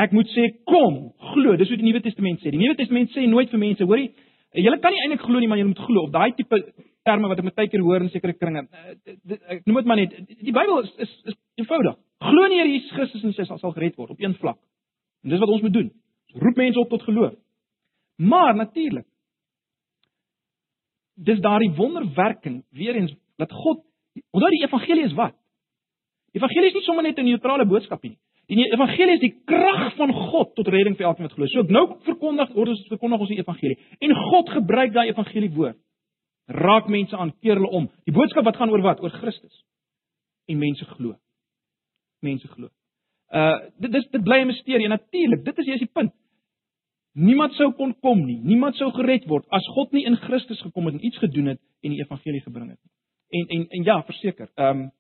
ek 0.01 0.11
moet 0.16 0.29
sê 0.33 0.47
kom, 0.64 1.12
glo. 1.35 1.53
Dis 1.61 1.68
wat 1.68 1.79
die 1.79 1.85
Nuwe 1.87 2.01
Testament 2.01 2.41
sê. 2.41 2.51
Die 2.51 2.59
Nuwe 2.59 2.75
Testament 2.79 3.11
sê 3.12 3.27
nooit 3.29 3.51
vir 3.53 3.61
mense, 3.61 3.85
hoorie, 3.85 4.09
julle 4.57 4.79
kan 4.81 4.91
nie 4.91 5.03
eintlik 5.05 5.20
glo 5.20 5.39
nie, 5.39 5.49
maar 5.51 5.61
jy 5.61 5.66
moet 5.68 5.83
glo. 5.85 6.07
Of 6.07 6.14
daai 6.14 6.33
tipe 6.35 6.59
terme 7.05 7.29
wat 7.29 7.39
ek 7.39 7.55
baie 7.55 7.69
keer 7.69 7.81
hoor 7.83 8.01
in 8.05 8.11
sekere 8.11 8.33
kringe. 8.39 8.67
Dit- 9.05 9.43
Ek 9.49 9.67
noem 9.67 9.77
dit 9.77 9.85
maar 9.87 9.97
net 9.97 10.17
die 10.29 10.53
Bybel 10.53 10.83
is 10.83 10.93
is, 10.99 11.13
is 11.25 11.35
eenvoudig. 11.57 11.97
Glo 12.23 12.45
in 12.45 12.53
Here 12.53 12.69
Jesus 12.69 12.91
Christus 12.93 13.23
en 13.25 13.33
jy 13.33 13.45
sal, 13.45 13.59
sal 13.59 13.73
gered 13.73 13.97
word 13.97 14.11
op 14.11 14.21
een 14.21 14.35
vlak. 14.35 14.59
En 15.25 15.31
dis 15.31 15.39
wat 15.43 15.49
ons 15.49 15.63
moet 15.63 15.73
doen. 15.73 15.91
Ons 16.35 16.43
roep 16.43 16.57
mense 16.57 16.79
op 16.81 16.89
tot 16.91 17.03
geloof. 17.03 17.35
Maar 18.19 18.55
natuurlik 18.55 19.07
dis 21.15 21.41
daardie 21.41 21.71
wonderwerking 21.77 22.63
weer 22.71 22.95
eens 22.97 23.15
dat 23.37 23.53
God 23.53 23.83
onthou 24.31 24.51
die 24.51 24.63
evangelie 24.65 25.05
is 25.05 25.15
wat? 25.15 25.35
Die 26.33 26.41
evangelie 26.41 26.69
is 26.71 26.75
nie 26.75 26.83
sommer 26.87 27.03
net 27.05 27.19
'n 27.19 27.25
neutrale 27.25 27.67
boodskap 27.67 28.03
nie. 28.03 28.17
Die 28.49 28.65
evangelie 28.73 29.15
is 29.15 29.21
die 29.21 29.35
krag 29.47 29.95
van 29.97 30.13
God 30.13 30.55
tot 30.55 30.69
redding 30.69 30.97
vir 30.97 31.07
elkeen 31.07 31.27
wat 31.29 31.33
glo. 31.33 31.47
So 31.47 31.63
nou 31.63 31.97
verkondig 32.05 32.53
word 32.55 32.69
ons 32.69 32.87
verkondig 32.89 33.21
ons 33.21 33.29
die 33.29 33.39
evangelie. 33.39 33.79
En 34.01 34.15
God 34.15 34.51
gebruik 34.51 34.93
daai 34.93 35.09
evangelie 35.09 35.51
woord. 35.55 35.77
Raak 36.47 36.88
mense 36.88 37.16
aan, 37.16 37.34
keer 37.40 37.55
hulle 37.55 37.70
om. 37.70 37.90
Die 38.05 38.14
boodskap 38.14 38.45
wat 38.45 38.57
gaan 38.57 38.70
oor 38.70 38.82
wat? 38.82 39.01
Oor 39.01 39.11
Christus. 39.11 39.64
En 40.47 40.59
mense 40.59 40.84
glo. 40.84 41.14
Mense 42.20 42.49
glo. 42.49 42.68
Uh 43.32 43.59
dit 43.80 43.93
dis 43.93 44.09
dit 44.11 44.22
bly 44.22 44.43
'n 44.43 44.47
misterie. 44.47 44.88
Natuurlik, 44.88 45.45
dit 45.45 45.59
is 45.59 45.66
juist 45.66 45.84
die 45.86 45.93
punt. 45.93 46.12
Niemand 47.12 47.53
sou 47.55 47.72
kon 47.72 47.95
kom 48.01 48.24
nie. 48.24 48.38
Niemand 48.40 48.76
sou 48.76 48.90
gered 48.93 49.26
word 49.28 49.45
as 49.53 49.66
God 49.74 49.93
nie 49.93 50.05
in 50.09 50.16
Christus 50.16 50.61
gekom 50.61 50.86
het 50.86 50.95
en 50.95 51.05
iets 51.05 51.18
gedoen 51.18 51.47
het 51.53 51.61
en 51.82 51.90
die 51.90 52.01
evangelie 52.01 52.40
gebring 52.40 52.70
het 52.70 52.80
nie. 52.80 52.93
En 53.40 53.49
en 53.49 53.66
en 53.68 53.84
ja, 53.84 54.03
verseker. 54.03 54.49
Ehm 54.55 54.80
um, 54.80 54.90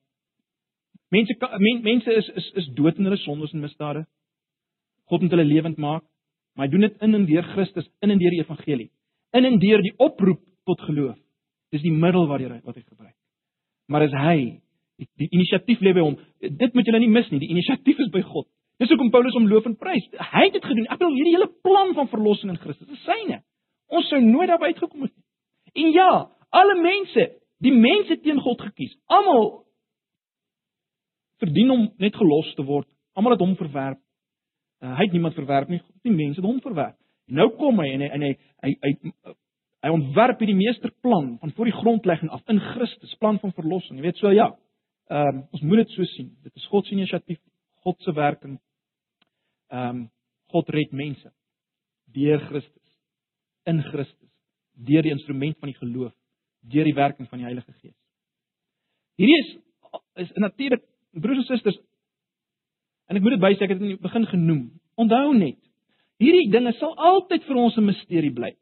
mense 1.08 1.36
men, 1.58 1.82
mense 1.82 2.12
is 2.12 2.28
is 2.28 2.50
is 2.54 2.68
dood 2.74 2.98
in 2.98 3.04
hulle 3.04 3.16
sondes 3.16 3.52
en 3.52 3.60
misdade. 3.60 4.06
God 5.04 5.20
moet 5.20 5.30
hulle 5.30 5.44
lewend 5.44 5.76
maak, 5.76 6.04
maar 6.54 6.66
hy 6.66 6.72
doen 6.72 6.80
dit 6.80 7.02
in 7.02 7.14
en 7.14 7.26
deur 7.26 7.42
Christus, 7.42 7.88
in 8.00 8.10
en 8.10 8.18
deur 8.18 8.30
die 8.30 8.40
evangelie. 8.40 8.90
In 9.32 9.44
en 9.44 9.58
deur 9.58 9.82
die 9.82 9.94
oproep 9.96 10.40
tot 10.64 10.80
geloof. 10.80 11.18
Dis 11.72 11.84
die 11.84 11.94
middel 11.94 12.26
wat 12.28 12.42
hy 12.42 12.60
wat 12.60 12.76
hy 12.76 12.82
gebruik. 12.82 13.16
Maar 13.88 14.06
is 14.06 14.16
hy 14.16 14.36
die, 15.00 15.08
die 15.20 15.30
inisiatief 15.32 15.80
lê 15.84 15.94
by 15.96 16.04
hom. 16.04 16.18
Dit 16.40 16.74
moet 16.76 16.88
julle 16.88 17.00
nie 17.02 17.12
mis 17.12 17.30
nie. 17.32 17.40
Die 17.42 17.52
inisiatief 17.54 18.00
is 18.04 18.12
by 18.12 18.22
God. 18.26 18.48
Dis 18.80 18.90
hoekom 18.92 19.12
Paulus 19.14 19.36
hom 19.36 19.48
loof 19.50 19.66
en 19.68 19.76
prys. 19.78 20.04
Hy 20.12 20.44
het 20.46 20.56
dit 20.56 20.64
gedoen. 20.64 20.88
Ek 20.90 21.00
bedoel 21.00 21.16
hierdie 21.16 21.34
hele 21.36 21.50
plan 21.64 21.92
van 21.96 22.10
verlossing 22.12 22.52
in 22.52 22.60
Christus 22.60 22.90
is 22.92 23.04
syne. 23.06 23.42
Ons 23.92 24.08
sou 24.10 24.20
nooit 24.24 24.50
daarby 24.50 24.72
uitgekom 24.72 25.06
het 25.06 25.12
nie. 25.12 25.84
En 25.84 25.92
ja, 25.94 26.08
alle 26.52 26.76
mense, 26.80 27.28
die 27.64 27.74
mense 27.74 28.18
teen 28.24 28.40
God 28.42 28.64
gekies. 28.68 28.94
Almal 29.12 29.62
verdien 31.42 31.70
om 31.74 31.86
net 32.02 32.16
gelos 32.16 32.50
te 32.56 32.64
word. 32.66 32.88
Almal 33.16 33.36
het 33.36 33.44
hom 33.44 33.54
verwerp. 33.60 34.00
Uh, 34.82 34.96
hy 34.98 35.06
het 35.06 35.14
niemand 35.14 35.38
verwerp 35.38 35.70
nie. 35.70 35.80
Mense 36.08 36.40
het 36.40 36.48
hom 36.48 36.60
verwerp. 36.64 36.98
Nou 37.32 37.48
kom 37.56 37.78
hy 37.80 37.92
en 37.94 38.02
hy 38.02 38.10
en 38.16 38.26
hy 38.26 38.32
hy 38.64 38.72
hy, 38.82 39.12
hy, 39.82 39.90
ontwerp 39.90 40.42
hierdie 40.42 40.58
meesterplan 40.58 41.36
van 41.40 41.52
voor 41.56 41.70
die 41.70 41.76
grondlegging 41.76 42.30
af 42.30 42.42
in 42.52 42.60
Christus, 42.72 43.14
plan 43.20 43.38
van 43.42 43.54
verlossing. 43.56 43.98
Jy 43.98 44.06
weet 44.06 44.20
so 44.22 44.30
ja. 44.30 44.52
Ehm 45.10 45.36
um, 45.36 45.44
ons 45.52 45.62
moet 45.62 45.82
dit 45.82 45.94
so 45.96 46.04
sien. 46.14 46.30
Dit 46.42 46.54
is 46.56 46.66
God 46.70 46.86
se 46.86 46.94
inisiatief, 46.94 47.40
God 47.84 48.00
se 48.00 48.14
werking. 48.16 48.58
Ehm 49.72 49.88
um, 49.88 50.10
God 50.52 50.68
red 50.68 50.92
mense 50.92 51.32
deur 52.12 52.40
Christus, 52.48 52.98
in 53.64 53.80
Christus, 53.82 54.28
deur 54.76 55.02
die 55.02 55.14
instrument 55.14 55.56
van 55.60 55.70
die 55.70 55.78
geloof, 55.78 56.12
deur 56.60 56.84
die 56.84 56.96
werking 56.96 57.28
van 57.30 57.40
die 57.40 57.46
Heilige 57.48 57.72
Gees. 57.80 57.96
Hierdie 59.20 59.38
is 59.40 59.52
is 60.22 60.30
natuurlik 60.40 60.84
broers 61.12 61.42
en 61.42 61.48
susters 61.48 61.78
en 63.08 63.18
ek 63.18 63.24
moet 63.24 63.34
dit 63.36 63.42
bysê 63.42 63.64
ek 63.66 63.74
het 63.74 63.80
dit 63.80 63.88
in 63.90 63.94
die 63.96 64.02
begin 64.02 64.24
genoem. 64.30 64.62
Onthou 65.00 65.32
net, 65.36 65.58
hierdie 66.22 66.50
dinge 66.52 66.72
sal 66.78 66.94
altyd 66.96 67.44
vir 67.48 67.60
ons 67.60 67.76
'n 67.76 67.84
misterie 67.84 68.32
bly. 68.32 68.52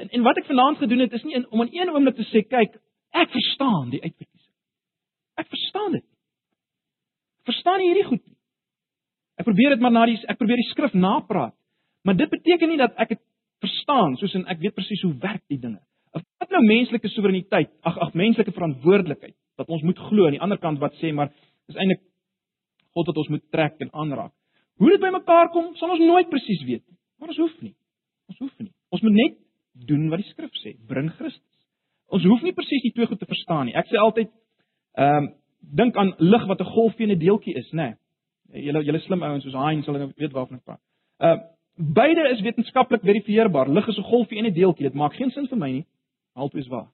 En 0.00 0.08
en 0.16 0.24
wat 0.26 0.38
ek 0.40 0.48
vanaand 0.48 0.80
gedoen 0.80 1.04
het 1.04 1.12
is 1.12 1.24
nie 1.26 1.36
in, 1.38 1.46
om 1.50 1.62
in 1.66 1.72
een 1.74 1.92
oomblik 1.92 2.16
te 2.16 2.26
sê 2.30 2.42
kyk, 2.46 2.76
ek 3.10 3.32
verstaan 3.34 3.90
die 3.92 4.00
uitverkiesing. 4.02 4.54
Ek 5.40 5.48
verstaan 5.52 5.96
dit. 5.98 6.06
Verstaan 7.48 7.82
jy 7.82 7.90
hierdie 7.92 8.08
goed 8.08 8.22
nie? 8.24 8.36
Ek 9.40 9.48
probeer 9.48 9.74
dit 9.74 9.82
maar 9.84 9.94
na 9.94 10.06
die 10.08 10.18
ek 10.28 10.38
probeer 10.40 10.60
die 10.60 10.70
skrif 10.70 10.96
napraat. 10.96 11.56
Maar 12.04 12.16
dit 12.16 12.32
beteken 12.32 12.72
nie 12.72 12.80
dat 12.80 12.96
ek 13.00 13.16
het 13.16 13.22
verstaan, 13.60 14.16
soos 14.20 14.34
in 14.38 14.46
ek 14.48 14.60
weet 14.62 14.76
presies 14.76 15.02
hoe 15.04 15.14
werk 15.20 15.42
die 15.52 15.60
dinge. 15.60 15.80
Wat 16.16 16.52
nou 16.52 16.62
menslike 16.64 17.08
soewereiniteit, 17.12 17.70
ag 17.86 17.98
ag 18.06 18.16
menslike 18.18 18.52
verantwoordelikheid 18.56 19.36
wat 19.60 19.68
ons 19.68 19.84
moet 19.84 19.98
glo 20.08 20.26
aan 20.26 20.36
die 20.38 20.42
ander 20.42 20.58
kant 20.58 20.80
wat 20.80 20.96
sê 21.02 21.12
maar 21.12 21.28
dis 21.68 21.76
eintlik 21.76 22.00
God 22.96 23.10
wat 23.12 23.20
ons 23.22 23.28
moet 23.30 23.44
trek 23.54 23.76
en 23.84 23.92
aanraak. 23.92 24.32
Hoe 24.80 24.88
dit 24.90 25.02
bymekaar 25.02 25.52
kom, 25.54 25.74
sal 25.76 25.92
ons 25.92 26.02
nooit 26.02 26.30
presies 26.32 26.64
weet 26.64 26.82
nie. 26.82 26.98
Maar 27.20 27.30
ons 27.34 27.42
hoef 27.44 27.60
nie. 27.60 27.74
Ons 28.32 28.40
hoef 28.40 28.54
nie. 28.58 28.72
Ons 28.90 29.04
moet 29.04 29.16
net 29.18 29.36
doen 29.86 30.08
wat 30.10 30.22
die 30.22 30.30
skrif 30.30 30.52
sê, 30.62 30.74
bring 30.88 31.10
Christus. 31.16 31.42
Ons 32.10 32.24
hoef 32.26 32.42
nie 32.42 32.54
presies 32.56 32.82
die 32.82 32.92
twee 32.92 33.06
goed 33.06 33.20
te 33.20 33.28
verstaan 33.30 33.68
nie. 33.68 33.76
Ek 33.78 33.86
sê 33.90 34.00
altyd 34.00 34.32
ehm 34.98 35.24
um, 35.24 35.30
dink 35.76 35.96
aan 36.00 36.14
lig 36.18 36.46
wat 36.48 36.60
'n 36.60 36.72
golfie 36.74 37.06
en 37.06 37.12
'n 37.12 37.18
deeltjie 37.18 37.54
is, 37.54 37.70
nê. 37.72 37.92
Nee. 38.52 38.62
Julle 38.64 38.84
julle 38.84 39.00
slim 39.00 39.22
ouens 39.22 39.44
soos 39.44 39.54
Hein 39.54 39.82
sal 39.82 39.94
nou 39.94 40.12
weet 40.16 40.32
waarvan 40.32 40.56
ek 40.56 40.64
praat. 40.64 40.80
Ehm 41.20 41.38
uh, 41.38 41.42
beide 41.76 42.28
is 42.30 42.40
wetenskaplik 42.40 43.02
verifieerbaar. 43.02 43.68
Lig 43.68 43.88
is 43.88 43.98
'n 43.98 44.10
golfie 44.12 44.38
en 44.38 44.46
'n 44.46 44.52
deeltjie. 44.52 44.88
Dit 44.88 44.94
maak 44.94 45.14
geen 45.14 45.30
sin 45.30 45.46
vir 45.48 45.58
my 45.58 45.70
nie. 45.70 45.86
Altyd 46.34 46.60
is 46.64 46.68
waar. 46.68 46.88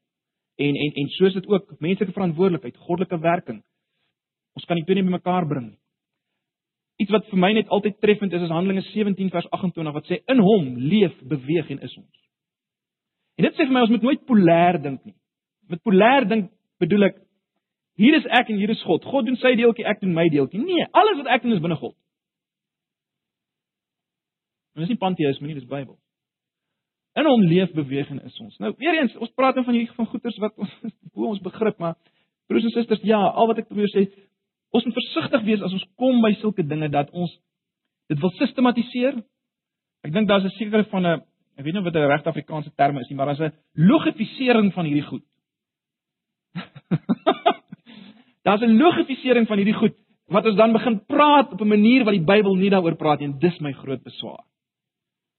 En 0.56 0.74
en 0.74 0.92
en 0.94 1.08
soos 1.08 1.32
dit 1.32 1.46
ook 1.46 1.80
menslike 1.80 2.12
verantwoordelikheid, 2.12 2.76
goddelike 2.76 3.18
werking. 3.18 3.62
Ons 4.54 4.64
kan 4.64 4.84
twee 4.84 4.94
nie 4.94 5.04
bymekaar 5.04 5.46
bring 5.46 5.66
nie. 5.66 5.78
Iets 6.96 7.10
wat 7.10 7.26
vir 7.28 7.38
my 7.38 7.52
net 7.52 7.68
altyd 7.68 7.98
treffend 8.00 8.32
is 8.32 8.42
is 8.42 8.48
Handelinge 8.48 8.82
17 8.82 9.30
vers 9.30 9.50
28 9.50 9.92
wat 9.92 10.06
sê 10.08 10.22
in 10.32 10.38
hom 10.38 10.76
leef, 10.76 11.12
beweeg 11.28 11.70
en 11.70 11.80
is 11.80 11.96
ons. 11.96 12.25
En 13.36 13.44
dit 13.44 13.54
sê 13.54 13.66
vir 13.66 13.74
my 13.74 13.84
ons 13.84 13.92
moet 13.92 14.02
nooit 14.08 14.24
polêr 14.28 14.80
dink 14.82 15.04
nie. 15.04 15.14
Met 15.68 15.82
polêr 15.84 16.26
dink 16.28 16.50
bedoel 16.80 17.10
ek 17.10 17.22
hier 18.00 18.16
is 18.18 18.26
ek 18.38 18.50
en 18.52 18.58
hier 18.60 18.72
is 18.72 18.82
God. 18.84 19.04
God 19.08 19.28
doen 19.28 19.38
sy 19.40 19.54
deeltjie, 19.56 19.86
ek 19.88 20.02
doen 20.02 20.12
my 20.16 20.26
deeltjie. 20.32 20.60
Nee, 20.60 20.84
alles 20.92 21.20
wat 21.22 21.30
ek 21.32 21.44
doen 21.44 21.56
is 21.56 21.62
binne 21.64 21.78
God. 21.80 21.94
En 24.76 24.84
dis 24.84 24.92
nie 24.92 25.00
panteïsme 25.00 25.48
nie, 25.48 25.56
dis 25.56 25.68
Bybel. 25.68 25.96
In 27.16 27.24
hom 27.24 27.44
leef, 27.48 27.72
beweeg 27.72 28.10
en 28.12 28.20
is 28.28 28.36
ons. 28.44 28.58
Nou 28.60 28.74
weer 28.76 28.98
eens, 29.00 29.14
ons 29.16 29.32
praat 29.32 29.56
nou 29.56 29.64
van 29.64 29.78
hierdie 29.78 29.96
van 29.96 30.08
goeters 30.10 30.36
wat 30.42 30.56
ons 30.60 30.74
bo 31.16 31.30
ons 31.30 31.40
begrip, 31.44 31.78
maar 31.80 31.96
broers 32.46 32.68
en 32.68 32.74
susters, 32.74 33.00
ja, 33.08 33.18
al 33.32 33.48
wat 33.48 33.62
ek 33.62 33.70
probeer 33.70 33.88
sê, 33.94 34.04
ons 34.76 34.84
moet 34.84 34.98
versigtig 34.98 35.46
wees 35.46 35.64
as 35.64 35.72
ons 35.72 35.86
kom 35.96 36.20
by 36.20 36.34
sulke 36.42 36.66
dinge 36.68 36.90
dat 36.92 37.08
ons 37.16 37.32
dit 38.12 38.20
wil 38.20 38.32
sistematiseer. 38.36 39.16
Ek 40.04 40.12
dink 40.12 40.28
daar's 40.28 40.44
'n 40.44 40.52
sekere 40.58 40.84
van 40.92 41.06
'n 41.06 41.22
ek 41.56 41.64
weet 41.64 41.74
nie 41.74 41.82
wat 41.82 41.94
'n 41.94 42.08
regte 42.08 42.28
Afrikaanse 42.28 42.72
term 42.76 42.98
is 42.98 43.08
nie, 43.08 43.16
maar 43.16 43.26
daar's 43.26 43.40
'n 43.40 43.54
logifisering 43.74 44.72
van 44.72 44.84
hierdie 44.84 45.08
goed. 45.08 45.24
daar's 48.46 48.62
'n 48.62 48.76
logifisering 48.78 49.46
van 49.46 49.56
hierdie 49.58 49.78
goed 49.78 49.96
wat 50.26 50.46
ons 50.46 50.56
dan 50.56 50.72
begin 50.72 51.04
praat 51.06 51.52
op 51.52 51.60
'n 51.60 51.68
manier 51.68 52.04
wat 52.04 52.14
die 52.14 52.24
Bybel 52.24 52.54
nie 52.54 52.70
daaroor 52.70 52.96
praat 52.96 53.18
nie 53.18 53.28
en 53.28 53.38
dis 53.38 53.58
my 53.60 53.72
groot 53.72 54.02
beswaar. 54.02 54.44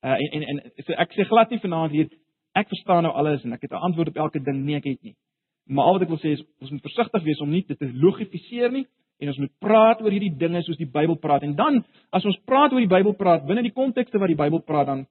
Uh, 0.02 0.12
en 0.12 0.42
en 0.42 0.44
en 0.44 0.72
so 0.86 0.94
ek 0.94 1.14
sê 1.14 1.26
glad 1.26 1.50
nie 1.50 1.60
vanaand 1.60 1.92
hier 1.92 2.10
ek 2.54 2.68
verstaan 2.68 3.04
nou 3.04 3.14
alles 3.14 3.44
en 3.44 3.54
ek 3.54 3.62
het 3.62 3.72
'n 3.72 3.86
antwoord 3.88 4.08
op 4.08 4.16
elke 4.16 4.40
ding 4.40 4.64
nee 4.66 4.76
ek 4.76 4.86
het 4.86 5.04
nie. 5.04 5.16
Maar 5.66 5.86
al 5.86 5.94
wat 5.94 6.02
ek 6.02 6.08
wil 6.08 6.18
sê 6.18 6.32
is 6.32 6.44
ons 6.62 6.72
moet 6.72 6.82
versigtig 6.82 7.24
wees 7.24 7.42
om 7.42 7.50
nie 7.50 7.66
dit 7.68 7.80
te 7.80 7.92
logifiseer 7.94 8.72
nie 8.72 8.86
en 9.20 9.28
ons 9.28 9.38
moet 9.38 9.52
praat 9.60 10.02
oor 10.02 10.12
hierdie 10.12 10.38
dinge 10.38 10.62
soos 10.62 10.78
die 10.78 10.92
Bybel 10.92 11.16
praat. 11.16 11.44
En 11.44 11.56
dan 11.56 11.84
as 12.12 12.26
ons 12.26 12.40
praat 12.46 12.72
oor 12.72 12.80
die 12.80 12.96
Bybel 12.96 13.14
praat 13.14 13.46
binne 13.46 13.62
die 13.62 13.74
kontekste 13.76 14.20
wat 14.20 14.28
die 14.28 14.40
Bybel 14.40 14.60
praat 14.60 14.88
dan 14.88 15.08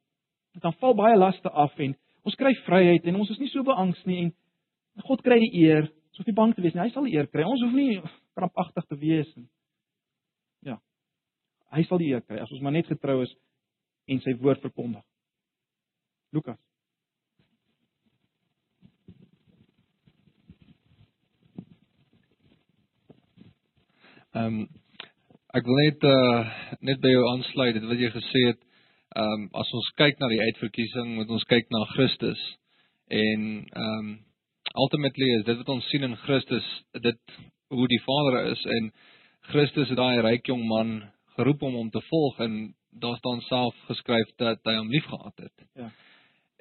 dan 0.63 0.75
val 0.81 0.95
baie 0.97 1.17
laste 1.19 1.51
af 1.51 1.75
en 1.81 1.95
ons 2.27 2.39
kry 2.39 2.53
vryheid 2.67 3.05
en 3.07 3.21
ons 3.21 3.31
is 3.31 3.41
nie 3.43 3.51
so 3.53 3.65
beangs 3.67 4.01
nie 4.07 4.23
en 4.25 4.35
God 5.05 5.23
kry 5.23 5.37
die 5.43 5.53
eer. 5.67 5.91
Ons 6.11 6.23
hoef 6.23 6.29
nie 6.31 6.39
bang 6.39 6.55
te 6.57 6.63
wees 6.65 6.75
nie. 6.75 6.81
Hy 6.87 6.93
sal 6.95 7.05
die 7.05 7.17
eer 7.19 7.27
kry. 7.29 7.45
Ons 7.45 7.61
hoef 7.67 7.75
nie 7.77 7.99
krampagtig 8.39 8.87
te 8.89 8.97
wees 8.97 9.29
nie. 9.37 9.49
Ja. 10.65 10.79
Hy 11.77 11.85
sal 11.85 12.01
die 12.01 12.09
eer 12.15 12.25
kry 12.25 12.41
as 12.41 12.53
ons 12.53 12.63
maar 12.65 12.73
net 12.73 12.89
getrou 12.89 13.21
is 13.27 13.35
en 14.09 14.23
sy 14.25 14.33
woord 14.41 14.65
verkondig. 14.65 15.05
Lukas. 16.33 16.59
Ehm 24.37 24.61
um, 24.61 24.65
ek 25.57 25.65
wil 25.65 25.79
net 25.81 26.03
uh 26.05 26.41
net 26.85 26.99
by 27.01 27.09
jou 27.09 27.23
aansluit 27.31 27.77
dit 27.77 27.87
wat 27.89 28.01
jy 28.03 28.11
gesê 28.13 28.43
het. 28.51 28.66
Ehm 29.17 29.43
um, 29.43 29.49
as 29.57 29.73
ons 29.73 29.91
kyk 29.97 30.19
na 30.21 30.29
die 30.29 30.43
uitverkiesing, 30.45 31.15
moet 31.17 31.31
ons 31.33 31.45
kyk 31.49 31.71
na 31.73 31.85
Christus. 31.95 32.41
En 33.09 33.45
ehm 33.65 33.99
um, 33.99 34.15
ultimately 34.77 35.29
is 35.39 35.45
dit 35.45 35.57
wat 35.57 35.69
ons 35.73 35.87
sien 35.89 36.05
in 36.05 36.17
Christus, 36.17 36.67
dit 36.93 37.37
hoe 37.73 37.87
die 37.89 38.03
Vader 38.05 38.51
is 38.53 38.65
en 38.79 38.91
Christus 39.53 39.89
het 39.89 39.99
daai 39.99 40.21
ryk 40.27 40.49
jong 40.51 40.67
man 40.69 40.91
geroep 41.37 41.63
om 41.63 41.79
hom 41.79 41.91
te 41.91 42.03
volg 42.11 42.41
en 42.45 42.59
daar 43.01 43.17
staan 43.17 43.41
self 43.49 43.75
geskryf 43.91 44.33
dat 44.41 44.61
hy 44.65 44.77
hom 44.77 44.91
liefgehad 44.91 45.45
het. 45.45 45.67
Ja. 45.75 45.91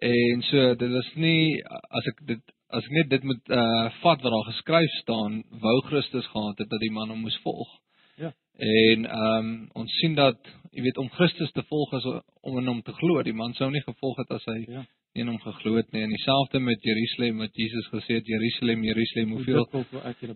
En 0.05 0.43
so 0.49 0.75
dit 0.75 0.91
is 1.01 1.11
nie 1.15 1.63
as 1.65 2.11
ek 2.11 2.21
dit 2.31 2.53
as 2.75 2.83
ek 2.83 2.95
net 2.97 3.09
dit 3.09 3.23
moet 3.23 3.55
uh 3.55 3.87
vat 4.01 4.23
wat 4.23 4.33
daar 4.33 4.49
geskryf 4.51 4.99
staan, 5.01 5.41
wou 5.63 5.75
Christus 5.89 6.27
gehad 6.33 6.59
het 6.59 6.69
dat 6.69 6.83
die 6.83 6.91
man 6.91 7.11
hom 7.13 7.23
moes 7.27 7.37
volg. 7.43 7.71
Ja. 8.15 8.33
En 8.57 9.05
ehm 9.05 9.47
um, 9.47 9.69
ons 9.73 9.97
sien 9.99 10.15
dat 10.15 10.37
jy 10.71 10.83
weet 10.83 10.97
om 10.97 11.09
Christus 11.09 11.51
te 11.51 11.63
volg 11.67 11.93
is 11.93 12.05
om 12.41 12.57
in 12.59 12.67
hom 12.67 12.81
te 12.81 12.93
glo. 12.93 13.23
Die 13.23 13.33
man 13.33 13.53
sou 13.53 13.69
nie 13.71 13.83
gevolg 13.83 14.17
het 14.23 14.31
as 14.35 14.45
hy 14.51 14.59
ja. 14.67 14.83
nie 15.13 15.23
in 15.23 15.31
hom 15.31 15.39
geglo 15.39 15.77
het 15.79 15.91
nie. 15.91 16.03
En 16.03 16.11
dieselfde 16.11 16.59
met 16.59 16.83
Jerusalem 16.83 17.37
wat 17.43 17.55
Jesus 17.55 17.87
gesê 17.91 18.19
het 18.19 18.27
Jerusalem, 18.27 18.83
Jerusalem, 18.83 19.31
hoeveel 19.31 19.67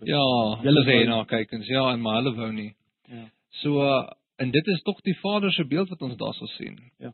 Ja, 0.08 0.24
hulle 0.64 0.84
sê 0.88 1.02
nou 1.08 1.24
kyk 1.28 1.52
ens 1.58 1.68
ja, 1.68 1.84
en 1.94 2.02
maar 2.02 2.22
hulle 2.22 2.36
wou 2.38 2.52
nie. 2.56 2.72
Ja. 3.12 3.26
So 3.62 3.84
uh, 3.84 4.06
en 4.40 4.52
dit 4.56 4.68
is 4.68 4.82
tog 4.88 5.02
die 5.04 5.18
Vader 5.20 5.52
se 5.52 5.66
beeld 5.68 5.90
wat 5.90 6.02
ons 6.08 6.16
daarso 6.18 6.48
sien. 6.56 6.80
Ja. 7.00 7.14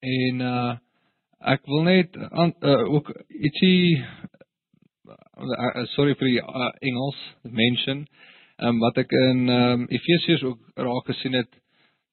En 0.00 0.40
uh 0.40 0.74
ek 1.46 1.66
wil 1.68 1.82
net 1.84 2.14
uh, 2.16 2.46
uh, 2.64 2.92
ook 2.94 3.10
ietsie 3.28 3.98
uh, 4.00 5.82
sorry 5.92 6.14
vir 6.16 6.30
die 6.30 6.38
uh, 6.40 6.70
Engels 6.80 7.18
mention 7.42 8.06
um, 8.62 8.78
wat 8.78 8.98
ek 9.04 9.12
in 9.12 9.48
um, 9.52 9.86
Efesiërs 9.88 10.44
ook 10.46 10.60
raak 10.74 11.12
gesien 11.12 11.36
het 11.36 11.52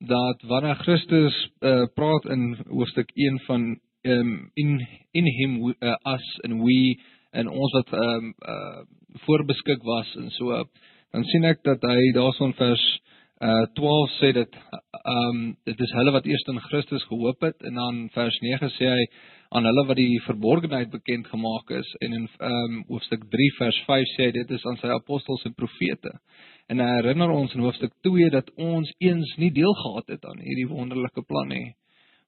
dat 0.03 0.41
wanneer 0.51 0.75
Christus 0.83 1.35
uh, 1.61 1.85
praat 1.95 2.25
in 2.35 2.57
hoofstuk 2.67 3.11
1 3.15 3.39
van 3.47 3.67
um, 4.03 4.33
in 4.53 4.87
in 5.11 5.29
him 5.39 5.75
uh, 5.79 5.95
us 6.13 6.27
and 6.43 6.61
we 6.63 6.99
en 7.31 7.47
ons 7.47 7.73
wat 7.73 7.93
um, 7.93 8.33
uh, 8.39 8.83
voorbeskik 9.25 9.83
was 9.83 10.15
en 10.15 10.29
so 10.31 10.63
dan 11.13 11.23
sien 11.29 11.45
ek 11.45 11.63
dat 11.63 11.81
hy 11.87 12.11
daarson 12.17 12.53
vers 12.59 12.83
uh 13.43 13.65
12 13.75 14.11
sê 14.19 14.31
dit 14.31 14.53
ehm 14.55 15.29
um, 15.29 15.39
dit 15.67 15.79
is 15.85 15.93
hulle 15.97 16.11
wat 16.15 16.27
eers 16.29 16.45
in 16.51 16.59
Christus 16.67 17.03
gehoop 17.09 17.41
het 17.41 17.63
en 17.67 17.79
dan 17.79 17.97
vers 18.13 18.37
9 18.41 18.69
sê 18.77 18.91
hy 18.91 19.07
aan 19.53 19.67
hulle 19.69 19.83
wat 19.89 19.99
die 19.99 20.21
verborgenheid 20.25 20.89
bekend 20.89 21.27
gemaak 21.29 21.69
is 21.77 21.89
en 22.05 22.15
in 22.19 22.25
ehm 22.25 22.55
um, 22.71 22.79
hoofstuk 22.89 23.27
3 23.35 23.49
vers 23.59 23.79
5 23.89 24.13
sê 24.15 24.27
hy 24.27 24.33
dit 24.39 24.51
is 24.57 24.65
aan 24.65 24.79
sy 24.81 24.89
apostels 24.95 25.45
en 25.49 25.53
profete. 25.53 26.13
En 26.73 26.81
hy 26.81 26.89
herinner 26.95 27.29
ons 27.29 27.53
in 27.53 27.61
hoofstuk 27.65 27.93
2 28.07 28.31
dat 28.33 28.49
ons 28.57 28.89
eens 28.99 29.35
nie 29.37 29.51
deel 29.53 29.75
gehad 29.83 30.09
het 30.15 30.25
aan 30.25 30.41
hierdie 30.41 30.69
wonderlike 30.71 31.25
plan 31.29 31.53
nie. 31.53 31.75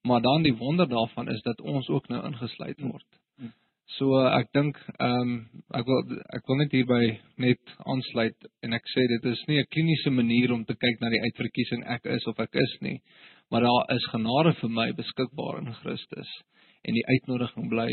Maar 0.06 0.22
dan 0.22 0.46
die 0.46 0.54
wonder 0.60 0.90
daarvan 0.90 1.30
is 1.34 1.42
dat 1.50 1.62
ons 1.62 1.90
ook 1.90 2.10
nou 2.14 2.22
ingesluit 2.30 2.82
word. 2.82 3.10
So 3.98 4.22
ek 4.28 4.54
dink 4.54 4.78
ehm 4.98 5.22
um, 5.22 5.36
ek 5.80 5.86
wil 5.90 6.18
ek 6.38 6.48
wil 6.50 6.58
net 6.62 6.72
hierby 6.78 7.04
net 7.42 7.78
aansluit 7.86 8.50
en 8.66 8.74
ek 8.78 8.90
sê 8.94 9.06
dit 9.18 9.32
is 9.32 9.46
nie 9.48 9.60
'n 9.62 9.72
kliniese 9.74 10.12
manier 10.12 10.54
om 10.54 10.66
te 10.66 10.76
kyk 10.76 11.02
na 11.02 11.10
die 11.10 11.22
uitverkiesing 11.26 11.86
ek 11.96 12.06
is 12.06 12.26
of 12.28 12.40
ek 12.40 12.54
is 12.54 12.74
nie, 12.82 13.00
maar 13.50 13.62
daar 13.62 13.96
is 13.96 14.12
genade 14.14 14.54
vir 14.62 14.70
my 14.70 14.92
beskikbaar 14.92 15.62
in 15.62 15.74
Christus 15.82 16.30
en 16.86 16.94
die 16.94 17.06
uitnodiging 17.06 17.70
bly 17.72 17.90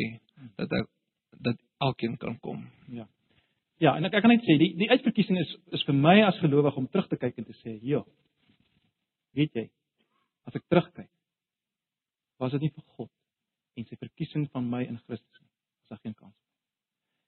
dat 0.61 0.73
ek 0.81 0.91
dat 1.43 1.59
elkeen 1.81 2.17
kan 2.21 2.39
kom. 2.45 2.67
Ja. 2.93 3.07
Ja, 3.81 3.97
en 3.97 4.05
ek 4.07 4.15
ek 4.15 4.25
kan 4.25 4.31
net 4.31 4.45
sê 4.47 4.59
die 4.61 4.75
die 4.79 4.91
uitverkiesing 4.91 5.41
is 5.41 5.57
is 5.79 5.85
vir 5.89 5.97
my 5.97 6.19
as 6.27 6.39
gelowige 6.43 6.79
om 6.79 6.91
terug 6.91 7.09
te 7.09 7.19
kyk 7.19 7.39
en 7.39 7.49
te 7.49 7.57
sê, 7.63 7.79
"Jo. 7.83 8.05
Weet 9.33 9.55
jy, 9.55 9.71
as 10.47 10.55
ek 10.55 10.69
terugkyk, 10.69 11.11
was 12.39 12.53
dit 12.53 12.61
nie 12.61 12.75
vir 12.75 12.85
God 12.97 13.11
en 13.77 13.87
sy 13.87 13.97
verkiesing 13.97 14.51
van 14.53 14.69
my 14.69 14.83
in 14.85 14.99
Christus 15.07 15.41
nie 15.41 15.53
daar 15.93 16.01
geen 16.03 16.15
kans. 16.15 16.37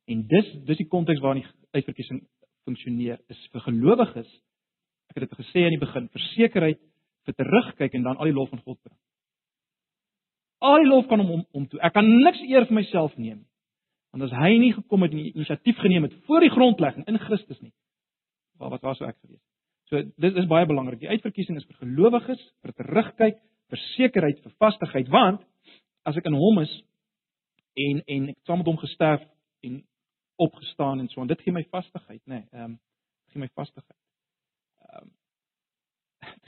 En 0.05 0.27
dis 0.27 0.53
dis 0.69 0.81
die 0.81 0.89
konteks 0.89 1.21
waarin 1.21 1.43
die 1.43 1.79
uitverkiesing 1.79 2.23
funksioneer 2.65 3.21
is 3.33 3.41
vir 3.53 3.65
gelowiges. 3.67 4.31
Ek 5.13 5.19
het 5.21 5.29
dit 5.29 5.39
gesê 5.41 5.65
aan 5.65 5.77
die 5.77 5.83
begin, 5.83 6.09
versekerheid 6.13 6.81
vir 7.25 7.37
terugkyk 7.41 7.97
en 7.97 8.07
dan 8.09 8.17
al 8.17 8.31
die 8.31 8.37
lof 8.37 8.51
van 8.53 8.63
God 8.65 8.81
bring. 8.83 8.99
Al 10.63 10.85
die 10.85 10.91
lof 10.91 11.09
kan 11.09 11.21
hom 11.21 11.31
om, 11.31 11.47
om 11.53 11.67
toe. 11.69 11.81
Ek 11.81 11.95
kan 11.97 12.07
niks 12.07 12.41
eer 12.47 12.67
vir 12.69 12.79
myself 12.79 13.17
neem 13.17 13.43
nie. 13.43 13.51
Want 14.15 14.29
as 14.29 14.37
hy 14.39 14.53
nie 14.63 14.71
gekom 14.77 15.03
het 15.03 15.13
en 15.13 15.25
inisiatief 15.25 15.81
geneem 15.83 16.07
het 16.07 16.15
voor 16.29 16.45
die 16.45 16.53
grondlegging 16.55 17.07
in 17.11 17.19
Christus 17.19 17.59
nie, 17.59 17.73
wat 18.63 18.71
wat 18.77 18.85
was 18.87 19.01
ek 19.03 19.17
gewees? 19.19 19.43
So 19.91 19.99
dit 20.23 20.39
is 20.39 20.47
baie 20.47 20.69
belangrik. 20.71 21.01
Die 21.03 21.11
uitverkiesing 21.11 21.59
is 21.59 21.67
vir 21.67 21.81
gelowiges, 21.83 22.45
vir 22.63 22.73
terugkyk, 22.79 23.41
vir 23.75 23.83
sekerheid, 23.97 24.39
vir 24.45 24.55
vastigheid, 24.63 25.11
want 25.11 25.43
as 26.07 26.17
ek 26.21 26.31
in 26.31 26.39
hom 26.39 26.63
is, 26.63 26.71
en 27.75 28.03
en 28.07 28.29
ek 28.29 28.39
saam 28.47 28.63
met 28.63 28.71
hom 28.71 28.79
gesterf 28.79 29.25
en 29.67 29.83
opgestaan 30.37 31.01
en 31.01 31.09
so 31.09 31.21
en 31.21 31.31
dit 31.31 31.43
gee 31.43 31.55
my 31.55 31.65
vastigheid 31.71 32.23
nê 32.25 32.41
nee, 32.41 32.49
ehm 32.53 32.71
um, 32.71 32.79
gee 33.33 33.43
my 33.43 33.51
vastigheid 33.55 34.01
ehm 34.89 35.03
um, 35.03 35.13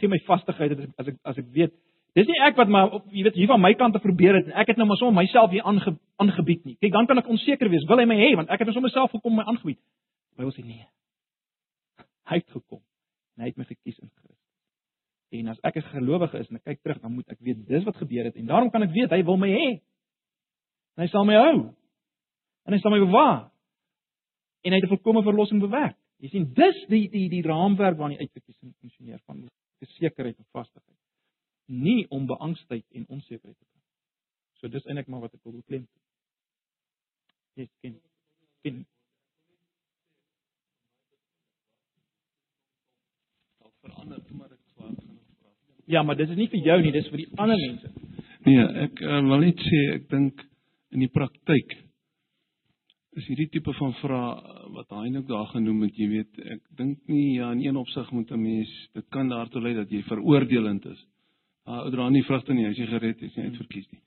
gee 0.00 0.10
my 0.12 0.20
vastigheid 0.26 0.76
as 0.76 0.84
ek 0.86 0.94
as 1.02 1.12
ek 1.12 1.18
as 1.32 1.42
ek 1.42 1.50
weet 1.58 1.74
Dis 2.16 2.28
nie 2.30 2.38
ek 2.46 2.56
wat 2.56 2.70
maar 2.72 2.94
op 2.96 3.10
jy 3.12 3.26
weet 3.26 3.36
hier 3.36 3.50
van 3.50 3.60
my 3.60 3.74
kant 3.76 3.92
te 3.92 4.00
probeer 4.00 4.38
het 4.38 4.46
en 4.48 4.56
ek 4.62 4.70
het 4.72 4.78
nou 4.80 4.86
maar 4.88 4.96
sommer 4.96 5.20
myself 5.20 5.50
hier 5.52 5.66
aange, 5.68 5.92
aangebied 6.22 6.62
nie. 6.64 6.76
Kyk, 6.80 6.94
dan 6.94 7.08
kan 7.10 7.20
ek 7.20 7.28
onseker 7.28 7.68
wees. 7.68 7.84
Wil 7.88 8.00
hy 8.00 8.06
my 8.08 8.16
hê 8.16 8.30
want 8.38 8.48
ek 8.48 8.62
het 8.62 8.70
nou 8.70 8.76
sommer 8.78 8.92
self 8.94 9.12
gekom 9.12 9.36
my 9.36 9.44
aangebied. 9.44 9.76
Die 10.32 10.40
Bybel 10.40 10.54
sê 10.56 10.64
nee. 10.64 10.86
Hy 12.30 12.40
het 12.40 12.48
gekom 12.48 12.80
en 13.36 13.44
hy 13.44 13.50
het 13.50 13.60
my 13.60 13.66
gekies 13.68 13.98
in 14.00 14.08
Christus. 14.08 14.40
En 15.36 15.52
as 15.52 15.60
ek 15.68 15.76
'n 15.76 15.90
gelowige 15.92 16.40
is 16.40 16.48
en 16.48 16.56
ek 16.56 16.64
kyk 16.64 16.80
terug, 16.82 17.00
dan 17.02 17.12
moet 17.12 17.28
ek 17.28 17.40
weet 17.44 17.66
dis 17.68 17.84
wat 17.84 18.00
gebeur 18.00 18.24
het 18.24 18.36
en 18.36 18.46
daarom 18.48 18.70
kan 18.70 18.82
ek 18.82 18.94
weet 18.96 19.12
hy 19.12 19.22
wil 19.22 19.36
my 19.36 19.50
hê. 19.52 19.68
En 20.96 21.04
hy 21.04 21.08
sal 21.12 21.28
my 21.28 21.36
hou. 21.36 21.56
En 22.64 22.72
hy 22.72 22.80
sal 22.80 22.96
my 22.96 23.00
bewaar. 23.04 23.50
En 24.64 24.72
hy 24.72 24.80
het 24.80 24.88
'n 24.88 24.94
volkomme 24.96 25.22
verlossing 25.22 25.60
bewerk. 25.60 25.96
Jy 26.18 26.28
sien, 26.28 26.52
dis 26.54 26.86
die 26.88 27.08
die 27.12 27.28
die 27.28 27.42
raamwerk 27.42 27.98
waarin 27.98 28.16
die 28.16 28.24
uitverkiesing 28.24 28.72
funksioneer 28.80 29.20
van 29.26 29.48
sekerheid 29.84 30.38
en 30.38 30.46
vastigheid. 30.52 31.05
Nie 31.66 32.06
om 32.14 32.26
beangstigheid 32.26 32.84
en 32.94 33.06
onsekerheid 33.08 33.58
te 33.58 33.64
kry. 33.64 33.80
So 34.60 34.68
dis 34.68 34.84
eintlik 34.86 35.08
maar 35.08 35.24
wat 35.26 35.34
ek 35.34 35.42
wil 35.44 35.58
beklem. 35.58 35.88
Jy 37.56 37.68
ken. 37.80 37.96
Ken. 38.62 38.84
verander 43.86 44.22
toe 44.26 44.36
maar 44.36 44.52
ek 44.52 44.62
swaar 44.74 44.92
gaan 44.92 45.18
praat. 45.40 45.86
Ja, 45.86 46.02
maar 46.02 46.18
dis 46.18 46.30
is 46.30 46.38
nie 46.38 46.50
vir 46.52 46.62
jou 46.66 46.76
nie, 46.82 46.92
dis 46.94 47.10
vir 47.12 47.22
die 47.22 47.28
ander 47.42 47.58
mense. 47.60 47.90
Nee, 48.46 48.68
ek 48.86 49.02
uh, 49.02 49.20
wil 49.26 49.42
net 49.42 49.66
sê 49.66 49.82
ek 49.96 50.08
dink 50.12 50.42
in 50.94 51.02
die 51.04 51.12
praktyk 51.12 51.74
is 53.16 53.26
hierdie 53.30 53.48
tipe 53.54 53.72
van 53.78 53.94
vrae 54.02 54.64
wat 54.76 54.90
hy 54.92 55.08
nou 55.14 55.22
daar 55.28 55.48
genoem 55.54 55.86
het, 55.86 55.98
jy 55.98 56.08
weet, 56.10 56.40
ek 56.56 56.62
dink 56.78 57.08
nie 57.08 57.38
ja 57.38 57.48
in 57.54 57.62
een 57.64 57.78
opsig 57.80 58.10
moet 58.12 58.32
'n 58.32 58.42
mens 58.42 58.72
dit 58.94 59.06
kan 59.10 59.28
daartoe 59.32 59.62
lei 59.62 59.74
dat 59.74 59.90
jy 59.90 60.02
veroordelend 60.04 60.84
is. 60.86 61.00
Ah, 61.66 61.82
ou 61.82 61.90
dra 61.90 62.06
nie 62.14 62.22
vrugte 62.22 62.54
nie 62.54 62.68
as 62.68 62.78
jy 62.78 62.86
gered 62.86 63.22
is, 63.26 63.34
nie 63.34 63.48
uitverkies 63.50 63.88
nie. 63.90 64.02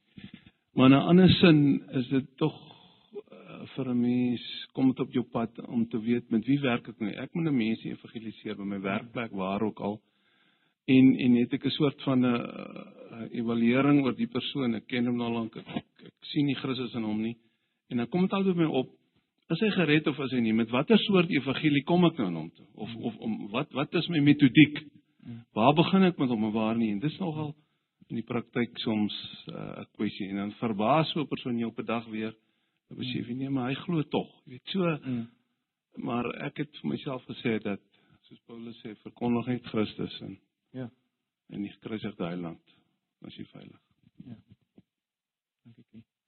Maar 0.80 0.90
'n 0.90 1.08
ander 1.12 1.30
sin 1.30 1.84
is 1.92 2.08
dit 2.08 2.28
tog 2.38 2.56
uh, 2.56 3.66
vir 3.76 3.90
'n 3.90 4.02
mens 4.02 4.44
kom 4.74 4.88
dit 4.88 5.00
op 5.00 5.12
jou 5.12 5.24
pad 5.24 5.60
om 5.68 5.88
te 5.90 6.00
weet 6.00 6.32
met 6.32 6.46
wie 6.46 6.60
werk 6.60 6.88
ek 6.88 7.00
nou. 7.00 7.12
Ek 7.12 7.34
moet 7.34 7.52
'n 7.52 7.58
mense 7.58 7.90
evangeliseer 7.90 8.56
by 8.56 8.64
my 8.64 8.80
werkplek 8.80 9.32
waar 9.32 9.62
ook 9.62 9.80
al. 9.80 10.00
En 10.88 11.16
en 11.20 11.36
het 11.36 11.54
ek 11.54 11.66
'n 11.66 11.70
soort 11.70 12.02
van 12.02 12.20
'n 12.20 12.26
uh, 12.26 13.28
evaluering 13.32 14.06
oor 14.06 14.16
die 14.16 14.32
persoon. 14.32 14.76
Ek 14.76 14.88
ken 14.88 15.06
hom 15.06 15.18
nou 15.18 15.32
lank. 15.32 15.56
Ek, 15.56 15.68
ek, 15.68 15.86
ek 16.06 16.26
sien 16.32 16.46
nie 16.46 16.56
Christus 16.56 16.94
in 16.94 17.04
hom 17.04 17.22
nie. 17.22 17.36
En 17.90 17.98
dan 17.98 18.08
kom 18.08 18.22
dit 18.22 18.34
altyd 18.34 18.56
by 18.56 18.62
my 18.62 18.72
op 18.72 18.90
is 19.50 19.60
hy 19.60 19.70
gered 19.70 20.08
of 20.08 20.20
is 20.20 20.32
hy 20.32 20.40
nie? 20.40 20.54
Met 20.54 20.70
watter 20.70 20.98
soort 20.98 21.30
evangelie 21.30 21.84
kom 21.84 22.06
ek 22.06 22.18
nou 22.18 22.32
na 22.32 22.40
hom 22.40 22.52
toe? 22.56 22.66
Of 22.76 22.96
of 22.96 23.18
om 23.18 23.48
wat 23.52 23.72
wat 23.74 23.94
is 23.94 24.08
my 24.08 24.20
metodiek? 24.20 24.80
Waar 25.54 25.74
begin 25.76 26.04
ek 26.04 26.18
met 26.18 26.30
hom 26.30 26.44
en 26.44 26.52
waar 26.52 26.78
nie? 26.78 26.92
En 26.92 27.00
dis 27.00 27.18
nogal 27.20 27.56
in 28.10 28.16
die 28.16 28.26
praktyk 28.26 28.78
soms 28.80 29.14
'n 29.48 29.54
uh, 29.54 29.86
kwessie 29.98 30.30
en 30.30 30.36
dan 30.36 30.52
verbaas 30.52 31.12
so 31.12 31.22
'n 31.22 31.28
persoon 31.28 31.58
jou 31.58 31.70
op 31.70 31.80
'n 31.80 31.86
dag 31.86 32.06
weer 32.08 32.34
dan 32.90 32.98
besef 32.98 33.28
jy 33.28 33.34
nee, 33.36 33.50
maar 33.50 33.70
hy 33.70 33.76
glo 33.76 34.02
tog. 34.04 34.30
Jy 34.46 34.52
weet 34.52 34.68
so 34.74 34.98
Mm. 35.06 35.28
maar 35.98 36.26
ek 36.46 36.58
het 36.58 36.78
vir 36.82 36.90
myself 36.90 37.24
gesê 37.26 37.60
dat 37.62 37.82
soos 38.22 38.40
Paulus 38.46 38.78
sê 38.86 38.96
verkondig 39.04 39.46
net 39.48 39.66
Christus 39.66 40.22
en 40.22 40.40
Ja. 40.74 40.90
en 41.50 41.62
die 41.62 41.72
gekruisigde 41.72 42.24
heiland 42.26 42.62
as 43.26 43.36
jy 43.36 43.46
veilig. 43.46 43.80
Nie. 44.26 44.36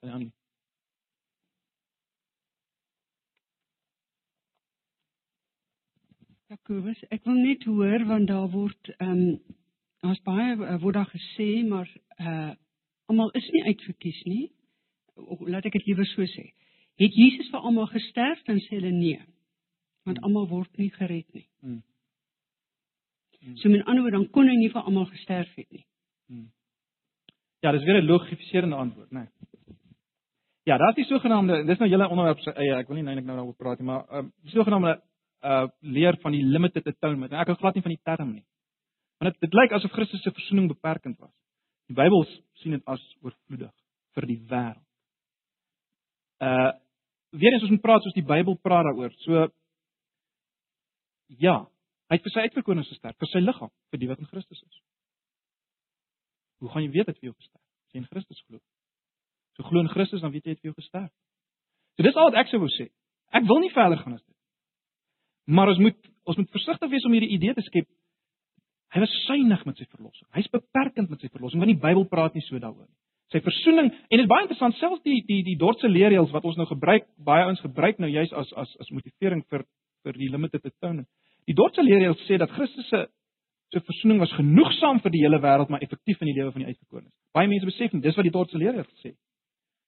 Kan 0.00 0.08
jy 0.08 0.14
aan 0.14 0.32
Jakobus, 6.52 6.98
ek 7.08 7.22
wil 7.24 7.38
net 7.40 7.62
hoor 7.64 8.02
want 8.10 8.28
daar 8.28 8.48
word 8.52 8.88
ehm 8.98 9.10
um, 9.10 9.20
daar's 10.02 10.18
baie 10.26 10.56
uh, 10.58 10.74
word 10.82 10.98
daar 10.98 11.08
gesê 11.08 11.46
maar 11.64 11.88
uh 12.20 12.50
almal 13.08 13.30
is 13.38 13.46
nie 13.54 13.62
uitverkies 13.70 14.18
nie. 14.28 14.42
O, 15.16 15.38
laat 15.48 15.64
ek 15.68 15.78
dit 15.78 15.86
liewer 15.88 16.08
so 16.10 16.26
sê. 16.28 16.44
Het 17.00 17.14
Jesus 17.16 17.48
vir 17.52 17.64
almal 17.68 17.88
gesterf 17.92 18.42
dan 18.48 18.60
sê 18.66 18.76
hulle 18.76 18.92
nee. 18.92 19.20
Want 20.04 20.20
almal 20.28 20.44
word 20.50 20.76
nie 20.80 20.90
gered 20.92 21.28
nie. 21.32 21.46
Mm. 21.64 21.80
So 23.62 23.72
met 23.72 23.86
ander 23.86 24.04
woorde 24.04 24.18
dan 24.18 24.28
kon 24.34 24.50
hy 24.50 24.56
nie 24.58 24.72
vir 24.74 24.82
almal 24.82 25.08
gesterf 25.08 25.54
het 25.56 25.70
nie. 25.72 25.86
Ja, 27.64 27.72
dis 27.72 27.86
weer 27.88 28.02
'n 28.02 28.10
logifiserende 28.10 28.76
antwoord, 28.76 29.10
né? 29.10 29.24
Nee. 29.24 29.76
Ja, 30.64 30.76
daar's 30.78 31.00
die 31.00 31.08
sogenaamde 31.08 31.64
dis 31.64 31.78
nou 31.78 31.88
julle 31.88 32.08
onderwerp 32.08 32.44
eie, 32.56 32.76
ek 32.76 32.88
wil 32.88 32.96
nie 32.96 33.06
eintlik 33.06 33.26
nou 33.26 33.36
daaroor 33.36 33.56
praat 33.56 33.78
nie, 33.78 33.86
maar 33.86 34.04
ehm 34.10 34.28
die 34.42 34.52
sogenaamde 34.52 35.00
uh 35.42 35.66
leer 35.80 36.16
van 36.22 36.32
die 36.32 36.44
limited 36.44 36.86
atonement. 36.86 37.32
En 37.32 37.42
ek 37.42 37.52
hou 37.52 37.58
glad 37.60 37.74
nie 37.74 37.84
van 37.84 37.94
die 37.94 38.04
term 38.04 38.32
nie. 38.32 38.44
Want 39.18 39.32
dit 39.32 39.48
dit 39.48 39.56
lyk 39.58 39.74
asof 39.76 39.94
Christus 39.94 40.22
se 40.22 40.30
verzoening 40.34 40.68
beperkend 40.70 41.18
was. 41.18 41.34
Die 41.90 41.96
Bybel 41.98 42.24
sien 42.62 42.76
dit 42.76 42.86
as 42.90 43.02
oorvloedig 43.22 43.72
vir 44.14 44.28
die 44.30 44.38
wêreld. 44.50 44.86
Uh 46.42 46.72
weer 47.32 47.54
eens 47.54 47.62
ons 47.64 47.72
moet 47.72 47.80
praat 47.80 48.04
soos 48.04 48.16
die 48.16 48.26
Bybel 48.28 48.58
praat 48.60 48.84
daaroor. 48.90 49.12
So 49.24 49.46
ja, 51.40 51.54
hy 52.10 52.18
het 52.18 52.26
vir 52.26 52.34
sy 52.34 52.44
uitverkorings 52.48 52.90
gesterf, 52.92 53.16
vir 53.18 53.30
sy 53.30 53.40
liggaam, 53.40 53.72
vir 53.90 54.02
die 54.02 54.08
wat 54.10 54.20
in 54.20 54.28
Christus 54.28 54.60
is. 54.60 54.80
Hoe 56.60 56.70
gaan 56.70 56.84
jy 56.84 56.92
weet 56.92 57.08
dat 57.08 57.18
jy 57.18 57.30
jou 57.30 57.36
gesterf? 57.38 57.64
As 57.88 57.94
jy 57.96 58.02
in 58.02 58.10
Christus 58.10 58.42
glo. 58.46 58.60
So 59.56 59.64
glo 59.68 59.80
in 59.80 59.90
Christus 59.90 60.20
dan 60.20 60.34
weet 60.34 60.44
jy 60.44 60.52
jy 60.52 60.58
het 60.58 60.62
vir 60.62 60.72
jou 60.72 60.78
gesterf. 60.78 61.10
So 61.96 62.06
dis 62.06 62.18
al 62.18 62.30
wat 62.30 62.38
ek 62.42 62.52
sou 62.52 62.60
wou 62.62 62.70
sê. 62.72 62.90
Ek 63.32 63.48
wil 63.48 63.62
nie 63.64 63.72
verder 63.72 64.00
gaan 64.02 64.18
as 64.18 64.22
dit. 64.22 64.31
Maar 65.44 65.72
ons 65.74 65.78
moet 65.78 65.98
ons 66.22 66.38
moet 66.38 66.50
versigtig 66.54 66.90
wees 66.90 67.04
om 67.04 67.14
hierdie 67.16 67.32
idee 67.34 67.54
te 67.54 67.64
skep. 67.66 67.88
Hy 68.94 69.00
was 69.02 69.14
suiwig 69.24 69.64
met 69.66 69.80
sy 69.80 69.86
verlossing. 69.90 70.28
Hy's 70.36 70.50
beperkend 70.52 71.10
met 71.10 71.22
sy 71.24 71.30
verlossing, 71.32 71.62
want 71.62 71.72
die 71.72 71.80
Bybel 71.82 72.04
praat 72.10 72.36
nie 72.36 72.44
so 72.46 72.60
daaroor 72.62 72.86
nie. 72.86 72.98
Sy 73.32 73.40
versoening 73.42 73.88
en 73.88 74.12
dit 74.12 74.22
is 74.22 74.30
baie 74.30 74.44
interessant 74.44 74.76
selfs 74.78 75.02
die 75.06 75.22
die 75.26 75.40
die 75.46 75.56
Dordtse 75.58 75.88
leerreëls 75.88 76.30
wat 76.34 76.44
ons 76.46 76.58
nou 76.60 76.66
gebruik, 76.68 77.08
baie 77.16 77.48
ons 77.48 77.62
gebruik 77.64 77.98
nou 78.02 78.10
juis 78.12 78.32
as 78.38 78.52
as 78.60 78.76
as 78.84 78.92
motivering 78.92 79.42
vir 79.50 79.64
vir 80.04 80.20
die 80.20 80.28
limited 80.30 80.66
atonement. 80.68 81.08
Die 81.48 81.56
Dordtse 81.58 81.82
leerreëls 81.82 82.22
sê 82.28 82.38
dat 82.38 82.52
Christus 82.52 82.88
se 82.92 83.06
se 83.72 83.80
versoening 83.80 84.20
was 84.20 84.32
genoegsaam 84.36 84.98
vir 85.00 85.14
die 85.14 85.22
hele 85.24 85.38
wêreld, 85.40 85.70
maar 85.72 85.80
effektief 85.80 86.20
in 86.20 86.28
die 86.28 86.36
lewe 86.36 86.52
van 86.52 86.60
die 86.60 86.74
uitverkorenes. 86.74 87.12
Baie 87.32 87.48
mense 87.48 87.64
besef 87.64 87.94
nie 87.94 88.02
dis 88.04 88.18
wat 88.18 88.26
die 88.28 88.34
Dordtse 88.34 88.60
leerreëls 88.60 89.00
sê. 89.00 89.14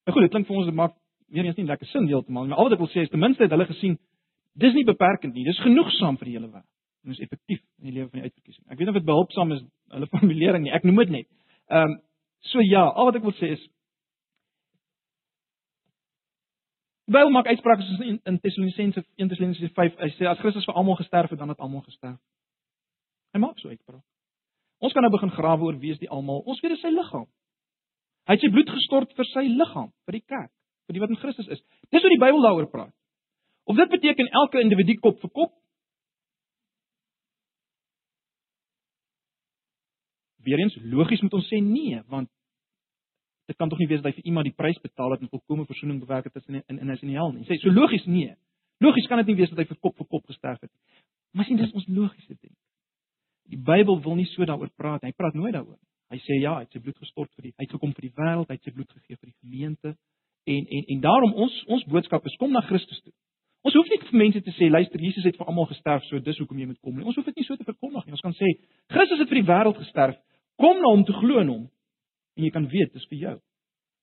Nou 0.08 0.14
goed, 0.16 0.24
dit 0.24 0.32
klink 0.32 0.48
vir 0.48 0.56
ons 0.56 0.70
dit 0.70 0.78
maak 0.78 0.94
weer 1.28 1.44
eens 1.44 1.58
nie 1.60 1.66
lekker 1.68 1.90
sin 1.90 2.08
heeltemal, 2.08 2.48
maar 2.48 2.62
al 2.62 2.70
wat 2.70 2.78
ek 2.78 2.84
wil 2.84 2.90
sê 2.94 3.04
is 3.04 3.12
ten 3.12 3.20
minste 3.20 3.44
het 3.44 3.52
hulle 3.52 3.68
gesien 3.68 3.98
dis 4.60 4.74
nie 4.76 4.86
beperkend 4.86 5.34
nie, 5.34 5.44
dis 5.46 5.60
genoegsaam 5.64 6.18
vir 6.20 6.30
die 6.30 6.36
hele 6.36 6.48
wêreld. 6.48 6.70
En 7.04 7.12
dis 7.12 7.22
effektief 7.24 7.60
in 7.82 7.90
die 7.90 7.94
lewe 7.98 8.08
van 8.08 8.20
die 8.20 8.30
uitverkiesing. 8.30 8.64
Ek 8.70 8.78
weet 8.78 8.86
nie 8.86 8.94
of 8.94 9.00
dit 9.00 9.08
behulpsaam 9.08 9.54
is 9.56 9.62
hulle 9.94 10.10
formulering 10.14 10.64
nie. 10.64 10.74
Ek 10.74 10.86
noem 10.88 11.02
dit 11.04 11.16
net. 11.20 11.30
Ehm 11.72 11.94
um, 11.94 12.02
so 12.44 12.60
ja, 12.60 12.82
al 12.84 13.08
wat 13.08 13.16
ek 13.16 13.24
wil 13.24 13.32
sê 13.38 13.54
is 13.54 13.62
Bybel 17.04 17.32
maak 17.32 17.48
uitsprake 17.52 17.84
soos 17.84 18.00
in, 18.00 18.16
in 18.24 18.38
Tessalonisense 18.40 19.02
1 19.20 19.28
Tessalonisense 19.28 19.74
5, 19.76 19.96
hy 20.00 20.08
sê 20.16 20.28
as 20.28 20.40
Christus 20.40 20.64
vir 20.64 20.78
almal 20.80 20.96
gesterf 20.96 21.34
het, 21.34 21.40
dan 21.40 21.52
het 21.52 21.60
almal 21.60 21.82
gesterf. 21.84 22.16
Hy 23.36 23.42
maak 23.42 23.60
so 23.60 23.68
uitspraak. 23.68 24.00
Ons 24.84 24.96
kan 24.96 25.04
nou 25.04 25.10
begin 25.12 25.32
grawe 25.36 25.68
oor 25.68 25.76
wie 25.82 25.92
is 25.92 26.00
die 26.00 26.08
almal? 26.08 26.40
Ons 26.48 26.62
weet 26.64 26.72
dit 26.72 26.80
is 26.80 26.84
sy 26.84 26.92
liggaam. 26.94 27.26
Hy 28.24 28.36
het 28.36 28.44
sy 28.44 28.50
bloed 28.54 28.72
gestort 28.72 29.12
vir 29.18 29.28
sy 29.34 29.44
liggaam, 29.52 29.90
vir 30.08 30.16
die 30.16 30.24
kerk, 30.24 30.52
vir 30.88 30.96
die 30.96 31.02
wat 31.04 31.12
in 31.12 31.20
Christus 31.20 31.50
is. 31.52 31.60
Dis 31.92 32.04
wat 32.04 32.14
die 32.14 32.22
Bybel 32.22 32.40
daaroor 32.44 32.70
praat. 32.72 32.94
Of 33.64 33.76
dit 33.76 33.88
beteken 33.88 34.28
elke 34.28 34.60
individu 34.60 34.94
kop 35.00 35.20
vir 35.20 35.30
kop? 35.30 35.52
Weerens 40.44 40.76
logies 40.92 41.22
moet 41.24 41.36
ons 41.38 41.46
sê 41.48 41.60
nee, 41.64 42.02
want 42.12 42.28
dit 43.48 43.56
kan 43.56 43.68
tog 43.68 43.80
nie 43.80 43.88
wees 43.88 44.02
dat 44.02 44.12
hy 44.12 44.20
vir 44.20 44.28
iemand 44.30 44.48
die 44.48 44.56
prys 44.56 44.80
betaal 44.84 45.14
het 45.14 45.24
en 45.24 45.32
volkomme 45.32 45.64
verzoening 45.68 46.00
bewerk 46.00 46.28
het 46.28 46.36
tussen 46.36 46.60
in 46.60 46.78
in 46.78 46.92
is 46.92 47.02
in 47.02 47.12
die 47.12 47.16
hel 47.16 47.32
nie. 47.32 47.44
Sê 47.48 47.56
so 47.60 47.72
logies 47.72 48.04
nee. 48.04 48.36
Logies 48.84 49.08
kan 49.08 49.20
dit 49.22 49.32
nie 49.32 49.40
wees 49.40 49.52
dat 49.52 49.62
hy 49.62 49.68
vir 49.72 49.80
kop 49.80 49.96
vir 49.96 50.08
kop 50.08 50.28
gesterf 50.28 50.60
het 50.60 50.70
nie. 50.70 51.02
Maar 51.32 51.48
sien 51.48 51.60
dis 51.60 51.72
ons 51.72 51.88
logiese 51.88 52.36
ding. 52.40 52.54
Die 53.52 53.60
Bybel 53.60 54.00
wil 54.04 54.16
nie 54.16 54.28
so 54.32 54.44
daaroor 54.48 54.70
praat. 54.76 55.04
Hy 55.04 55.12
praat 55.16 55.36
nooit 55.36 55.52
daaroor. 55.56 55.80
Hy 56.12 56.20
sê 56.22 56.38
ja, 56.40 56.54
hy 56.58 56.66
het 56.66 56.76
sy 56.76 56.80
bloed 56.84 57.00
gestort 57.00 57.32
vir 57.36 57.48
die 57.48 57.54
hy 57.56 57.66
het 57.66 57.74
gekom 57.74 57.92
vir 57.96 58.08
die 58.08 58.14
wêreld, 58.16 58.48
hy 58.48 58.58
het 58.58 58.68
sy 58.68 58.72
bloed 58.76 58.92
gegee 58.92 59.16
vir 59.16 59.30
die 59.30 59.38
gemeente. 59.40 59.94
En 60.44 60.72
en 60.78 60.90
en 60.94 61.04
daarom 61.04 61.36
ons 61.46 61.60
ons 61.76 61.84
boodskap 61.88 62.26
is 62.28 62.36
kom 62.40 62.52
na 62.52 62.64
Christus 62.68 63.00
toe. 63.00 63.12
Ons 63.64 63.76
hoef 63.78 63.88
nie 63.88 63.98
vir 64.02 64.18
mense 64.20 64.40
te 64.44 64.52
sê 64.58 64.68
luister 64.68 65.00
Jesus 65.00 65.24
het 65.24 65.38
vir 65.40 65.48
almal 65.48 65.66
gesterf, 65.70 66.04
so 66.04 66.20
dis 66.20 66.38
hoekom 66.42 66.58
jy 66.60 66.66
moet 66.68 66.80
kom 66.84 66.98
nie. 66.98 67.04
Ons 67.08 67.16
hoef 67.16 67.28
dit 67.30 67.40
nie 67.40 67.46
so 67.46 67.56
te 67.56 67.64
verkondig 67.64 68.04
nie. 68.04 68.12
Ons 68.12 68.24
kan 68.24 68.34
sê 68.36 68.50
Christus 68.92 69.22
het 69.22 69.30
vir 69.30 69.40
die 69.40 69.48
wêreld 69.48 69.78
gesterf. 69.80 70.18
Kom 70.60 70.82
na 70.82 70.90
hom 70.92 71.04
te 71.08 71.16
glo 71.16 71.40
in 71.40 71.52
hom 71.52 71.62
en 72.36 72.44
jy 72.44 72.50
kan 72.52 72.66
weet 72.68 72.92
dis 72.92 73.06
vir 73.08 73.20
jou. 73.22 73.36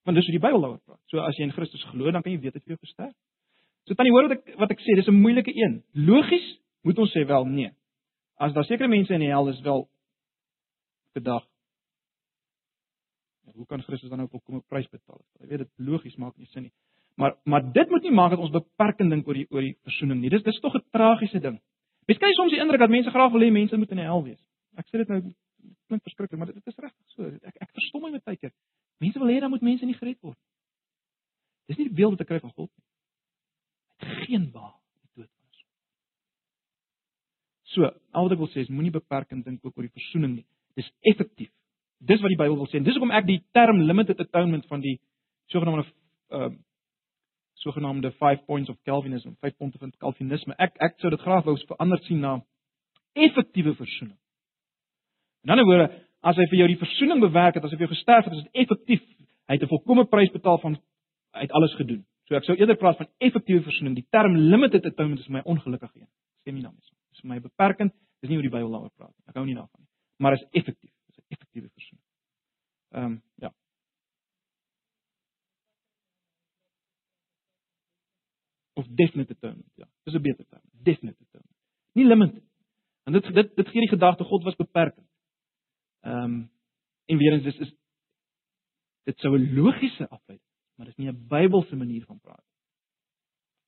Want 0.08 0.18
dis 0.18 0.26
wat 0.26 0.38
die 0.38 0.42
Bybel 0.42 0.66
daaroor 0.66 0.82
praat. 0.82 1.02
So 1.14 1.22
as 1.22 1.38
jy 1.38 1.46
in 1.46 1.54
Christus 1.54 1.84
glo, 1.92 2.10
dan 2.10 2.26
kan 2.26 2.34
jy 2.34 2.42
weet 2.42 2.58
dat 2.58 2.66
jy 2.66 2.80
gesterf. 2.80 3.14
So 3.86 3.98
tannie 3.98 4.14
hoor 4.16 4.32
wat 4.32 4.40
ek 4.40 4.58
wat 4.64 4.74
ek 4.74 4.82
sê, 4.82 4.96
dis 4.98 5.08
'n 5.10 5.22
moeilike 5.22 5.54
een. 5.54 5.84
Logies 5.94 6.48
moet 6.82 6.98
ons 6.98 7.14
sê 7.14 7.26
wel 7.28 7.46
nee. 7.46 7.72
As 8.40 8.54
daar 8.54 8.66
sekere 8.66 8.90
mense 8.90 9.14
in 9.14 9.22
die 9.22 9.30
hel 9.30 9.50
is 9.50 9.62
wel 9.62 9.88
vandag. 11.14 11.46
Ja, 13.46 13.52
hoe 13.54 13.66
kan 13.66 13.82
Christus 13.82 14.10
dan 14.10 14.18
nou 14.18 14.28
kom 14.28 14.56
'n 14.56 14.64
prys 14.68 14.90
betaal? 14.90 15.22
Jy 15.40 15.48
weet 15.48 15.60
dit 15.60 15.72
logies 15.78 16.16
maak 16.18 16.38
nie 16.38 16.48
sin 16.48 16.64
nie. 16.64 16.74
Maar 17.22 17.36
maar 17.44 17.72
dit 17.72 17.90
moet 17.90 18.02
nie 18.02 18.12
maak 18.12 18.32
dat 18.34 18.40
ons 18.40 18.54
beperkend 18.54 19.14
dink 19.14 19.28
oor 19.28 19.38
die 19.38 19.46
oor 19.54 19.62
die 19.62 19.76
versoening 19.86 20.22
nie. 20.22 20.30
Dis 20.34 20.44
dis 20.44 20.60
tog 20.60 20.76
'n 20.76 20.84
tragiese 20.90 21.40
ding. 21.40 21.60
Mens 22.08 22.20
kry 22.20 22.32
soms 22.34 22.52
die 22.52 22.62
indruk 22.62 22.80
dat 22.80 22.90
mense 22.90 23.10
graag 23.10 23.32
wil 23.32 23.42
hê 23.42 23.52
mense 23.52 23.78
moet 23.78 23.92
in 23.92 24.02
die 24.02 24.06
hel 24.06 24.24
wees. 24.24 24.42
Ek 24.76 24.88
sê 24.88 24.98
dit 24.98 25.08
nou 25.08 25.22
klink 25.88 26.04
verskriklik, 26.04 26.40
maar 26.40 26.48
dit, 26.48 26.56
dit 26.56 26.68
is 26.68 26.80
regtig 26.80 27.06
so. 27.14 27.24
Ek 27.24 27.56
ek 27.62 27.70
verstom 27.78 28.02
my 28.02 28.20
tyd 28.20 28.40
keer. 28.40 28.54
Mense 28.98 29.20
wil 29.20 29.30
hê 29.34 29.40
dan 29.40 29.50
moet 29.50 29.62
mense 29.62 29.86
nie 29.86 29.94
gered 29.94 30.18
word. 30.22 30.38
Dis 31.68 31.78
nie 31.78 31.90
die 31.90 31.96
beeld 32.00 32.18
wat 32.18 32.22
ek 32.22 32.28
kry 32.28 32.40
van 32.40 32.54
God 32.56 32.72
nie. 32.72 32.86
Het 34.02 34.26
geen 34.26 34.50
baal 34.52 34.74
die 34.74 35.22
dood 35.22 35.30
van 35.30 35.46
ons. 35.46 35.62
So, 37.76 37.92
al 38.12 38.24
wat 38.24 38.32
ek 38.32 38.44
wil 38.44 38.52
sê 38.56 38.66
is 38.66 38.74
moenie 38.74 38.92
beperkend 38.98 39.46
dink 39.46 39.62
ook 39.66 39.78
oor 39.78 39.86
die 39.86 39.94
verzoening 39.94 40.36
nie. 40.40 40.48
Dis 40.76 40.90
effektief. 41.14 41.54
Dis 42.00 42.22
wat 42.22 42.34
die 42.34 42.42
Bybel 42.42 42.58
wil 42.58 42.72
sê. 42.74 42.82
Dis 42.82 42.98
hoekom 42.98 43.14
ek 43.14 43.30
die 43.30 43.44
term 43.54 43.86
limited 43.86 44.20
atonement 44.26 44.66
van 44.66 44.82
die 44.82 44.98
sogenaamde 45.54 45.86
uh, 46.32 46.50
sogenaamde 47.62 48.12
5 48.20 48.46
points 48.46 48.70
of 48.70 48.78
Calvinism, 48.88 49.36
5 49.40 49.58
punte 49.58 49.78
van 49.78 49.94
Calvinisme. 49.98 50.56
Ek 50.58 50.78
ek 50.82 50.98
sou 51.00 51.12
dit 51.14 51.22
graag 51.22 51.46
wou 51.46 51.58
verander 51.70 52.02
sien 52.08 52.20
na 52.20 52.40
effektiewe 53.14 53.76
verzoening. 53.76 54.18
In 55.46 55.54
ander 55.54 55.66
woorde, 55.66 55.90
as 56.22 56.38
hy 56.38 56.46
vir 56.52 56.62
jou 56.62 56.70
die 56.72 56.80
verzoening 56.82 57.22
bewerk 57.22 57.58
het, 57.58 57.66
as 57.66 57.74
hy 57.74 57.80
vir 57.80 57.88
jou 57.88 57.96
gesterf 57.96 58.28
het, 58.30 58.38
is 58.38 58.46
dit 58.46 58.64
effektief. 58.64 59.04
Hy 59.50 59.58
het 59.58 59.64
'n 59.64 59.74
volkomme 59.74 60.06
prys 60.06 60.32
betaal 60.32 60.60
van 60.60 60.78
hy 61.34 61.42
het 61.42 61.52
alles 61.52 61.74
gedoen. 61.76 62.06
So 62.28 62.36
ek 62.36 62.44
sou 62.44 62.56
eerder 62.56 62.78
praat 62.78 62.98
van 62.98 63.08
effektiewe 63.18 63.62
verzoening. 63.62 63.96
Die 63.96 64.08
term 64.10 64.36
limited 64.36 64.86
atonement 64.86 65.20
is 65.20 65.28
my 65.28 65.42
ongelukkig 65.44 65.96
een. 65.96 66.08
Stem 66.40 66.54
nie 66.56 66.64
daarmee 66.64 66.82
saam. 66.82 66.98
Dit 67.10 67.18
is 67.18 67.22
vir 67.22 67.30
my 67.30 67.40
beperkend. 67.40 67.94
Dis 68.22 68.30
nie 68.30 68.38
hoe 68.38 68.50
die 68.50 68.54
Bybel 68.54 68.72
daaroor 68.72 68.94
praat 68.96 69.12
nie. 69.12 69.26
Ek 69.28 69.36
hou 69.36 69.46
nie 69.46 69.56
daarvan 69.56 69.82
nie. 69.82 69.90
Maar 70.18 70.34
is 70.34 70.46
effektief. 70.52 70.94
Dis 71.08 71.18
'n 71.18 71.34
effektiewe 71.34 71.70
verzoening. 71.70 72.06
Ehm 72.92 73.06
um, 73.06 73.22
ja. 73.36 73.52
Of 78.82 78.88
definite 78.98 79.36
atonement, 79.38 79.72
ja. 79.80 79.88
Dis 80.04 80.16
'n 80.16 80.22
beter 80.22 80.46
term. 80.50 80.64
Definite 80.84 81.18
atonement. 81.28 81.58
Nie 81.94 82.06
limited. 82.06 82.44
En 83.06 83.14
dit 83.14 83.34
dit 83.34 83.56
dit 83.56 83.68
gee 83.68 83.82
die 83.86 83.94
gedagte 83.94 84.24
God 84.24 84.44
was 84.44 84.56
beperkend. 84.56 85.08
Ehm 86.02 86.24
um, 86.24 86.50
en 87.06 87.18
weer 87.18 87.34
eens 87.34 87.44
dis 87.44 87.60
is 87.60 87.74
dit 89.04 89.20
sou 89.20 89.38
'n 89.38 89.54
logiese 89.54 90.10
afleiding 90.10 90.52
maar 90.82 90.90
dis 90.90 90.96
nie 90.96 91.12
'n 91.12 91.28
Bybelse 91.28 91.76
manier 91.76 92.06
van 92.06 92.20
praat 92.20 92.44
nie. 92.44 92.58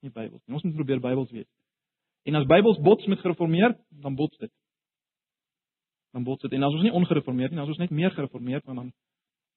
Nie 0.00 0.10
Bybels 0.10 0.42
nie. 0.44 0.54
Ons 0.54 0.62
moet 0.62 0.74
probeer 0.74 1.00
Bybels 1.00 1.30
weet. 1.30 1.48
En 2.22 2.34
as 2.34 2.46
Bybels 2.46 2.78
bots 2.78 3.06
met 3.06 3.18
gereformeer, 3.18 3.78
dan 3.88 4.14
bots 4.14 4.38
dit. 4.38 4.50
Dan 6.10 6.22
bots 6.22 6.42
dit. 6.42 6.52
En 6.52 6.62
as 6.62 6.72
ons 6.72 6.82
nie 6.82 6.92
ongereformeerd 6.92 7.50
nie, 7.50 7.58
dan 7.58 7.68
is 7.68 7.76
ons 7.76 7.78
net 7.78 7.90
meer 7.90 8.10
gereformeerd, 8.10 8.64
want 8.64 8.78
dan 8.78 8.92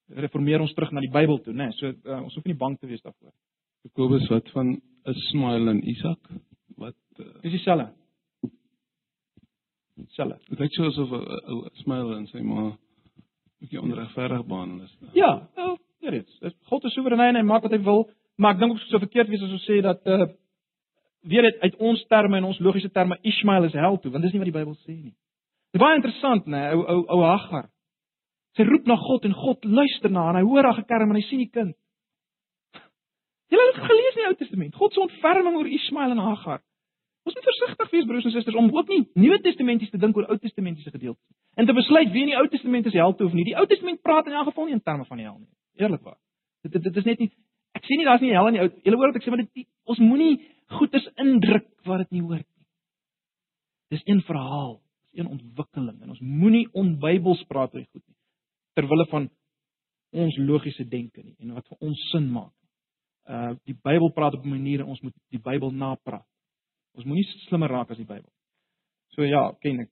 reformeer 0.08 0.60
ons 0.60 0.74
terug 0.74 0.92
na 0.92 1.00
die 1.00 1.12
Bybel 1.12 1.42
toe, 1.42 1.54
né? 1.54 1.64
Nee, 1.64 1.72
so 1.72 1.88
uh, 1.88 2.22
ons 2.24 2.36
hoef 2.36 2.46
nie 2.46 2.56
bang 2.56 2.78
te 2.80 2.88
wees 2.88 3.02
daarvoor. 3.02 3.34
Jakobus 3.82 4.28
wat 4.28 4.50
van 4.52 4.82
Ismael 5.16 5.68
en 5.68 5.82
Isak 5.90 6.30
wat 6.78 6.96
uh, 7.20 7.26
is 7.42 7.52
dieselfde. 7.52 7.94
Selfe. 10.14 10.38
Dit 10.50 10.60
lyk 10.60 10.74
so 10.74 10.86
asof 10.86 11.12
'n 11.12 11.70
Ismael 11.74 12.16
en 12.16 12.28
sy 12.28 12.42
ma 12.42 12.68
'n 12.68 12.78
bietjie 13.60 13.82
onregverdig 13.82 14.46
behandel 14.46 14.86
is. 14.86 14.98
Ja, 15.14 15.50
wel, 15.56 15.78
dit 16.00 16.28
is 16.42 16.54
God 16.70 16.84
is 16.84 16.94
soewerein 16.94 17.36
en 17.36 17.42
hy 17.42 17.42
maak 17.42 17.64
wat 17.64 17.72
hy 17.72 17.82
wil, 17.82 18.10
maar 18.36 18.54
ek 18.54 18.60
dink 18.60 18.72
ook 18.72 18.80
so 18.80 19.00
verkeerd 19.00 19.30
wees 19.30 19.42
as 19.42 19.52
ons 19.52 19.66
sê 19.66 19.82
dat 19.82 20.06
uh 20.06 20.28
weer 21.28 21.42
dit 21.42 21.60
uit 21.60 21.76
ons 21.76 22.04
terme 22.08 22.38
en 22.38 22.44
ons 22.44 22.60
logiese 22.60 22.92
terme 22.92 23.18
Ismael 23.22 23.64
is 23.64 23.74
hel 23.74 23.98
toe, 24.00 24.12
want 24.12 24.24
dis 24.24 24.34
nie 24.34 24.40
wat 24.40 24.52
die 24.52 24.60
Bybel 24.60 24.76
sê 24.86 24.94
nie. 24.94 25.16
Dit 25.74 25.82
baie 25.82 25.96
interessant, 25.96 26.46
né, 26.48 26.74
ou 26.74 26.84
ou 26.84 27.02
ou 27.18 27.24
Hagar. 27.24 27.70
Sy 28.56 28.64
roep 28.64 28.88
na 28.88 28.96
God 28.96 29.26
en 29.26 29.34
God 29.34 29.66
luister 29.66 30.10
na 30.10 30.24
haar 30.28 30.36
en 30.36 30.42
hy 30.42 30.48
hoor 30.48 30.64
haar 30.64 30.80
gekerm 30.80 31.12
en 31.12 31.20
hy 31.20 31.26
sien 31.28 31.44
die 31.44 31.52
kind. 31.52 31.76
Jy 33.52 33.60
het 33.64 33.80
gelees 33.80 34.16
in 34.16 34.22
die 34.22 34.28
Ou 34.28 34.36
Testament. 34.36 34.76
God 34.76 34.94
se 34.94 35.00
ontferming 35.00 35.56
oor 35.56 35.70
Ismael 35.72 36.14
en 36.16 36.24
Hagar. 36.24 36.62
Ons 37.28 37.36
moet 37.36 37.48
versigtig 37.48 37.90
wees 37.92 38.06
broers 38.08 38.28
en 38.28 38.32
susters 38.32 38.56
om 38.56 38.70
ook 38.72 38.88
nie 38.92 39.02
Nuwe 39.20 39.40
Testamentiese 39.44 39.92
te 39.92 40.00
dink 40.00 40.18
oor 40.18 40.30
Ou 40.32 40.38
Testamentiese 40.40 40.92
gedeeltes 40.92 41.24
nie. 41.28 41.38
En 41.60 41.68
te 41.68 41.76
besluit 41.76 42.12
wie 42.14 42.24
in 42.26 42.32
die 42.32 42.38
Ou 42.40 42.48
Testament 42.52 42.88
is 42.88 42.96
hel 42.96 43.16
toe 43.16 43.28
of 43.28 43.36
nie. 43.36 43.46
Die 43.48 43.56
Ou 43.60 43.66
Testament 43.68 44.02
praat 44.02 44.28
in 44.28 44.36
elk 44.36 44.52
geval 44.52 44.70
nie 44.70 44.78
in 44.78 44.84
terme 44.84 45.08
van 45.08 45.22
die 45.22 45.28
hel 45.28 45.38
nie. 45.40 45.50
Eerlikwaar. 45.80 46.18
Dit, 46.64 46.76
dit 46.76 46.84
dit 46.90 47.00
is 47.04 47.08
net 47.08 47.24
nie 47.24 47.32
ek 47.78 47.86
sê 47.86 47.98
nie 47.98 48.08
daar's 48.08 48.24
nie 48.24 48.34
hel 48.34 48.50
in 48.50 48.58
die 48.58 48.64
ou. 48.64 48.70
Julle 48.88 49.00
hoor 49.00 49.12
wat 49.12 49.20
ek 49.20 49.26
sê 49.26 49.34
maar 49.34 49.44
dit 49.44 49.68
ons 49.88 50.04
moenie 50.04 50.34
goeders 50.78 51.08
indruk 51.24 51.68
wat 51.88 52.06
dit 52.06 52.18
nie 52.18 52.24
hoort 52.26 52.46
nie. 52.48 52.66
Dis 53.96 54.04
een 54.08 54.24
verhaal, 54.28 54.78
dis 55.12 55.22
een 55.22 55.32
ontwikkeling 55.32 56.02
en 56.02 56.16
ons 56.16 56.24
moenie 56.24 56.66
onbybels 56.76 57.44
praat 57.52 57.76
oor 57.76 57.86
goed 57.86 58.04
nie 58.04 58.18
ter 58.78 58.86
wille 58.90 59.08
van 59.10 59.30
ons 60.14 60.36
logiese 60.38 60.86
denke 60.86 61.24
nie 61.24 61.36
en 61.42 61.56
wat 61.58 61.66
vir 61.72 61.90
ons 61.90 62.04
sin 62.12 62.30
maak. 62.34 62.54
Uh 63.28 63.54
die 63.68 63.76
Bybel 63.84 64.12
praat 64.16 64.34
op 64.34 64.44
'n 64.46 64.50
manier 64.50 64.80
en 64.80 64.92
ons 64.94 65.02
moet 65.02 65.16
die 65.30 65.42
Bybel 65.42 65.72
napraat. 65.72 66.28
Ons 66.96 67.06
moenie 67.06 67.26
slimmer 67.48 67.70
raak 67.70 67.92
as 67.92 67.98
die 67.98 68.06
Bybel. 68.06 68.32
So 69.16 69.24
ja, 69.24 69.52
ken 69.62 69.80
ek. 69.80 69.92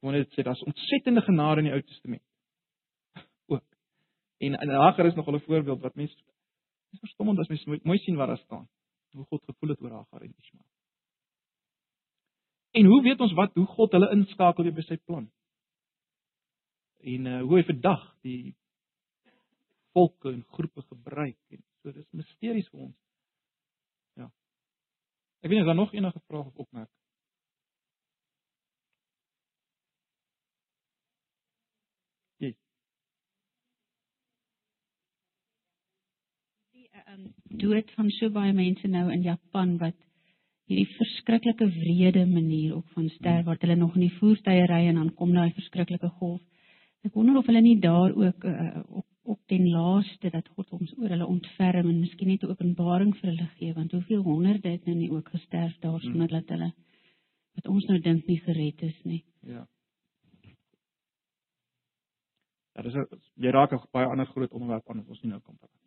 Wanneer 0.00 0.24
dit 0.24 0.32
sê 0.34 0.42
daar's 0.42 0.62
ontsettende 0.62 1.22
genade 1.22 1.62
in 1.62 1.70
die 1.70 1.72
Ou 1.72 1.82
Testament. 1.82 2.22
En 4.38 4.52
in 4.52 4.68
Hagar 4.68 5.06
is 5.06 5.14
nog 5.14 5.28
'n 5.28 5.40
voorbeeld 5.40 5.80
wat 5.80 5.94
mense 5.94 6.16
is 6.92 6.98
verstommend 7.00 7.38
as 7.38 7.48
mens 7.48 7.82
mooi 7.82 7.98
sien 7.98 8.16
wat 8.16 8.28
daar 8.28 8.38
staan. 8.38 8.68
Hoe 9.10 9.24
God 9.24 9.44
gevoel 9.44 9.70
het 9.70 9.82
oor 9.82 9.90
Hagar 9.90 10.22
en 10.22 10.34
Ismael. 10.38 10.66
En 12.70 12.84
hoe 12.84 13.02
weet 13.02 13.20
ons 13.20 13.32
wat 13.32 13.54
hoe 13.54 13.66
God 13.66 13.92
hulle 13.92 14.10
inskakel 14.12 14.64
weer 14.64 14.76
by 14.76 14.84
sy 14.84 14.96
plan? 14.96 15.30
En 17.00 17.26
uh, 17.26 17.40
hoe 17.40 17.56
hy 17.56 17.64
vandag 17.64 18.02
die 18.26 18.56
volke 19.96 20.32
en 20.32 20.42
groepe 20.52 20.82
gebruik 20.82 21.38
en 21.54 21.62
so 21.86 21.94
dis 21.94 22.06
misteries 22.18 22.66
vir 22.74 22.88
ons. 22.88 22.96
Ja. 24.18 24.26
Ek 25.42 25.50
weet 25.50 25.60
nie 25.60 25.64
is 25.64 25.70
daar 25.70 25.78
nog 25.78 25.94
enige 25.94 26.22
vrae 26.26 26.42
of 26.42 26.64
opmerkings? 26.66 26.94
um, 37.16 37.32
dood 37.60 37.90
van 37.96 38.10
so 38.18 38.30
baie 38.30 38.52
mense 38.52 38.88
nou 38.88 39.06
in 39.12 39.22
Japan 39.24 39.76
wat 39.82 39.96
hierdie 40.66 40.88
verskriklike 40.96 41.68
wrede 41.76 42.24
manier 42.26 42.76
op 42.76 42.86
van 42.96 43.08
sterf 43.14 43.46
wat 43.46 43.62
hulle 43.62 43.76
nog 43.78 43.94
in 43.94 44.08
die 44.08 44.16
voertuie 44.18 44.66
ry 44.66 44.82
en 44.90 44.98
dan 45.00 45.12
kom 45.14 45.34
daai 45.34 45.52
verskriklike 45.54 46.10
golf. 46.18 46.42
Ek 47.06 47.14
wonder 47.14 47.38
of 47.38 47.46
hulle 47.46 47.62
nie 47.62 47.78
daar 47.80 48.10
ook 48.10 48.44
uh, 48.50 48.82
op 48.98 49.06
op 49.26 49.40
ten 49.46 49.68
laaste 49.68 50.30
dat 50.30 50.48
God 50.48 50.70
ons 50.70 50.92
oor 50.98 51.08
hulle 51.08 51.26
ontferm 51.26 51.88
en 51.88 52.00
miskien 52.00 52.28
net 52.28 52.42
'n 52.42 52.50
openbaring 52.50 53.14
vir 53.20 53.30
hulle 53.30 53.48
gee 53.58 53.74
want 53.74 53.92
hoeveel 53.92 54.22
honderde 54.22 54.68
het 54.68 54.86
nou 54.86 54.96
nie 54.96 55.10
ook 55.10 55.28
gesterf 55.28 55.78
daar 55.80 56.00
sonder 56.00 56.28
dat 56.28 56.48
hulle 56.48 56.72
wat 57.54 57.66
ons 57.66 57.84
nou 57.86 57.98
dink 57.98 58.26
nie 58.26 58.40
gered 58.40 58.82
is 58.82 59.04
nie. 59.04 59.24
Ja. 59.40 59.66
Ja, 62.74 62.82
dis 62.82 62.94
jy 63.34 63.50
raak 63.50 63.72
'n 63.72 63.88
baie 63.92 64.06
ander 64.06 64.26
groot 64.26 64.52
onderwerp 64.52 64.90
aan 64.90 64.96
wat 64.96 65.08
ons 65.08 65.22
nie 65.22 65.30
nou 65.30 65.40
kan 65.40 65.56
praat 65.56 65.86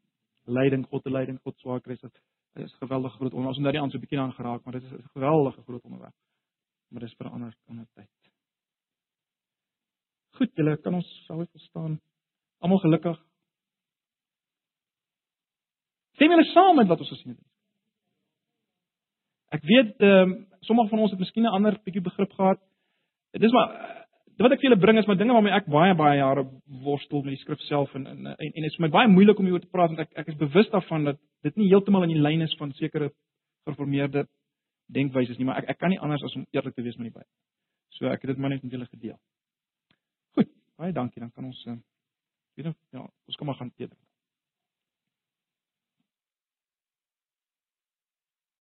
leiding, 0.50 0.86
God 0.90 1.04
se 1.04 1.12
leiding, 1.12 1.40
God 1.44 1.58
swaar 1.58 1.82
kry. 1.82 1.96
Dit 2.02 2.66
is 2.66 2.74
geweldig 2.82 3.14
groot 3.14 3.34
onderwerp. 3.34 3.56
Ons 3.56 3.58
het 3.58 3.66
nou 3.66 3.74
die 3.74 3.82
aan 3.82 3.92
so 3.92 3.98
'n 3.98 4.02
bietjie 4.02 4.20
aan 4.20 4.34
geraak, 4.34 4.64
maar 4.64 4.74
dit 4.74 4.84
is 4.84 4.92
'n 4.92 5.10
geweldige 5.14 5.62
groot 5.62 5.84
onderwerp. 5.84 6.16
Maar 6.90 7.02
dis 7.02 7.14
vir 7.14 7.28
'n 7.28 7.34
ander 7.34 7.56
ander 7.68 7.88
tyd. 7.94 8.10
Goed, 10.38 10.52
julle 10.56 10.78
kan 10.78 10.94
ons 10.94 11.24
sou 11.26 11.46
verstaan. 11.46 12.00
Almal 12.60 12.80
gelukkig. 12.80 13.29
Stem 16.20 16.34
julle 16.36 16.48
saam 16.52 16.76
met 16.76 16.90
wat 16.92 17.00
ons 17.00 17.14
gesien 17.14 17.32
het? 17.32 17.46
Ek 19.56 19.64
weet 19.64 20.04
ehm 20.04 20.36
um, 20.36 20.38
sommige 20.68 20.92
van 20.92 21.00
ons 21.00 21.12
het 21.16 21.20
miskien 21.20 21.46
'n 21.48 21.56
ander 21.56 21.78
bietjie 21.86 22.04
begrip 22.04 22.32
gehad. 22.36 22.60
Dit 23.32 23.44
is 23.44 23.52
maar 23.56 23.70
wat 24.40 24.52
ek 24.52 24.60
vir 24.60 24.70
julle 24.70 24.80
bring 24.80 24.98
is 25.00 25.08
maar 25.08 25.18
dinge 25.18 25.34
waarmee 25.34 25.56
ek 25.56 25.68
baie 25.72 25.96
baie 25.96 26.18
jare 26.18 26.44
worstel 26.84 27.24
met 27.24 27.36
die 27.36 27.42
skrif 27.44 27.60
self 27.68 27.96
en 27.96 28.08
en 28.08 28.28
en, 28.28 28.36
en 28.36 28.64
dit 28.64 28.72
is 28.72 28.76
vir 28.76 28.86
my 28.88 28.90
baie 28.90 29.08
moeilik 29.08 29.40
om 29.40 29.46
hieroor 29.46 29.64
te 29.64 29.72
praat 29.72 29.90
want 29.94 30.00
ek 30.00 30.12
ek 30.16 30.28
is 30.28 30.38
bewus 30.44 30.70
daarvan 30.70 31.04
dat 31.04 31.18
dit 31.44 31.56
nie 31.56 31.70
heeltemal 31.72 32.04
in 32.04 32.14
die 32.14 32.22
lyn 32.28 32.42
is 32.42 32.56
van 32.60 32.72
sekere 32.74 33.12
gereformeerde 33.64 34.28
denkwyses 34.94 35.38
nie, 35.38 35.46
maar 35.46 35.62
ek 35.62 35.70
ek 35.70 35.80
kan 35.80 35.90
nie 35.94 36.00
anders 36.00 36.24
as 36.24 36.36
om 36.36 36.46
eerlik 36.52 36.76
te 36.76 36.84
wees 36.86 36.98
met 36.98 37.10
die 37.10 37.16
Bybel. 37.16 37.32
So 37.98 38.08
ek 38.08 38.22
het 38.22 38.34
dit 38.34 38.38
maar 38.38 38.50
net 38.50 38.64
met 38.64 38.72
julle 38.72 38.88
gedeel. 38.90 39.18
Goed, 40.38 40.52
baie 40.78 40.94
dankie, 40.94 41.20
dan 41.20 41.32
kan 41.32 41.46
ons 41.46 41.66
uh, 41.68 41.78
weet 42.58 42.72
nou 42.72 42.76
ja, 42.92 43.08
ons 43.28 43.40
kom 43.40 43.48
maar 43.48 43.60
gaan 43.60 43.72
teer. 43.76 43.92